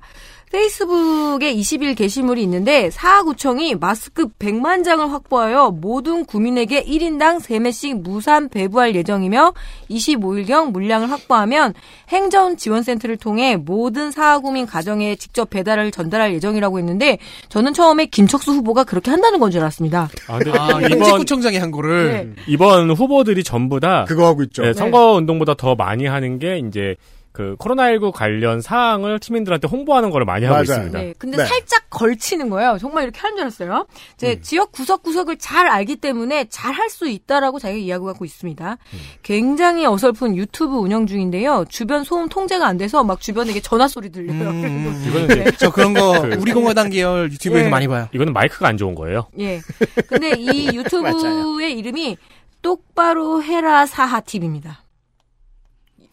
페이스북에 0.53 1.51
20일 1.55 1.97
게시물이 1.97 2.43
있는데 2.43 2.91
사하구청이 2.91 3.73
마스크 3.73 4.27
100만 4.27 4.83
장을 4.83 5.11
확보하여 5.11 5.71
모든 5.71 6.25
구민에게 6.25 6.83
1인당 6.83 7.39
3매씩 7.41 8.03
무산 8.03 8.49
배부할 8.49 8.93
예정이며 8.95 9.53
25일경 9.89 10.71
물량을 10.71 11.09
확보하면 11.09 11.73
행정 12.09 12.55
지원센터를 12.55 13.17
통해 13.17 13.55
모든 13.55 14.11
사하구민 14.11 14.67
가정에 14.67 15.15
직접 15.15 15.49
배달을 15.49 15.89
전달할 15.89 16.35
예정이라고 16.35 16.77
했는데 16.77 17.17
저는 17.49 17.73
처음에 17.73 18.05
김척수 18.05 18.51
후보가 18.51 18.83
그렇게 18.83 19.09
한다는 19.09 19.39
건 19.39 19.53
줄 19.53 19.61
알았습니다. 19.61 20.09
아, 20.27 20.37
근데 20.39 20.57
아, 20.57 20.69
이번 20.79 20.91
행정구청장이 20.91 21.57
한 21.57 21.69
거를 21.69 22.33
네. 22.35 22.43
이번 22.47 22.89
후보들이 22.91 23.43
전부 23.43 23.79
다 23.79 24.05
그거 24.07 24.25
하고 24.27 24.41
있죠. 24.43 24.63
네, 24.63 24.73
선거 24.73 25.13
운동보다 25.13 25.53
더 25.55 25.75
많이 25.75 26.05
하는 26.07 26.39
게 26.39 26.57
이제 26.59 26.95
그 27.33 27.55
코로나19 27.57 28.11
관련 28.13 28.61
사항을 28.61 29.19
시민들한테 29.21 29.67
홍보하는 29.67 30.11
거를 30.11 30.23
많이 30.25 30.45
하고 30.45 30.53
맞아요. 30.53 30.63
있습니다. 30.63 30.99
네, 30.99 31.13
근데 31.17 31.37
네. 31.37 31.45
살짝 31.45 31.89
걸치는 31.89 32.49
거예요. 32.51 32.77
정말 32.79 33.03
이렇게 33.05 33.19
하는 33.19 33.35
줄 33.35 33.41
알았어요. 33.41 33.87
제 34.17 34.39
지역 34.39 34.71
구석구석을 34.71 35.37
잘 35.37 35.67
알기 35.67 35.95
때문에 35.97 36.45
잘 36.49 36.73
할 36.73 36.89
수 36.89 37.07
있다라고 37.09 37.57
자기가 37.59 37.79
이야기하고 37.79 38.23
있습니다. 38.23 38.77
굉장히 39.23 39.85
어설픈 39.85 40.35
유튜브 40.35 40.75
운영 40.77 41.07
중인데요. 41.07 41.65
주변 41.69 42.03
소음 42.03 42.29
통제가 42.29 42.67
안 42.67 42.77
돼서 42.77 43.03
막 43.03 43.19
주변에 43.19 43.49
이게 43.51 43.59
전화 43.61 43.87
소리 43.87 44.11
들려요. 44.11 44.49
음, 44.49 45.03
이거는 45.07 45.27
네. 45.27 45.51
저 45.57 45.71
그런 45.71 45.93
거 45.95 46.21
그- 46.21 46.37
우리 46.39 46.53
공화당 46.53 46.89
계열 46.91 47.31
유튜브에서 47.31 47.65
예. 47.65 47.69
많이 47.69 47.87
봐요. 47.87 48.07
이거는 48.13 48.31
마이크가 48.31 48.67
안 48.67 48.77
좋은 48.77 48.93
거예요. 48.93 49.27
예. 49.39 49.59
근데 50.07 50.33
이 50.37 50.67
유튜브의 50.77 51.77
이름이 51.79 52.17
똑바로 52.61 53.41
해라 53.41 53.85
사하 53.87 54.19
TV입니다. 54.21 54.82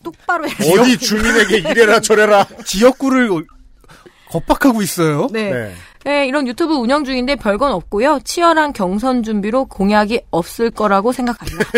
똑바로 0.02 0.48
해라. 0.48 0.82
어디 0.82 0.98
주민에게 0.98 1.58
이래라 1.58 2.00
저래라. 2.00 2.46
지역구를 2.64 3.44
겁박하고 4.30 4.82
있어요. 4.82 5.28
네. 5.32 5.50
네. 5.50 5.74
네, 6.04 6.26
이런 6.26 6.46
유튜브 6.46 6.74
운영 6.74 7.04
중인데 7.04 7.36
별건 7.36 7.72
없고요. 7.72 8.20
치열한 8.24 8.72
경선 8.72 9.22
준비로 9.22 9.66
공약이 9.66 10.22
없을 10.30 10.70
거라고 10.70 11.12
생각합니다. 11.12 11.58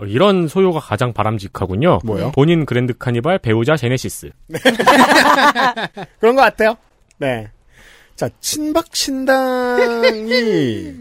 어, 0.00 0.04
이런 0.04 0.48
소유가 0.48 0.80
가장 0.80 1.12
바람직하군요. 1.12 2.00
뭐요? 2.04 2.32
본인 2.32 2.66
그랜드 2.66 2.96
카니발 2.96 3.38
배우자 3.38 3.76
제네시스. 3.76 4.30
그런 6.20 6.36
것 6.36 6.42
같아요. 6.42 6.76
네. 7.18 7.48
자, 8.16 8.28
친박 8.40 8.86
신당이 8.92 10.92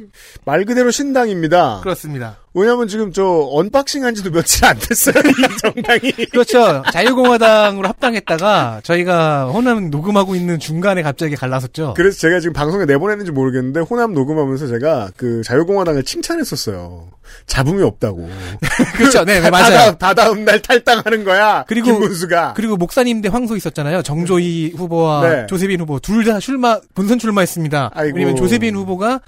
말 0.46 0.66
그대로 0.66 0.92
신당입니다. 0.92 1.80
그렇습니다. 1.82 2.38
왜냐면 2.60 2.88
지금 2.88 3.12
저 3.14 3.24
unboxing 3.52 4.04
한 4.04 4.16
지도 4.16 4.32
며칠 4.32 4.66
안 4.66 4.78
됐어요. 4.80 5.14
이 5.18 5.58
정당이. 5.62 6.12
그렇죠. 6.32 6.84
자유공화당으로 6.92 7.88
합당했다가 7.88 8.82
저희가 8.84 9.46
호남 9.46 9.90
녹음하고 9.90 10.36
있는 10.36 10.60
중간에 10.60 11.02
갑자기 11.04 11.36
갈라섰죠. 11.36 11.94
그래서 11.96 12.18
제가 12.20 12.40
지금 12.40 12.54
방송에 12.54 12.86
내보냈는지 12.86 13.32
모르겠는데 13.32 13.82
호남 13.82 14.14
녹음하면서 14.14 14.68
제가 14.68 15.10
그 15.16 15.42
자유공화당을 15.44 16.04
칭찬했었어요. 16.04 17.10
잡음이 17.46 17.84
없다고. 17.84 18.30
그렇죠. 18.98 19.24
네, 19.26 19.40
네, 19.40 19.42
다 19.42 19.52
맞아요. 19.52 19.96
다 19.98 20.14
다음 20.14 20.46
날 20.46 20.62
탈당하는 20.62 21.24
거야. 21.24 21.66
그리고- 21.68 21.92
김문수가. 21.92 22.54
그리고 22.56 22.78
목사님 22.78 23.22
대 23.22 23.30
황소 23.30 23.56
있었잖아요. 23.56 24.02
정조희 24.02 24.74
후보와 24.78 25.30
네. 25.30 25.46
조세빈 25.48 25.80
후보 25.82 26.00
둘 26.00 26.28
다 26.28 26.40
출마 26.40 26.80
본선 26.94 27.20
출마했습니다. 27.20 27.92
아이고. 27.94 28.18
왜냐면 28.18 28.36
조세빈 28.36 28.76
후보가 28.76 29.22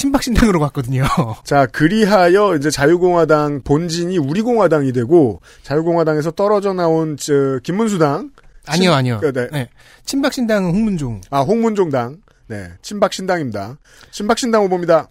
친박신당으로 0.00 0.60
갔거든요. 0.60 1.04
자, 1.44 1.66
그리하여 1.66 2.56
이제 2.56 2.70
자유공화당 2.70 3.62
본진이 3.64 4.16
우리공화당이 4.16 4.92
되고 4.92 5.42
자유공화당에서 5.62 6.30
떨어져 6.30 6.72
나온 6.72 7.18
저 7.18 7.58
김문수당 7.62 8.30
아니요, 8.66 8.94
아니요. 8.94 9.18
그, 9.20 9.32
네. 9.32 9.48
네. 9.52 9.68
친박신당은 10.04 10.70
홍문종. 10.70 11.20
아, 11.30 11.40
홍문종당. 11.40 12.18
네. 12.46 12.68
친박신당입니다. 12.80 13.78
친박신당 14.10 14.64
후보입니다. 14.64 15.08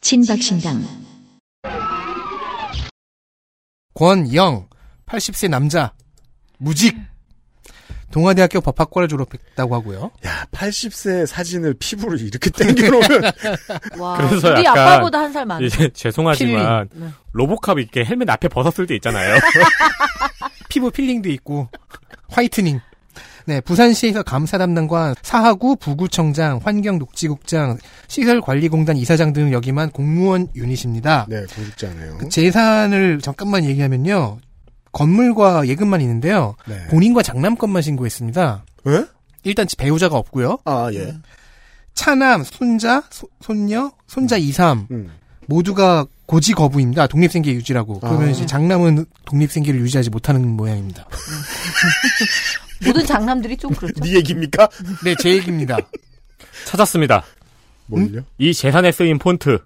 친박신당 0.00 0.84
권영 3.94 4.68
80세 5.06 5.48
남자 5.48 5.92
무직 6.58 6.96
동아대학교 8.10 8.60
법학과를 8.60 9.08
졸업했다고 9.08 9.74
하고요. 9.74 10.10
야, 10.26 10.46
80세 10.52 11.26
사진을 11.26 11.74
피부를 11.78 12.20
이렇게 12.20 12.50
땡겨놓으면 12.50 13.32
와, 13.98 14.16
그래서 14.16 14.52
우리 14.52 14.64
약간 14.64 14.88
아빠보다 14.88 15.18
한 15.20 15.32
살 15.32 15.44
많아. 15.46 15.64
이제 15.66 15.88
죄송하지만 15.92 16.88
필링. 16.90 17.04
네. 17.06 17.12
로보캅 17.32 17.78
이렇게 17.78 18.04
헬멧 18.04 18.30
앞에 18.30 18.48
벗었을 18.48 18.86
때 18.86 18.94
있잖아요. 18.96 19.34
피부 20.68 20.90
peeling도 20.90 21.28
있고 21.30 21.68
whitening. 22.28 22.80
네, 23.46 23.60
부산시에서 23.60 24.22
감사 24.22 24.56
담당관, 24.56 25.14
사하구 25.20 25.76
부구청장, 25.76 26.60
환경녹지국장, 26.64 27.76
시설관리공단 28.08 28.96
이사장 28.96 29.34
등을 29.34 29.52
역임한 29.52 29.90
공무원 29.90 30.48
유닛입니다. 30.56 31.26
네, 31.28 31.44
공직자네요. 31.54 32.18
그 32.18 32.28
재산을 32.30 33.20
잠깐만 33.20 33.64
얘기하면요. 33.66 34.38
건물과 34.94 35.66
예금만 35.68 36.00
있는데요. 36.00 36.54
네. 36.66 36.86
본인과 36.86 37.22
장남 37.22 37.52
것만 37.52 37.82
신고했습니다. 37.82 38.64
왜? 38.84 39.04
일단 39.42 39.66
배우자가 39.76 40.16
없고요. 40.16 40.58
아, 40.64 40.88
예. 40.94 41.14
차남, 41.92 42.42
손자, 42.44 43.02
소- 43.10 43.28
손녀, 43.42 43.92
손자 44.06 44.36
2, 44.38 44.50
3 44.52 44.86
음. 44.90 45.10
모두가 45.46 46.06
고지 46.26 46.54
거부입니다. 46.54 47.06
독립생계 47.06 47.52
유지라고. 47.52 48.00
그러면 48.00 48.28
아. 48.28 48.30
이제 48.30 48.46
장남은 48.46 49.04
독립생계를 49.26 49.78
유지하지 49.80 50.08
못하는 50.10 50.48
모양입니다. 50.48 51.06
모든 52.86 53.04
장남들이 53.04 53.56
좀 53.58 53.72
그렇죠. 53.74 54.00
네 54.02 54.14
얘기입니까? 54.14 54.68
네, 55.04 55.14
제 55.20 55.30
얘기입니다. 55.30 55.76
찾았습니다. 56.66 57.22
뭘요? 57.86 58.22
이 58.38 58.52
재산에 58.54 58.92
쓰인 58.92 59.18
폰트. 59.18 59.58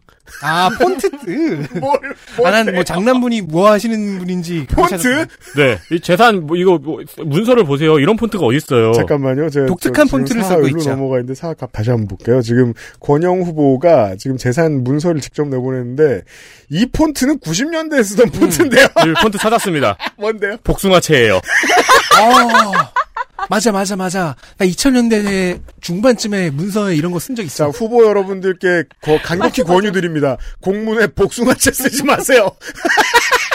아, 0.42 0.68
폰트. 0.78 1.08
뭘, 1.80 1.98
아, 2.44 2.50
난 2.50 2.74
뭐 2.74 2.84
장남분이 2.84 3.40
뭐 3.42 3.70
하시는 3.70 4.18
분인지. 4.18 4.66
찾았어요. 4.70 5.24
네, 5.56 5.78
이 5.90 5.98
재산 6.00 6.46
뭐 6.46 6.54
이거 6.56 6.76
뭐 6.76 7.02
문서를 7.24 7.64
보세요. 7.64 7.98
이런 7.98 8.14
폰트가 8.16 8.44
어디 8.44 8.58
있어요? 8.58 8.92
잠깐만요. 8.92 9.48
제가 9.48 9.64
독특한 9.66 10.06
폰트를 10.06 10.44
쓰고 10.44 10.68
있죠. 10.68 10.90
넘어가 10.90 11.16
있는데 11.16 11.34
사각 11.34 11.72
다시 11.72 11.88
한번 11.88 12.08
볼게요. 12.08 12.42
지금 12.42 12.74
권영 13.00 13.40
후보가 13.40 14.16
지금 14.18 14.36
재산 14.36 14.84
문서를 14.84 15.22
직접 15.22 15.48
내보냈는데 15.48 16.22
이 16.68 16.84
폰트는 16.92 17.38
90년대에 17.38 18.04
쓰던 18.04 18.30
폰트인데요. 18.30 18.84
이 18.84 19.14
폰트 19.22 19.38
찾았습니다. 19.38 19.96
뭔데요? 20.18 20.56
복숭아채예요. 20.62 21.36
어, 21.36 21.40
맞아, 23.48 23.73
맞아, 23.73 23.97
맞아. 23.97 24.35
나 24.56 24.66
2000년대 24.66 25.60
중반쯤에 25.81 26.51
문서에 26.51 26.97
이런 26.97 27.12
거 27.12 27.19
쓴적자 27.19 27.47
있어. 27.47 27.70
후보 27.70 28.05
여러분들께 28.05 28.85
거- 29.01 29.19
간곡히 29.23 29.62
권유드립니다. 29.62 30.36
공문에 30.60 31.06
복숭아채 31.09 31.73
쓰지 31.73 32.02
마세요. 32.05 32.51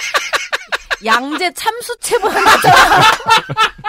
양재 1.06 1.52
참수채부 1.54 2.28
하나잖아. 2.28 3.02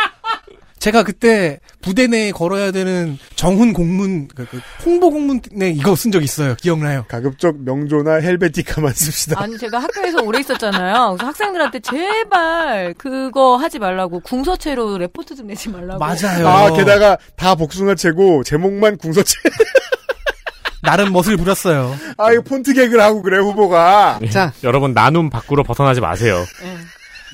제가 0.79 1.03
그때 1.03 1.61
부대 1.81 2.07
내에 2.07 2.31
걸어야 2.31 2.71
되는 2.71 3.19
정훈 3.37 3.73
공문, 3.73 4.29
그, 4.29 4.45
그 4.47 4.61
홍보 4.85 5.11
공문에 5.11 5.71
이거 5.71 5.97
쓴 5.97 6.11
적 6.11 6.23
있어요. 6.23 6.55
기억나요? 6.57 7.07
가급적 7.09 7.57
명조나 7.59 8.17
헬베티카만 8.17 8.93
씁시다. 8.93 9.41
아니 9.41 9.57
제가 9.57 9.79
학교에서 9.79 10.23
오래 10.23 10.41
있었잖아요. 10.41 11.15
그래서 11.17 11.27
학생들한테 11.27 11.81
제발 11.81 12.95
그거 12.99 13.57
하지 13.57 13.79
말라고 13.79 14.21
궁서체로 14.21 14.99
레포트 14.99 15.35
좀 15.37 15.47
내지 15.47 15.71
말라고. 15.71 15.99
맞아요. 15.99 16.47
아 16.47 16.71
게다가 16.75 17.17
다 17.37 17.55
복숭아채고 17.55 18.45
제목만 18.45 18.99
궁서채. 18.99 19.37
나름 20.83 21.15
멋을 21.15 21.39
부렸어요. 21.39 21.97
아 22.19 22.31
이거 22.33 22.43
폰트 22.43 22.75
개그를 22.75 23.03
하고 23.03 23.23
그래 23.23 23.39
후보가. 23.39 24.21
자, 24.31 24.53
여러분 24.65 24.93
나눔 24.93 25.31
밖으로 25.31 25.63
벗어나지 25.65 26.03
마세요. 26.03 26.45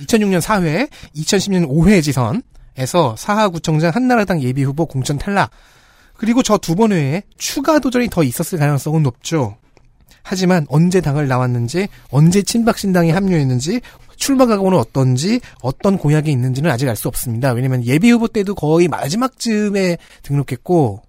2006년 0.03 0.41
4회, 0.41 0.89
2010년 1.17 1.69
5회 1.69 2.03
지선에서 2.03 3.17
사하구청장 3.17 3.93
한나라당 3.95 4.43
예비후보 4.43 4.87
공천 4.87 5.19
탈락. 5.19 5.51
그리고 6.17 6.43
저 6.43 6.59
두번 6.59 6.91
외에 6.91 7.23
추가 7.39 7.79
도전이 7.79 8.09
더 8.11 8.23
있었을 8.23 8.59
가능성은 8.59 9.03
높죠. 9.03 9.57
하지만 10.23 10.67
언제 10.69 11.01
당을 11.01 11.29
나왔는지, 11.29 11.89
언제 12.11 12.43
친박신당에 12.43 13.11
합류했는지, 13.11 13.81
출마 14.17 14.45
각오는 14.45 14.77
어떤지, 14.79 15.41
어떤 15.63 15.97
공약이 15.97 16.31
있는지는 16.31 16.71
아직 16.71 16.89
알 16.89 16.95
수 16.95 17.09
없습니다. 17.09 17.53
왜냐면 17.53 17.85
예비후보 17.85 18.29
때도 18.29 18.55
거의 18.55 18.87
마지막 18.87 19.39
쯤에 19.39 19.97
등록했고, 20.23 21.03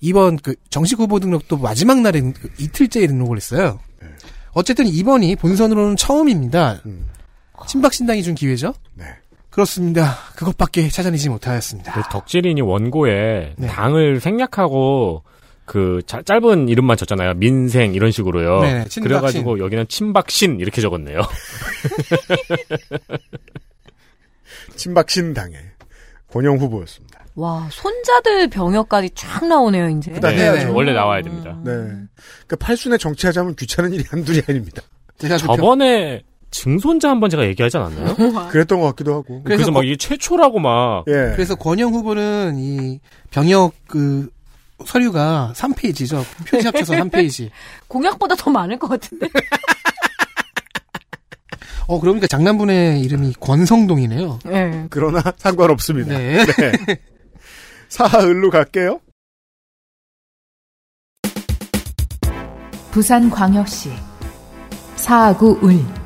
이번 0.00 0.38
그 0.38 0.54
정식 0.70 0.98
후보 0.98 1.20
등록도 1.20 1.58
마지막 1.58 2.00
날에 2.00 2.20
그 2.20 2.48
이틀째에 2.58 3.06
등록을 3.06 3.36
했어요. 3.36 3.78
어쨌든 4.52 4.86
이번이 4.86 5.36
본선으로는 5.36 5.96
처음입니다. 5.96 6.80
음. 6.86 7.06
친박신당이 7.66 8.22
준 8.22 8.34
기회죠? 8.34 8.74
네. 8.94 9.04
그렇습니다. 9.50 10.16
그것밖에 10.36 10.88
찾아내지 10.88 11.28
못하였습니다. 11.28 11.92
그 11.92 12.02
덕질인이 12.10 12.60
원고에 12.60 13.54
네. 13.56 13.66
당을 13.66 14.20
생략하고 14.20 15.24
그 15.64 16.02
자- 16.06 16.22
짧은 16.22 16.68
이름만 16.68 16.96
줬잖아요. 16.96 17.34
민생 17.34 17.94
이런 17.94 18.10
식으로요. 18.12 18.60
네네, 18.60 18.78
친박신. 18.88 19.02
그래가지고 19.02 19.58
여기는 19.60 19.86
친박신 19.88 20.60
이렇게 20.60 20.80
적었네요. 20.80 21.20
친박신 24.76 25.34
당의 25.34 25.58
권영 26.32 26.58
후보였습니다. 26.58 27.20
와 27.36 27.68
손자들 27.70 28.48
병역까지 28.50 29.10
쫙 29.14 29.46
나오네요 29.46 29.88
이제. 29.90 30.12
네, 30.12 30.28
해야죠. 30.36 30.74
원래 30.74 30.92
나와야 30.92 31.22
됩니다. 31.22 31.56
네. 31.64 31.72
그 32.46 32.56
팔순에 32.56 32.98
정치하자면 32.98 33.54
귀찮은 33.56 33.92
일이 33.92 34.04
한둘이 34.08 34.42
아닙니다. 34.48 34.82
제가 35.18 35.36
그 35.36 35.42
저번에 35.46 36.22
증손자 36.50 37.10
한번 37.10 37.30
제가 37.30 37.46
얘기하지 37.46 37.76
않았나요? 37.78 38.16
그랬던 38.50 38.80
것 38.80 38.86
같기도 38.88 39.14
하고. 39.14 39.42
그래서, 39.42 39.64
그래서 39.64 39.70
막 39.70 39.84
이게 39.84 39.96
최초라고 39.96 40.58
막 40.58 41.04
예. 41.08 41.32
그래서 41.34 41.54
권영 41.54 41.92
후보는 41.92 42.56
이 42.58 43.00
병역 43.30 43.72
그 43.86 44.28
서류가 44.84 45.52
3페이지죠. 45.54 46.24
표지 46.46 46.66
합쳐서 46.66 46.94
3페이지. 46.94 47.50
공약보다 47.88 48.34
더 48.34 48.50
많을 48.50 48.78
것 48.78 48.88
같은데. 48.88 49.28
어, 51.86 51.98
그러니까 52.00 52.26
장남분의 52.28 53.00
이름이 53.00 53.34
권성동이네요. 53.40 54.38
네. 54.44 54.86
그러나 54.90 55.22
상관없습니다. 55.36 56.16
네. 56.16 56.38
사흘로 57.88 58.50
갈게요. 58.50 59.00
부산광역시 62.92 63.90
사하구 64.96 65.60
을 65.64 65.99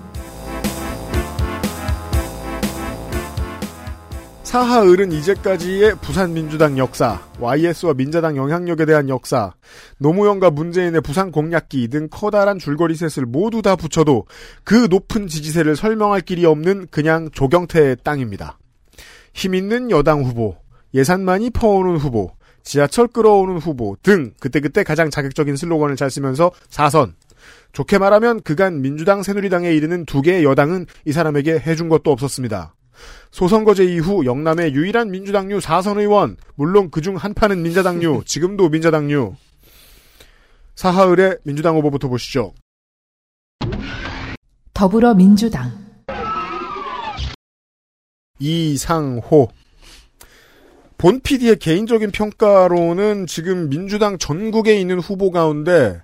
사하을은 4.55 5.11
이제까지의 5.11 5.97
부산 6.01 6.33
민주당 6.33 6.79
역사, 6.79 7.21
YS와 7.41 7.95
민자당 7.95 8.37
영향력에 8.37 8.85
대한 8.85 9.09
역사, 9.09 9.53
노무현과 9.99 10.53
문재인의 10.53 11.01
부산 11.01 11.33
공약기 11.33 11.89
등 11.89 12.07
커다란 12.09 12.61
줄거리 12.61 12.95
셋을 12.95 13.27
모두 13.27 13.63
다 13.63 13.75
붙여도 13.75 14.27
그 14.63 14.87
높은 14.89 15.27
지지세를 15.27 15.75
설명할 15.75 16.21
길이 16.21 16.47
없는 16.47 16.87
그냥 16.93 17.31
조경태의 17.33 17.97
땅입니다. 18.05 18.57
힘있는 19.33 19.91
여당 19.91 20.23
후보, 20.23 20.57
예산 20.95 21.25
많이 21.25 21.51
퍼오는 21.51 21.97
후보, 21.97 22.31
지하철 22.63 23.09
끌어오는 23.09 23.59
후보 23.59 23.97
등 24.05 24.35
그때그때 24.39 24.85
가장 24.85 25.11
자극적인 25.11 25.57
슬로건을 25.57 25.97
잘 25.97 26.13
쓰면서 26.13 26.53
사선. 26.69 27.17
좋게 27.73 27.99
말하면 27.99 28.41
그간 28.43 28.83
민주당 28.83 29.25
새누리당에 29.25 29.73
이르는 29.73 30.05
두 30.07 30.23
개의 30.23 30.45
여당은 30.45 30.87
이 31.07 31.11
사람에게 31.11 31.59
해준 31.59 31.89
것도 31.89 32.13
없었습니다. 32.13 32.73
소선거제 33.31 33.85
이후 33.85 34.25
영남의 34.25 34.75
유일한 34.75 35.11
민주당류 35.11 35.59
4선 35.59 35.99
의원, 35.99 36.37
물론 36.55 36.91
그중 36.91 37.17
한 37.17 37.35
판은 37.35 37.63
민자당류, 37.63 38.23
지금도 38.27 38.69
민자당류. 38.69 39.35
사하을의 40.75 41.39
민주당 41.45 41.77
후보부터 41.77 42.09
보시죠. 42.09 42.53
더불어민주당 44.73 45.73
이상호. 48.39 49.49
본 50.99 51.21
PD의 51.21 51.59
개인적인 51.59 52.11
평가로는 52.11 53.27
지금 53.27 53.69
민주당 53.69 54.19
전국에 54.19 54.79
있는 54.79 54.99
후보 54.99 55.31
가운데 55.31 56.03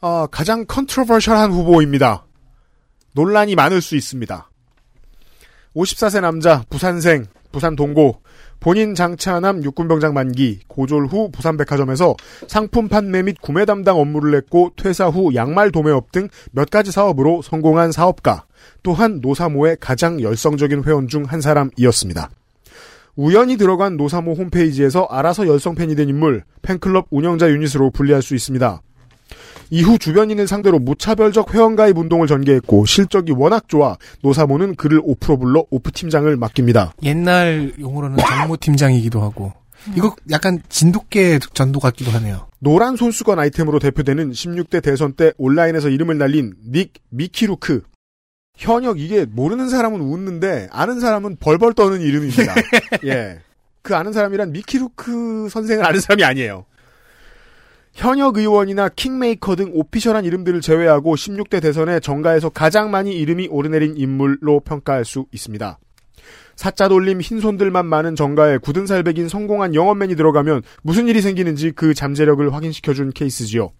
아, 0.00 0.26
가장 0.30 0.64
컨트로버셜한 0.66 1.52
후보입니다. 1.52 2.26
논란이 3.12 3.54
많을 3.54 3.80
수 3.80 3.94
있습니다. 3.94 4.50
54세 5.76 6.20
남자, 6.20 6.64
부산생, 6.70 7.26
부산 7.50 7.76
동고, 7.76 8.20
본인 8.60 8.94
장차남 8.94 9.64
육군병장 9.64 10.14
만기, 10.14 10.60
고졸 10.68 11.06
후 11.06 11.30
부산백화점에서 11.32 12.14
상품 12.46 12.88
판매 12.88 13.22
및 13.22 13.36
구매 13.40 13.64
담당 13.64 13.98
업무를 13.98 14.34
했고 14.36 14.70
퇴사 14.76 15.08
후 15.08 15.34
양말 15.34 15.72
도매업 15.72 16.12
등 16.12 16.28
몇 16.52 16.70
가지 16.70 16.92
사업으로 16.92 17.42
성공한 17.42 17.90
사업가, 17.90 18.44
또한 18.82 19.20
노사모의 19.20 19.78
가장 19.80 20.20
열성적인 20.20 20.84
회원 20.84 21.08
중 21.08 21.24
한 21.24 21.40
사람이었습니다. 21.40 22.30
우연히 23.16 23.56
들어간 23.56 23.96
노사모 23.96 24.34
홈페이지에서 24.34 25.06
알아서 25.10 25.46
열성 25.46 25.74
팬이 25.74 25.94
된 25.96 26.08
인물, 26.08 26.44
팬클럽 26.62 27.08
운영자 27.10 27.50
유닛으로 27.50 27.90
분리할 27.90 28.22
수 28.22 28.34
있습니다. 28.34 28.80
이후 29.72 29.98
주변인을 29.98 30.46
상대로 30.46 30.78
무차별적 30.78 31.54
회원가입 31.54 31.96
운동을 31.96 32.26
전개했고 32.26 32.84
실적이 32.84 33.32
워낙 33.32 33.68
좋아 33.68 33.96
노사모는 34.20 34.76
그를 34.76 35.00
오프로 35.02 35.38
불러 35.38 35.64
오프 35.70 35.90
팀장을 35.92 36.36
맡깁니다. 36.36 36.92
옛날 37.02 37.72
용어로는 37.80 38.18
정모 38.18 38.58
팀장이기도 38.58 39.22
하고. 39.22 39.54
이거 39.96 40.14
약간 40.30 40.62
진돗개 40.68 41.38
전도 41.54 41.80
같기도 41.80 42.10
하네요. 42.12 42.48
노란 42.58 42.96
손수건 42.96 43.38
아이템으로 43.38 43.78
대표되는 43.78 44.30
16대 44.30 44.82
대선 44.82 45.14
때 45.14 45.32
온라인에서 45.38 45.88
이름을 45.88 46.18
날린 46.18 46.52
nick 46.70 46.92
미키루크. 47.08 47.82
현역 48.58 49.00
이게 49.00 49.24
모르는 49.24 49.70
사람은 49.70 50.02
웃는데 50.02 50.68
아는 50.70 51.00
사람은 51.00 51.36
벌벌 51.40 51.72
떠는 51.72 52.02
이름입니다. 52.02 52.54
예. 53.06 53.40
그 53.80 53.96
아는 53.96 54.12
사람이란 54.12 54.52
미키루크 54.52 55.48
선생을 55.48 55.86
아는 55.86 55.98
사람이 55.98 56.22
아니에요. 56.24 56.66
현역 57.92 58.38
의원이나 58.38 58.88
킹메이커 58.88 59.56
등 59.56 59.70
official한 59.74 60.24
이름들을 60.24 60.60
제외하고 60.60 61.14
16대 61.14 61.60
대선에 61.60 62.00
정가에서 62.00 62.48
가장 62.48 62.90
많이 62.90 63.16
이름이 63.18 63.48
오르내린 63.50 63.96
인물로 63.96 64.60
평가할 64.60 65.04
수 65.04 65.26
있습니다. 65.32 65.78
사자 66.56 66.88
돌림 66.88 67.20
흰손들만 67.20 67.86
많은 67.86 68.16
정가에 68.16 68.58
굳은 68.58 68.86
살백인 68.86 69.28
성공한 69.28 69.74
영업맨이 69.74 70.16
들어가면 70.16 70.62
무슨 70.82 71.08
일이 71.08 71.20
생기는지 71.20 71.72
그 71.72 71.94
잠재력을 71.94 72.52
확인시켜준 72.52 73.10
케이스지요. 73.10 73.72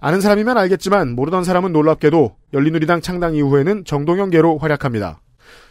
아는 0.00 0.20
사람이면 0.20 0.56
알겠지만 0.56 1.14
모르던 1.14 1.44
사람은 1.44 1.72
놀랍게도 1.72 2.36
열린우리당 2.54 3.00
창당 3.00 3.34
이후에는 3.34 3.84
정동영계로 3.84 4.58
활약합니다. 4.58 5.20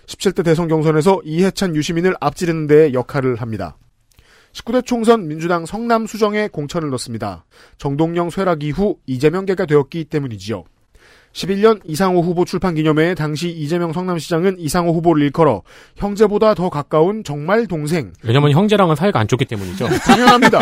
17대 0.05 0.43
대선 0.43 0.67
경선에서 0.67 1.21
이해찬 1.23 1.75
유시민을 1.75 2.15
앞지르는 2.19 2.67
데 2.67 2.93
역할을 2.93 3.37
합니다. 3.37 3.77
19대 4.57 4.85
총선 4.85 5.27
민주당 5.27 5.65
성남 5.65 6.07
수정에 6.07 6.47
공천을 6.47 6.89
넣습니다. 6.91 7.45
정동영 7.77 8.29
쇠락 8.29 8.63
이후 8.63 8.97
이재명계가 9.05 9.65
되었기 9.65 10.05
때문이지요. 10.05 10.63
11년 11.33 11.81
이상호 11.83 12.21
후보 12.21 12.45
출판 12.45 12.73
기념회에 12.73 13.13
당시 13.13 13.49
이재명 13.49 13.93
성남시장은 13.93 14.59
이상호 14.59 14.93
후보를 14.93 15.21
일컬어 15.23 15.61
형제보다 15.95 16.55
더 16.55 16.69
가까운 16.69 17.23
정말 17.23 17.67
동생. 17.67 18.13
왜냐면 18.23 18.51
형제랑은 18.51 18.95
사이가 18.95 19.19
안 19.19 19.27
좋기 19.27 19.45
때문이죠. 19.45 19.87
당연합니다. 20.05 20.59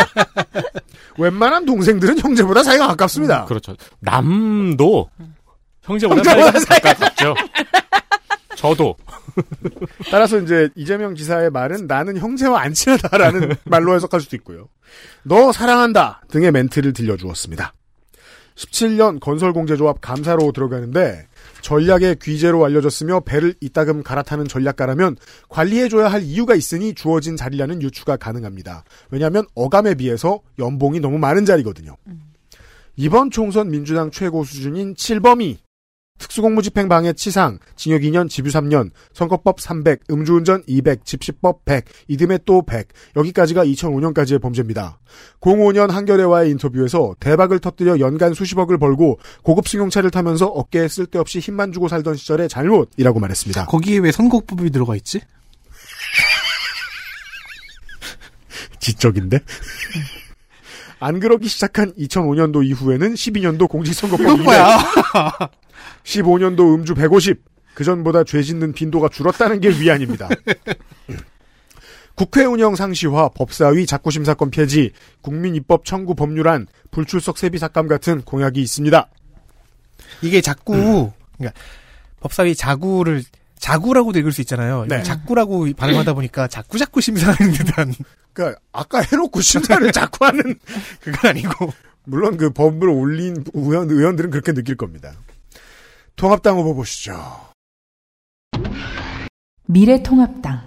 웬만한 1.17 1.65
동생들은 1.65 2.19
형제보다 2.19 2.63
사이가 2.63 2.87
가깝습니다. 2.87 3.45
그렇죠. 3.45 3.75
남도 4.01 5.09
형제보다 5.83 6.29
형제보다 6.29 6.59
사이가 6.59 6.93
가깝죠. 6.93 7.35
저도. 8.57 8.95
따라서 10.11 10.39
이제 10.39 10.69
이재명 10.75 11.15
지사의 11.15 11.49
말은 11.49 11.87
나는 11.87 12.17
형제와 12.17 12.61
안 12.61 12.73
친하다라는 12.73 13.55
말로 13.65 13.95
해석할 13.95 14.21
수도 14.21 14.35
있고요. 14.37 14.69
너 15.23 15.51
사랑한다 15.51 16.21
등의 16.29 16.51
멘트를 16.51 16.93
들려주었습니다. 16.93 17.73
17년 18.55 19.19
건설공제조합 19.19 19.99
감사로 19.99 20.51
들어가는데 20.53 21.27
전략의 21.61 22.17
귀재로 22.21 22.63
알려졌으며 22.63 23.21
배를 23.21 23.53
이따금 23.59 24.01
갈아타는 24.01 24.47
전략가라면 24.47 25.17
관리해줘야 25.49 26.07
할 26.07 26.21
이유가 26.23 26.55
있으니 26.55 26.93
주어진 26.93 27.35
자리라는 27.35 27.81
유추가 27.81 28.15
가능합니다. 28.15 28.83
왜냐하면 29.11 29.45
어감에 29.55 29.95
비해서 29.95 30.39
연봉이 30.57 30.99
너무 30.99 31.17
많은 31.17 31.45
자리거든요. 31.45 31.97
이번 32.95 33.29
총선 33.29 33.71
민주당 33.71 34.09
최고 34.09 34.45
수준인 34.45 34.93
7범위 34.95 35.57
특수공무집행 36.17 36.87
방해 36.87 37.13
치상, 37.13 37.59
징역 37.75 38.01
2년, 38.01 38.29
집유 38.29 38.49
3년, 38.49 38.91
선거법 39.13 39.59
300, 39.59 40.03
음주운전 40.09 40.63
200, 40.65 41.05
집시법 41.05 41.65
100, 41.65 41.85
이듬해 42.07 42.39
또 42.45 42.61
100, 42.61 42.87
여기까지가 43.15 43.65
2005년까지의 43.65 44.41
범죄입니다. 44.41 44.99
05년 45.41 45.89
한겨레와의 45.89 46.51
인터뷰에서 46.51 47.15
대박을 47.19 47.59
터뜨려 47.59 47.99
연간 47.99 48.33
수십억을 48.33 48.77
벌고 48.77 49.19
고급 49.43 49.67
승용차를 49.67 50.11
타면서 50.11 50.47
어깨에 50.47 50.87
쓸데없이 50.87 51.39
힘만 51.39 51.73
주고 51.73 51.87
살던 51.87 52.15
시절의 52.15 52.49
잘못이라고 52.49 53.19
말했습니다. 53.19 53.65
거기에 53.65 53.99
왜 53.99 54.11
선거법이 54.11 54.69
들어가 54.71 54.95
있지? 54.95 55.21
지적인데? 58.79 59.39
안 61.05 61.19
그러기 61.19 61.47
시작한 61.47 61.93
2005년도 61.93 62.65
이후에는 62.65 63.13
12년도 63.13 63.69
공직선거법 63.69 64.39
200, 64.39 64.47
15년도 66.03 66.73
음주 66.73 66.95
150, 66.95 67.43
그 67.75 67.83
전보다 67.83 68.23
죄 68.23 68.41
짓는 68.41 68.73
빈도가 68.73 69.09
줄었다는 69.09 69.59
게 69.59 69.69
위안입니다. 69.69 70.27
국회 72.15 72.43
운영 72.45 72.75
상시화, 72.75 73.29
법사위 73.35 73.85
자꾸심사건 73.85 74.49
폐지, 74.49 74.93
국민입법 75.21 75.85
청구 75.85 76.15
법률안, 76.15 76.65
불출석 76.89 77.37
세비 77.37 77.59
삭감 77.59 77.87
같은 77.87 78.23
공약이 78.23 78.59
있습니다. 78.59 79.07
이게 80.23 80.41
자꾸 80.41 81.11
그러니까 81.37 81.59
법사위 82.19 82.55
자구를 82.55 83.21
자구라고도 83.65 84.19
읽을 84.19 84.31
수 84.31 84.41
있잖아요. 84.41 84.85
네. 84.87 85.01
자꾸라고 85.01 85.65
발음하다 85.75 86.13
보니까 86.13 86.47
자꾸 86.47 86.77
자꾸 86.77 87.01
심사하는 87.01 87.51
듯한 87.51 87.95
그러니까 88.31 88.61
아까 88.71 89.01
해놓고 89.01 89.41
심사를 89.41 89.89
자꾸 89.91 90.23
하는 90.23 90.59
그건 90.99 91.31
아니고 91.31 91.73
물론 92.03 92.37
그 92.37 92.51
법을 92.51 92.87
올린 92.87 93.43
의원, 93.55 93.89
의원들은 93.89 94.29
그렇게 94.29 94.53
느낄 94.53 94.75
겁니다. 94.75 95.13
통합당 96.15 96.57
후보 96.57 96.75
보시죠. 96.75 97.19
미래통합당 99.65 100.61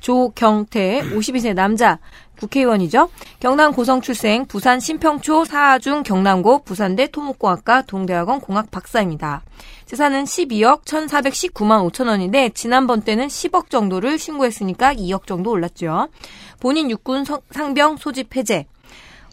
조경태 0.00 1.10
52세 1.10 1.52
남자 1.52 1.98
국회의원이죠. 2.42 3.08
경남 3.40 3.72
고성 3.72 4.00
출생, 4.00 4.46
부산 4.46 4.80
신평초 4.80 5.44
사하중 5.44 6.02
경남고 6.02 6.64
부산대 6.64 7.08
토목공학과 7.08 7.82
동대학원 7.82 8.40
공학 8.40 8.70
박사입니다. 8.70 9.42
재산은 9.86 10.24
12억 10.24 10.84
1,419만 10.84 11.88
5천 11.90 12.08
원인데 12.08 12.50
지난번 12.50 13.02
때는 13.02 13.28
10억 13.28 13.70
정도를 13.70 14.18
신고했으니까 14.18 14.94
2억 14.94 15.26
정도 15.26 15.50
올랐죠. 15.50 16.08
본인 16.60 16.90
육군 16.90 17.24
성- 17.24 17.40
상병 17.50 17.96
소집 17.98 18.34
해제. 18.36 18.66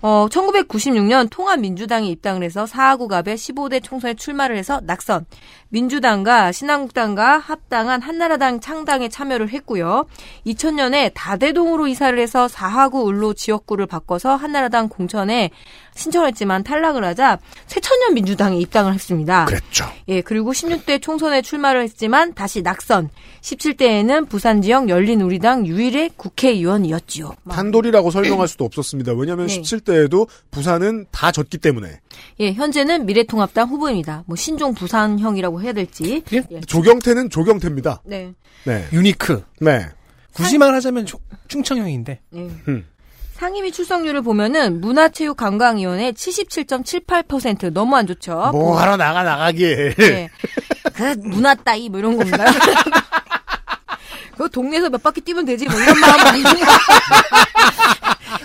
어, 0.02 0.28
1996년 0.30 1.28
통합민주당에 1.30 2.08
입당을 2.08 2.44
해서 2.44 2.66
사하구갑에 2.66 3.36
15대 3.36 3.84
총선에 3.84 4.14
출마를 4.14 4.56
해서 4.56 4.80
낙선. 4.86 5.26
민주당과 5.70 6.52
신한국당과 6.52 7.38
합당한 7.38 8.02
한나라당 8.02 8.60
창당에 8.60 9.08
참여를 9.08 9.50
했고요. 9.50 10.06
2000년에 10.46 11.12
다대동으로 11.14 11.88
이사를 11.88 12.18
해서 12.20 12.48
사하구 12.48 13.08
을로 13.10 13.34
지역구를 13.34 13.86
바꿔서 13.86 14.36
한나라당 14.36 14.90
공천에 14.90 15.52
신청했지만 15.96 16.64
탈락을 16.64 17.04
하자 17.04 17.40
새천년 17.68 18.14
민주당에 18.14 18.58
입당을 18.60 18.94
했습니다. 18.94 19.46
그랬죠. 19.46 19.86
예, 20.08 20.22
그리고 20.22 20.52
16대 20.52 21.02
총선에 21.02 21.42
출마를 21.42 21.84
했지만 21.84 22.34
다시 22.34 22.62
낙선. 22.62 23.10
17대에는 23.42 24.28
부산 24.30 24.62
지역 24.62 24.90
열린 24.90 25.22
우리당 25.22 25.66
유일의 25.66 26.12
국회의원이었지요. 26.18 27.34
탄돌이라고 27.50 28.12
설명할 28.12 28.48
수도 28.48 28.66
없었습니다. 28.66 29.14
왜냐하면 29.14 29.48
네. 29.48 29.62
17대에도 29.62 30.28
부산은 30.52 31.06
다 31.12 31.32
졌기 31.32 31.58
때문에 31.58 32.00
예, 32.40 32.54
현재는 32.54 33.06
미래통합당 33.06 33.70
후보입니다. 33.70 34.24
뭐 34.26 34.36
신종 34.36 34.74
부산형이라고 34.74 35.59
해야 35.62 35.74
될지. 35.74 36.24
예. 36.32 36.44
조경태는 36.68 37.30
조경태입니다. 37.30 38.02
네. 38.06 38.34
네. 38.66 38.88
유니크. 38.94 39.44
네. 39.62 39.88
굳이 40.34 40.58
말하자면 40.58 41.06
조- 41.06 41.20
충청형인데. 41.48 42.22
예. 42.36 42.40
음. 42.68 42.86
상임위 43.34 43.72
출석률을 43.72 44.22
보면은 44.22 44.82
문화체육관광위원회 44.82 46.12
77.78% 46.12 47.72
너무 47.72 47.96
안 47.96 48.06
좋죠. 48.06 48.50
뭐 48.52 48.78
하러 48.80 48.98
나가 48.98 49.24
나가게. 49.24 49.96
예. 50.00 50.30
그 50.94 51.04
문화 51.20 51.56
따위 51.56 51.88
뭐 51.90 52.00
이런 52.00 52.18
겁니다. 52.18 52.44
그 54.38 54.50
동네에서 54.50 54.90
몇 54.90 55.02
바퀴 55.04 55.22
뛰면 55.22 55.46
되지 55.46 55.66
뭐 55.68 55.80
이런 55.80 56.00
마음 56.00 56.20
아니고 56.28 56.50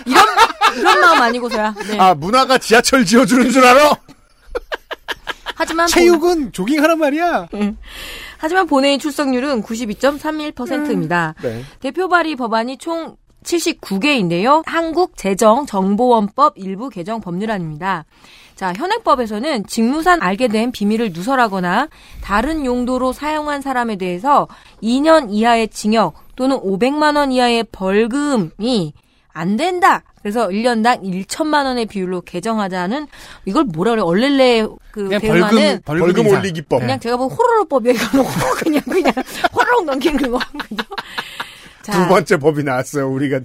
이런 0.05 0.25
이런 0.77 0.99
마음 1.01 1.21
아니고서야. 1.21 1.73
네. 1.87 1.97
아 1.99 2.13
문화가 2.13 2.57
지하철 2.57 3.05
지어주는 3.05 3.49
줄 3.51 3.65
알아? 3.65 3.95
하지만 5.55 5.87
체육은 5.87 6.51
조깅하란 6.51 6.99
말이야. 6.99 7.47
본, 7.47 7.77
하지만 8.37 8.67
본회의 8.67 8.99
출석률은 8.99 9.63
92.31%입니다. 9.63 11.33
네. 11.41 11.63
대표 11.79 12.07
발의 12.07 12.35
법안이 12.35 12.77
총 12.77 13.15
79개인데요. 13.43 14.63
한국재정정보원법 14.65 16.53
일부 16.57 16.89
개정 16.89 17.21
법률안입니다. 17.21 18.05
자, 18.55 18.73
현행법에서는 18.75 19.65
직무상 19.67 20.19
알게 20.21 20.47
된 20.47 20.71
비밀을 20.71 21.11
누설하거나 21.13 21.89
다른 22.21 22.65
용도로 22.65 23.11
사용한 23.13 23.61
사람에 23.61 23.97
대해서 23.97 24.47
2년 24.81 25.27
이하의 25.29 25.67
징역 25.69 26.15
또는 26.35 26.57
500만 26.57 27.17
원 27.17 27.31
이하의 27.31 27.65
벌금이 27.71 28.93
안 29.35 29.57
된다. 29.57 30.01
그래서 30.21 30.47
1년당 30.47 31.03
1천만 31.03 31.65
원의 31.65 31.87
비율로 31.87 32.21
개정하자는 32.21 33.05
이걸 33.43 33.65
뭐라 33.65 33.91
그래? 33.91 34.01
얼렐레 34.01 34.65
그 34.91 35.09
대응하는 35.19 35.81
벌금 35.83 36.13
벌금. 36.13 36.27
올리기법. 36.27 36.79
그냥 36.79 36.99
제가 37.01 37.17
보면 37.17 37.35
호로로법이야 37.37 37.93
이거는 37.93 38.25
그냥 38.57 38.81
그냥 38.83 39.13
호로록 39.53 39.85
넘기는 39.85 40.31
거 40.31 40.39
그죠? 40.57 40.83
두 41.83 42.07
번째 42.07 42.37
법이 42.37 42.63
나왔어요. 42.63 43.11
우리가 43.11 43.41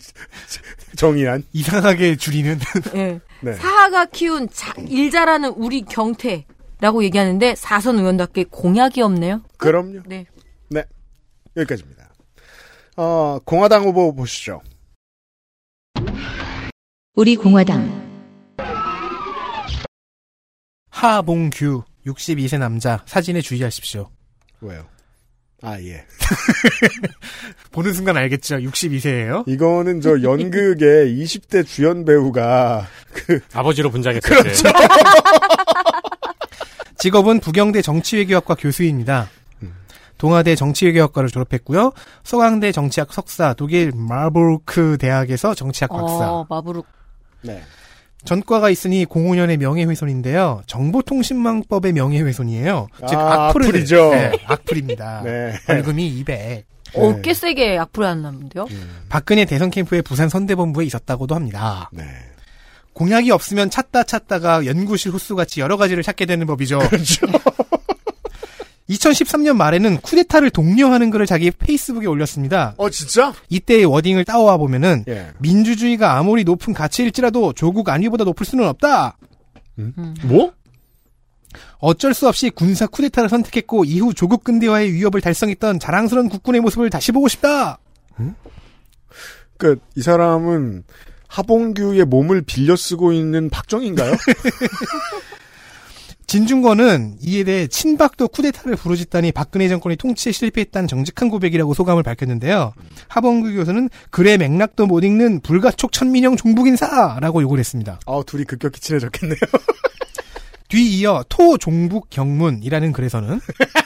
정의한. 0.96 1.42
이상하게 1.52 2.16
줄이는. 2.16 2.58
예. 2.94 3.20
네. 3.40 3.52
사하가 3.54 4.06
키운 4.06 4.48
자, 4.52 4.72
일 4.88 5.10
잘하는 5.10 5.50
우리 5.56 5.82
경태라고 5.82 7.02
얘기하는데 7.02 7.56
사선 7.56 7.98
의원답게 7.98 8.44
공약이 8.44 9.02
없네요. 9.02 9.42
그럼요. 9.58 10.02
네. 10.06 10.24
네. 10.68 10.84
여기까지입니다. 11.56 12.08
어, 12.96 13.40
공화당 13.44 13.82
후보 13.84 14.14
보시죠. 14.14 14.60
우리 17.20 17.36
공화당 17.36 17.86
하봉규 20.88 21.82
62세 22.06 22.58
남자 22.58 23.02
사진에 23.04 23.42
주의하십시오. 23.42 24.08
왜요? 24.62 24.86
아, 25.60 25.78
예. 25.82 26.06
보는 27.72 27.92
순간 27.92 28.16
알겠죠. 28.16 28.56
62세예요. 28.56 29.46
이거는 29.46 30.00
저 30.00 30.22
연극의 30.22 31.22
20대 31.22 31.66
주연 31.66 32.06
배우가 32.06 32.86
그 33.12 33.38
아버지로 33.52 33.90
분장했을 33.90 34.22
그렇죠. 34.22 34.62
때. 34.62 34.72
직업은 36.96 37.40
부경대 37.40 37.82
정치외교학과 37.82 38.54
교수입니다. 38.54 39.28
동아대 40.16 40.54
정치외교학과를 40.54 41.28
졸업했고요. 41.28 41.92
서강대 42.24 42.72
정치학 42.72 43.12
석사, 43.12 43.52
독일 43.52 43.92
마르부르크 43.94 44.96
대학에서 44.98 45.54
정치학 45.54 45.90
박사. 45.90 46.32
어, 46.32 46.46
마부룩. 46.48 46.86
네. 47.42 47.62
전과가 48.24 48.68
있으니 48.68 49.06
05년의 49.06 49.56
명예훼손인데요. 49.56 50.62
정보통신망법의 50.66 51.92
명예훼손이에요. 51.92 52.88
즉 53.08 53.14
아, 53.18 53.48
악플을 53.48 53.66
악플이죠. 53.66 54.10
네, 54.10 54.32
악플입니다. 54.46 55.22
네. 55.24 55.54
벌금이 55.66 56.06
200. 56.06 56.66
어, 56.96 57.12
네. 57.12 57.22
꽤 57.22 57.34
세게 57.34 57.78
악플을 57.78 58.06
한다는데요? 58.06 58.66
박근혜 59.08 59.44
대선 59.44 59.70
캠프에 59.70 60.02
부산 60.02 60.28
선대본부에 60.28 60.84
있었다고도 60.84 61.34
합니다. 61.34 61.88
네. 61.92 62.04
공약이 62.92 63.30
없으면 63.30 63.70
찾다 63.70 64.02
찾다가 64.02 64.66
연구실 64.66 65.12
호수같이 65.12 65.60
여러 65.60 65.76
가지를 65.76 66.02
찾게 66.02 66.26
되는 66.26 66.46
법이죠. 66.46 66.80
그렇죠. 66.80 67.26
2013년 68.90 69.56
말에는 69.56 69.98
쿠데타를 69.98 70.50
독려하는 70.50 71.10
글을 71.10 71.26
자기 71.26 71.50
페이스북에 71.50 72.06
올렸습니다. 72.06 72.74
어, 72.76 72.90
진짜? 72.90 73.32
이때의 73.48 73.84
워딩을 73.84 74.24
따와 74.24 74.56
보면은 74.56 75.04
예. 75.08 75.28
민주주의가 75.38 76.16
아무리 76.18 76.44
높은 76.44 76.74
가치일지라도 76.74 77.52
조국 77.52 77.88
안위보다 77.88 78.24
높을 78.24 78.44
수는 78.44 78.66
없다. 78.66 79.16
뭐? 80.24 80.52
어쩔 81.78 82.14
수 82.14 82.28
없이 82.28 82.50
군사 82.50 82.86
쿠데타를 82.86 83.28
선택했고 83.28 83.84
이후 83.84 84.12
조국 84.12 84.44
근대화의 84.44 84.92
위협을 84.92 85.20
달성했던 85.20 85.78
자랑스러운 85.80 86.28
국군의 86.28 86.60
모습을 86.60 86.90
다시 86.90 87.12
보고 87.12 87.28
싶다. 87.28 87.78
그, 89.56 89.78
이 89.96 90.02
사람은 90.02 90.84
하봉규의 91.28 92.04
몸을 92.06 92.42
빌려 92.42 92.76
쓰고 92.76 93.12
있는 93.12 93.50
박정인가요? 93.50 94.14
진중권은 96.30 97.16
이에 97.22 97.42
대해 97.42 97.66
친박도 97.66 98.28
쿠데타를 98.28 98.76
부르짖다니 98.76 99.32
박근혜 99.32 99.68
정권이 99.68 99.96
통치에 99.96 100.30
실패했다는 100.30 100.86
정직한 100.86 101.28
고백이라고 101.28 101.74
소감을 101.74 102.04
밝혔는데요. 102.04 102.72
하범규 103.08 103.52
교수는 103.52 103.90
글의 104.10 104.38
맥락도 104.38 104.86
못 104.86 105.02
읽는 105.02 105.40
불가촉 105.40 105.90
천민형 105.90 106.36
종북인사라고 106.36 107.42
욕을 107.42 107.58
했습니다. 107.58 107.98
아, 108.06 108.22
둘이 108.24 108.44
급격히 108.44 108.80
친해졌겠네요. 108.80 109.40
뒤이어 110.68 111.24
토종북 111.28 112.10
경문이라는 112.10 112.92
글에서는 112.92 113.40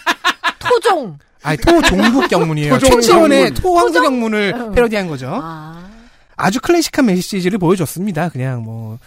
토종! 0.60 1.16
아니 1.42 1.56
토종북 1.56 2.28
경문이에요. 2.28 2.74
토종 2.74 3.00
최치원의 3.00 3.38
경문. 3.38 3.54
토황수 3.54 4.02
경문을 4.02 4.72
패러디한 4.74 5.08
거죠. 5.08 5.30
아. 5.42 5.88
아주 6.36 6.60
클래식한 6.60 7.06
메시지를 7.06 7.58
보여줬습니다. 7.58 8.28
그냥 8.28 8.62
뭐 8.64 8.98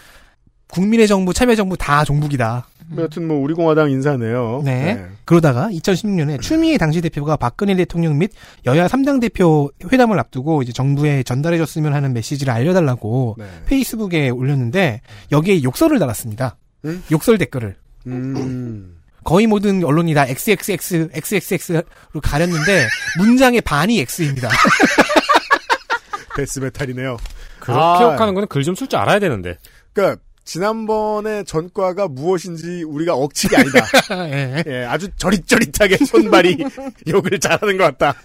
국민의 0.69 1.07
정부, 1.07 1.35
참여정부 1.35 1.77
다 1.77 2.03
종북이다. 2.03 2.65
여튼 2.97 3.27
뭐, 3.27 3.37
우리 3.41 3.53
공화당 3.53 3.91
인사네요. 3.91 4.61
네. 4.63 5.05
그러다가 5.25 5.67
2016년에 5.71 6.39
추미애 6.41 6.77
당시 6.77 7.01
대표가 7.01 7.35
박근혜 7.35 7.75
대통령 7.75 8.17
및 8.17 8.31
여야 8.65 8.87
3당 8.87 9.19
대표 9.19 9.69
회담을 9.91 10.17
앞두고 10.19 10.61
이제 10.61 10.71
정부에 10.71 11.23
전달해줬으면 11.23 11.93
하는 11.93 12.13
메시지를 12.13 12.53
알려달라고 12.53 13.35
네. 13.37 13.45
페이스북에 13.65 14.29
올렸는데 14.29 15.01
여기에 15.33 15.63
욕설을 15.63 15.99
달았습니다. 15.99 16.55
응? 16.85 17.03
욕설 17.11 17.37
댓글을. 17.37 17.75
음. 18.07 18.93
거의 19.25 19.45
모든 19.47 19.83
언론이 19.83 20.13
다 20.13 20.25
XXX, 20.25 21.09
XXX로 21.11 21.81
가렸는데 22.23 22.87
문장의 23.17 23.59
반이 23.61 23.99
X입니다. 23.99 24.47
데스메탈이네요. 26.37 27.17
그렇게 27.59 27.79
아. 27.81 27.99
욕하는 28.13 28.33
거는 28.33 28.47
글 28.47 28.63
좀 28.63 28.75
쓸 28.75 28.87
줄 28.87 28.99
알아야 28.99 29.19
되는데. 29.19 29.57
그러니까 29.93 30.21
지난번에 30.47 31.43
전과가 31.43 32.07
무엇인지 32.07 32.83
우리가 32.83 33.13
억측이 33.13 33.53
아니다. 33.55 33.85
예. 34.31 34.63
예, 34.65 34.85
아주 34.85 35.09
저릿저릿하게 35.17 35.97
손발이 36.05 36.57
욕을 37.07 37.37
잘하는 37.39 37.77
것 37.77 37.83
같다. 37.83 38.15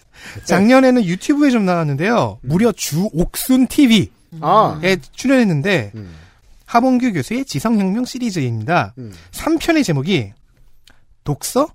작년에는 0.45 1.05
유튜브에 1.05 1.51
좀 1.51 1.65
나왔는데요. 1.67 2.39
무려 2.43 2.71
주옥순 2.71 3.67
TV에 3.67 4.07
아, 4.41 4.81
출연했는데 5.13 5.91
음, 5.97 6.15
하봉규 6.67 7.13
교수의 7.13 7.45
지성혁명 7.45 8.05
시리즈입니다. 8.05 8.95
음. 8.99 9.13
3편의 9.33 9.85
제목이 9.85 10.33
독서 11.25 11.67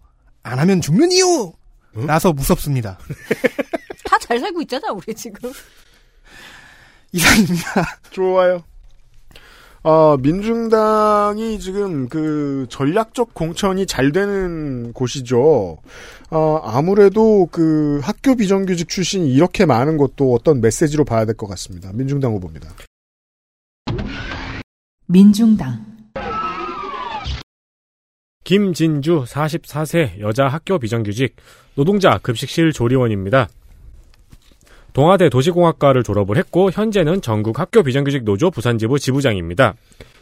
안 0.43 0.59
하면 0.59 0.79
죽는 0.79 1.11
이유 1.11 1.51
라서 1.93 2.31
무섭습니다. 2.31 2.97
다 4.05 4.17
잘 4.19 4.39
살고 4.39 4.61
있잖아, 4.61 4.91
우리 4.93 5.13
지금. 5.13 5.51
이상입니다. 7.11 7.99
좋아요. 8.11 8.63
아, 9.89 10.17
민중당이 10.21 11.59
지금 11.59 12.09
그 12.09 12.65
전략적 12.67 13.33
공천이 13.33 13.85
잘 13.85 14.11
되는 14.11 14.91
곳이죠. 14.91 15.77
아, 16.29 16.59
아무래도 16.61 17.47
그 17.49 18.01
학교 18.03 18.35
비정규직 18.35 18.89
출신이 18.89 19.31
이렇게 19.33 19.65
많은 19.65 19.95
것도 19.95 20.33
어떤 20.33 20.59
메시지로 20.59 21.05
봐야 21.05 21.23
될 21.23 21.37
것 21.37 21.47
같습니다. 21.47 21.91
민중당 21.93 22.33
후보입니다. 22.33 22.67
민중당 25.05 25.85
김진주 28.43 29.23
44세 29.25 30.19
여자 30.19 30.49
학교 30.49 30.79
비정규직 30.79 31.37
노동자 31.75 32.17
급식실 32.17 32.73
조리원입니다. 32.73 33.47
동아대 34.97 35.29
도시공학과를 35.29 36.01
졸업을 36.01 36.37
했고 36.37 36.71
현재는 36.71 37.21
전국 37.21 37.59
학교 37.59 37.83
비정규직 37.83 38.23
노조 38.23 38.49
부산지부 38.49 38.97
지부장입니다. 38.97 39.75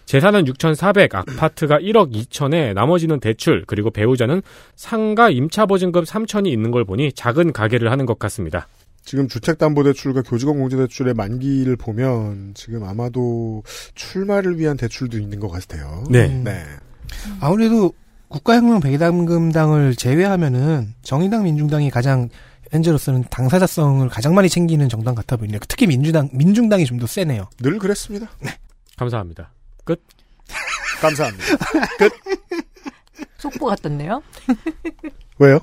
재산은 0.04 0.48
6,400, 0.48 1.16
아파트가 1.16 1.80
1억 1.80 2.14
2천에 2.14 2.74
나머지는 2.74 3.22
대출, 3.22 3.64
그리고 3.68 3.90
배우자는 3.90 4.42
상가 4.76 5.30
임차보증금 5.30 6.04
3천이 6.04 6.48
있는 6.48 6.72
걸 6.72 6.84
보니 6.84 7.14
작은 7.14 7.54
가게를 7.54 7.90
하는 7.90 8.06
것 8.06 8.20
같습니다. 8.20 8.68
지금 9.06 9.30
주택담보대출과 9.30 10.24
교직원 10.24 10.58
공제대출의 10.58 11.14
만기를 11.14 11.78
보면 11.78 12.52
지금 12.54 12.84
아마도 12.84 13.64
출마를 13.94 14.60
위한 14.60 14.76
대출도 14.76 15.18
있는 15.18 15.40
것 15.40 15.48
같아요. 15.48 16.04
네. 16.10 16.28
네. 16.28 16.52
아무래도 17.40 17.94
국가혁명 18.28 18.82
배당금당을 18.82 19.96
제외하면은 19.96 20.94
정의당 21.02 21.44
민중당이 21.44 21.92
가장 21.92 22.28
현재로서는 22.76 23.24
당사자성을 23.30 24.08
가장 24.10 24.36
많이 24.36 24.50
챙기는 24.50 24.88
정당 24.90 25.16
같아 25.16 25.36
보이네요. 25.38 25.60
특히 25.68 25.88
민주당 25.88 26.30
민중당이 26.34 26.86
좀 26.86 27.00
더 27.00 27.08
세네요. 27.08 27.50
늘 27.60 27.78
그랬습니다. 27.80 28.28
감사합니다. 28.98 29.52
끝. 29.84 30.02
감사합니다. 31.02 31.44
속보 33.38 33.66
같던데요? 33.66 34.22
왜요? 35.40 35.60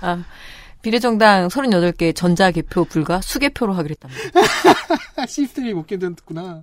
아, 0.00 0.24
비례정당 0.82 1.48
38개 1.48 2.14
전자개표 2.14 2.84
불가 2.84 3.20
수개표로 3.20 3.72
하기로 3.74 3.94
했답니다. 3.98 4.40
시스템이 5.26 5.72
못 5.74 5.86
견뎠구나. 5.86 6.62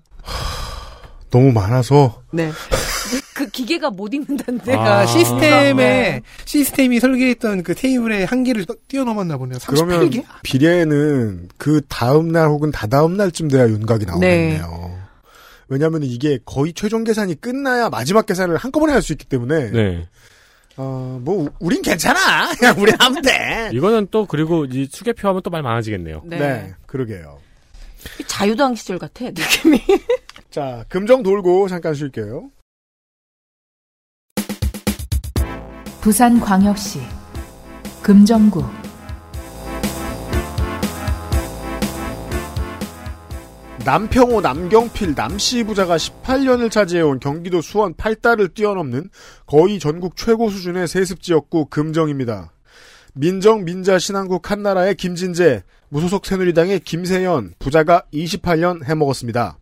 너무 1.34 1.52
많아서 1.52 2.22
네. 2.32 2.52
그 3.34 3.48
기계가 3.50 3.90
못 3.90 4.14
읽는다는데. 4.14 4.76
아. 4.76 5.00
아, 5.00 5.06
시스템에 5.08 5.74
네. 5.74 6.22
시스템이 6.46 7.00
설계했던 7.00 7.64
그 7.64 7.74
테이블의 7.74 8.26
한계를 8.28 8.66
떠- 8.66 8.76
뛰어넘었나 8.88 9.38
보네요. 9.38 9.58
그러면 9.68 10.10
38개? 10.10 10.24
비례는 10.44 11.50
그 11.58 11.82
다음 11.90 12.32
날 12.32 12.48
혹은 12.48 12.72
다다음 12.72 13.18
날쯤 13.18 13.48
돼야 13.48 13.68
윤곽이 13.68 14.06
나오겠네요. 14.06 15.00
왜냐하면 15.68 16.04
이게 16.04 16.38
거의 16.46 16.74
최종 16.74 17.04
계산이 17.04 17.42
끝나야 17.42 17.90
마지막 17.90 18.26
계산을 18.28 18.58
한꺼번에 18.58 18.94
할 18.94 19.02
수 19.02 19.12
있기 19.14 19.26
때문에 19.26 19.72
네. 19.72 20.08
어, 20.78 21.20
뭐 21.24 21.50
우린 21.60 21.82
괜찮아. 21.82 22.54
그냥 22.56 22.78
우린 22.80 22.96
하면 23.00 23.22
돼. 23.24 23.70
이거는 23.74 24.08
또 24.12 24.26
그리고 24.28 24.66
이 24.66 24.88
수개표 24.92 25.28
하면 25.28 25.42
또 25.44 25.50
말 25.50 25.64
많아지겠네요. 25.64 26.22
네. 26.26 26.38
네, 26.38 26.74
그러게요. 26.86 27.40
자유당 28.28 28.76
시절 28.76 28.98
같아, 28.98 29.26
느낌이. 29.26 29.80
자, 30.50 30.86
금정 30.90 31.24
돌고 31.24 31.68
잠깐 31.68 31.94
쉴게요. 31.94 32.50
부산광역시 36.02 37.00
금정구 38.02 38.62
남평호 43.86 44.40
남경필 44.40 45.14
남씨 45.14 45.64
부자가 45.64 45.98
18년을 45.98 46.72
차지해온 46.72 47.20
경기도 47.20 47.62
수원 47.62 47.94
8달을 47.96 48.54
뛰어넘는 48.54 49.10
거의 49.46 49.78
전국 49.78 50.16
최고 50.16 50.50
수준의 50.50 50.88
세습지역구 50.88 51.66
금정입니다. 51.66 52.54
민정, 53.14 53.66
민자, 53.66 54.00
신한국 54.00 54.50
한나라의 54.50 54.96
김진재, 54.96 55.64
무소속 55.94 56.26
새누리당의 56.26 56.80
김세연, 56.80 57.54
부자가 57.60 58.02
28년 58.12 58.84
해먹었습니다. 58.84 59.60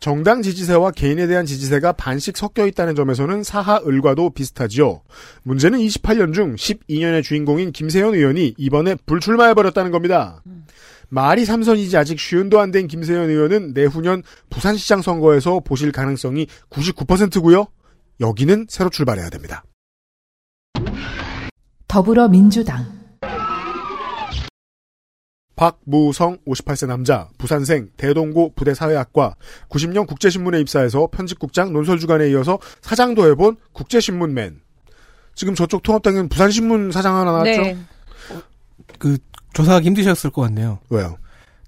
정당 0.00 0.40
지지세와 0.40 0.92
개인에 0.92 1.26
대한 1.26 1.44
지지세가 1.44 1.92
반씩 1.92 2.38
섞여 2.38 2.66
있다는 2.66 2.94
점에서는 2.94 3.42
사하을과도 3.42 4.30
비슷하지요. 4.30 5.02
문제는 5.42 5.78
28년 5.78 6.32
중 6.32 6.56
12년의 6.56 7.22
주인공인 7.22 7.70
김세연 7.70 8.14
의원이 8.14 8.54
이번에 8.56 8.94
불출마해버렸다는 9.04 9.90
겁니다. 9.90 10.42
말이 11.10 11.44
삼선이지 11.44 11.98
아직 11.98 12.18
쉬운도 12.18 12.58
안 12.58 12.70
된 12.72 12.88
김세연 12.88 13.28
의원은 13.28 13.74
내후년 13.74 14.22
부산시장 14.48 15.02
선거에서 15.02 15.60
보실 15.60 15.92
가능성이 15.92 16.46
99%고요. 16.70 17.66
여기는 18.20 18.68
새로 18.70 18.88
출발해야 18.88 19.28
됩니다. 19.28 19.62
더불어민주당 21.88 23.01
곽무성 25.62 26.38
58세 26.44 26.88
남자, 26.88 27.28
부산생, 27.38 27.90
대동고 27.96 28.54
부대사회학과, 28.56 29.36
90년 29.68 30.08
국제신문에 30.08 30.58
입사해서 30.58 31.06
편집국장 31.12 31.72
논설주간에 31.72 32.30
이어서 32.30 32.58
사장도 32.80 33.30
해본 33.30 33.58
국제신문맨. 33.72 34.60
지금 35.36 35.54
저쪽 35.54 35.84
통합당은 35.84 36.28
부산신문 36.30 36.90
사장 36.90 37.14
하나 37.16 37.30
나왔죠? 37.30 37.62
네. 37.62 37.78
그 38.98 39.18
조사하기 39.52 39.86
힘드셨을 39.86 40.30
것 40.30 40.42
같네요. 40.42 40.80
왜요? 40.90 41.16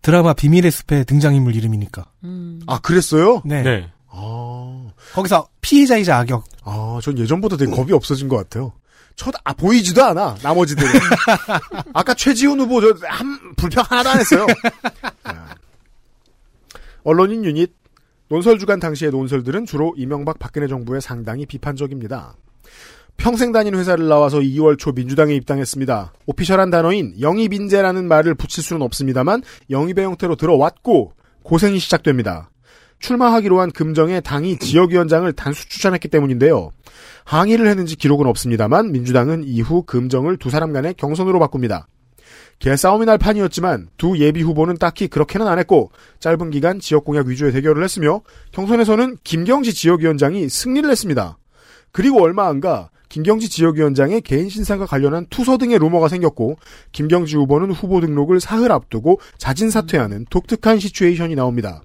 드라마 0.02 0.34
비밀의 0.34 0.72
숲의 0.72 1.04
등장인물 1.04 1.54
이름이니까. 1.54 2.10
음. 2.24 2.60
아, 2.66 2.80
그랬어요? 2.80 3.42
네. 3.44 3.62
네. 3.62 3.90
아, 4.08 4.90
거기서 5.12 5.46
피해자이자 5.60 6.18
악역. 6.18 6.44
아, 6.64 6.98
전 7.00 7.16
예전보다 7.16 7.56
되게 7.56 7.70
겁이 7.70 7.92
없어진 7.92 8.26
것 8.26 8.36
같아요. 8.38 8.72
첫, 9.16 9.34
아, 9.44 9.52
보이지도 9.52 10.02
않아, 10.02 10.36
나머지들은. 10.42 10.90
아까 11.94 12.14
최지훈 12.14 12.60
후보, 12.60 12.80
저, 12.80 12.94
한, 13.06 13.54
불평 13.56 13.84
하나도 13.88 14.10
안 14.10 14.18
했어요. 14.18 14.46
아. 15.22 15.54
언론인 17.04 17.44
유닛, 17.44 17.72
논설 18.28 18.58
주간 18.58 18.80
당시의 18.80 19.10
논설들은 19.12 19.66
주로 19.66 19.94
이명박 19.96 20.38
박근혜 20.38 20.66
정부에 20.66 21.00
상당히 21.00 21.46
비판적입니다. 21.46 22.34
평생 23.16 23.52
다닌 23.52 23.76
회사를 23.76 24.08
나와서 24.08 24.38
2월 24.40 24.78
초 24.78 24.92
민주당에 24.92 25.34
입당했습니다. 25.34 26.12
오피셜한 26.26 26.70
단어인 26.70 27.14
영입인재라는 27.20 28.08
말을 28.08 28.34
붙일 28.34 28.64
수는 28.64 28.82
없습니다만 28.82 29.42
영입의 29.70 30.04
형태로 30.04 30.36
들어왔고 30.36 31.12
고생이 31.44 31.78
시작됩니다. 31.78 32.50
출마하기로 32.98 33.60
한 33.60 33.70
금정에 33.70 34.20
당이 34.20 34.58
지역위원장을 34.58 35.30
단수 35.32 35.68
추천했기 35.68 36.08
때문인데요. 36.08 36.70
항의를 37.24 37.66
했는지 37.66 37.96
기록은 37.96 38.26
없습니다만 38.26 38.92
민주당은 38.92 39.44
이후 39.44 39.82
금정을 39.82 40.36
두 40.38 40.50
사람 40.50 40.72
간의 40.72 40.94
경선으로 40.94 41.38
바꿉니다. 41.38 41.86
개싸움이 42.60 43.04
날 43.04 43.18
판이었지만 43.18 43.88
두 43.98 44.18
예비 44.18 44.42
후보는 44.42 44.76
딱히 44.78 45.08
그렇게는 45.08 45.46
안 45.46 45.58
했고 45.58 45.90
짧은 46.20 46.50
기간 46.50 46.80
지역 46.80 47.04
공약 47.04 47.26
위주의 47.26 47.52
대결을 47.52 47.82
했으며 47.82 48.22
경선에서는 48.52 49.18
김경지 49.24 49.74
지역위원장이 49.74 50.48
승리를 50.48 50.88
했습니다. 50.88 51.36
그리고 51.92 52.22
얼마 52.22 52.46
안 52.48 52.60
가 52.60 52.90
김경지 53.08 53.48
지역위원장의 53.48 54.22
개인 54.22 54.48
신상과 54.48 54.86
관련한 54.86 55.26
투서 55.30 55.56
등의 55.58 55.78
루머가 55.78 56.08
생겼고 56.08 56.56
김경지 56.90 57.36
후보는 57.36 57.70
후보 57.70 58.00
등록을 58.00 58.40
사흘 58.40 58.72
앞두고 58.72 59.20
자진 59.38 59.70
사퇴하는 59.70 60.26
독특한 60.30 60.80
시츄에이션이 60.80 61.36
나옵니다. 61.36 61.82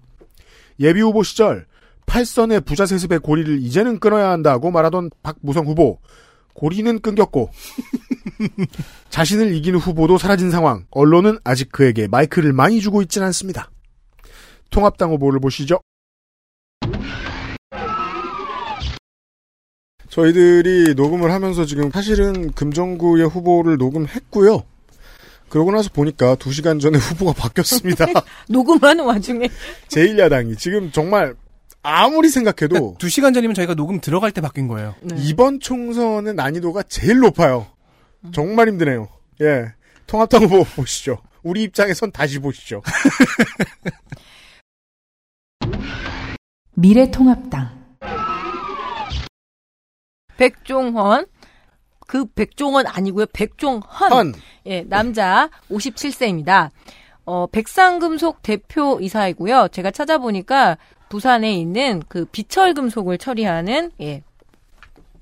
예비 0.79 1.01
후보 1.01 1.23
시절 1.23 1.65
팔선의 2.05 2.61
부자 2.61 2.85
세습의 2.85 3.19
고리를 3.19 3.59
이제는 3.61 3.99
끊어야 3.99 4.29
한다고 4.29 4.71
말하던 4.71 5.11
박무성 5.21 5.67
후보 5.67 5.99
고리는 6.53 6.99
끊겼고 6.99 7.51
자신을 9.09 9.53
이기는 9.55 9.79
후보도 9.79 10.17
사라진 10.17 10.51
상황 10.51 10.85
언론은 10.91 11.37
아직 11.43 11.71
그에게 11.71 12.07
마이크를 12.07 12.53
많이 12.53 12.81
주고 12.81 13.01
있지는 13.01 13.27
않습니다. 13.27 13.69
통합당 14.71 15.11
후보를 15.11 15.39
보시죠. 15.39 15.79
저희들이 20.09 20.95
녹음을 20.95 21.31
하면서 21.31 21.65
지금 21.65 21.91
사실은 21.91 22.51
금정구의 22.51 23.27
후보를 23.27 23.77
녹음했고요. 23.77 24.63
그러고 25.49 25.71
나서 25.71 25.89
보니까 25.91 26.35
2시간 26.35 26.79
전에 26.79 26.97
후보가 26.99 27.33
바뀌었습니다. 27.33 28.05
녹음하는 28.49 29.05
와중에 29.05 29.49
제1야당이 29.89 30.57
지금 30.57 30.91
정말 30.91 31.35
아무리 31.81 32.29
생각해도 32.29 32.95
두 32.99 33.09
시간 33.09 33.33
전이면 33.33 33.55
저희가 33.55 33.73
녹음 33.73 33.99
들어갈 34.01 34.31
때 34.31 34.41
바뀐 34.41 34.67
거예요. 34.67 34.95
네. 35.01 35.15
이번 35.19 35.59
총선의 35.59 36.33
난이도가 36.33 36.83
제일 36.83 37.19
높아요. 37.19 37.67
정말 38.33 38.67
힘드네요. 38.67 39.07
예. 39.41 39.73
통합당 40.07 40.43
후보 40.43 40.63
보시죠. 40.63 41.19
우리 41.43 41.63
입장에선 41.63 42.11
다시 42.11 42.39
보시죠. 42.39 42.81
미래통합당 46.75 47.79
백종헌 50.37 51.25
그 52.09 52.25
백종원 52.25 52.87
아니고요. 52.87 53.27
백종헌. 53.31 53.83
헌. 54.11 54.33
예, 54.65 54.81
남자 54.81 55.51
57세입니다. 55.69 56.71
어, 57.23 57.45
백상금속 57.45 58.41
대표 58.41 58.97
이사이고요. 58.99 59.67
제가 59.71 59.91
찾아보니까 59.91 60.79
부산에 61.09 61.53
있는 61.53 62.01
그 62.07 62.25
비철금속을 62.25 63.19
처리하는 63.19 63.91
예, 64.01 64.23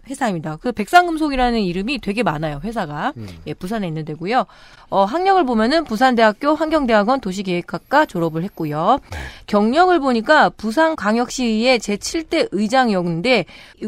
회사입니다. 0.07 0.55
그 0.61 0.71
백상금속이라는 0.71 1.59
이름이 1.59 1.99
되게 1.99 2.23
많아요. 2.23 2.61
회사가 2.63 3.11
예, 3.47 3.53
부산에 3.53 3.85
있는 3.85 4.05
데고요. 4.05 4.45
어, 4.89 5.03
학력을 5.03 5.45
보면은 5.45 5.83
부산대학교 5.83 6.55
환경대학원 6.55 7.19
도시계획학과 7.19 8.05
졸업을 8.05 8.45
했고요. 8.45 8.99
경력을 9.47 9.99
보니까 9.99 10.51
부산광역시의회 10.51 11.79
제7대 11.79 12.47
의장이었는데 12.53 13.43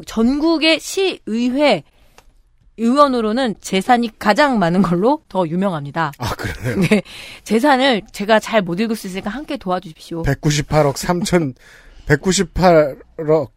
전국의 0.06 0.82
시의회 0.82 1.84
의원으로는 2.80 3.56
재산이 3.62 4.18
가장 4.18 4.58
많은 4.60 4.82
걸로 4.82 5.22
더 5.30 5.48
유명합니다. 5.48 6.12
아, 6.18 6.36
그래요? 6.36 6.76
네. 6.90 7.02
재산을 7.44 8.02
제가 8.12 8.40
잘 8.40 8.62
못 8.62 8.80
읽을 8.80 8.96
수 8.96 9.08
있으니까 9.08 9.30
함께 9.30 9.58
도와주십시오. 9.58 10.24
198억 10.24 10.94
3천, 10.96 11.54
198억 12.08 13.50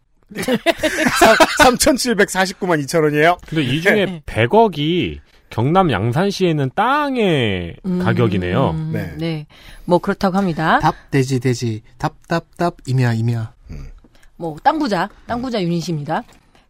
3,749만 1.61 2.83
2천 2.85 3.03
원이에요. 3.05 3.37
근데 3.47 3.63
이 3.63 3.81
중에 3.81 4.23
100억이 4.27 5.19
경남 5.51 5.91
양산시에 5.91 6.49
있는 6.51 6.71
땅의 6.75 7.77
음, 7.85 7.99
가격이네요. 7.99 8.71
음, 8.71 8.91
네. 8.93 9.13
네. 9.19 9.47
뭐 9.85 9.99
그렇다고 9.99 10.39
합니다. 10.39 10.79
답 10.81 11.11
돼지 11.11 11.41
돼지 11.41 11.83
답 11.99 12.15
답 12.29 12.57
답 12.57 12.77
임야 12.87 13.13
임야. 13.15 13.53
뭐 14.37 14.57
땅부자, 14.63 15.09
땅부자 15.27 15.63
유닛입니다. 15.63 16.23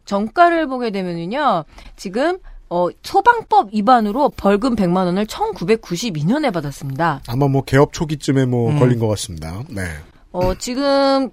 정가를 0.05 0.67
보게 0.67 0.91
되면은요. 0.91 1.65
지금 1.95 2.37
어 2.69 2.87
소방법 3.03 3.73
위반으로 3.73 4.29
벌금 4.29 4.75
100만 4.75 5.05
원을 5.05 5.25
1992년에 5.25 6.51
받았습니다. 6.51 7.21
아마 7.27 7.47
뭐 7.47 7.63
개업 7.63 7.93
초기쯤에 7.93 8.45
뭐 8.45 8.71
음. 8.71 8.79
걸린 8.79 8.99
것 8.99 9.07
같습니다. 9.09 9.63
네. 9.69 9.83
어 10.31 10.55
지금 10.55 11.29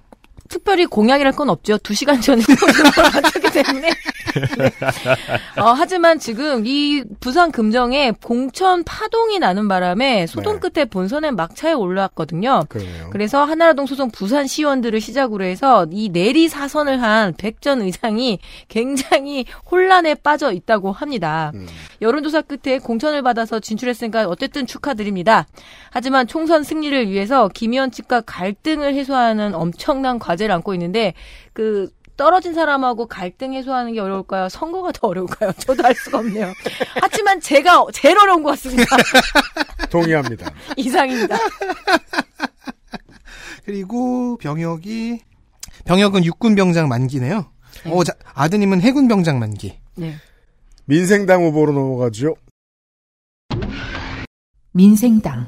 특별히 0.51 0.85
공약이랄 0.85 1.31
건 1.31 1.49
없죠. 1.49 1.77
두 1.77 1.93
시간 1.93 2.19
전에 2.19 2.41
받았기 3.11 3.51
때문에. 3.51 3.89
네. 3.89 4.71
어, 5.61 5.71
하지만 5.75 6.19
지금 6.19 6.63
이 6.65 7.03
부산 7.19 7.51
금정에 7.51 8.11
공천 8.23 8.83
파동이 8.83 9.39
나는 9.39 9.67
바람에 9.67 10.27
소동 10.27 10.59
네. 10.59 10.69
끝에 10.69 10.85
본선에 10.85 11.31
막차에 11.31 11.73
올라왔거든요. 11.73 12.63
그러네요. 12.69 13.09
그래서 13.11 13.43
한나라동 13.45 13.85
소속 13.85 14.11
부산 14.11 14.45
시원들을 14.45 14.99
시작으로 15.01 15.43
해서 15.45 15.87
이 15.91 16.09
내리 16.09 16.47
사선을 16.49 17.01
한 17.01 17.33
백 17.37 17.61
전 17.61 17.81
의장이 17.83 18.39
굉장히 18.69 19.45
혼란에 19.69 20.15
빠져 20.15 20.51
있다고 20.51 20.91
합니다. 20.91 21.51
음. 21.53 21.67
여론조사 22.01 22.41
끝에 22.41 22.79
공천을 22.79 23.21
받아서 23.21 23.59
진출했으니까 23.59 24.27
어쨌든 24.27 24.65
축하드립니다. 24.65 25.45
하지만 25.91 26.25
총선 26.25 26.63
승리를 26.63 27.09
위해서 27.09 27.49
김 27.53 27.73
의원 27.73 27.91
측과 27.91 28.21
갈등을 28.21 28.95
해소하는 28.95 29.53
엄청난 29.53 30.17
과제 30.17 30.40
를 30.47 30.55
안고 30.55 30.73
있는데 30.73 31.13
그 31.53 31.91
떨어진 32.17 32.53
사람하고 32.53 33.07
갈등 33.07 33.53
해소하는 33.53 33.93
게 33.93 33.99
어려울까요? 33.99 34.49
선거가 34.49 34.91
더 34.91 35.07
어려울까요? 35.07 35.51
저도 35.57 35.83
알 35.85 35.95
수가 35.95 36.19
없네요. 36.19 36.53
하지만 37.01 37.39
제가 37.41 37.85
제일 37.93 38.17
어려운 38.17 38.43
것 38.43 38.51
같습니다. 38.51 38.95
동의합니다. 39.89 40.51
이상입니다. 40.77 41.37
그리고 43.65 44.37
병역이 44.37 45.21
병역은 45.85 46.25
육군 46.25 46.55
병장 46.55 46.87
만기네요. 46.87 47.51
어, 47.85 48.03
자, 48.03 48.13
아드님은 48.33 48.81
해군 48.81 49.07
병장 49.07 49.39
만기. 49.39 49.79
네. 49.95 50.15
민생당 50.85 51.43
후보로 51.43 51.71
넘어가죠. 51.71 52.35
민생당 54.73 55.47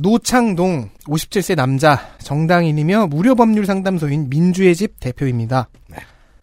노창동 0.00 0.90
57세 1.06 1.56
남자 1.56 2.16
정당인이며 2.22 3.08
무료 3.08 3.34
법률 3.34 3.66
상담소인 3.66 4.30
민주의 4.30 4.74
집 4.76 5.00
대표입니다. 5.00 5.68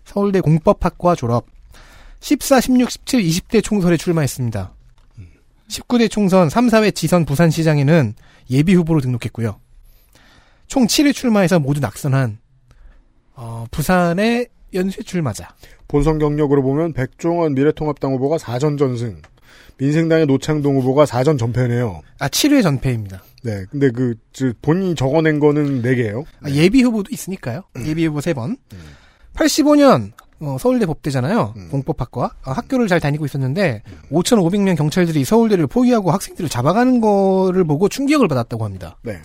서울대 0.03 0.41
공법학과 0.41 1.15
졸업. 1.15 1.45
14, 2.19 2.59
16, 2.59 2.91
17, 2.91 3.21
20대 3.21 3.63
총선에 3.63 3.95
출마했습니다. 3.95 4.73
19대 5.69 6.11
총선 6.11 6.49
3, 6.49 6.67
4회 6.67 6.93
지선 6.93 7.23
부산시장에는 7.23 8.15
예비 8.49 8.75
후보로 8.75 8.99
등록했고요. 8.99 9.59
총 10.67 10.85
7회 10.85 11.13
출마해서 11.13 11.59
모두 11.59 11.79
낙선한 11.79 12.39
어, 13.35 13.65
부산의 13.71 14.47
연쇄 14.73 15.01
출마자. 15.03 15.55
본선 15.87 16.19
경력으로 16.19 16.61
보면 16.61 16.91
백종원 16.91 17.53
미래통합당 17.53 18.13
후보가 18.13 18.37
4전 18.37 18.77
전승, 18.77 19.21
민생당의 19.77 20.25
노창동 20.25 20.75
후보가 20.77 21.05
4전 21.05 21.39
전패네요. 21.39 22.01
아 22.19 22.27
7회 22.27 22.61
전패입니다. 22.63 23.23
네, 23.45 23.63
근데 23.69 23.91
그 23.91 24.15
저, 24.33 24.51
본인이 24.61 24.95
적어낸 24.95 25.39
거는 25.39 25.83
4개예요. 25.83 26.25
아, 26.41 26.49
예비 26.49 26.81
후보도 26.81 27.09
있으니까요. 27.11 27.61
예비 27.85 28.05
후보 28.07 28.19
3번. 28.19 28.57
85년 29.35 30.13
어, 30.39 30.57
서울대 30.59 30.85
법대잖아요. 30.87 31.53
공법학과 31.69 32.31
어, 32.45 32.51
학교를 32.51 32.87
잘 32.87 32.99
다니고 32.99 33.23
있었는데 33.25 33.83
5,500명 34.11 34.75
경찰들이 34.75 35.23
서울대를 35.23 35.67
포위하고 35.67 36.11
학생들을 36.11 36.49
잡아가는 36.49 36.99
거를 36.99 37.63
보고 37.63 37.87
충격을 37.87 38.27
받았다고 38.27 38.65
합니다. 38.65 38.97
네. 39.03 39.21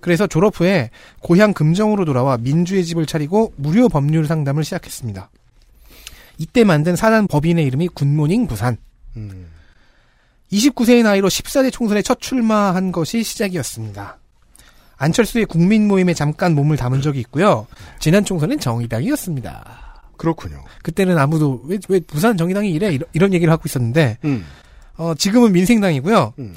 그래서 0.00 0.26
졸업 0.26 0.58
후에 0.58 0.90
고향 1.20 1.52
금정으로 1.52 2.04
돌아와 2.04 2.38
민주의 2.38 2.84
집을 2.84 3.06
차리고 3.06 3.52
무료 3.56 3.88
법률 3.88 4.26
상담을 4.26 4.64
시작했습니다. 4.64 5.30
이때 6.38 6.64
만든 6.64 6.96
사단 6.96 7.28
법인의 7.28 7.64
이름이 7.66 7.88
굿모닝 7.88 8.46
부산. 8.46 8.78
음. 9.16 9.46
29세의 10.52 11.02
나이로 11.02 11.28
14대 11.28 11.72
총선에 11.72 12.02
첫 12.02 12.20
출마한 12.20 12.92
것이 12.92 13.22
시작이었습니다. 13.22 14.18
안철수의 14.96 15.46
국민 15.46 15.88
모임에 15.88 16.14
잠깐 16.14 16.54
몸을 16.54 16.76
담은 16.76 17.00
적이 17.00 17.20
있고요. 17.20 17.66
지난 17.98 18.24
총선은 18.24 18.60
정의당이었습니다. 18.60 20.02
그렇군요. 20.16 20.62
그때는 20.82 21.18
아무도 21.18 21.62
왜, 21.64 21.78
왜 21.88 22.00
부산 22.00 22.36
정의당이 22.36 22.70
이래 22.70 22.92
이런, 22.92 23.08
이런 23.12 23.34
얘기를 23.34 23.52
하고 23.52 23.62
있었는데 23.66 24.18
음. 24.24 24.44
어, 24.96 25.14
지금은 25.16 25.52
민생당이고요. 25.52 26.34
음. 26.38 26.54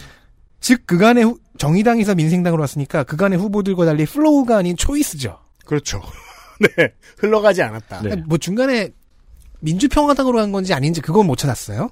즉 0.60 0.86
그간의 0.86 1.24
후- 1.24 1.40
정의당에서 1.58 2.14
민생당으로 2.16 2.62
왔으니까 2.62 3.04
그간의 3.04 3.40
후보들과 3.40 3.86
달리 3.86 4.06
flow가 4.06 4.58
아닌 4.58 4.76
초이스죠. 4.78 5.40
그렇죠. 5.66 6.02
네. 6.60 6.94
흘러가지 7.18 7.64
않았다. 7.64 8.00
그러니까 8.02 8.26
뭐 8.28 8.38
중간에 8.38 8.90
민주평화당으로 9.62 10.38
간 10.38 10.52
건지 10.52 10.74
아닌지 10.74 11.02
그건 11.02 11.26
못 11.26 11.38
찾았어요. 11.38 11.90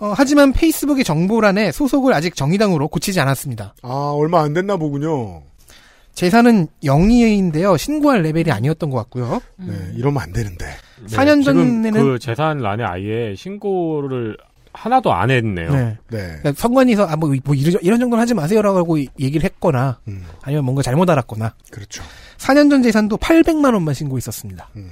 어, 0.00 0.12
하지만 0.16 0.52
페이스북의 0.52 1.04
정보란에 1.04 1.72
소속을 1.72 2.12
아직 2.12 2.34
정의당으로 2.34 2.88
고치지 2.88 3.20
않았습니다. 3.20 3.74
아, 3.82 4.12
얼마 4.14 4.42
안 4.42 4.52
됐나 4.52 4.76
보군요. 4.76 5.42
재산은 6.14 6.68
0이인데요. 6.84 7.76
신고할 7.76 8.22
레벨이 8.22 8.50
아니었던 8.50 8.90
것 8.90 8.96
같고요. 8.98 9.40
네, 9.56 9.74
이러면 9.96 10.22
안 10.22 10.32
되는데. 10.32 10.64
네, 10.66 11.16
4년 11.16 11.42
지금 11.42 11.82
전에는 11.82 11.92
그 11.92 12.18
재산란에 12.18 12.84
아예 12.84 13.34
신고를 13.36 14.36
하나도 14.72 15.12
안 15.12 15.30
했네요. 15.30 15.72
네. 15.72 15.84
네. 16.10 16.18
그러니까 16.38 16.52
선관위에서 16.56 17.06
아, 17.06 17.16
뭐, 17.16 17.32
뭐 17.44 17.54
이런, 17.54 17.80
이런 17.82 18.00
정도는 18.00 18.20
하지 18.20 18.34
마세요라고 18.34 18.78
하고 18.78 18.98
얘기를 18.98 19.44
했거나 19.44 20.00
음, 20.08 20.24
아니면 20.42 20.64
뭔가 20.64 20.82
잘못 20.82 21.08
알았거나 21.08 21.54
그렇죠. 21.70 22.02
4년 22.38 22.70
전 22.70 22.82
재산도 22.82 23.16
800만 23.16 23.72
원만 23.72 23.94
신고했었습니다. 23.94 24.70
음. 24.76 24.90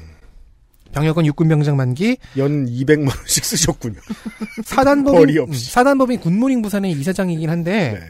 병역은 0.92 1.26
육군 1.26 1.48
병장 1.48 1.76
만기, 1.76 2.16
연 2.36 2.66
200만 2.66 3.16
원씩 3.16 3.44
쓰셨군요. 3.44 4.00
사단법인. 4.64 5.38
음, 5.38 5.52
사단법인 5.52 6.20
굿모닝 6.20 6.62
부산의 6.62 6.92
이사장이긴 6.92 7.50
한데 7.50 7.98
네. 7.98 8.00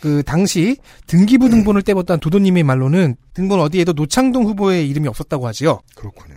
그 0.00 0.22
당시 0.24 0.76
등기부 1.06 1.48
등본을 1.48 1.82
떼봤던 1.82 2.20
도도님의 2.20 2.64
말로는 2.64 3.14
등본 3.34 3.60
어디에도 3.60 3.92
노창동 3.92 4.44
후보의 4.46 4.88
이름이 4.88 5.06
없었다고 5.08 5.46
하지요. 5.46 5.80
그렇군요. 5.94 6.34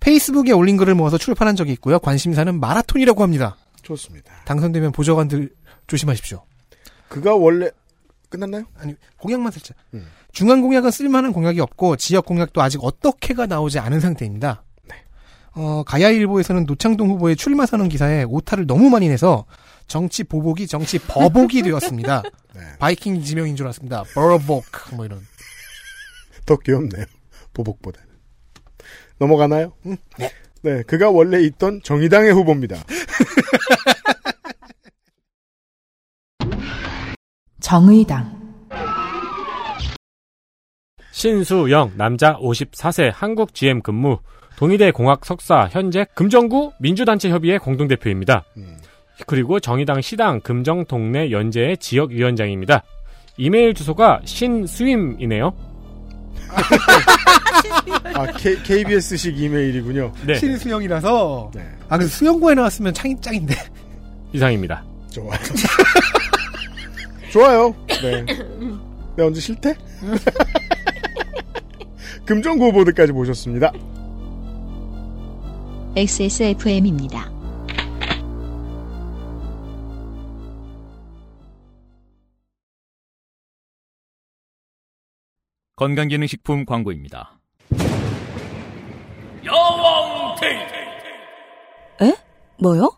페이스북에 0.00 0.52
올린 0.52 0.76
글을 0.76 0.94
모아서 0.96 1.16
출판한 1.16 1.54
적이 1.54 1.72
있고요. 1.74 1.98
관심사는 1.98 2.58
마라톤이라고 2.58 3.22
합니다. 3.22 3.56
좋습니다. 3.82 4.32
당선되면 4.44 4.90
보좌관들 4.92 5.50
조심하십시오. 5.86 6.42
그가 7.08 7.36
원래 7.36 7.70
끝났나요? 8.28 8.64
아니 8.76 8.96
공약만 9.18 9.52
살짝. 9.52 9.76
음. 9.94 10.06
중앙 10.32 10.60
공약은 10.60 10.90
쓸만한 10.90 11.32
공약이 11.32 11.60
없고 11.60 11.94
지역 11.96 12.26
공약도 12.26 12.60
아직 12.60 12.82
어떻게가 12.82 13.46
나오지 13.46 13.78
않은 13.78 14.00
상태입니다. 14.00 14.63
네. 15.56 15.62
어, 15.62 15.84
가야일보에서는 15.84 16.66
노창동 16.66 17.10
후보의 17.10 17.36
출마 17.36 17.66
선언 17.66 17.88
기사에 17.88 18.24
오타를 18.24 18.66
너무 18.66 18.90
많이 18.90 19.08
내서 19.08 19.46
정치 19.86 20.24
보복이 20.24 20.66
정치 20.66 20.98
버복이 20.98 21.62
되었습니다. 21.62 22.22
네. 22.54 22.60
바이킹 22.78 23.22
지명인 23.22 23.56
줄 23.56 23.66
알았습니다. 23.66 24.04
버복 24.14 24.64
뭐 24.94 25.04
이런. 25.04 25.20
더 26.46 26.56
귀엽네요. 26.56 27.04
보복보다는. 27.52 28.08
넘어가나요? 29.18 29.72
음, 29.86 29.96
네. 30.18 30.30
네, 30.62 30.82
그가 30.82 31.10
원래 31.10 31.40
있던 31.42 31.82
정의당의 31.82 32.32
후보입니다. 32.32 32.82
정의당, 37.60 38.44
신수영 41.12 41.92
남자 41.96 42.36
54세 42.36 43.10
한국 43.12 43.54
GM 43.54 43.80
근무 43.82 44.18
동의대 44.56 44.92
공학 44.92 45.24
석사 45.24 45.68
현재 45.70 46.06
금정구 46.14 46.72
민주단체 46.78 47.30
협의회 47.30 47.58
공동대표입니다. 47.58 48.44
음. 48.56 48.76
그리고 49.26 49.60
정의당 49.60 50.00
시당 50.00 50.40
금정 50.40 50.84
동네 50.84 51.30
연재의 51.30 51.78
지역위원장입니다. 51.78 52.82
이메일 53.36 53.74
주소가 53.74 54.20
신수임이네요. 54.24 55.52
아, 58.14 58.26
K, 58.36 58.62
KBS식 58.62 59.38
이메일이군요. 59.38 60.12
네, 60.26 60.34
신수영이라서. 60.34 61.50
네. 61.54 61.68
아, 61.88 61.96
그래서 61.98 62.16
수영고에 62.16 62.54
나왔으면 62.54 62.94
창이 62.94 63.20
짱인데. 63.20 63.54
이상입니다. 64.32 64.84
좋아요. 65.10 65.38
좋아요. 67.32 67.74
네. 67.88 68.24
네, 69.16 69.22
언제 69.22 69.40
싫대? 69.40 69.74
금정구 72.24 72.72
보드까지 72.72 73.12
모셨습니다. 73.12 73.72
XSFM입니다. 75.96 77.30
건강기능식품 85.76 86.64
광고입니다. 86.64 87.38
야왕 89.44 90.34
테이트 90.40 90.74
에? 92.02 92.16
뭐요? 92.60 92.90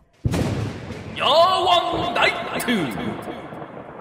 야왕 1.17 2.13
나이트 2.15 2.71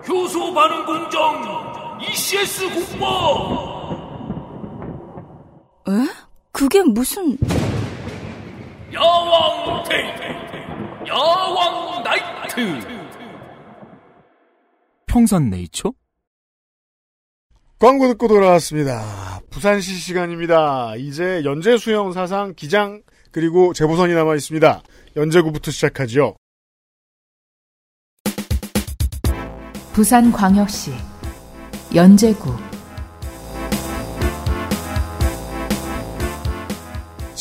효소 0.08 0.54
반응 0.54 0.86
공정 0.86 1.98
ECS 2.00 2.70
공모 2.98 3.96
에? 5.88 5.92
그게 6.52 6.82
무슨 6.82 7.36
야왕 8.92 9.84
테이트 9.88 10.22
야왕 11.08 12.02
나이트 12.04 12.86
평산 15.06 15.50
네이처? 15.50 15.92
광고 17.78 18.06
듣고 18.08 18.28
돌아왔습니다. 18.28 19.40
부산시 19.50 19.94
시간입니다. 19.94 20.94
이제 20.96 21.42
연재 21.44 21.76
수영 21.78 22.12
사상 22.12 22.54
기장 22.54 23.02
그리고 23.32 23.72
재보선이 23.72 24.14
남아 24.14 24.34
있습니다. 24.34 24.82
연재구부터 25.16 25.70
시작하죠. 25.70 26.36
부산광역시, 29.92 30.92
연제구, 31.94 32.54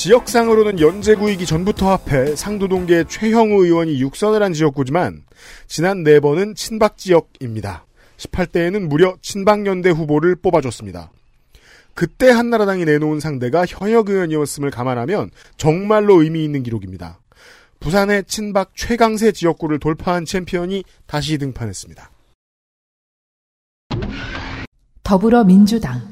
지역상으로는 0.05 0.79
연재구이기 0.79 1.47
전부터 1.47 1.89
합해 1.89 2.35
상도동계 2.35 3.05
최형우 3.05 3.65
의원이 3.65 3.99
육선을 3.99 4.43
한 4.43 4.53
지역구지만 4.53 5.23
지난 5.65 6.03
네 6.03 6.19
번은 6.19 6.53
친박 6.53 6.99
지역입니다. 6.99 7.87
18대에는 8.17 8.87
무려 8.87 9.17
친박연대 9.23 9.89
후보를 9.89 10.35
뽑아줬습니다. 10.35 11.09
그때 11.95 12.29
한나라당이 12.29 12.85
내놓은 12.85 13.19
상대가 13.19 13.65
현역 13.65 14.09
의원이었음을 14.09 14.69
감안하면 14.69 15.31
정말로 15.57 16.21
의미 16.21 16.43
있는 16.43 16.61
기록입니다. 16.61 17.19
부산의 17.79 18.25
친박 18.25 18.75
최강세 18.75 19.31
지역구를 19.31 19.79
돌파한 19.79 20.25
챔피언이 20.25 20.83
다시 21.07 21.39
등판했습니다. 21.39 22.11
더불어민주당, 25.01 26.03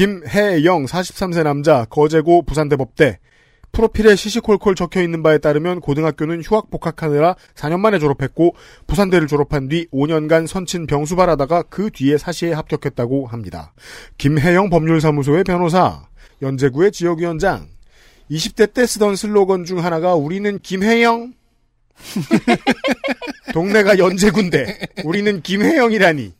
김혜영 0.00 0.86
43세 0.86 1.42
남자 1.42 1.84
거제고 1.84 2.40
부산대법대 2.40 3.18
프로필에 3.70 4.16
시시콜콜 4.16 4.74
적혀 4.74 5.02
있는 5.02 5.22
바에 5.22 5.36
따르면 5.36 5.80
고등학교는 5.82 6.40
휴학 6.40 6.70
복학하느라 6.70 7.36
4년 7.54 7.80
만에 7.80 7.98
졸업했고 7.98 8.54
부산대를 8.86 9.26
졸업한 9.26 9.68
뒤 9.68 9.86
5년간 9.92 10.46
선친 10.46 10.86
병수발하다가 10.86 11.64
그 11.64 11.90
뒤에 11.90 12.16
사시에 12.16 12.54
합격했다고 12.54 13.26
합니다. 13.26 13.74
김혜영 14.16 14.70
법률사무소의 14.70 15.44
변호사, 15.44 16.08
연제구의 16.40 16.92
지역위원장. 16.92 17.68
20대 18.30 18.72
때 18.72 18.86
쓰던 18.86 19.16
슬로건 19.16 19.66
중 19.66 19.84
하나가 19.84 20.14
우리는 20.14 20.58
김혜영. 20.60 21.34
동네가 23.52 23.98
연제군데 23.98 24.78
우리는 25.04 25.42
김혜영이라니. 25.42 26.39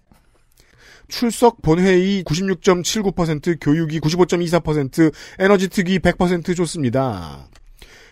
출석 1.10 1.60
본회의 1.60 2.24
96.79%, 2.24 3.58
교육이 3.60 4.00
95.24%, 4.00 5.12
에너지 5.38 5.68
특위 5.68 5.98
100% 5.98 6.56
좋습니다. 6.56 7.48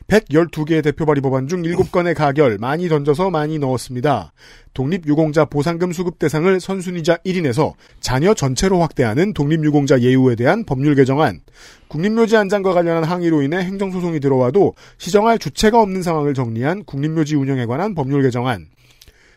112개의 0.08 0.82
대표 0.82 1.04
발의 1.04 1.20
법안 1.20 1.48
중 1.48 1.62
7건의 1.62 2.14
가결, 2.14 2.56
많이 2.58 2.88
던져서 2.88 3.30
많이 3.30 3.58
넣었습니다. 3.58 4.32
독립유공자 4.72 5.44
보상금 5.44 5.92
수급 5.92 6.18
대상을 6.18 6.60
선순위자 6.60 7.18
1인에서 7.26 7.74
자녀 8.00 8.32
전체로 8.32 8.80
확대하는 8.80 9.34
독립유공자 9.34 10.00
예우에 10.00 10.34
대한 10.34 10.64
법률 10.64 10.94
개정안, 10.94 11.40
국립묘지 11.88 12.36
안장과 12.38 12.72
관련한 12.72 13.04
항의로 13.04 13.42
인해 13.42 13.58
행정소송이 13.58 14.20
들어와도 14.20 14.74
시정할 14.96 15.38
주체가 15.38 15.80
없는 15.80 16.02
상황을 16.02 16.32
정리한 16.32 16.84
국립묘지 16.84 17.36
운영에 17.36 17.66
관한 17.66 17.94
법률 17.94 18.22
개정안, 18.22 18.66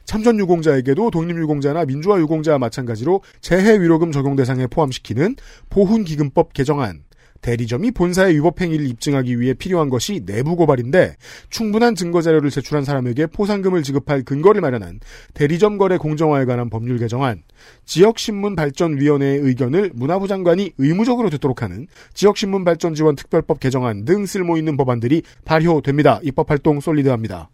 참전 0.06 0.40
유공자에게도 0.40 1.12
독립 1.12 1.38
유공자나 1.38 1.86
민주화 1.86 2.20
유공자와 2.20 2.58
마찬가지로 2.58 3.22
재해 3.40 3.80
위로금 3.80 4.12
적용 4.12 4.36
대상에 4.36 4.68
포함시키는 4.68 5.36
보훈기금법 5.70 6.54
개정안, 6.54 7.04
대리점이 7.42 7.92
본사의 7.92 8.36
위법 8.36 8.62
행위를 8.62 8.86
입증하기 8.88 9.40
위해 9.40 9.54
필요한 9.54 9.90
것이 9.90 10.24
내부 10.26 10.56
고발인데 10.56 11.16
충분한 11.50 11.96
증거 11.96 12.22
자료를 12.22 12.50
제출한 12.50 12.86
사람에게 12.86 13.28
포상금을 13.28 13.84
지급할 13.84 14.24
근거를 14.24 14.62
마련한 14.62 15.00
대리점 15.34 15.78
거래 15.78 15.98
공정화에 15.98 16.46
관한 16.46 16.70
법률 16.70 17.00
개정안, 17.00 17.42
지역신문 17.86 18.56
발전위원회의 18.56 19.40
의견을 19.40 19.92
문화부 19.94 20.28
장관이 20.28 20.74
의무적으로 20.78 21.30
듣도록 21.30 21.62
하는 21.64 21.88
지역신문 22.14 22.64
발전 22.64 22.94
지원 22.94 23.16
특별법 23.16 23.60
개정안 23.60 24.06
등 24.06 24.26
쓸모 24.26 24.58
있는 24.58 24.78
법안들이 24.78 25.24
발효됩니다. 25.46 26.20
입법 26.24 26.50
활동 26.50 26.80
솔리드합니다. 26.80 27.50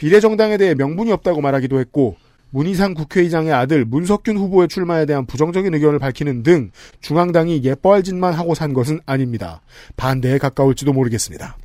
비례정당에 0.00 0.56
대해 0.56 0.74
명분이 0.74 1.12
없다고 1.12 1.42
말하기도 1.42 1.78
했고 1.78 2.16
문희상 2.52 2.94
국회의장의 2.94 3.52
아들 3.52 3.84
문석균 3.84 4.38
후보의 4.38 4.68
출마에 4.68 5.04
대한 5.04 5.26
부정적인 5.26 5.74
의견을 5.74 5.98
밝히는 5.98 6.42
등 6.42 6.70
중앙당이 7.02 7.62
예뻐할 7.62 8.02
짓만 8.02 8.32
하고 8.32 8.54
산 8.54 8.72
것은 8.72 9.00
아닙니다. 9.04 9.60
반대에 9.98 10.38
가까울지도 10.38 10.94
모르겠습니다. 10.94 11.58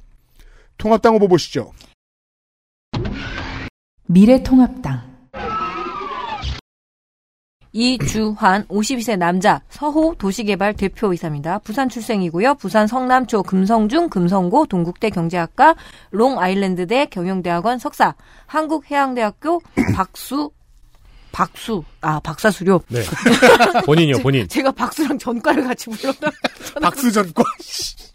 통합당 0.78 1.16
후보 1.16 1.30
보시죠. 1.30 1.72
미래통합당 4.08 5.15
이주환 7.76 8.66
52세 8.70 9.18
남자 9.18 9.62
서호 9.70 10.16
도시개발 10.18 10.76
대표이사입니다. 10.76 11.60
부산 11.60 11.90
출생이고요. 11.90 12.56
부산 12.56 12.88
성남초 12.88 13.44
금성중 13.44 14.08
금성고 14.08 14.66
동국대 14.68 15.10
경제학과 15.10 15.76
롱아일랜드대 16.12 17.08
경영대학원 17.08 17.78
석사 17.80 18.16
한국해양대학교 18.48 19.62
박수 19.94 20.50
박수 21.34 21.84
아 22.00 22.18
박사 22.22 22.50
수료 22.50 22.82
네. 22.88 23.02
본인이요, 23.86 24.20
본인. 24.20 24.48
제 24.48 24.62
가 24.62 24.72
박수랑 24.72 25.18
전과를 25.20 25.66
같이 25.66 25.90
불렀다. 25.90 26.32
박수 26.82 27.12
전과. 27.12 27.44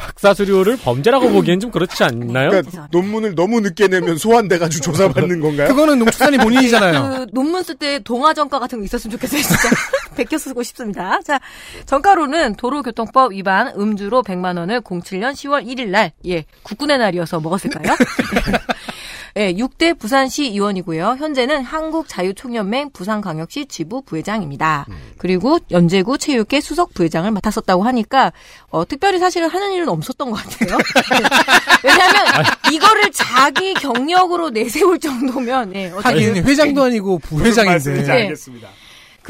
박사 0.00 0.32
수료를 0.34 0.76
범죄라고 0.78 1.28
보기엔 1.30 1.60
좀 1.60 1.70
그렇지 1.70 2.02
않나요? 2.04 2.50
그러니까 2.50 2.88
논문을 2.90 3.34
너무 3.34 3.60
늦게 3.60 3.88
내면 3.88 4.16
소환돼가지고 4.16 4.82
조사받는 4.82 5.40
건가요? 5.40 5.68
그거는 5.68 5.98
농축산이 5.98 6.38
본인이잖아요. 6.38 7.02
그 7.02 7.26
논문 7.32 7.62
쓸 7.62 7.74
때 7.76 7.98
동화 8.00 8.32
전과 8.32 8.58
같은 8.58 8.78
거 8.78 8.84
있었으면 8.84 9.12
좋겠어요. 9.12 9.42
진짜 9.42 9.56
베껴 10.16 10.38
쓰고 10.38 10.62
싶습니다. 10.62 11.20
자 11.22 11.38
전과로는 11.86 12.54
도로교통법 12.56 13.32
위반 13.32 13.68
음주로 13.78 14.22
100만 14.22 14.56
원을 14.58 14.80
07년 14.80 15.32
10월 15.32 15.66
1일 15.66 15.88
날 15.88 16.12
예 16.26 16.44
국군의 16.62 16.98
날이어서 16.98 17.40
먹었을까요? 17.40 17.94
예, 19.36 19.52
6대 19.54 19.98
부산시 19.98 20.44
의원이고요. 20.46 21.16
현재는 21.18 21.62
한국자유총연맹 21.62 22.90
부산광역시 22.92 23.66
지부 23.66 24.02
부회장입니다. 24.02 24.86
그리고 25.18 25.58
연제구 25.70 26.18
체육회 26.18 26.60
수석 26.60 26.94
부회장을 26.94 27.30
맡았었다고 27.30 27.82
하니까 27.82 28.32
어, 28.68 28.86
특별히 28.86 29.18
사실은 29.18 29.48
하는 29.48 29.72
일은 29.72 29.88
없었던 29.88 30.30
것 30.30 30.36
같아요. 30.36 30.78
왜냐하면 31.84 32.44
이거를 32.72 33.10
자기 33.12 33.74
경력으로 33.74 34.50
내세울 34.50 34.98
정도면 34.98 35.74
예, 35.74 35.88
하긴 35.88 36.36
회장도 36.44 36.82
아니고 36.84 37.18
부회장인데. 37.18 38.02
네. 38.02 38.10
알겠습니다. 38.12 38.68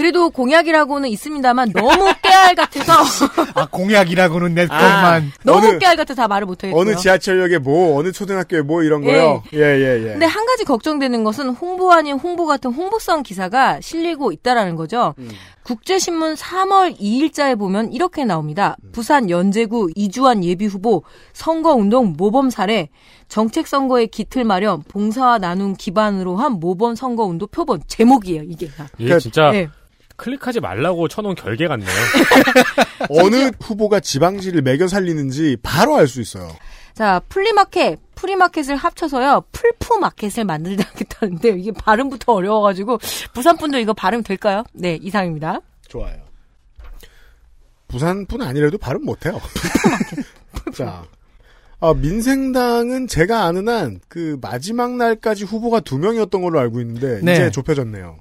그래도 0.01 0.31
공약이라고는 0.31 1.10
있습니다만 1.10 1.72
너무 1.74 2.10
깨알 2.22 2.55
같아서 2.55 2.93
아 3.55 3.66
공약이라고는 3.66 4.55
내 4.55 4.66
아, 4.70 4.78
것만. 4.81 5.32
너무 5.44 5.66
어느- 5.68 5.78
깨알 5.78 5.94
같아서 5.97 6.22
다 6.22 6.27
말을 6.28 6.47
못하겠고요. 6.47 6.81
어느 6.81 6.97
지하철역에 6.97 7.59
뭐, 7.59 7.98
어느 7.98 8.10
초등학교에 8.10 8.62
뭐 8.62 8.82
이런 8.82 9.02
거요? 9.05 9.43
예, 9.52 9.59
예, 9.59 10.02
예. 10.02 10.12
근데 10.12 10.24
한 10.24 10.47
가지 10.47 10.64
걱정되는 10.64 11.22
것은 11.22 11.51
홍보 11.51 11.93
아닌 11.93 12.18
홍보 12.18 12.47
같은 12.47 12.72
홍보성 12.72 13.22
기사가 13.22 13.82
실리고 13.82 14.32
있다라는 14.32 14.74
거죠. 14.77 15.14
음. 15.18 15.28
국제신문 15.64 16.35
3월 16.35 16.98
2일자에 16.98 17.59
보면 17.59 17.93
이렇게 17.93 18.24
나옵니다. 18.24 18.77
음. 18.82 18.89
부산 18.93 19.28
연제구 19.28 19.90
이주환 19.94 20.43
예비후보 20.43 21.05
선거운동 21.35 22.14
모범 22.16 22.48
사례 22.48 22.89
정책 23.28 23.66
선거의 23.68 24.09
기틀 24.09 24.44
마련 24.44 24.82
봉사와 24.89 25.39
나눔 25.39 25.74
기반으로 25.74 26.36
한 26.36 26.52
모범 26.55 26.94
선거운동 26.94 27.48
표본 27.52 27.82
제목이에요 27.86 28.43
이게. 28.44 28.68
다. 28.70 28.89
이게 28.98 29.18
진짜 29.18 29.51
네. 29.51 29.68
클릭하지 30.21 30.61
말라고 30.61 31.09
쳐놓은 31.09 31.35
결계 31.35 31.67
같네요. 31.67 31.89
어느 33.09 33.51
후보가 33.59 34.01
지방지를 34.01 34.61
먹여 34.61 34.87
살리는지 34.87 35.57
바로 35.63 35.97
알 35.97 36.07
수 36.07 36.21
있어요. 36.21 36.55
자, 36.93 37.21
flea 37.31 37.55
market, 37.55 37.99
free 38.16 38.35
market을 38.35 38.77
합쳐서요, 38.77 39.45
풀푸마켓을 39.53 40.45
만들겠다는데, 40.45 41.51
이게 41.51 41.73
발음부터 41.73 42.35
어려워가지고, 42.35 42.99
부산분들 43.33 43.81
이거 43.81 43.95
발음 43.95 44.23
될까요? 44.23 44.65
네, 44.75 44.99
이상입니다. 45.01 45.61
좋아요. 45.89 46.17
부산뿐 47.89 48.43
아니라도 48.43 48.77
발음 48.77 49.05
못해요. 49.07 49.41
자, 50.77 51.05
아, 51.81 51.95
민생당은 51.95 53.07
제가 53.07 53.45
아는 53.45 53.69
한 53.69 54.01
그 54.09 54.37
마지막 54.43 54.97
날까지 54.97 55.45
후보가 55.45 55.81
두 55.81 55.97
명이었던 55.99 56.43
걸로 56.43 56.59
알고 56.61 56.81
있는데 56.81 57.21
네. 57.23 57.33
이제 57.33 57.51
좁혀졌네요. 57.51 58.19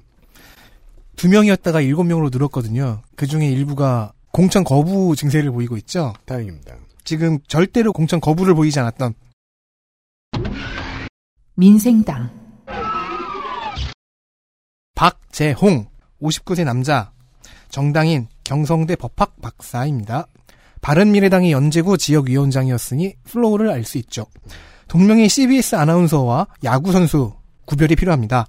두 1.20 1.28
명이었다가 1.28 1.82
일곱 1.82 2.04
명으로 2.04 2.30
늘었거든요. 2.32 3.02
그 3.14 3.26
중에 3.26 3.46
일부가 3.46 4.14
공천 4.32 4.64
거부 4.64 5.14
증세를 5.14 5.50
보이고 5.50 5.76
있죠. 5.76 6.14
다행입니다. 6.24 6.76
지금 7.04 7.38
절대로 7.46 7.92
공천 7.92 8.22
거부를 8.22 8.54
보이지 8.54 8.80
않았던 8.80 9.12
민생당 11.56 12.30
박재홍 14.94 15.88
59세 16.22 16.64
남자 16.64 17.12
정당인 17.68 18.26
경성대 18.42 18.96
법학 18.96 19.42
박사입니다. 19.42 20.26
바른미래당의 20.80 21.52
연제구 21.52 21.98
지역위원장이었으니 21.98 23.16
flow를 23.24 23.68
알 23.68 23.84
수 23.84 23.98
있죠. 23.98 24.24
동명의 24.88 25.28
CBS 25.28 25.74
아나운서와 25.74 26.46
야구 26.64 26.92
선수 26.92 27.34
구별이 27.66 27.94
필요합니다. 27.96 28.46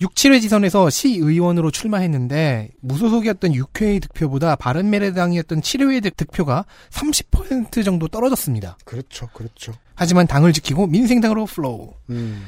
6, 0.00 0.14
7회 0.14 0.40
지선에서 0.40 0.90
시의원으로 0.90 1.70
출마했는데 1.70 2.70
무소속이었던 2.80 3.52
6회의 3.52 4.00
득표보다 4.02 4.54
바른미래당이었던 4.56 5.60
7회의 5.60 6.16
득표가 6.16 6.64
30% 6.90 7.84
정도 7.84 8.06
떨어졌습니다. 8.06 8.78
그렇죠, 8.84 9.28
그렇죠. 9.32 9.72
하지만 9.96 10.26
당을 10.28 10.52
지키고 10.52 10.86
민생당으로 10.86 11.46
flow. 11.46 11.94
음. 12.10 12.44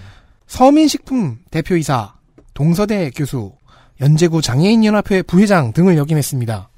서민식품 0.47 1.39
대표이사, 1.51 2.15
동서대 2.55 3.11
교수, 3.11 3.53
연제구 4.01 4.43
장애인연합회 4.43 5.23
부회장 5.23 5.73
등을 5.73 5.97
역임했습니다. 5.97 6.71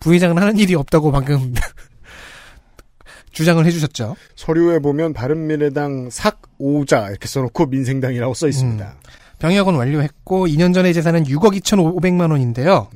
부회장은 0.00 0.40
하는 0.40 0.58
일이 0.58 0.74
없다고 0.74 1.10
방금 1.10 1.54
주장을 3.32 3.64
해주셨죠. 3.66 4.14
서류에 4.36 4.78
보면 4.78 5.12
바른미래당 5.12 6.10
삭 6.10 6.42
오자 6.58 7.10
이렇게 7.10 7.26
써놓고 7.26 7.66
민생당이라고 7.66 8.34
써 8.34 8.46
있습니다. 8.46 8.94
병역은 9.38 9.74
완료했고 9.74 10.46
2년 10.46 10.72
전에 10.74 10.92
재산은 10.92 11.24
6억 11.24 11.60
2,500만 11.60 12.30
원인데요. 12.30 12.88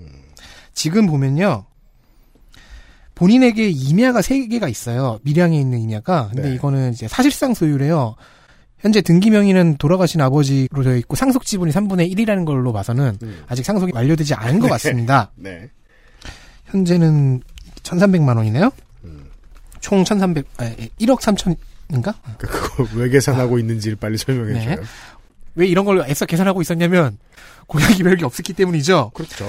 지금 0.72 1.06
보면요. 1.06 1.64
본인에게 3.14 3.68
임야가 3.68 4.20
3개가 4.20 4.70
있어요. 4.70 5.18
밀양에 5.24 5.58
있는 5.58 5.80
임야가. 5.80 6.28
근데 6.32 6.50
네. 6.50 6.54
이거는 6.54 6.92
이제 6.92 7.08
사실상 7.08 7.52
소유래요. 7.52 8.14
현재 8.78 9.00
등기 9.00 9.30
명의는 9.30 9.76
돌아가신 9.78 10.20
아버지로 10.20 10.84
되어 10.84 10.94
있고 10.96 11.16
상속 11.16 11.44
지분이 11.44 11.72
3분의 11.72 12.14
1이라는 12.14 12.44
걸로 12.44 12.72
봐서는 12.72 13.18
음. 13.22 13.42
아직 13.48 13.64
상속이 13.64 13.90
완료되지 13.92 14.34
않은 14.34 14.60
것 14.60 14.66
네. 14.66 14.70
같습니다. 14.70 15.32
네. 15.36 15.68
현재는 16.66 17.42
1,300만 17.82 18.36
원이네요. 18.36 18.70
음. 19.04 19.24
총 19.80 20.04
1,300, 20.04 20.46
아, 20.58 20.70
1억 21.00 21.18
3천인가? 21.18 22.14
그걸 22.38 22.86
왜 22.94 23.08
계산하고 23.08 23.58
있는지를 23.58 23.96
빨리 23.96 24.16
설명해 24.16 24.52
네. 24.52 24.64
줘요. 24.76 24.84
왜 25.58 25.66
이런 25.66 25.84
걸 25.84 26.04
애써 26.08 26.24
계산하고 26.24 26.62
있었냐면 26.62 27.18
공약이 27.66 28.02
별게 28.04 28.24
없었기 28.24 28.52
때문이죠. 28.54 29.10
그렇죠. 29.12 29.44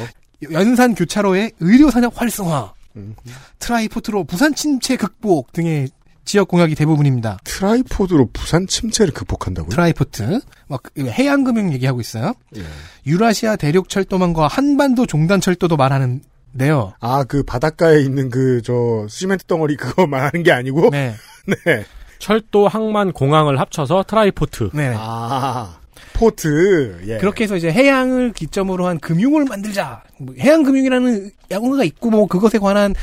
연산 0.52 0.96
교차로의 0.96 1.52
의료 1.60 1.92
산업 1.92 2.20
활성화, 2.20 2.74
음. 2.96 3.16
tri-port로 3.60 4.24
부산 4.24 4.56
침체 4.56 4.96
극복 4.98 5.54
등의 5.54 5.90
지역 6.26 6.48
공약이 6.48 6.76
대부분입니다. 6.76 7.38
tri-port로 7.44 8.30
부산 8.34 8.66
침체를 8.68 9.14
극복한다고요? 9.14 9.70
tri-port, 9.70 10.42
막 10.68 10.82
해양금융 10.98 11.74
얘기하고 11.74 12.02
있어요. 12.02 12.34
예. 12.56 12.64
유라시아 13.06 13.56
대륙 13.56 13.90
철도망과 13.90 14.48
한반도 14.48 15.06
종단 15.06 15.42
철도도 15.42 15.76
말하는데요. 15.78 16.94
아, 17.00 17.24
그 17.24 17.44
바닷가에 17.44 18.02
있는 18.02 18.30
그 18.30 18.62
저 18.64 19.08
시멘트 19.10 19.46
덩어리 19.46 19.76
그거 19.76 20.06
말하는 20.08 20.44
게 20.44 20.52
아니고 20.52 20.90
네. 20.92 21.16
네. 21.66 21.86
철도, 22.20 22.68
항만, 22.68 23.14
공항을 23.14 23.60
합쳐서 23.60 24.04
tri-port. 24.08 24.72
네. 24.74 24.94
아, 24.98 25.79
port. 26.20 27.02
예. 27.08 27.18
그렇게 27.18 27.46
해서 27.46 27.56
이제 27.56 27.72
해양을 27.72 28.34
기점으로 28.34 28.86
한 28.88 29.00
금융을 29.00 29.46
만들자. 29.46 30.04
뭐 30.20 30.36
해양 30.38 30.64
금융이라는 30.64 31.32
용어가 31.52 31.84
있고 31.86 32.10
뭐 32.10 32.28
그것에 32.28 32.60
관한 32.60 32.94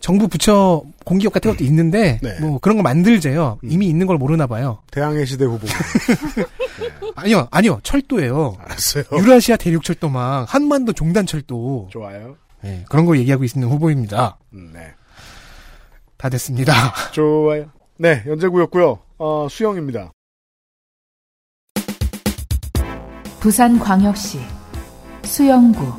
정부 0.00 0.28
부처 0.28 0.82
공기업 1.04 1.32
같은 1.32 1.50
것도 1.50 1.64
있는데 1.64 2.20
네. 2.22 2.38
뭐 2.40 2.58
그런 2.58 2.76
거 2.76 2.82
만들재요. 2.82 3.58
이미 3.62 3.86
있는 3.86 4.06
걸 4.06 4.18
모르나 4.18 4.46
봐요. 4.46 4.82
대항해 4.90 5.24
시대 5.24 5.46
후보. 5.46 5.66
아니요, 7.16 7.48
아니요. 7.50 7.80
철도예요. 7.82 8.56
알았어요. 8.60 9.04
유라시아 9.12 9.56
대륙 9.56 9.82
철도망, 9.82 10.44
한반도 10.46 10.92
종단 10.92 11.24
철도. 11.24 11.88
좋아요. 11.90 12.36
네, 12.62 12.84
그런 12.90 13.06
거 13.06 13.16
얘기하고 13.16 13.44
있는 13.44 13.68
후보입니다. 13.68 14.38
음, 14.52 14.70
네. 14.74 14.92
다 16.18 16.28
됐습니다. 16.28 16.72
좋아요. 17.12 17.70
네, 17.98 18.22
연재구였고요. 18.26 18.98
어, 19.18 19.46
수영입니다. 19.50 20.12
부산광역시 23.40 24.40
수영구 25.24 25.92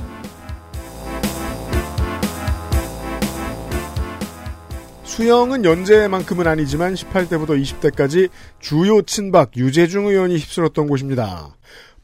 수영은 5.04 5.64
연재만큼은 5.64 6.46
아니지만 6.48 6.94
18대부터 6.94 7.60
20대까지 7.62 8.30
주요 8.60 9.02
친박 9.02 9.56
유재중 9.56 10.08
의원이 10.08 10.38
휩쓸었던 10.38 10.88
곳입니다. 10.88 11.56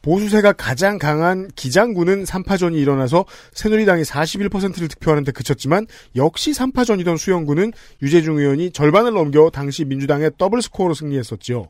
보수세가 0.02 0.54
가장 0.54 0.98
강한 0.98 1.48
기장군은 1.56 2.24
3파전이 2.24 2.76
일어나서 2.76 3.26
새누리당이 3.54 4.04
41%를 4.04 4.88
득표하는데 4.88 5.32
그쳤지만 5.32 5.88
역시 6.16 6.52
3파전이던 6.52 7.18
수영구는 7.18 7.72
유재중 8.02 8.38
의원이 8.38 8.72
절반을 8.72 9.14
넘겨 9.14 9.50
당시 9.50 9.86
민주당의 9.86 10.32
더블 10.38 10.62
스코어로 10.62 10.94
승리했었지요. 10.94 11.68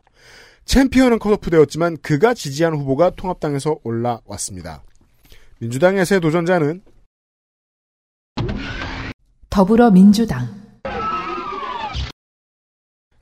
챔피언은 0.66 1.20
컷오프되었지만 1.20 1.98
그가 1.98 2.34
지지한 2.34 2.74
후보가 2.74 3.12
통합당에서 3.12 3.78
올라왔습니다. 3.84 4.84
민주당의 5.60 6.06
새 6.06 6.20
도전자는 6.20 6.82
더불어민주당 9.50 10.48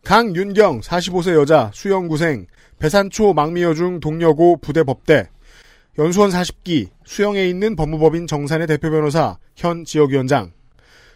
강윤경 0.03 0.81
45세 0.81 1.35
여자 1.35 1.72
수영구생 1.73 2.47
배산초 2.80 3.34
망미여중 3.34 3.99
동여고 3.99 4.57
부대 4.57 4.84
법대 4.84 5.30
연수원 5.99 6.30
40기 6.30 6.89
수영에 7.05 7.47
있는 7.47 7.76
법무법인 7.76 8.27
정산의 8.27 8.68
대표 8.68 8.89
변호사 8.89 9.38
현 9.55 9.84
지역위원장 9.84 10.51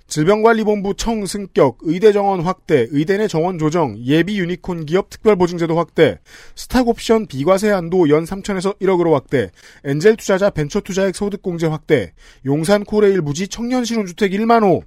질병관리본부 0.08 0.94
청승격 0.96 1.80
의대 1.82 2.12
정원 2.12 2.42
확대 2.42 2.88
의대 2.92 3.18
내 3.18 3.28
정원 3.28 3.58
조정 3.58 3.98
예비 3.98 4.40
유니콘 4.40 4.86
기업 4.86 5.10
특별보증제도 5.10 5.78
확대 5.78 6.20
스탁옵션 6.56 7.26
비과세 7.26 7.70
한도 7.70 8.10
연 8.10 8.24
3천에서 8.24 8.80
1억으로 8.80 9.14
확대 9.14 9.50
엔젤 9.84 10.18
투자자 10.18 10.50
벤처 10.50 10.80
투자액 10.80 11.16
소득공제 11.16 11.68
확대 11.68 12.14
용산 12.46 12.84
코레일 12.84 13.22
부지 13.22 13.48
청년 13.48 13.84
신혼주택 13.84 14.32
1만 14.32 14.64
호 14.64 14.84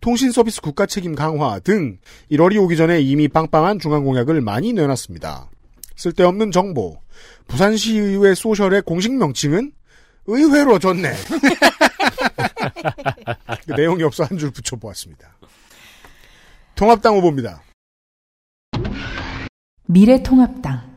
통신 0.00 0.32
서비스 0.32 0.60
국가 0.60 0.86
책임 0.86 1.14
강화 1.14 1.58
등 1.58 1.98
1월이 2.30 2.62
오기 2.62 2.76
전에 2.76 3.00
이미 3.00 3.28
빵빵한 3.28 3.78
중앙 3.78 4.04
공약을 4.04 4.40
많이 4.40 4.72
내놨습니다. 4.72 5.50
쓸데없는 5.96 6.50
정보. 6.50 6.98
부산시의회 7.48 8.34
소셜의 8.34 8.82
공식 8.82 9.12
명칭은 9.14 9.72
의회로 10.26 10.78
줬네. 10.78 11.12
그 13.66 13.72
내용이 13.72 14.02
없어 14.02 14.24
한 14.24 14.38
줄 14.38 14.50
붙여보았습니다. 14.50 15.36
통합당 16.74 17.14
후보입니다. 17.16 17.62
미래통합당 19.86 20.93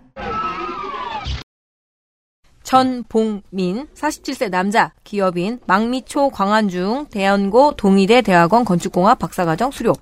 전봉민 2.67 3.87
47세 3.95 4.49
남자 4.49 4.91
기업인 5.05 5.59
망미초 5.67 6.31
광안중 6.31 7.05
대연고 7.09 7.77
동의대 7.77 8.21
대학원 8.21 8.65
건축공학 8.65 9.19
박사과정 9.19 9.71
수료 9.71 9.93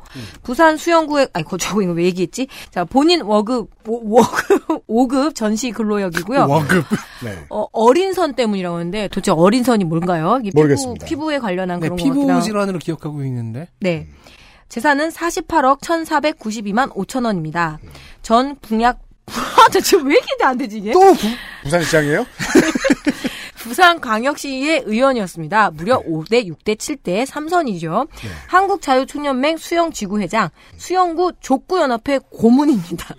부산 0.42 0.76
수영구에 0.76 1.28
아니 1.34 1.46
거저 1.46 1.80
이거 1.84 1.92
왜 1.92 2.06
얘기했지? 2.06 2.48
자 2.72 2.84
본인 2.84 3.22
월급 3.22 3.70
오- 3.88 4.10
월급 4.16 4.88
5급 4.88 5.36
전시 5.36 5.70
근로역이고요. 5.70 6.48
월급. 6.50 6.86
네. 7.24 7.46
어, 7.52 7.68
어린 7.72 8.14
선 8.14 8.34
때문이라고 8.34 8.78
하는데 8.78 9.08
도대체 9.10 9.30
어린 9.32 9.64
선이 9.64 9.84
뭔가요? 9.84 10.40
이게 10.42 10.50
피부, 10.50 10.62
모르겠습니다. 10.62 11.06
피부 11.06 11.32
에 11.32 11.38
관련한 11.38 11.80
네, 11.80 11.88
그런 11.88 11.98
거 11.98 12.04
피부 12.04 12.32
하고. 12.32 12.42
질환으로 12.42 12.80
기억하고 12.80 13.24
있는데. 13.26 13.68
네. 13.80 14.08
재산은 14.70 15.10
48억 15.10 15.82
1,492만 15.82 16.92
5천 16.96 17.26
원입니다. 17.26 17.78
전 18.24 18.56
분약 18.60 19.05
아, 19.28 19.68
대체 19.72 19.98
왜 19.98 20.14
이렇게 20.16 20.44
안 20.44 20.58
되지 20.58 20.78
이게? 20.78 20.92
또 20.92 21.00
부산시장이에요? 21.64 22.26
부산광역시의 23.56 24.84
의원이었습니다. 24.86 25.72
무려 25.72 26.00
5대 26.04 26.46
6대 26.48 26.76
7대 26.78 27.26
3선이죠. 27.26 28.08
한국자유총연맹 28.48 29.58
수영지구회장, 29.58 30.50
수영구 30.78 31.34
족구연합회 31.42 32.20
고문입니다. 32.30 33.16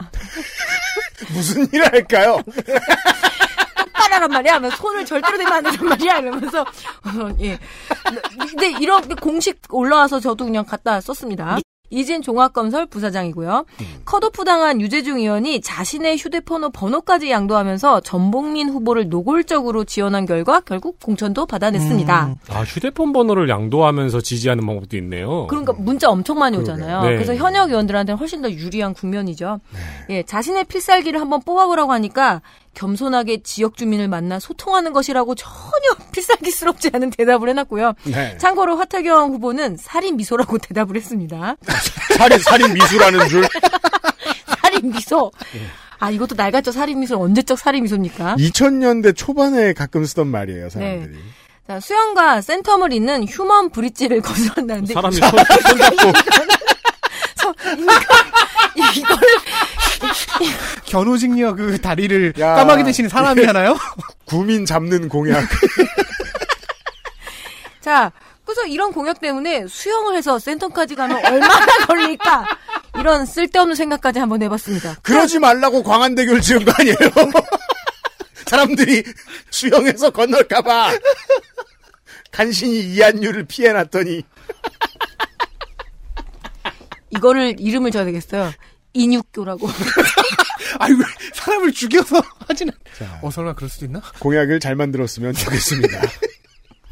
무슨 1.34 1.66
일을 1.72 1.92
할까요? 1.92 2.38
똑바라란 3.76 4.30
말이야. 4.30 4.54
하면서 4.54 4.76
손을 4.76 5.04
절대로 5.04 5.36
대면 5.36 5.52
안 5.52 5.64
된단 5.64 5.88
말이야. 5.88 6.18
이러면서 6.18 6.60
어, 6.62 7.36
예. 7.40 7.58
근데 8.38 8.70
이런 8.80 9.02
공식 9.16 9.60
올라와서 9.70 10.20
저도 10.20 10.44
그냥 10.44 10.64
갖다 10.64 11.00
썼습니다. 11.00 11.58
이진 11.90 12.22
종합건설 12.22 12.86
부사장이고요. 12.86 13.64
컷오프 14.04 14.44
당한 14.44 14.80
유재중 14.80 15.18
의원이 15.18 15.60
자신의 15.60 16.16
휴대폰 16.16 16.70
번호까지 16.72 17.30
양도하면서 17.30 18.00
전봉민 18.00 18.68
후보를 18.70 19.08
노골적으로 19.08 19.84
지원한 19.84 20.26
결과 20.26 20.60
결국 20.60 20.98
공천도 21.00 21.46
받아냈습니다. 21.46 22.36
아, 22.48 22.60
휴대폰 22.62 23.12
번호를 23.12 23.48
양도하면서 23.48 24.20
지지하는 24.20 24.66
방법도 24.66 24.96
있네요. 24.98 25.46
그러니까 25.48 25.72
문자 25.74 26.10
엄청 26.10 26.38
많이 26.38 26.56
오잖아요. 26.56 27.02
네. 27.02 27.14
그래서 27.14 27.34
현역 27.34 27.70
의원들한테는 27.70 28.18
훨씬 28.18 28.42
더 28.42 28.50
유리한 28.50 28.94
국면이죠. 28.94 29.60
예, 30.10 30.22
자신의 30.22 30.64
필살기를 30.64 31.20
한번 31.20 31.40
뽑아보라고 31.42 31.92
하니까 31.92 32.42
겸손하게 32.76 33.42
지역 33.42 33.76
주민을 33.76 34.06
만나 34.06 34.38
소통하는 34.38 34.92
것이라고 34.92 35.34
전혀 35.34 35.94
필살기스럽지 36.12 36.90
않은 36.92 37.10
대답을 37.10 37.48
해놨고요. 37.48 37.94
네. 38.04 38.36
참고로 38.38 38.76
화태경 38.76 39.32
후보는 39.32 39.76
살인 39.78 40.16
미소라고 40.16 40.58
대답을 40.62 40.94
했습니다. 40.96 41.56
살인, 42.16 42.38
살인 42.38 42.74
미수라는 42.74 43.28
줄. 43.28 43.48
살인 44.62 44.90
미소. 44.92 45.32
아 45.98 46.10
이것도 46.10 46.34
낡았죠 46.34 46.72
살인 46.72 47.00
미소 47.00 47.18
언제적 47.18 47.58
살인 47.58 47.82
미소입니까? 47.84 48.36
2000년대 48.36 49.16
초반에 49.16 49.72
가끔 49.72 50.04
쓰던 50.04 50.26
말이에요, 50.28 50.68
사람들이. 50.68 51.12
네. 51.14 51.18
자, 51.66 51.80
수영과 51.80 52.40
센텀을 52.40 52.92
잇는 52.92 53.24
휴먼 53.26 53.70
브릿지를 53.70 54.20
거스른다는데 54.20 54.92
사람이 54.94 55.16
손- 55.16 55.30
손 55.30 55.78
잡고. 55.78 56.12
이걸 58.94 59.18
견우직녀 60.86 61.54
그 61.54 61.80
다리를 61.80 62.32
까마귀 62.32 62.84
대신에 62.84 63.08
사람이 63.08 63.44
하나요? 63.44 63.76
구민 64.24 64.66
잡는 64.66 65.08
공약. 65.08 65.44
자, 67.80 68.10
그래서 68.44 68.66
이런 68.66 68.92
공약 68.92 69.20
때문에 69.20 69.66
수영을 69.66 70.16
해서 70.16 70.36
센텀까지 70.36 70.96
가면 70.96 71.24
얼마나 71.24 71.66
걸릴까? 71.86 72.46
이런 72.98 73.26
쓸데없는 73.26 73.74
생각까지 73.74 74.18
한번 74.18 74.42
해봤습니다. 74.42 74.96
그러지 75.02 75.38
말라고 75.38 75.82
광안대교를 75.82 76.40
지은 76.40 76.64
거 76.64 76.72
아니에요? 76.78 76.96
사람들이 78.46 79.02
수영해서 79.50 80.10
건널까봐 80.10 80.92
간신히 82.30 82.80
이한율을 82.80 83.44
피해놨더니 83.44 84.22
이거를 87.10 87.56
이름을 87.58 87.90
줘야 87.90 88.04
되겠어요. 88.04 88.52
인육교라고. 88.96 89.68
아이고 90.80 91.00
사람을 91.34 91.72
죽여서 91.72 92.20
하지는. 92.48 92.72
어 93.22 93.30
설마 93.30 93.54
그럴 93.54 93.68
수도 93.68 93.84
있나? 93.86 94.00
공약을 94.20 94.60
잘 94.60 94.74
만들었으면 94.74 95.34
좋겠습니다. 95.34 96.00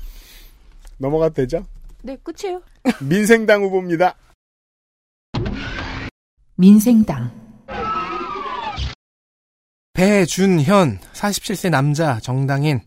넘어가도 0.99 1.35
되죠? 1.35 1.67
네, 2.03 2.17
끝이에요. 2.23 2.63
민생당 3.01 3.63
후보입니다. 3.63 4.15
민생당 6.57 7.33
배준현 9.95 10.99
47세 11.13 11.71
남자 11.71 12.21
정당인 12.21 12.81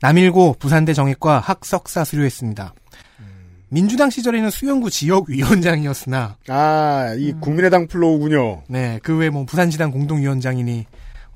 남일고 0.00 0.56
부산대 0.58 0.92
정액과 0.94 1.40
학석사 1.40 2.04
수료했습니다. 2.04 2.74
민주당 3.74 4.08
시절에는 4.08 4.50
수영구 4.50 4.88
지역위원장이었으나 4.88 6.36
아, 6.46 7.12
이 7.18 7.32
국민의당 7.40 7.88
플로우군요. 7.88 8.62
네, 8.68 9.00
그 9.02 9.16
외에 9.16 9.30
뭐 9.30 9.44
부산지당 9.44 9.90
공동위원장이니 9.90 10.86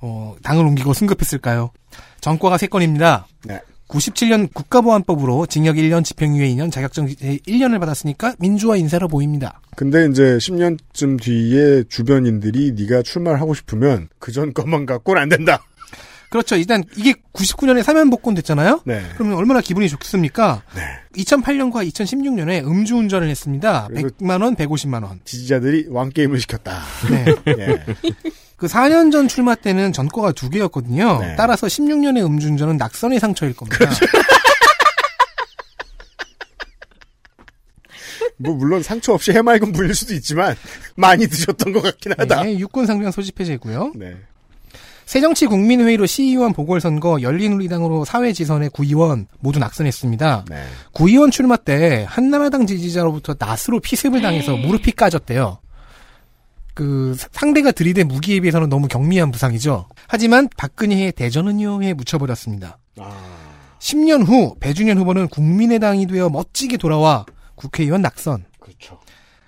어, 0.01 0.37
당을 0.45 0.65
옮기고 0.65 0.95
승급했을까요? 0.95 1.73
전과가 2.21 2.57
세 2.57 2.69
건입니다. 2.69 3.27
네. 3.45 3.61
97년 3.89 4.53
국가보안법으로 4.55 5.47
징역 5.47 5.77
1년, 5.77 6.05
집행유예 6.05 6.47
2년, 6.51 6.71
자격정지 6.71 7.17
1년을 7.17 7.81
받았으니까 7.81 8.35
민주화 8.39 8.77
인사로 8.77 9.09
보입니다. 9.09 9.61
근데 9.75 10.07
이제 10.07 10.37
10년쯤 10.37 11.21
뒤에 11.21 11.85
주변인들이 11.89 12.73
네가 12.73 13.03
출마를 13.03 13.41
하고 13.41 13.55
싶으면 13.55 14.09
그전 14.21 14.55
것만 14.55 14.87
갖고는 14.87 15.21
안 15.23 15.29
된다. 15.29 15.65
그렇죠. 16.31 16.57
일단 16.57 16.85
이게 16.97 17.15
99년에 17.33 17.83
사면 17.83 18.11
복권 18.11 18.35
됐잖아요. 18.35 18.83
네. 18.85 19.03
그러면 19.15 19.37
얼마나 19.39 19.61
기분이 19.61 19.89
좋습니까? 19.89 20.63
2008년과 21.15 21.89
2016년에 21.91 22.65
음주운전을 22.67 23.29
했습니다. 23.29 23.89
그리고 23.89 24.11
100만 24.11 24.43
원, 24.43 24.55
150만 24.55 25.05
원. 25.05 25.21
지지자들이 25.25 25.87
왕 25.89 26.11
게임을 26.11 26.39
시켰다. 26.41 26.83
네. 27.11 27.25
예. 27.59 27.85
그 28.57 28.67
4년 28.67 29.11
전 29.11 29.29
출마 29.29 29.55
때는 29.55 29.93
전과가 29.93 30.33
두 30.33 30.51
개였거든요. 30.51 31.21
네. 31.21 31.35
따라서 31.37 31.67
16년의 31.67 32.27
음주운전은 32.27 32.77
낙선의 32.77 33.21
상처일 33.21 33.55
겁니다. 33.55 33.79
그렇죠. 33.79 34.05
뭐 38.41 38.55
물론 38.55 38.83
상처 38.83 39.13
없이 39.13 39.33
해맑은 39.33 39.73
분일 39.73 39.95
수도 39.95 40.15
있지만 40.15 40.55
많이 40.95 41.27
드셨던 41.27 41.73
것 41.73 41.83
같긴 41.83 42.13
하다. 42.17 42.45
네, 42.45 42.59
육군 42.59 42.87
상병 42.87 43.11
소집 43.11 43.41
해제고요. 43.41 43.93
네. 43.97 44.17
새정치국민회의로 45.09 46.05
시의원 46.05 46.53
보궐선거, 46.53 47.23
열린우리당으로 47.23 48.05
사회지선의 48.05 48.69
구의원 48.69 49.27
모두 49.41 49.59
낙선했습니다. 49.59 50.45
네. 50.51 50.63
구의원 50.93 51.31
출마 51.31 51.57
때 51.57 52.05
한나라당 52.07 52.67
지지자로부터 52.67 53.35
낫으로 53.39 53.81
피습을 53.81 54.21
당해서 54.21 54.55
무릎이 54.55 54.93
까졌대요. 54.93 55.61
그 56.75 57.17
상대가 57.33 57.73
들이댄 57.73 58.07
무기에 58.07 58.41
비해서는 58.41 58.69
너무 58.69 58.87
경미한 58.87 59.31
부상이죠. 59.31 59.87
하지만 60.09 60.47
박근혜의 60.59 61.13
대전은요에 61.13 61.95
묻혀버렸습니다. 61.95 62.79
10년 63.79 64.29
후 64.29 64.57
배준현 64.61 64.99
후보는 64.99 65.29
국민의당이 65.29 66.07
되어 66.07 66.29
멋지게 66.29 66.77
돌아와 66.77 67.25
국회의원 67.55 68.03
낙선. 68.03 68.45
그렇죠. 68.61 69.01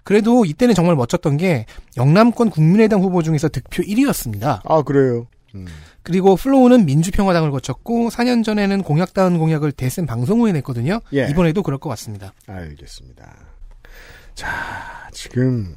그래도 0.04 0.46
이때는 0.46 0.74
정말 0.74 0.96
멋졌던 0.96 1.36
게 1.36 1.66
영남권 1.98 2.48
국민의당 2.48 3.02
후보 3.02 3.22
중에서 3.22 3.50
득표 3.50 3.82
1위였습니다. 3.82 4.62
아 4.64 4.80
그래요. 4.80 5.26
그리고 6.02 6.36
플로우는 6.36 6.86
민주평화당을 6.86 7.50
거쳤고 7.50 8.08
4년 8.10 8.44
전에는 8.44 8.82
공약다운 8.82 9.38
공약을 9.38 9.72
대선 9.72 10.06
방송후에 10.06 10.52
냈거든요. 10.52 11.00
예. 11.12 11.28
이번에도 11.30 11.62
그럴 11.62 11.78
것 11.78 11.88
같습니다. 11.90 12.32
알겠습니다. 12.46 13.36
자, 14.34 15.08
지금 15.12 15.76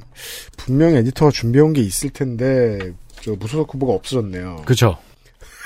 분명 0.56 0.94
에디터가 0.94 1.30
준비해온 1.30 1.72
게 1.72 1.80
있을 1.82 2.10
텐데 2.10 2.92
저 3.20 3.32
무소속 3.32 3.74
후보가 3.74 3.92
없어졌네요. 3.92 4.62
그렇죠. 4.64 4.98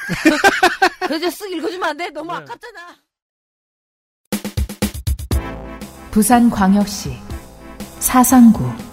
그래서 1.06 1.28
쓱 1.28 1.52
읽어주면 1.52 1.88
안 1.88 1.96
돼? 1.96 2.10
너무 2.10 2.32
아깝잖아. 2.32 2.96
부산광역시 6.10 7.12
사상구 8.00 8.87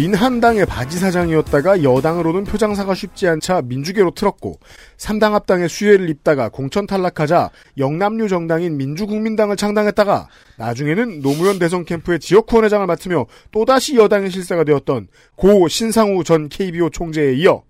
민한당의 0.00 0.64
바지 0.64 0.98
사장이었다가 0.98 1.82
여당으로는 1.82 2.44
표장사가 2.44 2.94
쉽지 2.94 3.28
않자 3.28 3.60
민주계로 3.60 4.12
틀었고 4.12 4.58
3당 4.96 5.32
합당의 5.32 5.68
수혜를 5.68 6.08
입다가 6.08 6.48
공천 6.48 6.86
탈락하자 6.86 7.50
영남류 7.76 8.28
정당인 8.28 8.78
민주국민당을 8.78 9.56
창당했다가 9.56 10.28
나중에는 10.56 11.20
노무현 11.20 11.58
대선 11.58 11.84
캠프의 11.84 12.18
지역후원회장을 12.18 12.86
맡으며 12.86 13.26
또다시 13.52 13.96
여당의 13.96 14.30
실세가 14.30 14.64
되었던 14.64 15.08
고 15.36 15.68
신상우 15.68 16.24
전 16.24 16.48
KBO 16.48 16.88
총재에 16.88 17.34
이어 17.34 17.62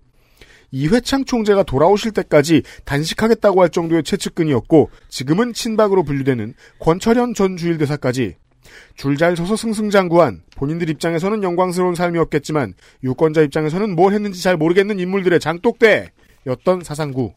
이회창 0.71 1.25
총재가 1.25 1.63
돌아오실 1.63 2.13
때까지 2.13 2.63
단식하겠다고 2.85 3.61
할 3.61 3.67
정도의 3.67 4.03
최측근이었고 4.03 4.89
지금은 5.09 5.51
친박으로 5.51 6.03
분류되는 6.03 6.53
권철현 6.79 7.33
전 7.33 7.57
주일대사까지 7.57 8.37
줄 8.95 9.17
잘 9.17 9.35
서서 9.35 9.55
승승장구한 9.55 10.41
본인들 10.55 10.89
입장에서는 10.89 11.43
영광스러운 11.43 11.95
삶이었겠지만 11.95 12.73
유권자 13.03 13.41
입장에서는 13.41 13.95
뭘 13.95 14.13
했는지 14.13 14.41
잘 14.41 14.57
모르겠는 14.57 14.99
인물들의 14.99 15.39
장독대였던 15.39 16.83
사상구. 16.83 17.33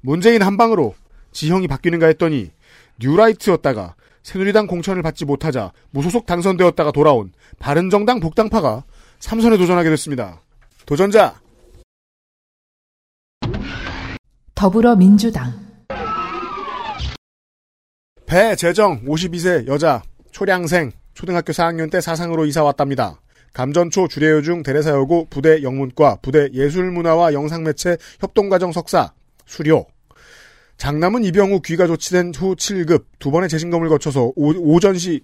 문재인 0.00 0.42
한 0.42 0.56
방으로 0.56 0.94
지형이 1.32 1.68
바뀌는가 1.68 2.06
했더니 2.06 2.50
뉴라이트였다가 3.00 3.94
새누리당 4.22 4.66
공천을 4.66 5.02
받지 5.02 5.24
못하자 5.24 5.72
무소속 5.90 6.26
당선되었다가 6.26 6.92
돌아온 6.92 7.32
바른정당 7.58 8.20
복당파가 8.20 8.84
삼선에 9.18 9.56
도전하게 9.56 9.90
됐습니다. 9.90 10.42
도전자 10.86 11.40
더불어민주당 14.54 15.62
배재정 18.26 19.04
52세 19.04 19.66
여자 19.66 20.02
초량생 20.32 20.90
초등학교 21.14 21.52
4학년 21.52 21.90
때 21.90 22.00
사상으로 22.00 22.46
이사 22.46 22.64
왔답니다. 22.64 23.20
감전초 23.52 24.08
주례여중 24.08 24.62
대레사여고 24.62 25.26
부대 25.28 25.62
영문과 25.62 26.16
부대 26.22 26.48
예술문화와 26.52 27.34
영상매체 27.34 27.98
협동과정 28.20 28.72
석사 28.72 29.12
수료 29.44 29.86
장남은 30.78 31.22
입영 31.24 31.52
후 31.52 31.60
귀가 31.60 31.86
조치된 31.86 32.32
후 32.34 32.56
7급 32.56 33.04
두 33.18 33.30
번의 33.30 33.48
재진검을 33.50 33.88
거쳐서 33.88 34.32
오, 34.34 34.80
전시 34.80 35.20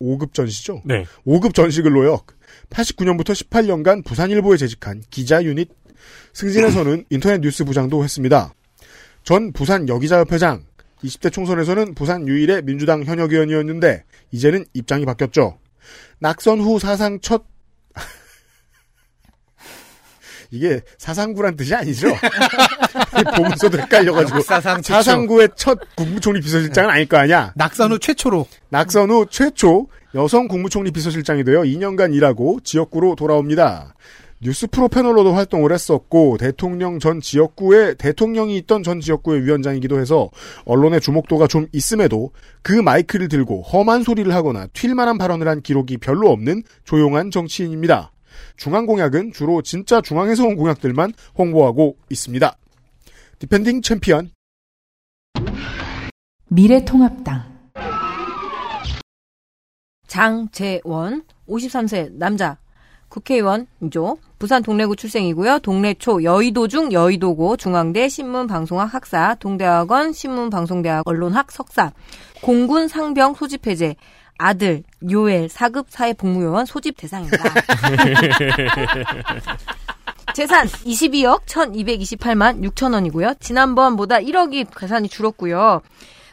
5급 0.00 0.32
전시죠? 0.32 0.82
네. 0.84 1.04
5급 1.26 1.54
전식을 1.54 1.92
노역 1.92 2.26
89년부터 2.70 3.30
18년간 3.30 4.04
부산일보에 4.04 4.56
재직한 4.56 5.02
기자 5.10 5.44
유닛 5.44 5.70
승진에서는 6.32 7.04
인터넷 7.10 7.40
뉴스 7.40 7.64
부장도 7.64 8.02
했습니다. 8.02 8.52
전 9.22 9.52
부산 9.52 9.88
여기자협회장 9.88 10.64
20대 11.04 11.32
총선에서는 11.32 11.94
부산 11.94 12.26
유일의 12.26 12.62
민주당 12.62 13.04
현역 13.04 13.32
의원이었는데 13.32 14.04
이제는 14.32 14.64
입장이 14.74 15.04
바뀌었죠. 15.04 15.58
낙선 16.18 16.60
후 16.60 16.78
사상 16.78 17.20
첫 17.20 17.44
이게 20.50 20.80
사상구란 20.98 21.56
뜻이 21.56 21.74
아니죠? 21.74 22.08
보면서도 23.36 23.78
헷갈려가지고 23.78 24.40
사상. 24.40 24.80
사상구의 24.82 25.50
첫 25.56 25.78
국무총리 25.96 26.40
비서실장은 26.40 26.90
아닐 26.90 27.06
거 27.06 27.18
아니야? 27.18 27.52
낙선 27.56 27.92
후 27.92 27.98
최초로 27.98 28.46
낙선 28.70 29.10
후 29.10 29.26
최초 29.30 29.88
여성 30.14 30.48
국무총리 30.48 30.90
비서실장이 30.92 31.44
되어 31.44 31.62
2년간 31.62 32.14
일하고 32.14 32.60
지역구로 32.64 33.16
돌아옵니다. 33.16 33.94
뉴스 34.42 34.66
프로 34.66 34.88
패널로도 34.88 35.32
활동을 35.32 35.72
했었고 35.72 36.36
대통령 36.36 36.98
전 36.98 37.20
지역구에 37.20 37.94
대통령이 37.94 38.56
있던 38.58 38.82
전 38.82 39.00
지역구의 39.00 39.44
위원장이기도 39.44 39.98
해서 39.98 40.30
언론의 40.66 41.00
주목도가 41.00 41.46
좀 41.46 41.66
있음에도 41.72 42.32
그 42.60 42.72
마이크를 42.72 43.28
들고 43.28 43.62
험한 43.62 44.02
소리를 44.02 44.32
하거나 44.34 44.66
튈만한 44.74 45.16
발언을 45.16 45.48
한 45.48 45.62
기록이 45.62 45.96
별로 45.96 46.30
없는 46.30 46.62
조용한 46.84 47.30
정치인입니다. 47.30 48.12
중앙 48.58 48.84
공약은 48.84 49.32
주로 49.32 49.62
진짜 49.62 50.02
중앙에서 50.02 50.44
온 50.44 50.56
공약들만 50.56 51.14
홍보하고 51.38 51.96
있습니다. 52.10 52.56
defending 53.38 53.80
챔피언 53.80 54.30
미래통합당 56.48 57.56
장제원 60.06 61.24
53세 61.48 62.12
남자 62.12 62.58
국회의원이죠. 63.08 64.18
부산 64.38 64.62
동래구 64.62 64.96
출생이고요. 64.96 65.60
동래초 65.60 66.22
여의도중 66.22 66.92
여의도고 66.92 67.56
중앙대 67.56 68.08
신문방송학 68.08 68.92
학사 68.92 69.34
동대학원 69.36 70.12
신문방송대학 70.12 71.06
언론학 71.06 71.50
석사 71.50 71.92
공군 72.42 72.88
상병 72.88 73.34
소집 73.34 73.66
해제 73.66 73.96
아들 74.38 74.82
요엘 75.10 75.48
4급 75.48 75.86
사회복무요원 75.88 76.66
소집 76.66 76.96
대상입니다. 76.98 77.44
재산 80.34 80.66
22억 80.66 81.46
1228만 81.46 82.62
6천 82.70 82.92
원이고요. 82.92 83.34
지난번보다 83.40 84.18
1억이 84.18 84.66
재산이 84.78 85.08
줄었고요. 85.08 85.80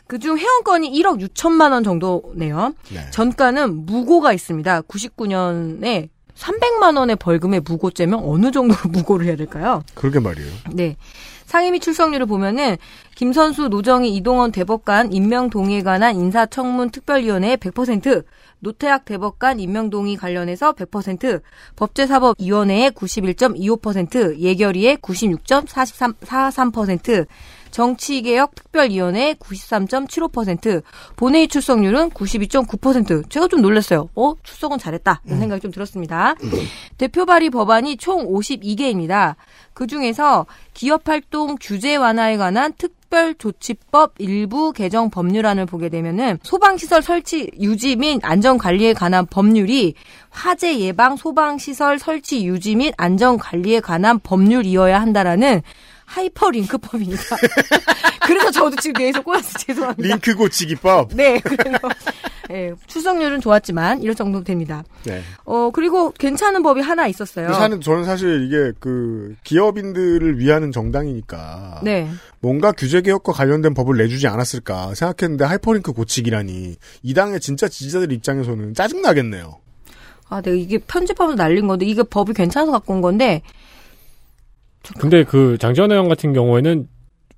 그중 0.07 0.37
회원권이 0.37 0.91
1억 0.91 1.25
6천만 1.25 1.71
원 1.71 1.83
정도네요. 1.85 2.73
전가는 3.11 3.85
무고가 3.85 4.33
있습니다. 4.33 4.81
99년에 4.81 6.09
300만 6.35 6.97
원의 6.97 7.17
벌금에 7.17 7.59
무고죄면 7.59 8.19
어느 8.23 8.51
정도로 8.51 8.89
무고를 8.89 9.25
해야 9.25 9.35
될까요? 9.35 9.83
그러게 9.95 10.19
말이에요. 10.19 10.51
네. 10.73 10.95
상임위 11.45 11.81
출석률을 11.81 12.25
보면은 12.25 12.77
김선수, 13.15 13.67
노정희, 13.67 14.15
이동원 14.15 14.51
대법관 14.51 15.13
임명 15.13 15.51
동의에 15.51 15.83
관한 15.83 16.15
인사청문 16.15 16.89
특별위원회 16.89 17.57
100%, 17.57 18.23
노태학 18.59 19.05
대법관 19.05 19.59
임명 19.59 19.91
동의 19.91 20.15
관련해서 20.15 20.73
100%, 20.73 21.41
법제사법위원회의 21.75 22.89
91.25%, 22.91 24.39
예결위의 24.39 24.97
96.43%, 24.97 27.27
정치개혁 27.73 28.53
특별위원회 28.53 29.33
93.75%, 29.33 30.83
본회의 31.15 31.47
출석률은 31.47 32.11
92.9%. 32.11 33.29
제가 33.29 33.47
좀 33.47 33.61
놀랐어요. 33.61 34.09
어? 34.15 34.35
출석은 34.43 34.77
잘했다. 34.77 35.21
이런 35.25 35.39
생각이 35.39 35.59
좀 35.59 35.71
들었습니다. 35.71 36.35
대표 36.99 37.25
발의 37.25 37.49
법안이 37.49 37.97
총 37.97 38.27
52개입니다. 38.27 39.35
그 39.73 39.87
중에서 39.87 40.45
기업 40.75 41.09
활동 41.09 41.55
규제 41.59 41.95
완화에 41.95 42.37
관한 42.37 42.73
특별조치법 42.77 44.13
일부 44.19 44.71
개정 44.71 45.09
법률안을 45.09 45.65
보게 45.65 45.89
되면은 45.89 46.39
소방시설 46.43 47.01
설치 47.01 47.49
유지 47.59 47.95
및 47.95 48.19
안전관리에 48.21 48.93
관한 48.93 49.25
법률이 49.25 49.95
화재 50.29 50.77
예방 50.79 51.15
소방시설 51.15 51.97
설치 51.97 52.45
유지 52.45 52.75
및 52.75 52.93
안전관리에 52.97 53.79
관한 53.79 54.19
법률이어야 54.19 55.01
한다라는 55.01 55.63
하이퍼링크법입니다. 56.05 57.21
그래서 58.25 58.51
저도 58.51 58.75
지금 58.77 58.93
계속 58.93 59.23
꼬여서 59.25 59.59
죄송합니다. 59.59 60.07
링크 60.07 60.35
고치기법. 60.35 61.09
네, 61.13 61.39
그래서 61.39 61.77
예, 62.51 62.73
출석률은 62.87 63.41
좋았지만 63.41 64.01
이럴 64.01 64.15
정도 64.15 64.43
됩니다. 64.43 64.83
네. 65.05 65.21
어 65.45 65.71
그리고 65.71 66.11
괜찮은 66.11 66.63
법이 66.63 66.81
하나 66.81 67.07
있었어요. 67.07 67.53
사는 67.53 67.81
저는 67.81 68.05
사실 68.05 68.45
이게 68.45 68.71
그 68.79 69.35
기업인들을 69.43 70.39
위하는 70.39 70.71
정당이니까 70.71 71.81
네. 71.83 72.09
뭔가 72.39 72.71
규제 72.71 73.01
개혁과 73.01 73.33
관련된 73.33 73.73
법을 73.73 73.97
내주지 73.97 74.27
않았을까 74.27 74.93
생각했는데 74.95 75.45
하이퍼링크 75.45 75.93
고치기라니 75.93 76.75
이 77.01 77.13
당의 77.13 77.39
진짜 77.39 77.67
지지자들 77.67 78.11
입장에서는 78.11 78.73
짜증 78.73 79.01
나겠네요. 79.01 79.59
아, 80.29 80.41
내가 80.41 80.55
이게 80.55 80.79
편집하면서 80.79 81.41
날린 81.41 81.67
건데 81.67 81.85
이게 81.85 82.03
법이 82.03 82.33
괜찮아서 82.33 82.71
갖고 82.71 82.93
온 82.93 83.01
건데 83.01 83.41
근데 84.99 85.23
그 85.23 85.57
장제원 85.59 85.91
의원 85.91 86.09
같은 86.09 86.33
경우에는 86.33 86.87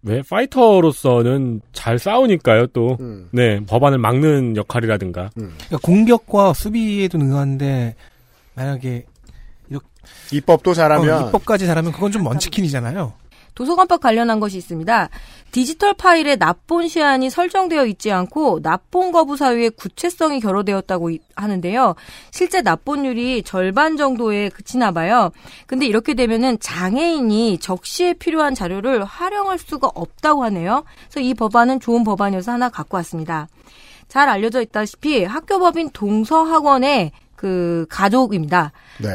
왜 0.03 0.21
파이터로서는 0.21 1.61
잘 1.73 1.97
싸우니까요 1.97 2.67
또. 2.67 2.97
음. 2.99 3.29
네 3.31 3.59
법안을 3.65 3.97
막는 3.97 4.55
역할이라든가. 4.55 5.31
그러니까 5.33 5.77
공격과 5.81 6.53
수비에도 6.53 7.17
능한데 7.17 7.95
만약에 8.55 9.05
입법도 10.31 10.73
잘하면 10.73 11.23
어, 11.23 11.27
입법까지 11.27 11.65
잘하면 11.65 11.91
그건 11.91 12.11
좀 12.11 12.23
먼치킨이잖아요. 12.23 13.13
도서관법 13.55 14.01
관련한 14.01 14.39
것이 14.39 14.57
있습니다. 14.57 15.09
디지털 15.51 15.93
파일에 15.93 16.35
납본 16.35 16.89
시한이 16.89 17.29
설정되어 17.29 17.85
있지 17.85 18.11
않고 18.11 18.59
납본 18.61 19.11
거부 19.13 19.37
사유에 19.37 19.69
구체성이 19.69 20.41
결여되었다고 20.41 21.09
이- 21.11 21.19
하는데요. 21.35 21.95
실제 22.31 22.61
납본율이 22.61 23.43
절반 23.43 23.95
정도에 23.95 24.49
그치나 24.49 24.91
봐요. 24.91 25.31
근데 25.65 25.85
이렇게 25.85 26.13
되면은 26.13 26.59
장애인이 26.59 27.57
적시에 27.59 28.13
필요한 28.13 28.53
자료를 28.53 29.05
활용할 29.05 29.57
수가 29.57 29.89
없다고 29.95 30.43
하네요. 30.43 30.83
그래서 31.09 31.21
이 31.21 31.33
법안은 31.33 31.79
좋은 31.79 32.03
법안이어서 32.03 32.51
하나 32.51 32.69
갖고 32.69 32.97
왔습니다. 32.97 33.47
잘 34.09 34.27
알려져 34.29 34.61
있다시피 34.61 35.23
학교법인 35.23 35.89
동서학원의 35.91 37.11
그 37.35 37.85
가족입니다. 37.89 38.71
네. 38.99 39.09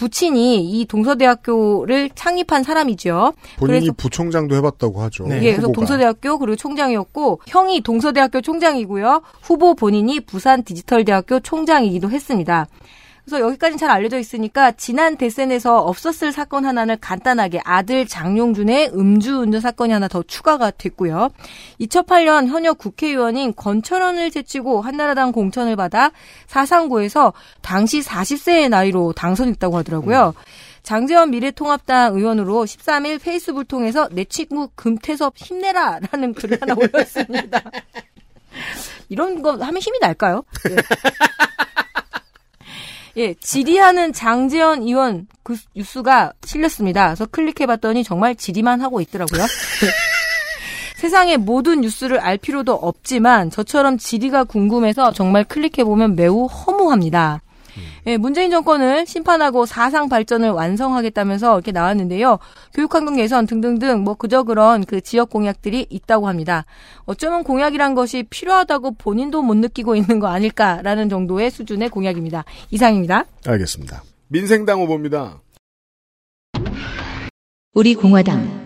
부친이 0.00 0.62
이 0.62 0.86
동서대학교를 0.86 2.08
창립한 2.14 2.62
사람이죠. 2.62 3.34
본인이 3.58 3.80
그래서 3.80 3.92
부총장도 3.98 4.56
해봤다고 4.56 5.02
하죠. 5.02 5.26
예, 5.28 5.56
그래서. 5.56 5.70
동서대학교 5.72 6.38
그리고 6.38 6.56
총장이었고 6.56 7.42
형이 7.46 7.82
동서대학교 7.82 8.40
총장이고요. 8.40 9.20
후보 9.42 9.74
본인이 9.74 10.20
부산 10.20 10.64
디지털대학교 10.64 11.40
총장이기도 11.40 12.10
했습니다. 12.10 12.66
그래서 13.30 13.46
여기까지는 13.46 13.78
잘 13.78 13.90
알려져 13.90 14.18
있으니까 14.18 14.72
지난 14.72 15.16
대선에서 15.16 15.78
없었을 15.78 16.32
사건 16.32 16.64
하나를 16.64 16.96
간단하게 16.96 17.60
아들 17.64 18.04
장용준의 18.04 18.90
음주운전 18.92 19.60
사건이 19.60 19.92
하나 19.92 20.08
더 20.08 20.24
추가가 20.24 20.72
됐고요. 20.72 21.30
2008년 21.80 22.48
현역 22.48 22.78
국회의원인 22.78 23.54
권철원을 23.54 24.32
제치고 24.32 24.82
한나라당 24.82 25.30
공천을 25.30 25.76
받아 25.76 26.10
사상구에서 26.48 27.32
당시 27.62 28.00
40세의 28.00 28.68
나이로 28.68 29.12
당선했다고 29.12 29.76
하더라고요. 29.76 30.34
장재원 30.82 31.30
미래통합당 31.30 32.16
의원으로 32.16 32.64
13일 32.64 33.22
페이스북을 33.22 33.64
통해서 33.66 34.08
내 34.10 34.24
친구 34.24 34.68
금태섭 34.74 35.34
힘내라 35.36 36.00
라는 36.10 36.34
글을 36.34 36.58
하나 36.60 36.74
올렸습니다. 36.74 37.62
이런 39.08 39.40
거 39.40 39.52
하면 39.52 39.80
힘이 39.80 40.00
날까요? 40.00 40.42
예. 40.70 40.76
예, 43.16 43.34
질의하는 43.34 44.12
장재현 44.12 44.82
의원 44.82 45.26
그 45.42 45.56
뉴스가 45.74 46.32
실렸습니다. 46.44 47.06
그래서 47.06 47.26
클릭해봤더니 47.26 48.04
정말 48.04 48.36
질의만 48.36 48.80
하고 48.80 49.00
있더라고요. 49.00 49.42
세상의 50.96 51.38
모든 51.38 51.80
뉴스를 51.80 52.20
알 52.20 52.36
필요도 52.36 52.74
없지만 52.74 53.50
저처럼 53.50 53.96
질의가 53.96 54.44
궁금해서 54.44 55.12
정말 55.12 55.44
클릭해보면 55.44 56.14
매우 56.14 56.44
허무합니다. 56.44 57.40
예, 58.06 58.16
문재인 58.16 58.50
정권을 58.50 59.06
심판하고 59.06 59.66
사상 59.66 60.08
발전을 60.08 60.50
완성하겠다면서 60.50 61.54
이렇게 61.54 61.72
나왔는데요. 61.72 62.38
교육환경 62.74 63.16
개선 63.16 63.46
등등등 63.46 64.00
뭐 64.00 64.14
그저 64.14 64.42
그런 64.42 64.84
그 64.84 65.00
지역 65.00 65.30
공약들이 65.30 65.86
있다고 65.90 66.28
합니다. 66.28 66.64
어쩌면 67.04 67.44
공약이란 67.44 67.94
것이 67.94 68.24
필요하다고 68.24 68.92
본인도 68.92 69.42
못 69.42 69.54
느끼고 69.54 69.96
있는 69.96 70.18
거 70.18 70.28
아닐까라는 70.28 71.08
정도의 71.08 71.50
수준의 71.50 71.90
공약입니다. 71.90 72.44
이상입니다. 72.70 73.24
알겠습니다. 73.46 74.02
민생당 74.28 74.80
후보입니다. 74.80 75.40
우리 77.72 77.94
공화당 77.94 78.60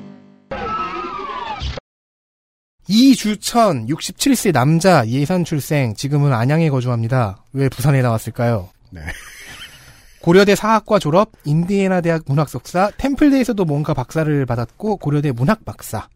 이주천 2.89 3.87
67세 3.87 4.53
남자 4.53 5.07
예산 5.09 5.45
출생 5.45 5.95
지금은 5.95 6.33
안양에 6.33 6.69
거주합니다. 6.69 7.45
왜 7.53 7.69
부산에 7.69 8.03
나왔을까요? 8.03 8.69
네. 8.95 9.03
고려대 10.21 10.55
사학과 10.55 10.99
졸업, 10.99 11.33
인디애나 11.45 12.01
대학 12.01 12.23
문학 12.27 12.49
석사, 12.49 12.91
템플대에서도 12.97 13.63
뭔가 13.67 13.93
박사를 13.93 14.47
받았고 14.47 14.97
고려대 14.97 15.33
문학 15.33 15.67
박사. 15.67 16.09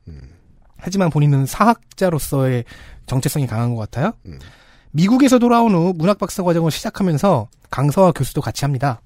하지만 0.79 1.11
본인은 1.11 1.45
사학자로서의 1.45 2.65
정체성이 3.05 3.47
강한 3.47 3.75
것 3.75 3.81
같아요. 3.83 4.13
미국에서 4.93 5.39
돌아온 5.39 5.75
후 5.75 5.93
문학 5.95 6.19
박사 6.19 6.43
과정을 6.43 6.71
시작하면서 6.71 7.49
강서와 7.71 8.13
교수도 8.13 8.41
같이 8.41 8.65
합니다. 8.65 9.03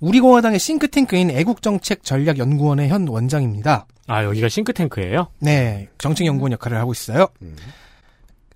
우리 0.00 0.20
공화당의 0.20 0.58
싱크탱크인 0.58 1.30
애국정책전략연구원의 1.30 2.88
현 2.88 3.06
원장입니다. 3.06 3.86
아 4.06 4.24
여기가 4.24 4.48
싱크탱크예요? 4.48 5.28
네, 5.40 5.88
정책연구원 5.98 6.52
역할을 6.52 6.78
하고 6.78 6.92
있어요. 6.92 7.28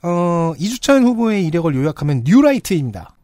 어, 0.03 0.55
이주천 0.59 1.03
후보의 1.05 1.47
이력을 1.47 1.75
요약하면 1.75 2.23
뉴라이트입니다. 2.25 3.15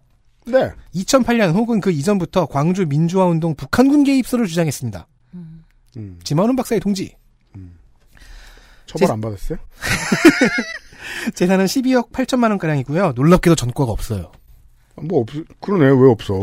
네. 0.47 0.71
2008년 0.95 1.55
혹은 1.55 1.81
그 1.81 1.91
이전부터 1.91 2.47
광주 2.47 2.87
민주화운동 2.87 3.55
북한군 3.55 4.05
개입설을 4.05 4.47
주장했습니다. 4.47 5.07
음. 5.97 6.19
지만훈 6.25 6.57
박사의 6.57 6.81
동지. 6.81 7.15
처벌 8.87 9.07
제- 9.09 9.13
안 9.13 9.21
받았어요? 9.21 9.59
재산은 11.35 11.65
12억 11.67 12.11
8천만 12.13 12.51
원가량이고요. 12.51 13.13
놀랍게도 13.17 13.57
전과가 13.57 13.91
없어요. 13.93 14.31
뭐 14.97 15.21
없, 15.21 15.29
그러네. 15.61 15.87
왜 15.87 16.11
없어? 16.11 16.35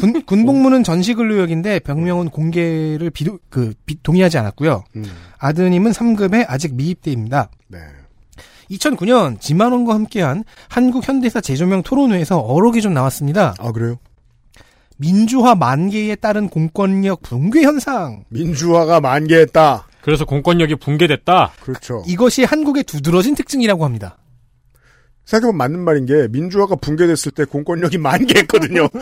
군, 0.00 0.22
군복무는 0.26 0.82
전시근로역인데 0.82 1.80
병명은 1.80 2.30
공개를 2.30 3.10
비도, 3.10 3.38
그, 3.50 3.72
비- 3.86 4.02
동의하지 4.02 4.38
않았고요. 4.38 4.82
음. 4.96 5.04
아드님은 5.38 5.92
3급에 5.92 6.44
아직 6.48 6.74
미입대입니다. 6.74 7.50
네. 7.68 7.78
2009년 8.70 9.40
지만원과 9.40 9.94
함께한 9.94 10.44
한국 10.68 11.06
현대사 11.08 11.40
재조명 11.40 11.82
토론회에서 11.82 12.38
어록이 12.38 12.80
좀 12.82 12.92
나왔습니다. 12.94 13.54
아, 13.58 13.72
그래요? 13.72 13.98
민주화 14.98 15.54
만개에 15.54 16.16
따른 16.16 16.48
공권력 16.48 17.22
붕괴 17.22 17.62
현상. 17.62 18.24
민주화가 18.30 19.00
만개했다. 19.00 19.86
그래서 20.02 20.24
공권력이 20.24 20.76
붕괴됐다. 20.76 21.52
그렇죠. 21.60 22.02
이것이 22.06 22.44
한국의 22.44 22.84
두드러진 22.84 23.34
특징이라고 23.34 23.84
합니다. 23.84 24.18
생각해보면 25.24 25.56
맞는 25.58 25.80
말인 25.80 26.06
게 26.06 26.26
민주화가 26.28 26.76
붕괴됐을 26.76 27.32
때 27.32 27.44
공권력이 27.44 27.98
만개했거든요. 27.98 28.88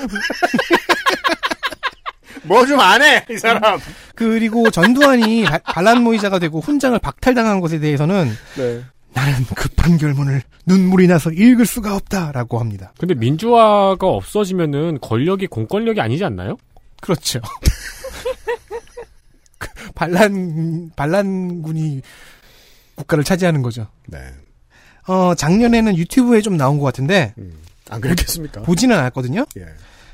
뭐 2.45 2.65
좀 2.67 2.79
안 2.79 3.03
해, 3.03 3.25
이 3.31 3.37
사람. 3.39 3.79
그리고 4.15 4.71
전두환이 4.71 5.45
바- 5.45 5.59
반란 5.59 6.03
모의자가 6.03 6.39
되고 6.39 6.61
훈장을 6.61 6.97
박탈당한 6.99 7.61
것에 7.61 7.79
대해서는 7.81 8.31
네. 8.57 8.85
나는 9.17 9.45
급한 9.47 9.97
결문을 9.97 10.43
눈물이 10.67 11.07
나서 11.07 11.31
읽을 11.31 11.65
수가 11.65 11.97
없다라고 11.97 12.59
합니다. 12.61 12.93
근데 12.99 13.15
민주화가 13.15 14.07
없어지면은 14.07 14.99
권력이 15.01 15.47
공권력이 15.47 16.03
아니지 16.03 16.23
않나요? 16.23 16.59
그렇죠. 17.01 17.41
그 19.59 19.69
반란 19.95 20.91
반란군이 20.97 22.03
국가를 22.95 23.25
차지하는 23.25 23.63
거죠. 23.63 23.87
네. 24.07 24.19
어 25.09 25.35
작년에는 25.35 25.97
유튜브에 25.97 26.43
좀 26.43 26.59
나온 26.59 26.77
것 26.79 26.85
같은데 26.85 27.33
안 27.89 28.01
그랬겠습니까? 28.03 28.63
보지는 28.63 28.99
않았거든요. 28.99 29.47
예. 29.57 29.65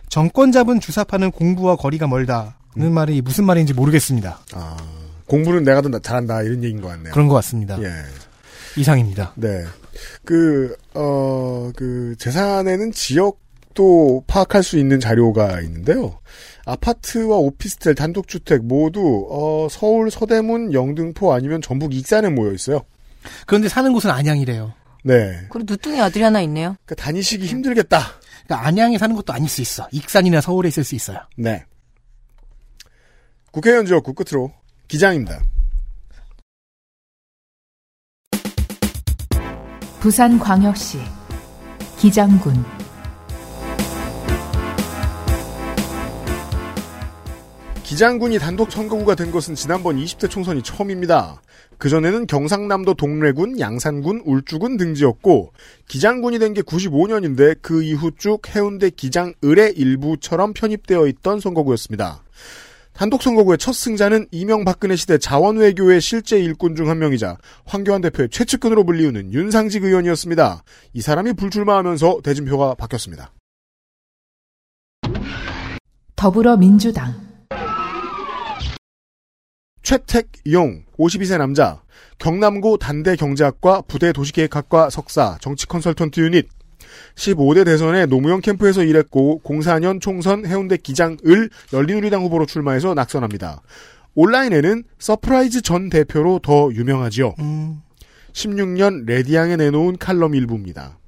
정권 0.09 0.53
잡은 0.53 0.79
주사파는 0.79 1.33
공부와 1.33 1.75
거리가 1.77 2.07
멀다는 2.07 2.93
말이 2.93 3.21
무슨 3.23 3.45
말인지 3.47 3.73
모르겠습니다. 3.75 4.39
아, 4.53 4.77
공부는 5.27 5.65
내가 5.65 5.81
더 5.81 5.89
나- 5.89 5.99
잘한다, 5.99 6.43
이런 6.43 6.63
얘기인 6.63 6.83
것 6.83 6.89
같네요. 6.89 7.13
그런 7.15 7.27
것 7.29 7.35
같습니다. 7.37 7.81
예. 7.83 7.91
이상입니다. 8.77 9.35
네. 9.37 9.65
그, 10.25 10.77
어, 10.95 11.71
그, 11.77 12.15
재산에는 12.19 12.93
지역 12.93 13.41
또 13.75 14.23
파악할 14.27 14.63
수 14.63 14.79
있는 14.79 15.01
자료가 15.01 15.61
있는데요. 15.63 16.19
아파트와 16.65 17.37
오피스텔, 17.39 17.95
단독주택 17.95 18.65
모두 18.65 19.27
어, 19.31 19.69
서울 19.71 20.11
서대문, 20.11 20.73
영등포 20.73 21.33
아니면 21.33 21.61
전북 21.63 21.95
익산에 21.95 22.29
모여 22.29 22.53
있어요. 22.53 22.83
그런데 23.47 23.69
사는 23.69 23.93
곳은 23.93 24.11
안양이래요. 24.11 24.75
네. 25.05 25.47
그리고 25.51 25.65
누뚱이 25.73 26.01
아들이 26.01 26.23
하나 26.23 26.41
있네요. 26.43 26.77
그러니까 26.85 26.95
다니시기 26.97 27.47
힘들겠다. 27.47 27.99
그러니까 28.45 28.67
안양에 28.69 28.99
사는 28.99 29.15
것도 29.17 29.33
아닐 29.33 29.49
수 29.49 29.61
있어. 29.61 29.89
익산이나 29.91 30.41
서울에 30.41 30.69
있을 30.69 30.85
수 30.85 30.95
있어요. 30.95 31.19
네. 31.37 31.65
국회의원 33.51 33.87
지역구 33.87 34.15
끝으로 34.15 34.53
기장입니다. 34.89 35.43
부산광역시 40.03 40.99
기장군 41.97 42.53
기장군이 47.85 48.41
단독 48.41 48.73
선거구가 48.73 49.15
된 49.15 49.31
것은 49.31 49.55
지난번 49.55 49.97
20대 49.99 50.29
총선이 50.29 50.63
처음입니다. 50.63 51.41
그전에는 51.79 52.27
경상남도 52.27 52.95
동래군, 52.95 53.61
양산군, 53.61 54.23
울주군 54.25 54.77
등지였고 54.77 55.53
기장군이 55.87 56.41
된 56.41 56.53
게 56.53 56.63
95년인데 56.63 57.59
그 57.63 57.85
이후 57.85 58.11
쭉 58.19 58.41
해운대 58.57 58.91
기장을의 58.91 59.75
일부처럼 59.77 60.53
편입되어 60.53 61.07
있던 61.07 61.39
선거구였습니다. 61.39 62.25
단독 62.93 63.23
선거구의 63.23 63.59
첫 63.59 63.73
승자는 63.73 64.27
이명박근혜 64.31 64.97
시대 64.97 65.19
자원외교의 65.19 66.01
실제 66.01 66.39
일꾼 66.39 66.77
중 66.77 66.89
한 66.89 66.99
명이자 66.99 67.39
황교안 67.65 68.01
대표의 68.03 68.29
최측근으로 68.29 68.85
불리우는 68.85 69.33
윤상직 69.33 69.85
의원이었습니다. 69.85 70.63
이 70.93 71.01
사람이 71.01 71.33
불출마하면서 71.35 72.21
대진표가 72.23 72.75
바뀌었습니다. 72.75 73.33
더불어민주당 76.17 77.15
최택용 79.83 80.85
52세 80.97 81.39
남자 81.39 81.83
경남고 82.19 82.77
단대 82.77 83.17
경제학과 83.17 83.81
부대 83.83 84.13
도시계획학과 84.13 84.91
석사 84.91 85.39
정치 85.41 85.67
컨설턴트 85.67 86.21
유닛 86.21 86.49
15대 87.15 87.65
대선에 87.65 88.07
노무현 88.07 88.41
캠프에서 88.41 88.83
일했고 88.83 89.41
04년 89.45 90.01
총선 90.01 90.47
해운대 90.47 90.77
기장을 90.77 91.51
열린우리당 91.73 92.23
후보로 92.23 92.47
출마해서 92.47 92.95
낙선합니다. 92.95 93.63
온라인에는 94.15 94.85
서프라이즈 94.99 95.63
전 95.63 95.89
대표로 95.89 96.41
더 96.43 96.71
유명하지요. 96.73 97.35
16년 98.33 99.05
레디앙에 99.07 99.57
내놓은 99.57 99.99
칼럼 99.99 100.35
일부입니다. 100.35 100.99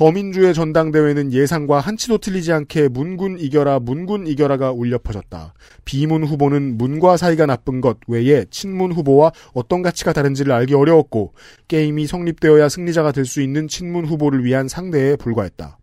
더민주의 0.00 0.54
전당대회는 0.54 1.34
예상과 1.34 1.78
한치도 1.78 2.16
틀리지 2.16 2.54
않게 2.54 2.88
문군 2.88 3.38
이겨라 3.38 3.80
문군 3.80 4.26
이겨라가 4.26 4.72
울려 4.72 4.96
퍼졌다. 4.96 5.52
비문 5.84 6.24
후보는 6.24 6.78
문과 6.78 7.18
사이가 7.18 7.44
나쁜 7.44 7.82
것 7.82 7.98
외에 8.08 8.46
친문 8.50 8.92
후보와 8.92 9.30
어떤 9.52 9.82
가치가 9.82 10.14
다른지를 10.14 10.52
알기 10.52 10.72
어려웠고 10.72 11.34
게임이 11.68 12.06
성립되어야 12.06 12.70
승리자가 12.70 13.12
될 13.12 13.26
수 13.26 13.42
있는 13.42 13.68
친문 13.68 14.06
후보를 14.06 14.42
위한 14.42 14.68
상대에 14.68 15.16
불과했다. 15.16 15.79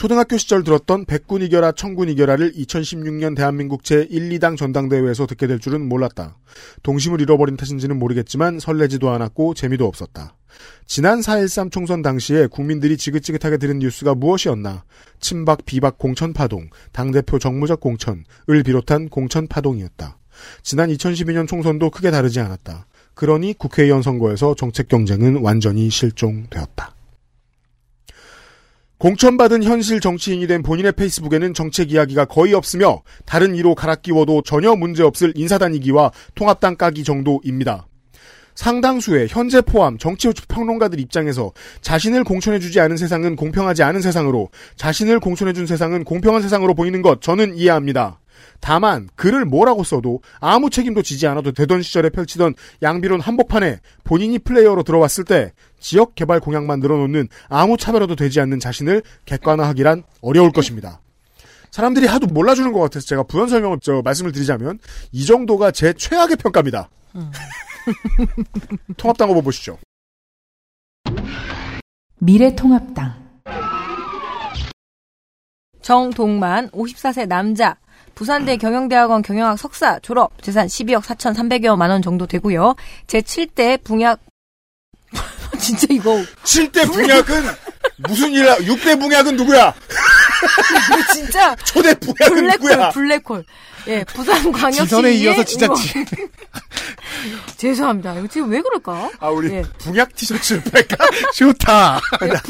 초등학교 0.00 0.38
시절 0.38 0.64
들었던 0.64 1.04
백군 1.04 1.42
이겨라 1.42 1.72
청군 1.72 2.08
이겨라를 2.08 2.54
2016년 2.54 3.36
대한민국 3.36 3.82
제1, 3.82 4.10
2당 4.10 4.56
전당대회에서 4.56 5.26
듣게 5.26 5.46
될 5.46 5.58
줄은 5.58 5.86
몰랐다. 5.86 6.38
동심을 6.82 7.20
잃어버린 7.20 7.58
탓인지는 7.58 7.98
모르겠지만 7.98 8.60
설레지도 8.60 9.10
않았고 9.10 9.52
재미도 9.52 9.84
없었다. 9.86 10.36
지난 10.86 11.20
4.13 11.20 11.70
총선 11.70 12.00
당시에 12.00 12.46
국민들이 12.46 12.96
지긋지긋하게 12.96 13.58
들은 13.58 13.80
뉴스가 13.80 14.14
무엇이었나? 14.14 14.84
친박, 15.20 15.66
비박 15.66 15.98
공천 15.98 16.32
파동, 16.32 16.70
당대표 16.92 17.38
정무적 17.38 17.80
공천을 17.80 18.24
비롯한 18.64 19.10
공천 19.10 19.48
파동이었다. 19.48 20.16
지난 20.62 20.88
2012년 20.88 21.46
총선도 21.46 21.90
크게 21.90 22.10
다르지 22.10 22.40
않았다. 22.40 22.86
그러니 23.12 23.52
국회의원 23.52 24.00
선거에서 24.00 24.54
정책 24.54 24.88
경쟁은 24.88 25.42
완전히 25.42 25.90
실종되었다. 25.90 26.94
공천받은 29.00 29.62
현실 29.62 29.98
정치인이 29.98 30.46
된 30.46 30.62
본인의 30.62 30.92
페이스북에는 30.92 31.54
정책 31.54 31.90
이야기가 31.90 32.26
거의 32.26 32.52
없으며 32.52 33.00
다른 33.24 33.54
이로 33.56 33.74
갈아 33.74 33.94
끼워도 33.94 34.42
전혀 34.42 34.76
문제없을 34.76 35.32
인사다니기와 35.36 36.12
통합당 36.34 36.76
까기 36.76 37.02
정도입니다. 37.02 37.86
상당수의 38.54 39.28
현재 39.30 39.62
포함 39.62 39.96
정치 39.96 40.28
평론가들 40.48 41.00
입장에서 41.00 41.50
자신을 41.80 42.24
공천해주지 42.24 42.78
않은 42.78 42.98
세상은 42.98 43.36
공평하지 43.36 43.82
않은 43.82 44.02
세상으로 44.02 44.50
자신을 44.76 45.18
공천해준 45.18 45.66
세상은 45.66 46.04
공평한 46.04 46.42
세상으로 46.42 46.74
보이는 46.74 47.00
것 47.00 47.22
저는 47.22 47.56
이해합니다. 47.56 48.20
다만 48.60 49.08
글을 49.16 49.46
뭐라고 49.46 49.82
써도 49.82 50.20
아무 50.40 50.68
책임도 50.68 51.02
지지 51.02 51.26
않아도 51.26 51.52
되던 51.52 51.80
시절에 51.80 52.10
펼치던 52.10 52.54
양비론 52.82 53.20
한복판에 53.20 53.80
본인이 54.04 54.38
플레이어로 54.38 54.82
들어왔을 54.82 55.24
때 55.24 55.52
지역 55.80 56.14
개발 56.14 56.38
공약만 56.40 56.80
늘어놓는 56.80 57.28
아무 57.48 57.76
차별화도 57.76 58.14
되지 58.16 58.40
않는 58.40 58.60
자신을 58.60 59.02
객관화하기란 59.24 60.04
어려울 60.20 60.52
것입니다. 60.52 61.00
사람들이 61.70 62.06
하도 62.06 62.26
몰라주는 62.26 62.72
것 62.72 62.80
같아서 62.80 63.06
제가 63.06 63.22
부연 63.24 63.48
설명을 63.48 63.78
저 63.82 64.02
말씀을 64.02 64.32
드리자면 64.32 64.78
이 65.12 65.24
정도가 65.24 65.70
제 65.70 65.92
최악의 65.92 66.36
평가입니다. 66.36 66.88
통합당 68.96 69.30
후보 69.30 69.42
보시죠. 69.42 69.78
미래통합당 72.18 73.14
정동만 75.80 76.68
54세 76.70 77.26
남자 77.26 77.76
부산대 78.14 78.56
경영대학원 78.58 79.22
경영학 79.22 79.58
석사 79.58 79.98
졸업 80.00 80.30
재산 80.42 80.66
12억 80.66 81.00
4,300여 81.02 81.76
만 81.76 81.90
원 81.90 82.02
정도 82.02 82.26
되고요. 82.26 82.74
제 83.06 83.20
7대 83.20 83.82
붕약 83.82 84.20
진짜 85.58 85.86
이거 85.90 86.22
7대 86.44 86.90
붕약은 86.92 87.44
무슨 88.08 88.30
일 88.32 88.46
6대 88.46 88.98
붕약은 88.98 89.36
누구야? 89.36 89.74
진짜 91.12 91.54
초대 91.56 91.94
붕약은 91.94 92.34
블랙홀 92.36 92.52
누구야? 92.70 92.88
블랙홀. 92.90 93.44
예, 93.88 94.04
부산 94.04 94.52
광역시 94.52 94.82
지선에 94.84 95.12
이어서 95.14 95.42
진짜 95.44 95.66
지- 95.74 96.04
죄송합니다. 97.56 98.14
이거 98.18 98.26
지금 98.28 98.50
왜 98.50 98.60
그럴까? 98.60 99.10
아 99.18 99.28
우리 99.28 99.50
예. 99.52 99.62
붕약 99.78 100.14
티셔츠를 100.14 100.62
팔까? 100.64 100.96
좋다. 101.34 102.00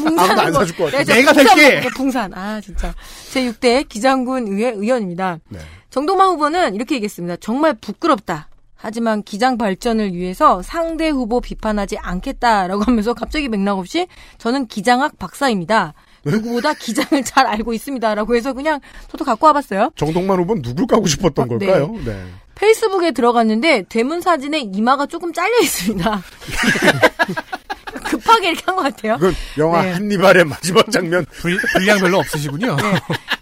아무도 0.05 0.21
안 0.41 0.53
사줄 0.53 0.75
것 0.75 0.85
같아. 0.85 0.97
네, 0.97 1.03
저 1.05 1.13
내가 1.13 1.33
붕산 1.33 1.47
살게. 1.57 1.81
붕산. 1.95 2.33
아, 2.33 2.61
진짜. 2.61 2.93
제 3.31 3.41
6대 3.49 3.87
기장군 3.87 4.47
의회 4.47 4.69
의원입니다. 4.71 5.39
네. 5.49 5.59
정동만 5.89 6.27
후보는 6.29 6.75
이렇게 6.75 6.95
얘기했습니다. 6.95 7.37
정말 7.41 7.75
부끄럽다. 7.79 8.47
하지만 8.81 9.21
기장 9.23 9.57
발전을 9.57 10.13
위해서 10.13 10.61
상대 10.61 11.09
후보 11.09 11.39
비판하지 11.39 11.97
않겠다라고 11.99 12.83
하면서 12.83 13.13
갑자기 13.13 13.47
맥락 13.47 13.77
없이 13.77 14.07
저는 14.39 14.67
기장학 14.67 15.17
박사입니다. 15.19 15.93
네? 16.23 16.31
누구보다 16.31 16.73
기장을 16.73 17.23
잘 17.23 17.47
알고 17.47 17.73
있습니다라고 17.73 18.35
해서 18.35 18.53
그냥 18.53 18.79
저도 19.09 19.23
갖고 19.25 19.47
와봤어요. 19.47 19.91
정동만 19.95 20.39
후보는 20.39 20.61
누굴 20.61 20.87
까고 20.87 21.07
싶었던 21.07 21.47
네. 21.47 21.65
걸까요? 21.65 21.95
네. 22.05 22.25
페이스북에 22.55 23.11
들어갔는데 23.11 23.85
대문 23.89 24.21
사진에 24.21 24.59
이마가 24.59 25.05
조금 25.07 25.33
잘려 25.33 25.59
있습니다. 25.61 26.21
급하게 28.05 28.49
이렇게 28.51 28.63
한 28.65 28.75
것 28.75 28.83
같아요. 28.83 29.15
그건 29.15 29.33
영화 29.57 29.83
네. 29.83 29.91
한니발의 29.93 30.45
마지막 30.45 30.89
장면. 30.91 31.25
불, 31.31 31.57
분량 31.73 31.99
별로 31.99 32.19
없으시군요. 32.19 32.75
네. 32.75 32.83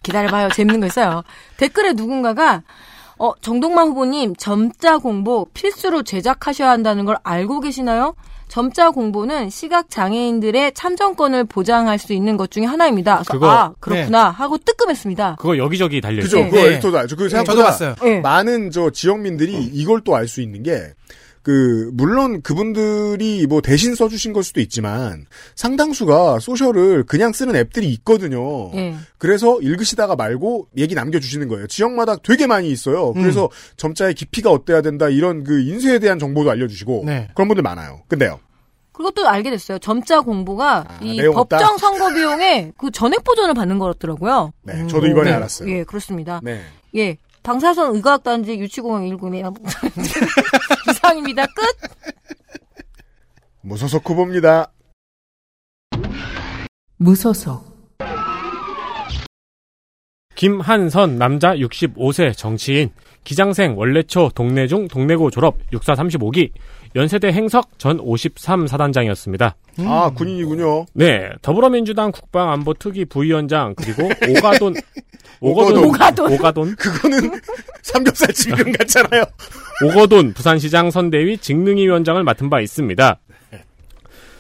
기다려봐요. 0.03 0.50
재밌는 0.50 0.80
거 0.82 0.88
있어요. 0.88 1.24
댓글에 1.58 1.93
누군가가 1.93 2.64
어, 3.19 3.33
정동만 3.41 3.89
후보님 3.89 4.35
점자 4.38 4.98
공보 4.98 5.48
필수로 5.53 6.03
제작하셔야 6.03 6.69
한다는 6.69 7.06
걸 7.06 7.17
알고 7.23 7.59
계시나요? 7.59 8.15
점자 8.48 8.89
공보는 8.89 9.51
시각 9.51 9.91
장애인들의 9.91 10.73
참정권을 10.73 11.43
보장할 11.43 11.99
수 11.99 12.14
있는 12.14 12.35
것 12.35 12.49
중에 12.49 12.65
하나입니다. 12.65 13.17
그래서 13.17 13.31
그거, 13.33 13.49
아 13.51 13.73
그렇구나 13.80 14.30
하고 14.31 14.57
뜨끔했습니다. 14.57 15.35
그거 15.38 15.56
여기저기 15.57 16.01
달려 16.01 16.23
그죠? 16.23 16.39
있어요. 16.39 16.49
그거 16.49 16.64
네. 16.64 16.73
에디터도 16.75 16.98
알죠. 16.98 17.15
그 17.15 17.30
저도 17.30 17.45
생각보다 17.45 17.64
봤어요. 17.69 17.95
네. 18.01 18.19
많은 18.22 18.72
저 18.72 18.89
지역민들이 18.89 19.53
이걸 19.73 20.01
또 20.01 20.15
알 20.15 20.27
수 20.27 20.41
있는 20.41 20.64
게, 20.64 20.93
그, 21.49 21.89
물론 21.95 22.43
그분들이 22.43 23.47
뭐 23.47 23.59
대신 23.59 23.95
써주신 23.95 24.33
걸 24.33 24.43
수도 24.43 24.61
있지만, 24.61 25.25
상당수가 25.55 26.37
소셜을 26.37 27.05
그냥 27.05 27.33
쓰는 27.33 27.55
앱들이 27.55 27.89
있거든요. 27.93 28.71
예. 28.75 28.93
그래서 29.17 29.59
읽으시다가 29.59 30.15
말고 30.15 30.67
얘기 30.77 30.93
남겨주시는 30.93 31.47
거예요. 31.47 31.65
지역마다 31.65 32.17
되게 32.17 32.45
많이 32.45 32.69
있어요. 32.69 33.13
그래서 33.13 33.49
점자의 33.77 34.13
깊이가 34.13 34.51
어때야 34.51 34.83
된다, 34.83 35.09
이런 35.09 35.43
그 35.43 35.59
인쇄에 35.59 35.97
대한 35.97 36.19
정보도 36.19 36.51
알려주시고, 36.51 37.05
네. 37.07 37.29
그런 37.33 37.47
분들 37.47 37.63
많아요. 37.63 38.03
근데요. 38.07 38.39
그것도 38.91 39.27
알게 39.27 39.49
됐어요. 39.49 39.79
점자 39.79 40.21
공보가 40.21 40.85
아, 40.87 40.99
이 41.01 41.19
없다? 41.25 41.57
법정 41.57 41.77
선거 41.79 42.13
비용에 42.13 42.73
그 42.77 42.91
전액 42.91 43.23
보전을 43.23 43.55
받는 43.55 43.79
거더라고요. 43.79 44.53
네, 44.61 44.85
저도 44.85 45.07
이번에 45.07 45.31
네. 45.31 45.35
알았어요. 45.35 45.67
예, 45.71 45.83
그렇습니다. 45.83 46.41
네. 46.43 46.61
예. 46.95 47.17
방사선 47.41 47.95
의과학단지 47.95 48.59
유치공항 48.59 49.09
1군에 49.09 49.41
이상입니다. 51.09 51.45
끝. 51.47 51.63
무소속 53.61 54.07
후보입니다. 54.09 54.71
무소속 56.97 57.69
김한선 60.35 61.17
남자 61.17 61.53
65세 61.55 62.35
정치인 62.35 62.91
기장생 63.23 63.77
원래초 63.77 64.31
동래중 64.35 64.88
동래고 64.88 65.31
졸업 65.31 65.57
육사 65.73 65.93
35기 65.93 66.51
연세대 66.95 67.29
행석 67.31 67.77
전 67.77 67.97
53사단장이었습니다. 67.97 69.53
아, 69.79 70.11
군인이군요. 70.15 70.85
네, 70.93 71.29
더불어민주당 71.41 72.11
국방안보 72.11 72.73
특위 72.75 73.05
부위원장 73.05 73.75
그리고 73.75 74.03
오가돈 74.29 74.75
오거돈 75.42 75.84
오가돈. 75.85 76.34
오가돈 76.34 76.76
그거는 76.76 77.32
삼겹살 77.82 78.34
지금 78.34 78.72
같잖아요. 78.74 79.24
오거돈 79.85 80.34
부산시장 80.34 80.92
선대위 80.92 81.38
직능위 81.38 81.88
원장을 81.88 82.22
맡은 82.24 82.50
바 82.50 82.59
있습니다. 82.59 83.19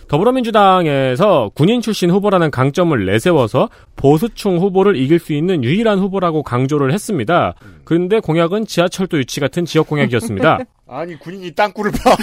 더불어민주당에서 0.09 1.51
군인 1.53 1.81
출신 1.81 2.09
후보라는 2.09 2.49
강점을 2.49 3.05
내세워서 3.05 3.69
보수층 3.95 4.57
후보를 4.57 4.95
이길 4.97 5.19
수 5.19 5.33
있는 5.33 5.63
유일한 5.63 5.99
후보라고 5.99 6.41
강조를 6.41 6.91
했습니다. 6.91 7.53
그런데 7.85 8.19
공약은 8.19 8.65
지하철도 8.65 9.19
유치 9.19 9.39
같은 9.39 9.65
지역 9.65 9.85
공약이었습니다. 9.87 10.57
아니, 10.89 11.15
군인이 11.19 11.51
땅굴을 11.51 11.91
파. 11.91 12.15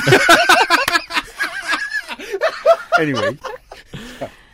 anyway. 3.00 3.36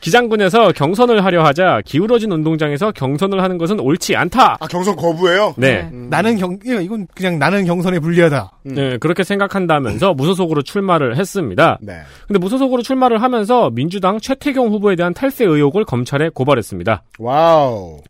기장군에서 0.02 0.72
경선을 0.72 1.24
하려 1.24 1.44
하자 1.44 1.80
기울어진 1.84 2.32
운동장에서 2.32 2.90
경선을 2.92 3.42
하는 3.42 3.56
것은 3.56 3.80
옳지 3.80 4.16
않다. 4.16 4.58
아, 4.60 4.66
경선 4.66 4.96
거부해요? 4.96 5.54
네. 5.56 5.88
나는 5.92 6.36
경, 6.36 6.58
이건 6.64 7.06
그냥 7.14 7.38
나는 7.38 7.64
경선에 7.64 8.00
불리하다. 8.00 8.50
네, 8.64 8.98
그렇게 8.98 9.22
생각한다면서 9.22 10.12
무소속으로 10.14 10.62
출마를 10.62 11.16
했습니다. 11.16 11.78
네. 11.80 12.00
근데 12.26 12.38
무소속으로 12.40 12.82
출마를 12.82 13.22
하면서 13.22 13.70
민주당 13.70 14.18
최택용 14.18 14.68
후보에 14.68 14.96
대한 14.96 15.14
탈세 15.14 15.44
의혹을 15.44 15.84
검찰에 15.84 16.30
고발했습니다. 16.34 17.04
와우. 17.18 18.00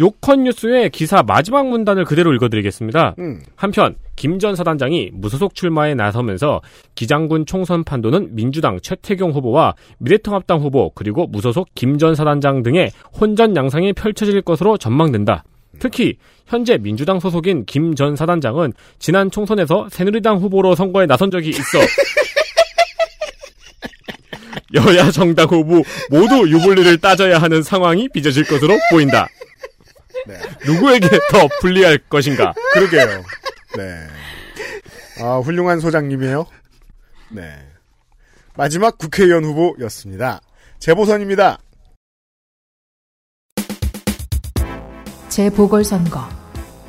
요컨 0.00 0.44
뉴스의 0.44 0.90
기사 0.90 1.22
마지막 1.22 1.68
문단을 1.68 2.04
그대로 2.04 2.32
읽어드리겠습니다. 2.32 3.14
음. 3.18 3.42
한편 3.56 3.96
김 4.16 4.38
전 4.38 4.56
사단장이 4.56 5.10
무소속 5.12 5.54
출마에 5.54 5.94
나서면서 5.94 6.62
기장군 6.94 7.44
총선 7.44 7.84
판도는 7.84 8.34
민주당 8.34 8.78
최택용 8.80 9.32
후보와 9.32 9.74
미래통합당 9.98 10.60
후보 10.60 10.90
그리고 10.94 11.26
무소속 11.26 11.68
김 11.74 11.98
전 11.98 12.14
사단장 12.14 12.62
등의 12.62 12.90
혼전 13.20 13.54
양상이 13.54 13.92
펼쳐질 13.92 14.40
것으로 14.42 14.78
전망된다. 14.78 15.44
특히 15.78 16.16
현재 16.46 16.78
민주당 16.78 17.20
소속인 17.20 17.66
김 17.66 17.94
전 17.94 18.16
사단장은 18.16 18.72
지난 18.98 19.30
총선에서 19.30 19.88
새누리당 19.90 20.38
후보로 20.38 20.74
선거에 20.74 21.06
나선 21.06 21.30
적이 21.30 21.50
있어 21.50 21.78
여야 24.74 25.10
정당 25.10 25.46
후보 25.48 25.82
모두 26.10 26.48
유불리를 26.48 26.98
따져야 26.98 27.38
하는 27.38 27.62
상황이 27.62 28.08
빚어질 28.08 28.44
것으로 28.44 28.74
보인다. 28.90 29.28
누구에게 30.66 31.08
더 31.30 31.48
불리할 31.60 31.98
것인가? 32.08 32.54
그러게요. 32.72 33.22
네. 33.76 34.06
아, 35.20 35.38
훌륭한 35.38 35.80
소장님이에요. 35.80 36.46
네. 37.30 37.58
마지막 38.56 38.98
국회의원 38.98 39.44
후보였습니다. 39.44 40.40
재보선입니다. 40.78 41.58
재보궐선거 45.28 46.20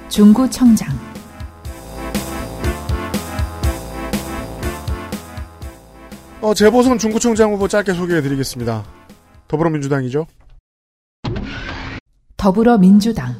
중구청장 0.10 0.90
어, 6.42 6.54
재보선 6.54 6.98
중구청장 6.98 7.54
후보 7.54 7.70
짧게 7.70 7.94
소개해드리겠습니다. 7.94 8.84
더불어민주당이죠. 9.48 10.28
더불어민주당 12.44 13.34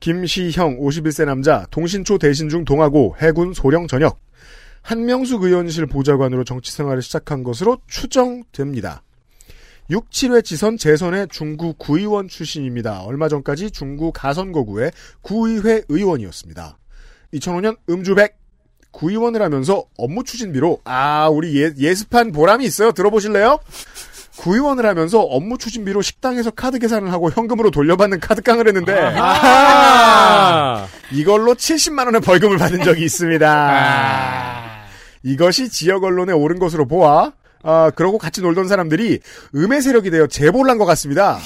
김시형 0.00 0.78
51세 0.78 1.24
남자 1.24 1.64
동신초 1.70 2.18
대신중 2.18 2.66
동하고 2.66 3.16
해군 3.18 3.54
소령 3.54 3.86
전역 3.86 4.20
한명숙 4.82 5.44
의원실 5.44 5.86
보좌관으로 5.86 6.44
정치 6.44 6.70
생활을 6.70 7.00
시작한 7.00 7.44
것으로 7.44 7.78
추정됩니다. 7.86 9.02
6, 9.88 10.10
7회 10.10 10.44
지선 10.44 10.76
재선의 10.76 11.28
중구 11.30 11.76
구의원 11.78 12.28
출신입니다. 12.28 13.00
얼마 13.04 13.30
전까지 13.30 13.70
중구 13.70 14.12
가선거구의 14.12 14.92
구의회 15.22 15.84
의원이었습니다. 15.88 16.76
2005년 17.32 17.78
음주백 17.88 18.36
구의원을 18.90 19.40
하면서 19.40 19.86
업무 19.96 20.24
추진비로 20.24 20.82
아 20.84 21.26
우리 21.30 21.58
예, 21.62 21.72
예습한 21.74 22.32
보람이 22.32 22.66
있어요. 22.66 22.92
들어보실래요? 22.92 23.60
구의원을 24.36 24.84
하면서 24.86 25.20
업무 25.20 25.58
추진비로 25.58 26.02
식당에서 26.02 26.50
카드 26.50 26.78
계산을 26.78 27.12
하고 27.12 27.30
현금으로 27.30 27.70
돌려받는 27.70 28.20
카드깡을 28.20 28.66
했는데 28.66 28.92
아하. 28.98 30.86
이걸로 31.12 31.54
70만 31.54 32.06
원의 32.06 32.20
벌금을 32.20 32.58
받은 32.58 32.82
적이 32.82 33.04
있습니다. 33.04 34.84
이것이 35.22 35.68
지역 35.70 36.04
언론에 36.04 36.32
오른 36.32 36.58
것으로 36.58 36.86
보아 36.86 37.32
아, 37.62 37.90
그러고 37.94 38.18
같이 38.18 38.42
놀던 38.42 38.68
사람들이 38.68 39.20
음의 39.54 39.80
세력이 39.80 40.10
되어 40.10 40.26
제보를 40.26 40.70
한 40.70 40.78
것 40.78 40.84
같습니다. 40.84 41.38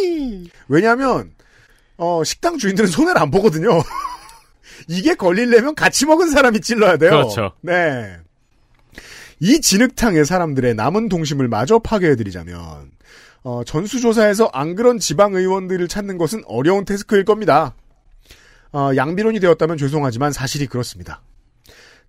왜냐하면 0.68 1.32
어, 1.98 2.22
식당 2.24 2.56
주인들은 2.56 2.88
손해를 2.88 3.20
안 3.20 3.30
보거든요. 3.30 3.82
이게 4.88 5.14
걸리려면 5.14 5.74
같이 5.74 6.06
먹은 6.06 6.30
사람이 6.30 6.60
찔러야 6.62 6.96
돼요. 6.96 7.10
그렇죠. 7.10 7.52
네. 7.60 8.16
이 9.40 9.60
진흙탕의 9.60 10.26
사람들의 10.26 10.74
남은 10.74 11.08
동심을 11.08 11.48
마저 11.48 11.78
파괴해드리자면 11.78 12.90
어, 13.42 13.62
전수조사에서 13.64 14.50
안 14.52 14.74
그런 14.74 14.98
지방 14.98 15.34
의원들을 15.34 15.88
찾는 15.88 16.18
것은 16.18 16.42
어려운 16.46 16.84
태스크일 16.84 17.24
겁니다. 17.24 17.74
어, 18.72 18.90
양비론이 18.94 19.40
되었다면 19.40 19.78
죄송하지만 19.78 20.32
사실이 20.32 20.66
그렇습니다. 20.66 21.22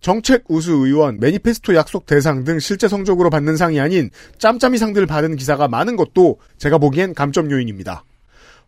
정책 0.02 0.44
우수 0.50 0.74
의원, 0.74 1.20
매니페스토 1.20 1.76
약속 1.76 2.06
대상 2.06 2.44
등 2.44 2.60
실제 2.60 2.88
성적으로 2.88 3.30
받는 3.30 3.56
상이 3.56 3.80
아닌 3.80 4.10
짬짬이 4.38 4.78
상들을 4.78 5.08
받은 5.08 5.38
기사가 5.38 5.68
많은 5.68 5.96
것도 5.96 6.40
제가 6.58 6.80
보기엔 6.80 7.14
감점 7.14 7.50
요인입니다. 7.50 8.04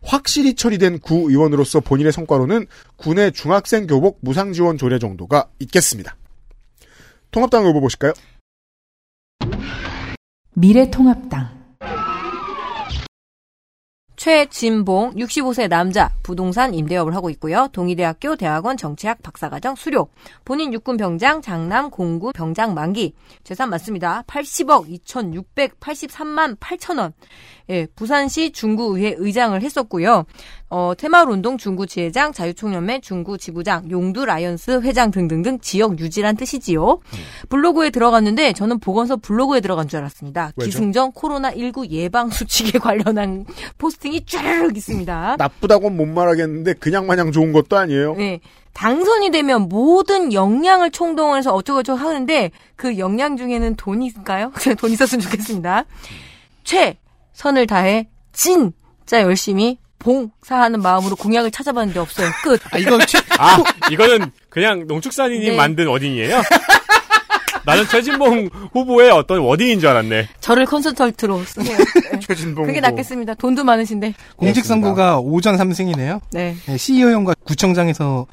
확실히 0.00 0.54
처리된 0.54 1.00
구 1.00 1.30
의원으로서 1.30 1.80
본인의 1.80 2.12
성과로는 2.12 2.66
군의 2.96 3.32
중학생 3.32 3.86
교복 3.86 4.18
무상 4.22 4.52
지원 4.52 4.78
조례 4.78 4.98
정도가 4.98 5.48
있겠습니다. 5.58 6.16
통합당 7.30 7.64
후보 7.64 7.80
보실까요? 7.80 8.12
미래통합당 10.54 11.64
최진봉 14.24 15.16
65세 15.16 15.68
남자 15.68 16.10
부동산 16.22 16.72
임대업을 16.72 17.14
하고 17.14 17.28
있고요. 17.28 17.68
동의대학교 17.72 18.36
대학원 18.36 18.78
정치학 18.78 19.22
박사과정 19.22 19.74
수료. 19.74 20.08
본인 20.46 20.72
육군 20.72 20.96
병장 20.96 21.42
장남 21.42 21.90
공군 21.90 22.32
병장 22.32 22.72
만기. 22.72 23.12
재산 23.42 23.68
맞습니다. 23.68 24.22
80억 24.26 24.88
2,683만 25.04 26.56
8천 26.58 27.00
원. 27.00 27.12
예, 27.68 27.86
부산시 27.94 28.52
중구의회 28.52 29.16
의장을 29.18 29.60
했었고요. 29.60 30.24
어, 30.70 30.92
새마을운동 30.96 31.58
중구 31.58 31.86
지회장, 31.86 32.32
자유총연맹 32.32 33.00
중구지부장, 33.00 33.90
용두 33.90 34.24
라이온스 34.24 34.80
회장 34.82 35.10
등등등 35.10 35.60
지역 35.60 35.98
유지란 36.00 36.36
뜻이지요. 36.36 37.00
블로그에 37.48 37.90
들어갔는데 37.90 38.52
저는 38.54 38.80
보건소 38.80 39.18
블로그에 39.18 39.60
들어간 39.60 39.86
줄 39.86 40.00
알았습니다. 40.00 40.52
왜죠? 40.56 40.66
기승전 40.66 41.12
코로나 41.12 41.52
19 41.52 41.88
예방 41.90 42.30
수칙에 42.30 42.78
관련한 42.80 43.44
포스팅이 43.78 44.24
쫙 44.26 44.74
있습니다. 44.74 45.36
나쁘다고는 45.38 45.96
못 45.96 46.06
말하겠는데 46.06 46.74
그냥 46.74 47.06
마냥 47.06 47.30
좋은 47.30 47.52
것도 47.52 47.76
아니에요. 47.76 48.14
네. 48.16 48.40
당선이 48.72 49.30
되면 49.30 49.68
모든 49.68 50.32
역량을 50.32 50.90
총동원해서 50.90 51.54
어쩌고저쩌고 51.54 51.98
하는데 51.98 52.50
그 52.74 52.98
역량 52.98 53.36
중에는 53.36 53.76
돈이 53.76 54.06
있을까요? 54.06 54.52
돈 54.78 54.90
있었으면 54.90 55.20
좋겠습니다. 55.22 55.84
최 56.64 56.98
선을 57.34 57.68
다해 57.68 58.08
진짜 58.32 59.22
열심히 59.22 59.78
봉사하는 60.04 60.80
마음으로 60.82 61.16
공약을 61.16 61.50
찾아봤는데 61.50 61.98
없어요. 61.98 62.28
끝. 62.42 62.60
아, 62.72 62.78
이거 62.78 62.98
최, 63.06 63.18
아, 63.38 63.62
이거는 63.90 64.30
그냥 64.50 64.86
농축산인이 64.86 65.48
네. 65.48 65.56
만든 65.56 65.88
워딩이에요? 65.88 66.42
나는 67.66 67.88
최진봉 67.88 68.50
후보의 68.72 69.10
어떤 69.10 69.38
워딩인 69.40 69.80
줄 69.80 69.88
알았네. 69.88 70.28
저를 70.40 70.66
컨설턴트로 70.66 71.42
쓰세요. 71.44 71.78
네. 72.12 72.20
최진봉 72.20 72.66
그게 72.66 72.78
후보. 72.78 72.88
낫겠습니다. 72.88 73.34
돈도 73.34 73.64
많으신데. 73.64 74.12
공직선거가 74.36 75.18
오전 75.20 75.56
3승이네요. 75.56 76.20
네. 76.32 76.54
CEO형과 76.76 77.32
구청장에서 77.44 78.26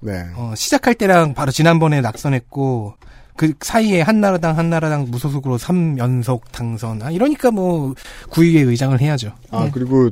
네. 0.00 0.26
어, 0.36 0.52
시작할 0.54 0.94
때랑 0.94 1.32
바로 1.32 1.50
지난번에 1.50 2.02
낙선했고 2.02 2.94
그 3.36 3.54
사이에 3.60 4.02
한나라당 4.02 4.58
한나라당 4.58 5.06
무소속으로 5.10 5.56
3연속 5.56 6.42
당선. 6.52 7.02
아, 7.02 7.10
이러니까 7.10 7.50
뭐 7.50 7.94
구의회 8.28 8.60
의장을 8.62 8.98
해야죠. 9.00 9.32
아, 9.50 9.64
네. 9.64 9.70
그리고 9.72 10.10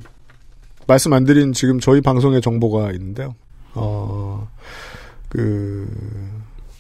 말씀 0.87 1.13
안 1.13 1.25
드린 1.25 1.53
지금 1.53 1.81
저희 1.81 2.01
방송의 2.01 2.41
정보가 2.41 2.93
있는데요. 2.93 3.35
어, 3.75 4.49
그, 5.29 5.89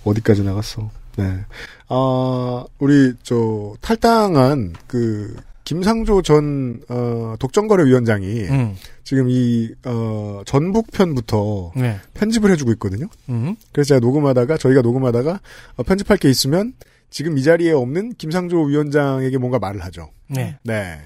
어디까지 0.05 0.43
나갔어? 0.43 0.91
네. 1.17 1.41
아, 1.89 2.65
우리, 2.79 3.15
저, 3.23 3.75
탈당한 3.81 4.75
그, 4.87 5.37
김상조 5.65 6.21
전 6.23 6.83
어, 6.89 7.37
독점거래위원장이 7.39 8.43
음. 8.45 8.77
지금 9.03 9.29
이 9.31 9.73
어, 9.87 10.43
전북편부터 10.45 11.73
네. 11.77 11.99
편집을 12.13 12.51
해주고 12.53 12.73
있거든요. 12.73 13.07
음. 13.31 13.57
그래서 13.73 13.89
제가 13.89 14.01
녹음하다가 14.01 14.59
저희가 14.59 14.83
녹음하다가 14.83 15.41
어, 15.77 15.83
편집할 15.83 16.19
게 16.19 16.29
있으면 16.29 16.75
지금 17.09 17.39
이 17.39 17.43
자리에 17.43 17.73
없는 17.73 18.15
김상조 18.19 18.63
위원장에게 18.65 19.39
뭔가 19.39 19.59
말을 19.59 19.83
하죠. 19.85 20.11
네. 20.29 20.59
네. 20.65 21.01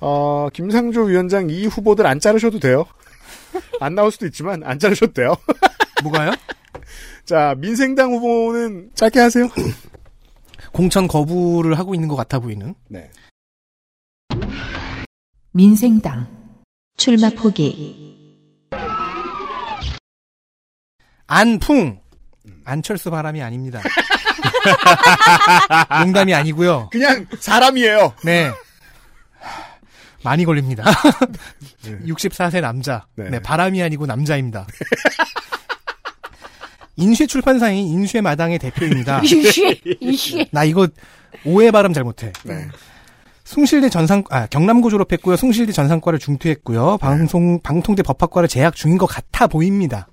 어, 0.00 0.48
김상조 0.52 1.02
위원장 1.02 1.50
이 1.50 1.66
후보들 1.66 2.06
안 2.06 2.20
자르셔도 2.20 2.60
돼요. 2.60 2.86
안 3.80 3.94
나올 3.94 4.12
수도 4.12 4.26
있지만 4.26 4.62
안 4.64 4.78
자르셔도 4.78 5.12
돼요. 5.12 5.34
뭐가요? 6.02 6.32
자, 7.24 7.54
민생당 7.58 8.12
후보는 8.12 8.90
짧게 8.94 9.20
하세요. 9.20 9.48
공천 10.72 11.08
거부를 11.08 11.78
하고 11.78 11.94
있는 11.94 12.08
것 12.08 12.16
같아 12.16 12.38
보이는. 12.38 12.74
네. 12.88 13.10
민생당 15.52 16.26
출마 16.96 17.30
포기 17.30 18.06
안풍. 21.26 22.00
안철수 22.64 23.10
바람이 23.10 23.42
아닙니다. 23.42 23.82
농담이 26.02 26.34
아니고요. 26.34 26.88
그냥 26.90 27.26
사람이에요. 27.38 28.14
네. 28.24 28.50
많이 30.28 30.44
걸립니다. 30.44 30.84
64세 32.06 32.60
남자. 32.60 33.06
네. 33.16 33.30
네. 33.30 33.40
바람이 33.40 33.82
아니고 33.82 34.04
남자입니다. 34.04 34.66
인쇄 36.96 37.26
출판사인 37.26 37.86
인쇄 37.86 38.20
마당의 38.20 38.58
대표입니다. 38.58 39.20
이씨, 39.24 39.80
이씨. 40.00 40.48
나 40.50 40.64
이거 40.64 40.86
오해 41.46 41.70
발음 41.70 41.94
잘못해. 41.94 42.32
네. 42.44 42.68
숭실대 43.44 43.88
전상 43.88 44.22
아 44.28 44.46
경남고 44.46 44.90
졸업했고요. 44.90 45.36
숭실대 45.36 45.72
전상과를 45.72 46.18
중퇴했고요. 46.18 46.98
방송 46.98 47.60
방통대 47.62 48.02
법학과를 48.02 48.48
재학 48.48 48.74
중인 48.74 48.98
것 48.98 49.06
같아 49.06 49.46
보입니다. 49.46 50.08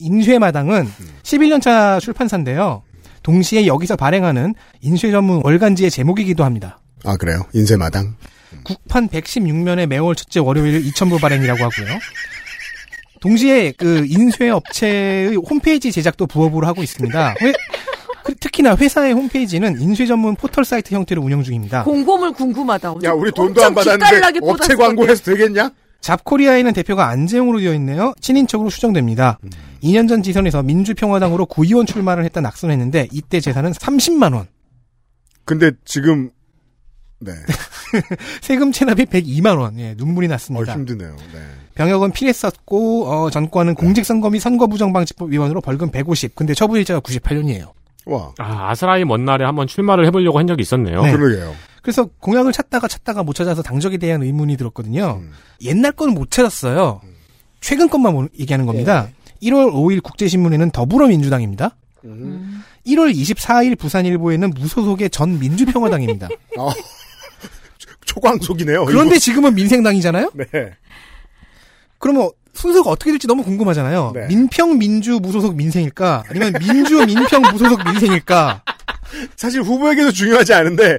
인쇄 0.00 0.40
마당은 0.40 0.88
11년차 1.22 2.00
출판사인데요. 2.00 2.82
동시에 3.22 3.66
여기서 3.66 3.94
발행하는 3.94 4.54
인쇄 4.80 5.12
전문 5.12 5.40
월간지의 5.44 5.90
제목이기도 5.90 6.42
합니다. 6.44 6.80
아, 7.04 7.16
그래요? 7.16 7.42
인쇄 7.52 7.76
마당. 7.76 8.16
국판 8.64 9.08
116면의 9.08 9.86
매월 9.86 10.14
첫째 10.14 10.40
월요일 10.40 10.82
2000부 10.82 11.20
발행이라고 11.20 11.62
하고요. 11.64 11.98
동시에 13.20 13.72
그 13.76 14.04
인쇄 14.08 14.48
업체의 14.48 15.36
홈페이지 15.36 15.90
제작도 15.90 16.26
부업으로 16.26 16.66
하고 16.66 16.82
있습니다. 16.82 17.34
회- 17.42 17.52
그- 18.24 18.34
특히나 18.36 18.76
회사의 18.76 19.12
홈페이지는 19.12 19.80
인쇄 19.80 20.06
전문 20.06 20.36
포털 20.36 20.64
사이트 20.64 20.94
형태로 20.94 21.20
운영 21.22 21.42
중입니다. 21.42 21.82
공고물 21.84 22.32
궁금하다. 22.32 22.94
야, 23.04 23.12
우리 23.12 23.32
돈도 23.32 23.64
안 23.64 23.74
받았는데 23.74 24.38
업체 24.42 24.74
광고해서 24.76 25.24
되겠냐? 25.24 25.70
잡코리아에는 26.00 26.72
대표가 26.74 27.08
안재용으로 27.08 27.58
되어 27.58 27.74
있네요. 27.74 28.12
친인척으로 28.20 28.70
추정됩니다. 28.70 29.38
2년 29.82 30.08
전 30.08 30.22
지선에서 30.22 30.62
민주평화당으로 30.62 31.46
구의원 31.46 31.86
출마를 31.86 32.24
했다 32.24 32.40
낙선했는데 32.40 33.08
이때 33.12 33.40
재산은 33.40 33.72
30만 33.72 34.32
원. 34.34 34.46
근데 35.44 35.72
지금 35.84 36.30
네. 37.20 37.32
세금 38.42 38.70
체납이 38.72 39.06
102만 39.06 39.58
원. 39.58 39.78
예, 39.78 39.94
눈물이 39.96 40.26
어, 40.26 40.30
났습니다. 40.30 40.72
힘드네요. 40.74 41.16
네. 41.32 41.38
병역은 41.74 42.12
필했었고 42.12 43.06
어, 43.10 43.30
전과는 43.30 43.74
공직선거 43.74 44.30
및 44.30 44.40
선거부정방지법 44.40 45.30
위반으로 45.30 45.60
벌금 45.60 45.90
150. 45.90 46.34
근데 46.34 46.54
처분일자가 46.54 47.00
98년이에요. 47.00 47.70
와. 48.06 48.32
아, 48.38 48.70
아스라이 48.70 49.04
먼 49.04 49.24
날에 49.24 49.44
한번 49.44 49.66
출마를 49.66 50.06
해보려고 50.06 50.38
한 50.38 50.46
적이 50.46 50.62
있었네요. 50.62 51.02
네. 51.02 51.12
그러게요. 51.12 51.54
그래서 51.82 52.08
공약을 52.20 52.52
찾다가 52.52 52.88
찾다가 52.88 53.22
못 53.22 53.34
찾아서 53.34 53.62
당적에 53.62 53.96
대한 53.98 54.22
의문이 54.22 54.56
들었거든요. 54.56 55.20
음. 55.22 55.32
옛날 55.62 55.92
거는 55.92 56.14
못 56.14 56.30
찾았어요. 56.30 57.00
최근 57.60 57.88
것만 57.88 58.12
모- 58.14 58.28
얘기하는 58.38 58.66
겁니다. 58.66 59.08
1월 59.42 59.72
5일 59.72 60.02
국제신문에는 60.02 60.70
더불어민주당입니다. 60.70 61.76
음. 62.04 62.62
1월 62.86 63.14
24일 63.14 63.78
부산일보에는 63.78 64.50
무소속의 64.50 65.10
전 65.10 65.38
민주평화당입니다. 65.38 66.28
어, 66.58 66.70
초광속이네요. 68.08 68.86
그런데 68.86 69.18
지금은 69.18 69.54
민생당이잖아요? 69.54 70.32
이거. 70.34 70.44
네. 70.52 70.70
그러면 71.98 72.30
순서가 72.54 72.90
어떻게 72.90 73.12
될지 73.12 73.26
너무 73.26 73.44
궁금하잖아요. 73.44 74.12
네. 74.14 74.26
민평 74.26 74.78
민주 74.78 75.20
무소속 75.20 75.54
민생일까? 75.54 76.24
아니면 76.28 76.54
민주 76.58 76.96
민평 77.06 77.42
무소속 77.42 77.84
민생일까? 77.84 78.62
사실 79.36 79.62
후보에게도 79.62 80.10
중요하지 80.12 80.54
않은데 80.54 80.98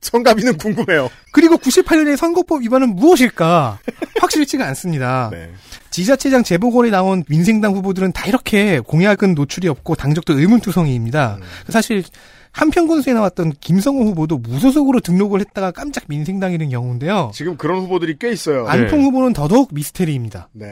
성가비는 0.00 0.58
궁금해요. 0.58 1.10
그리고 1.32 1.56
98년의 1.56 2.16
선거법 2.16 2.62
위반은 2.62 2.94
무엇일까? 2.96 3.78
확실치가 4.20 4.66
않습니다. 4.68 5.28
네. 5.32 5.50
지자체장 5.90 6.42
재보궐에 6.42 6.90
나온 6.90 7.24
민생당 7.28 7.74
후보들은 7.74 8.12
다 8.12 8.26
이렇게 8.26 8.80
공약은 8.80 9.34
노출이 9.34 9.68
없고 9.68 9.96
당적도 9.96 10.38
의문투성이입니다. 10.38 11.38
음. 11.40 11.42
사실 11.68 12.04
한평군수에 12.52 13.12
나왔던 13.14 13.52
김성호 13.60 14.04
후보도 14.04 14.38
무소속으로 14.38 15.00
등록을 15.00 15.40
했다가 15.40 15.70
깜짝 15.70 16.04
민생당이 16.08 16.58
된 16.58 16.68
경우인데요. 16.70 17.30
지금 17.34 17.56
그런 17.56 17.80
후보들이 17.82 18.16
꽤 18.18 18.30
있어요. 18.32 18.66
안풍 18.66 19.02
후보는 19.02 19.32
더더욱 19.32 19.72
미스테리입니다. 19.72 20.48
네. 20.52 20.66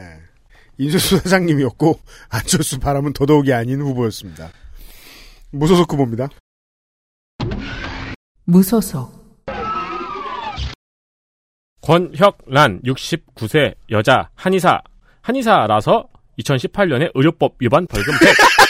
인쇄수 0.79 1.19
사장님이었고 1.19 1.99
안철수 2.29 2.79
바람은 2.79 3.13
더더욱이 3.13 3.53
아닌 3.53 3.81
후보였습니다. 3.81 4.51
무소속 5.51 5.93
후보입니다. 5.93 6.29
무소속 8.45 9.19
권혁란 11.83 12.83
69세 12.83 13.75
여자 13.91 14.29
한의사 14.35 14.83
한의사라서 15.23 16.09
2018년에 16.39 17.11
의료법 17.15 17.57
위반 17.61 17.87
벌금 17.87 18.13
100. 18.21 18.35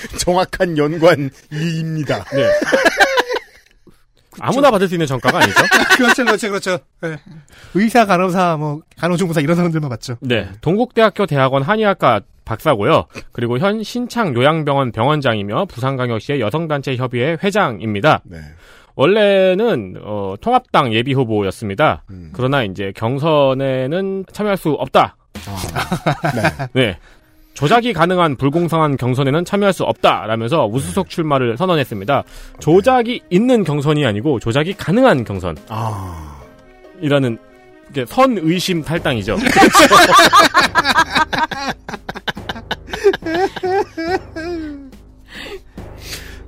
정확한 0.18 0.76
연관 0.78 1.30
이입니다. 1.52 2.24
네. 2.34 2.48
아무나 4.40 4.70
받을 4.70 4.88
수 4.88 4.94
있는 4.94 5.06
전과가 5.06 5.38
아니죠? 5.38 5.60
그렇죠, 5.96 6.24
그렇죠, 6.24 6.48
그렇죠. 6.48 6.78
네. 7.00 7.16
의사, 7.74 8.06
간호사, 8.06 8.56
뭐 8.56 8.82
간호조무사 8.96 9.40
이런 9.40 9.56
사람들만 9.56 9.88
맞죠. 9.88 10.16
네. 10.20 10.48
동국대학교 10.60 11.26
대학원 11.26 11.62
한의학과 11.62 12.20
박사고요. 12.44 13.06
그리고 13.32 13.58
현 13.58 13.82
신창 13.82 14.34
요양병원 14.34 14.92
병원장이며 14.92 15.66
부산광역시의 15.66 16.40
여성단체 16.40 16.96
협의회 16.96 17.36
회장입니다. 17.42 18.22
네. 18.24 18.38
원래는 18.94 19.96
어, 20.02 20.34
통합당 20.40 20.92
예비 20.92 21.12
후보였습니다. 21.12 22.04
음. 22.10 22.30
그러나 22.32 22.64
이제 22.64 22.92
경선에는 22.96 24.24
참여할 24.32 24.56
수 24.56 24.70
없다. 24.70 25.16
네. 26.34 26.68
네. 26.72 26.98
조작이 27.58 27.92
가능한 27.92 28.36
불공정한 28.36 28.96
경선에는 28.96 29.44
참여할 29.44 29.72
수 29.72 29.82
없다라면서 29.82 30.68
우수석 30.68 31.10
출마를 31.10 31.56
선언했습니다. 31.56 32.22
조작이 32.60 33.20
있는 33.30 33.64
경선이 33.64 34.06
아니고 34.06 34.38
조작이 34.38 34.74
가능한 34.74 35.24
경선이라는 35.24 35.66
아. 35.68 36.38
이게 37.90 38.06
선의심 38.06 38.84
탈당이죠. 38.84 39.38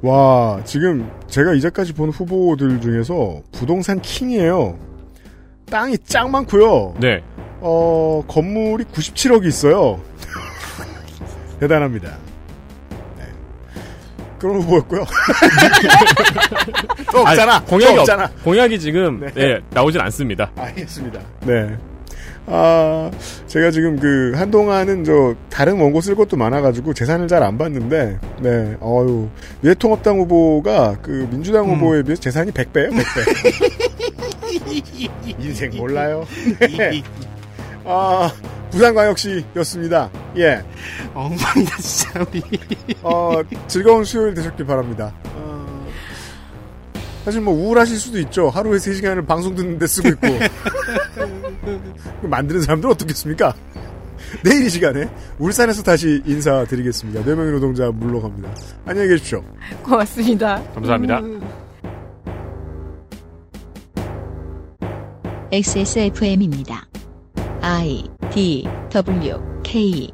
와, 0.02 0.60
지금 0.64 1.10
제가 1.26 1.54
이제까지 1.54 1.92
본 1.94 2.10
후보들 2.10 2.80
중에서 2.80 3.42
부동산 3.50 4.00
킹이에요. 4.00 4.78
땅이 5.68 5.98
짱 6.04 6.30
많고요. 6.30 6.94
네. 7.00 7.20
어, 7.58 8.22
건물이 8.28 8.84
97억이 8.84 9.46
있어요. 9.46 10.00
대단합니다. 11.60 12.16
네. 13.18 13.24
그런 14.38 14.60
후보였고요. 14.62 15.04
또 17.12 17.18
없잖아. 17.20 17.56
아니, 17.56 17.66
공약이 17.66 17.86
또 17.86 17.92
없, 17.92 17.98
없잖아. 18.00 18.30
공약이 18.44 18.80
지금 18.80 19.20
네. 19.20 19.30
네, 19.34 19.60
나오질 19.70 20.00
않습니다. 20.00 20.50
알겠습니다. 20.56 21.20
네. 21.42 21.76
아, 22.46 23.10
제가 23.46 23.70
지금 23.70 23.96
그, 24.00 24.32
한동안은 24.34 25.04
저, 25.04 25.34
다른 25.50 25.78
원고 25.78 26.00
쓸 26.00 26.16
것도 26.16 26.36
많아가지고 26.36 26.94
재산을 26.94 27.28
잘 27.28 27.42
안 27.44 27.56
봤는데, 27.58 28.18
네, 28.40 28.76
어유 28.82 29.28
미래통합당 29.60 30.18
후보가 30.20 30.96
그 31.02 31.28
민주당 31.30 31.66
음. 31.70 31.76
후보에 31.76 32.02
비해서 32.02 32.20
재산이 32.22 32.50
100배예요 32.50 32.90
100배. 32.90 33.70
인생 35.38 35.70
몰라요. 35.76 36.26
네. 36.76 37.02
아, 37.84 38.32
부산광역시였습니다. 38.70 40.10
예. 40.36 40.62
엉망이다, 41.14 41.76
진짜, 41.78 42.24
우리. 42.28 42.42
어, 43.02 43.32
즐거운 43.66 44.04
수요일 44.04 44.34
되셨길 44.34 44.64
바랍니다. 44.66 45.12
어, 45.34 45.86
사실 47.24 47.40
뭐 47.40 47.52
우울하실 47.54 47.98
수도 47.98 48.18
있죠. 48.20 48.48
하루에 48.48 48.78
3 48.78 48.94
시간을 48.94 49.26
방송 49.26 49.54
듣는데 49.54 49.86
쓰고 49.86 50.08
있고. 50.08 50.26
만드는 52.22 52.62
사람들 52.62 52.88
어떻겠습니까? 52.90 53.54
내일 54.44 54.64
이 54.64 54.70
시간에 54.70 55.08
울산에서 55.38 55.82
다시 55.82 56.22
인사드리겠습니다. 56.24 57.24
네 57.24 57.34
명의 57.34 57.52
노동자 57.52 57.90
물러갑니다. 57.90 58.50
안녕히 58.86 59.08
계십시오. 59.08 59.42
고맙습니다. 59.82 60.62
감사합니다. 60.74 61.20
XSFM입니다. 65.52 66.86
I 67.60 68.19
D 68.32 68.64
W 68.90 69.40
K 69.64 70.12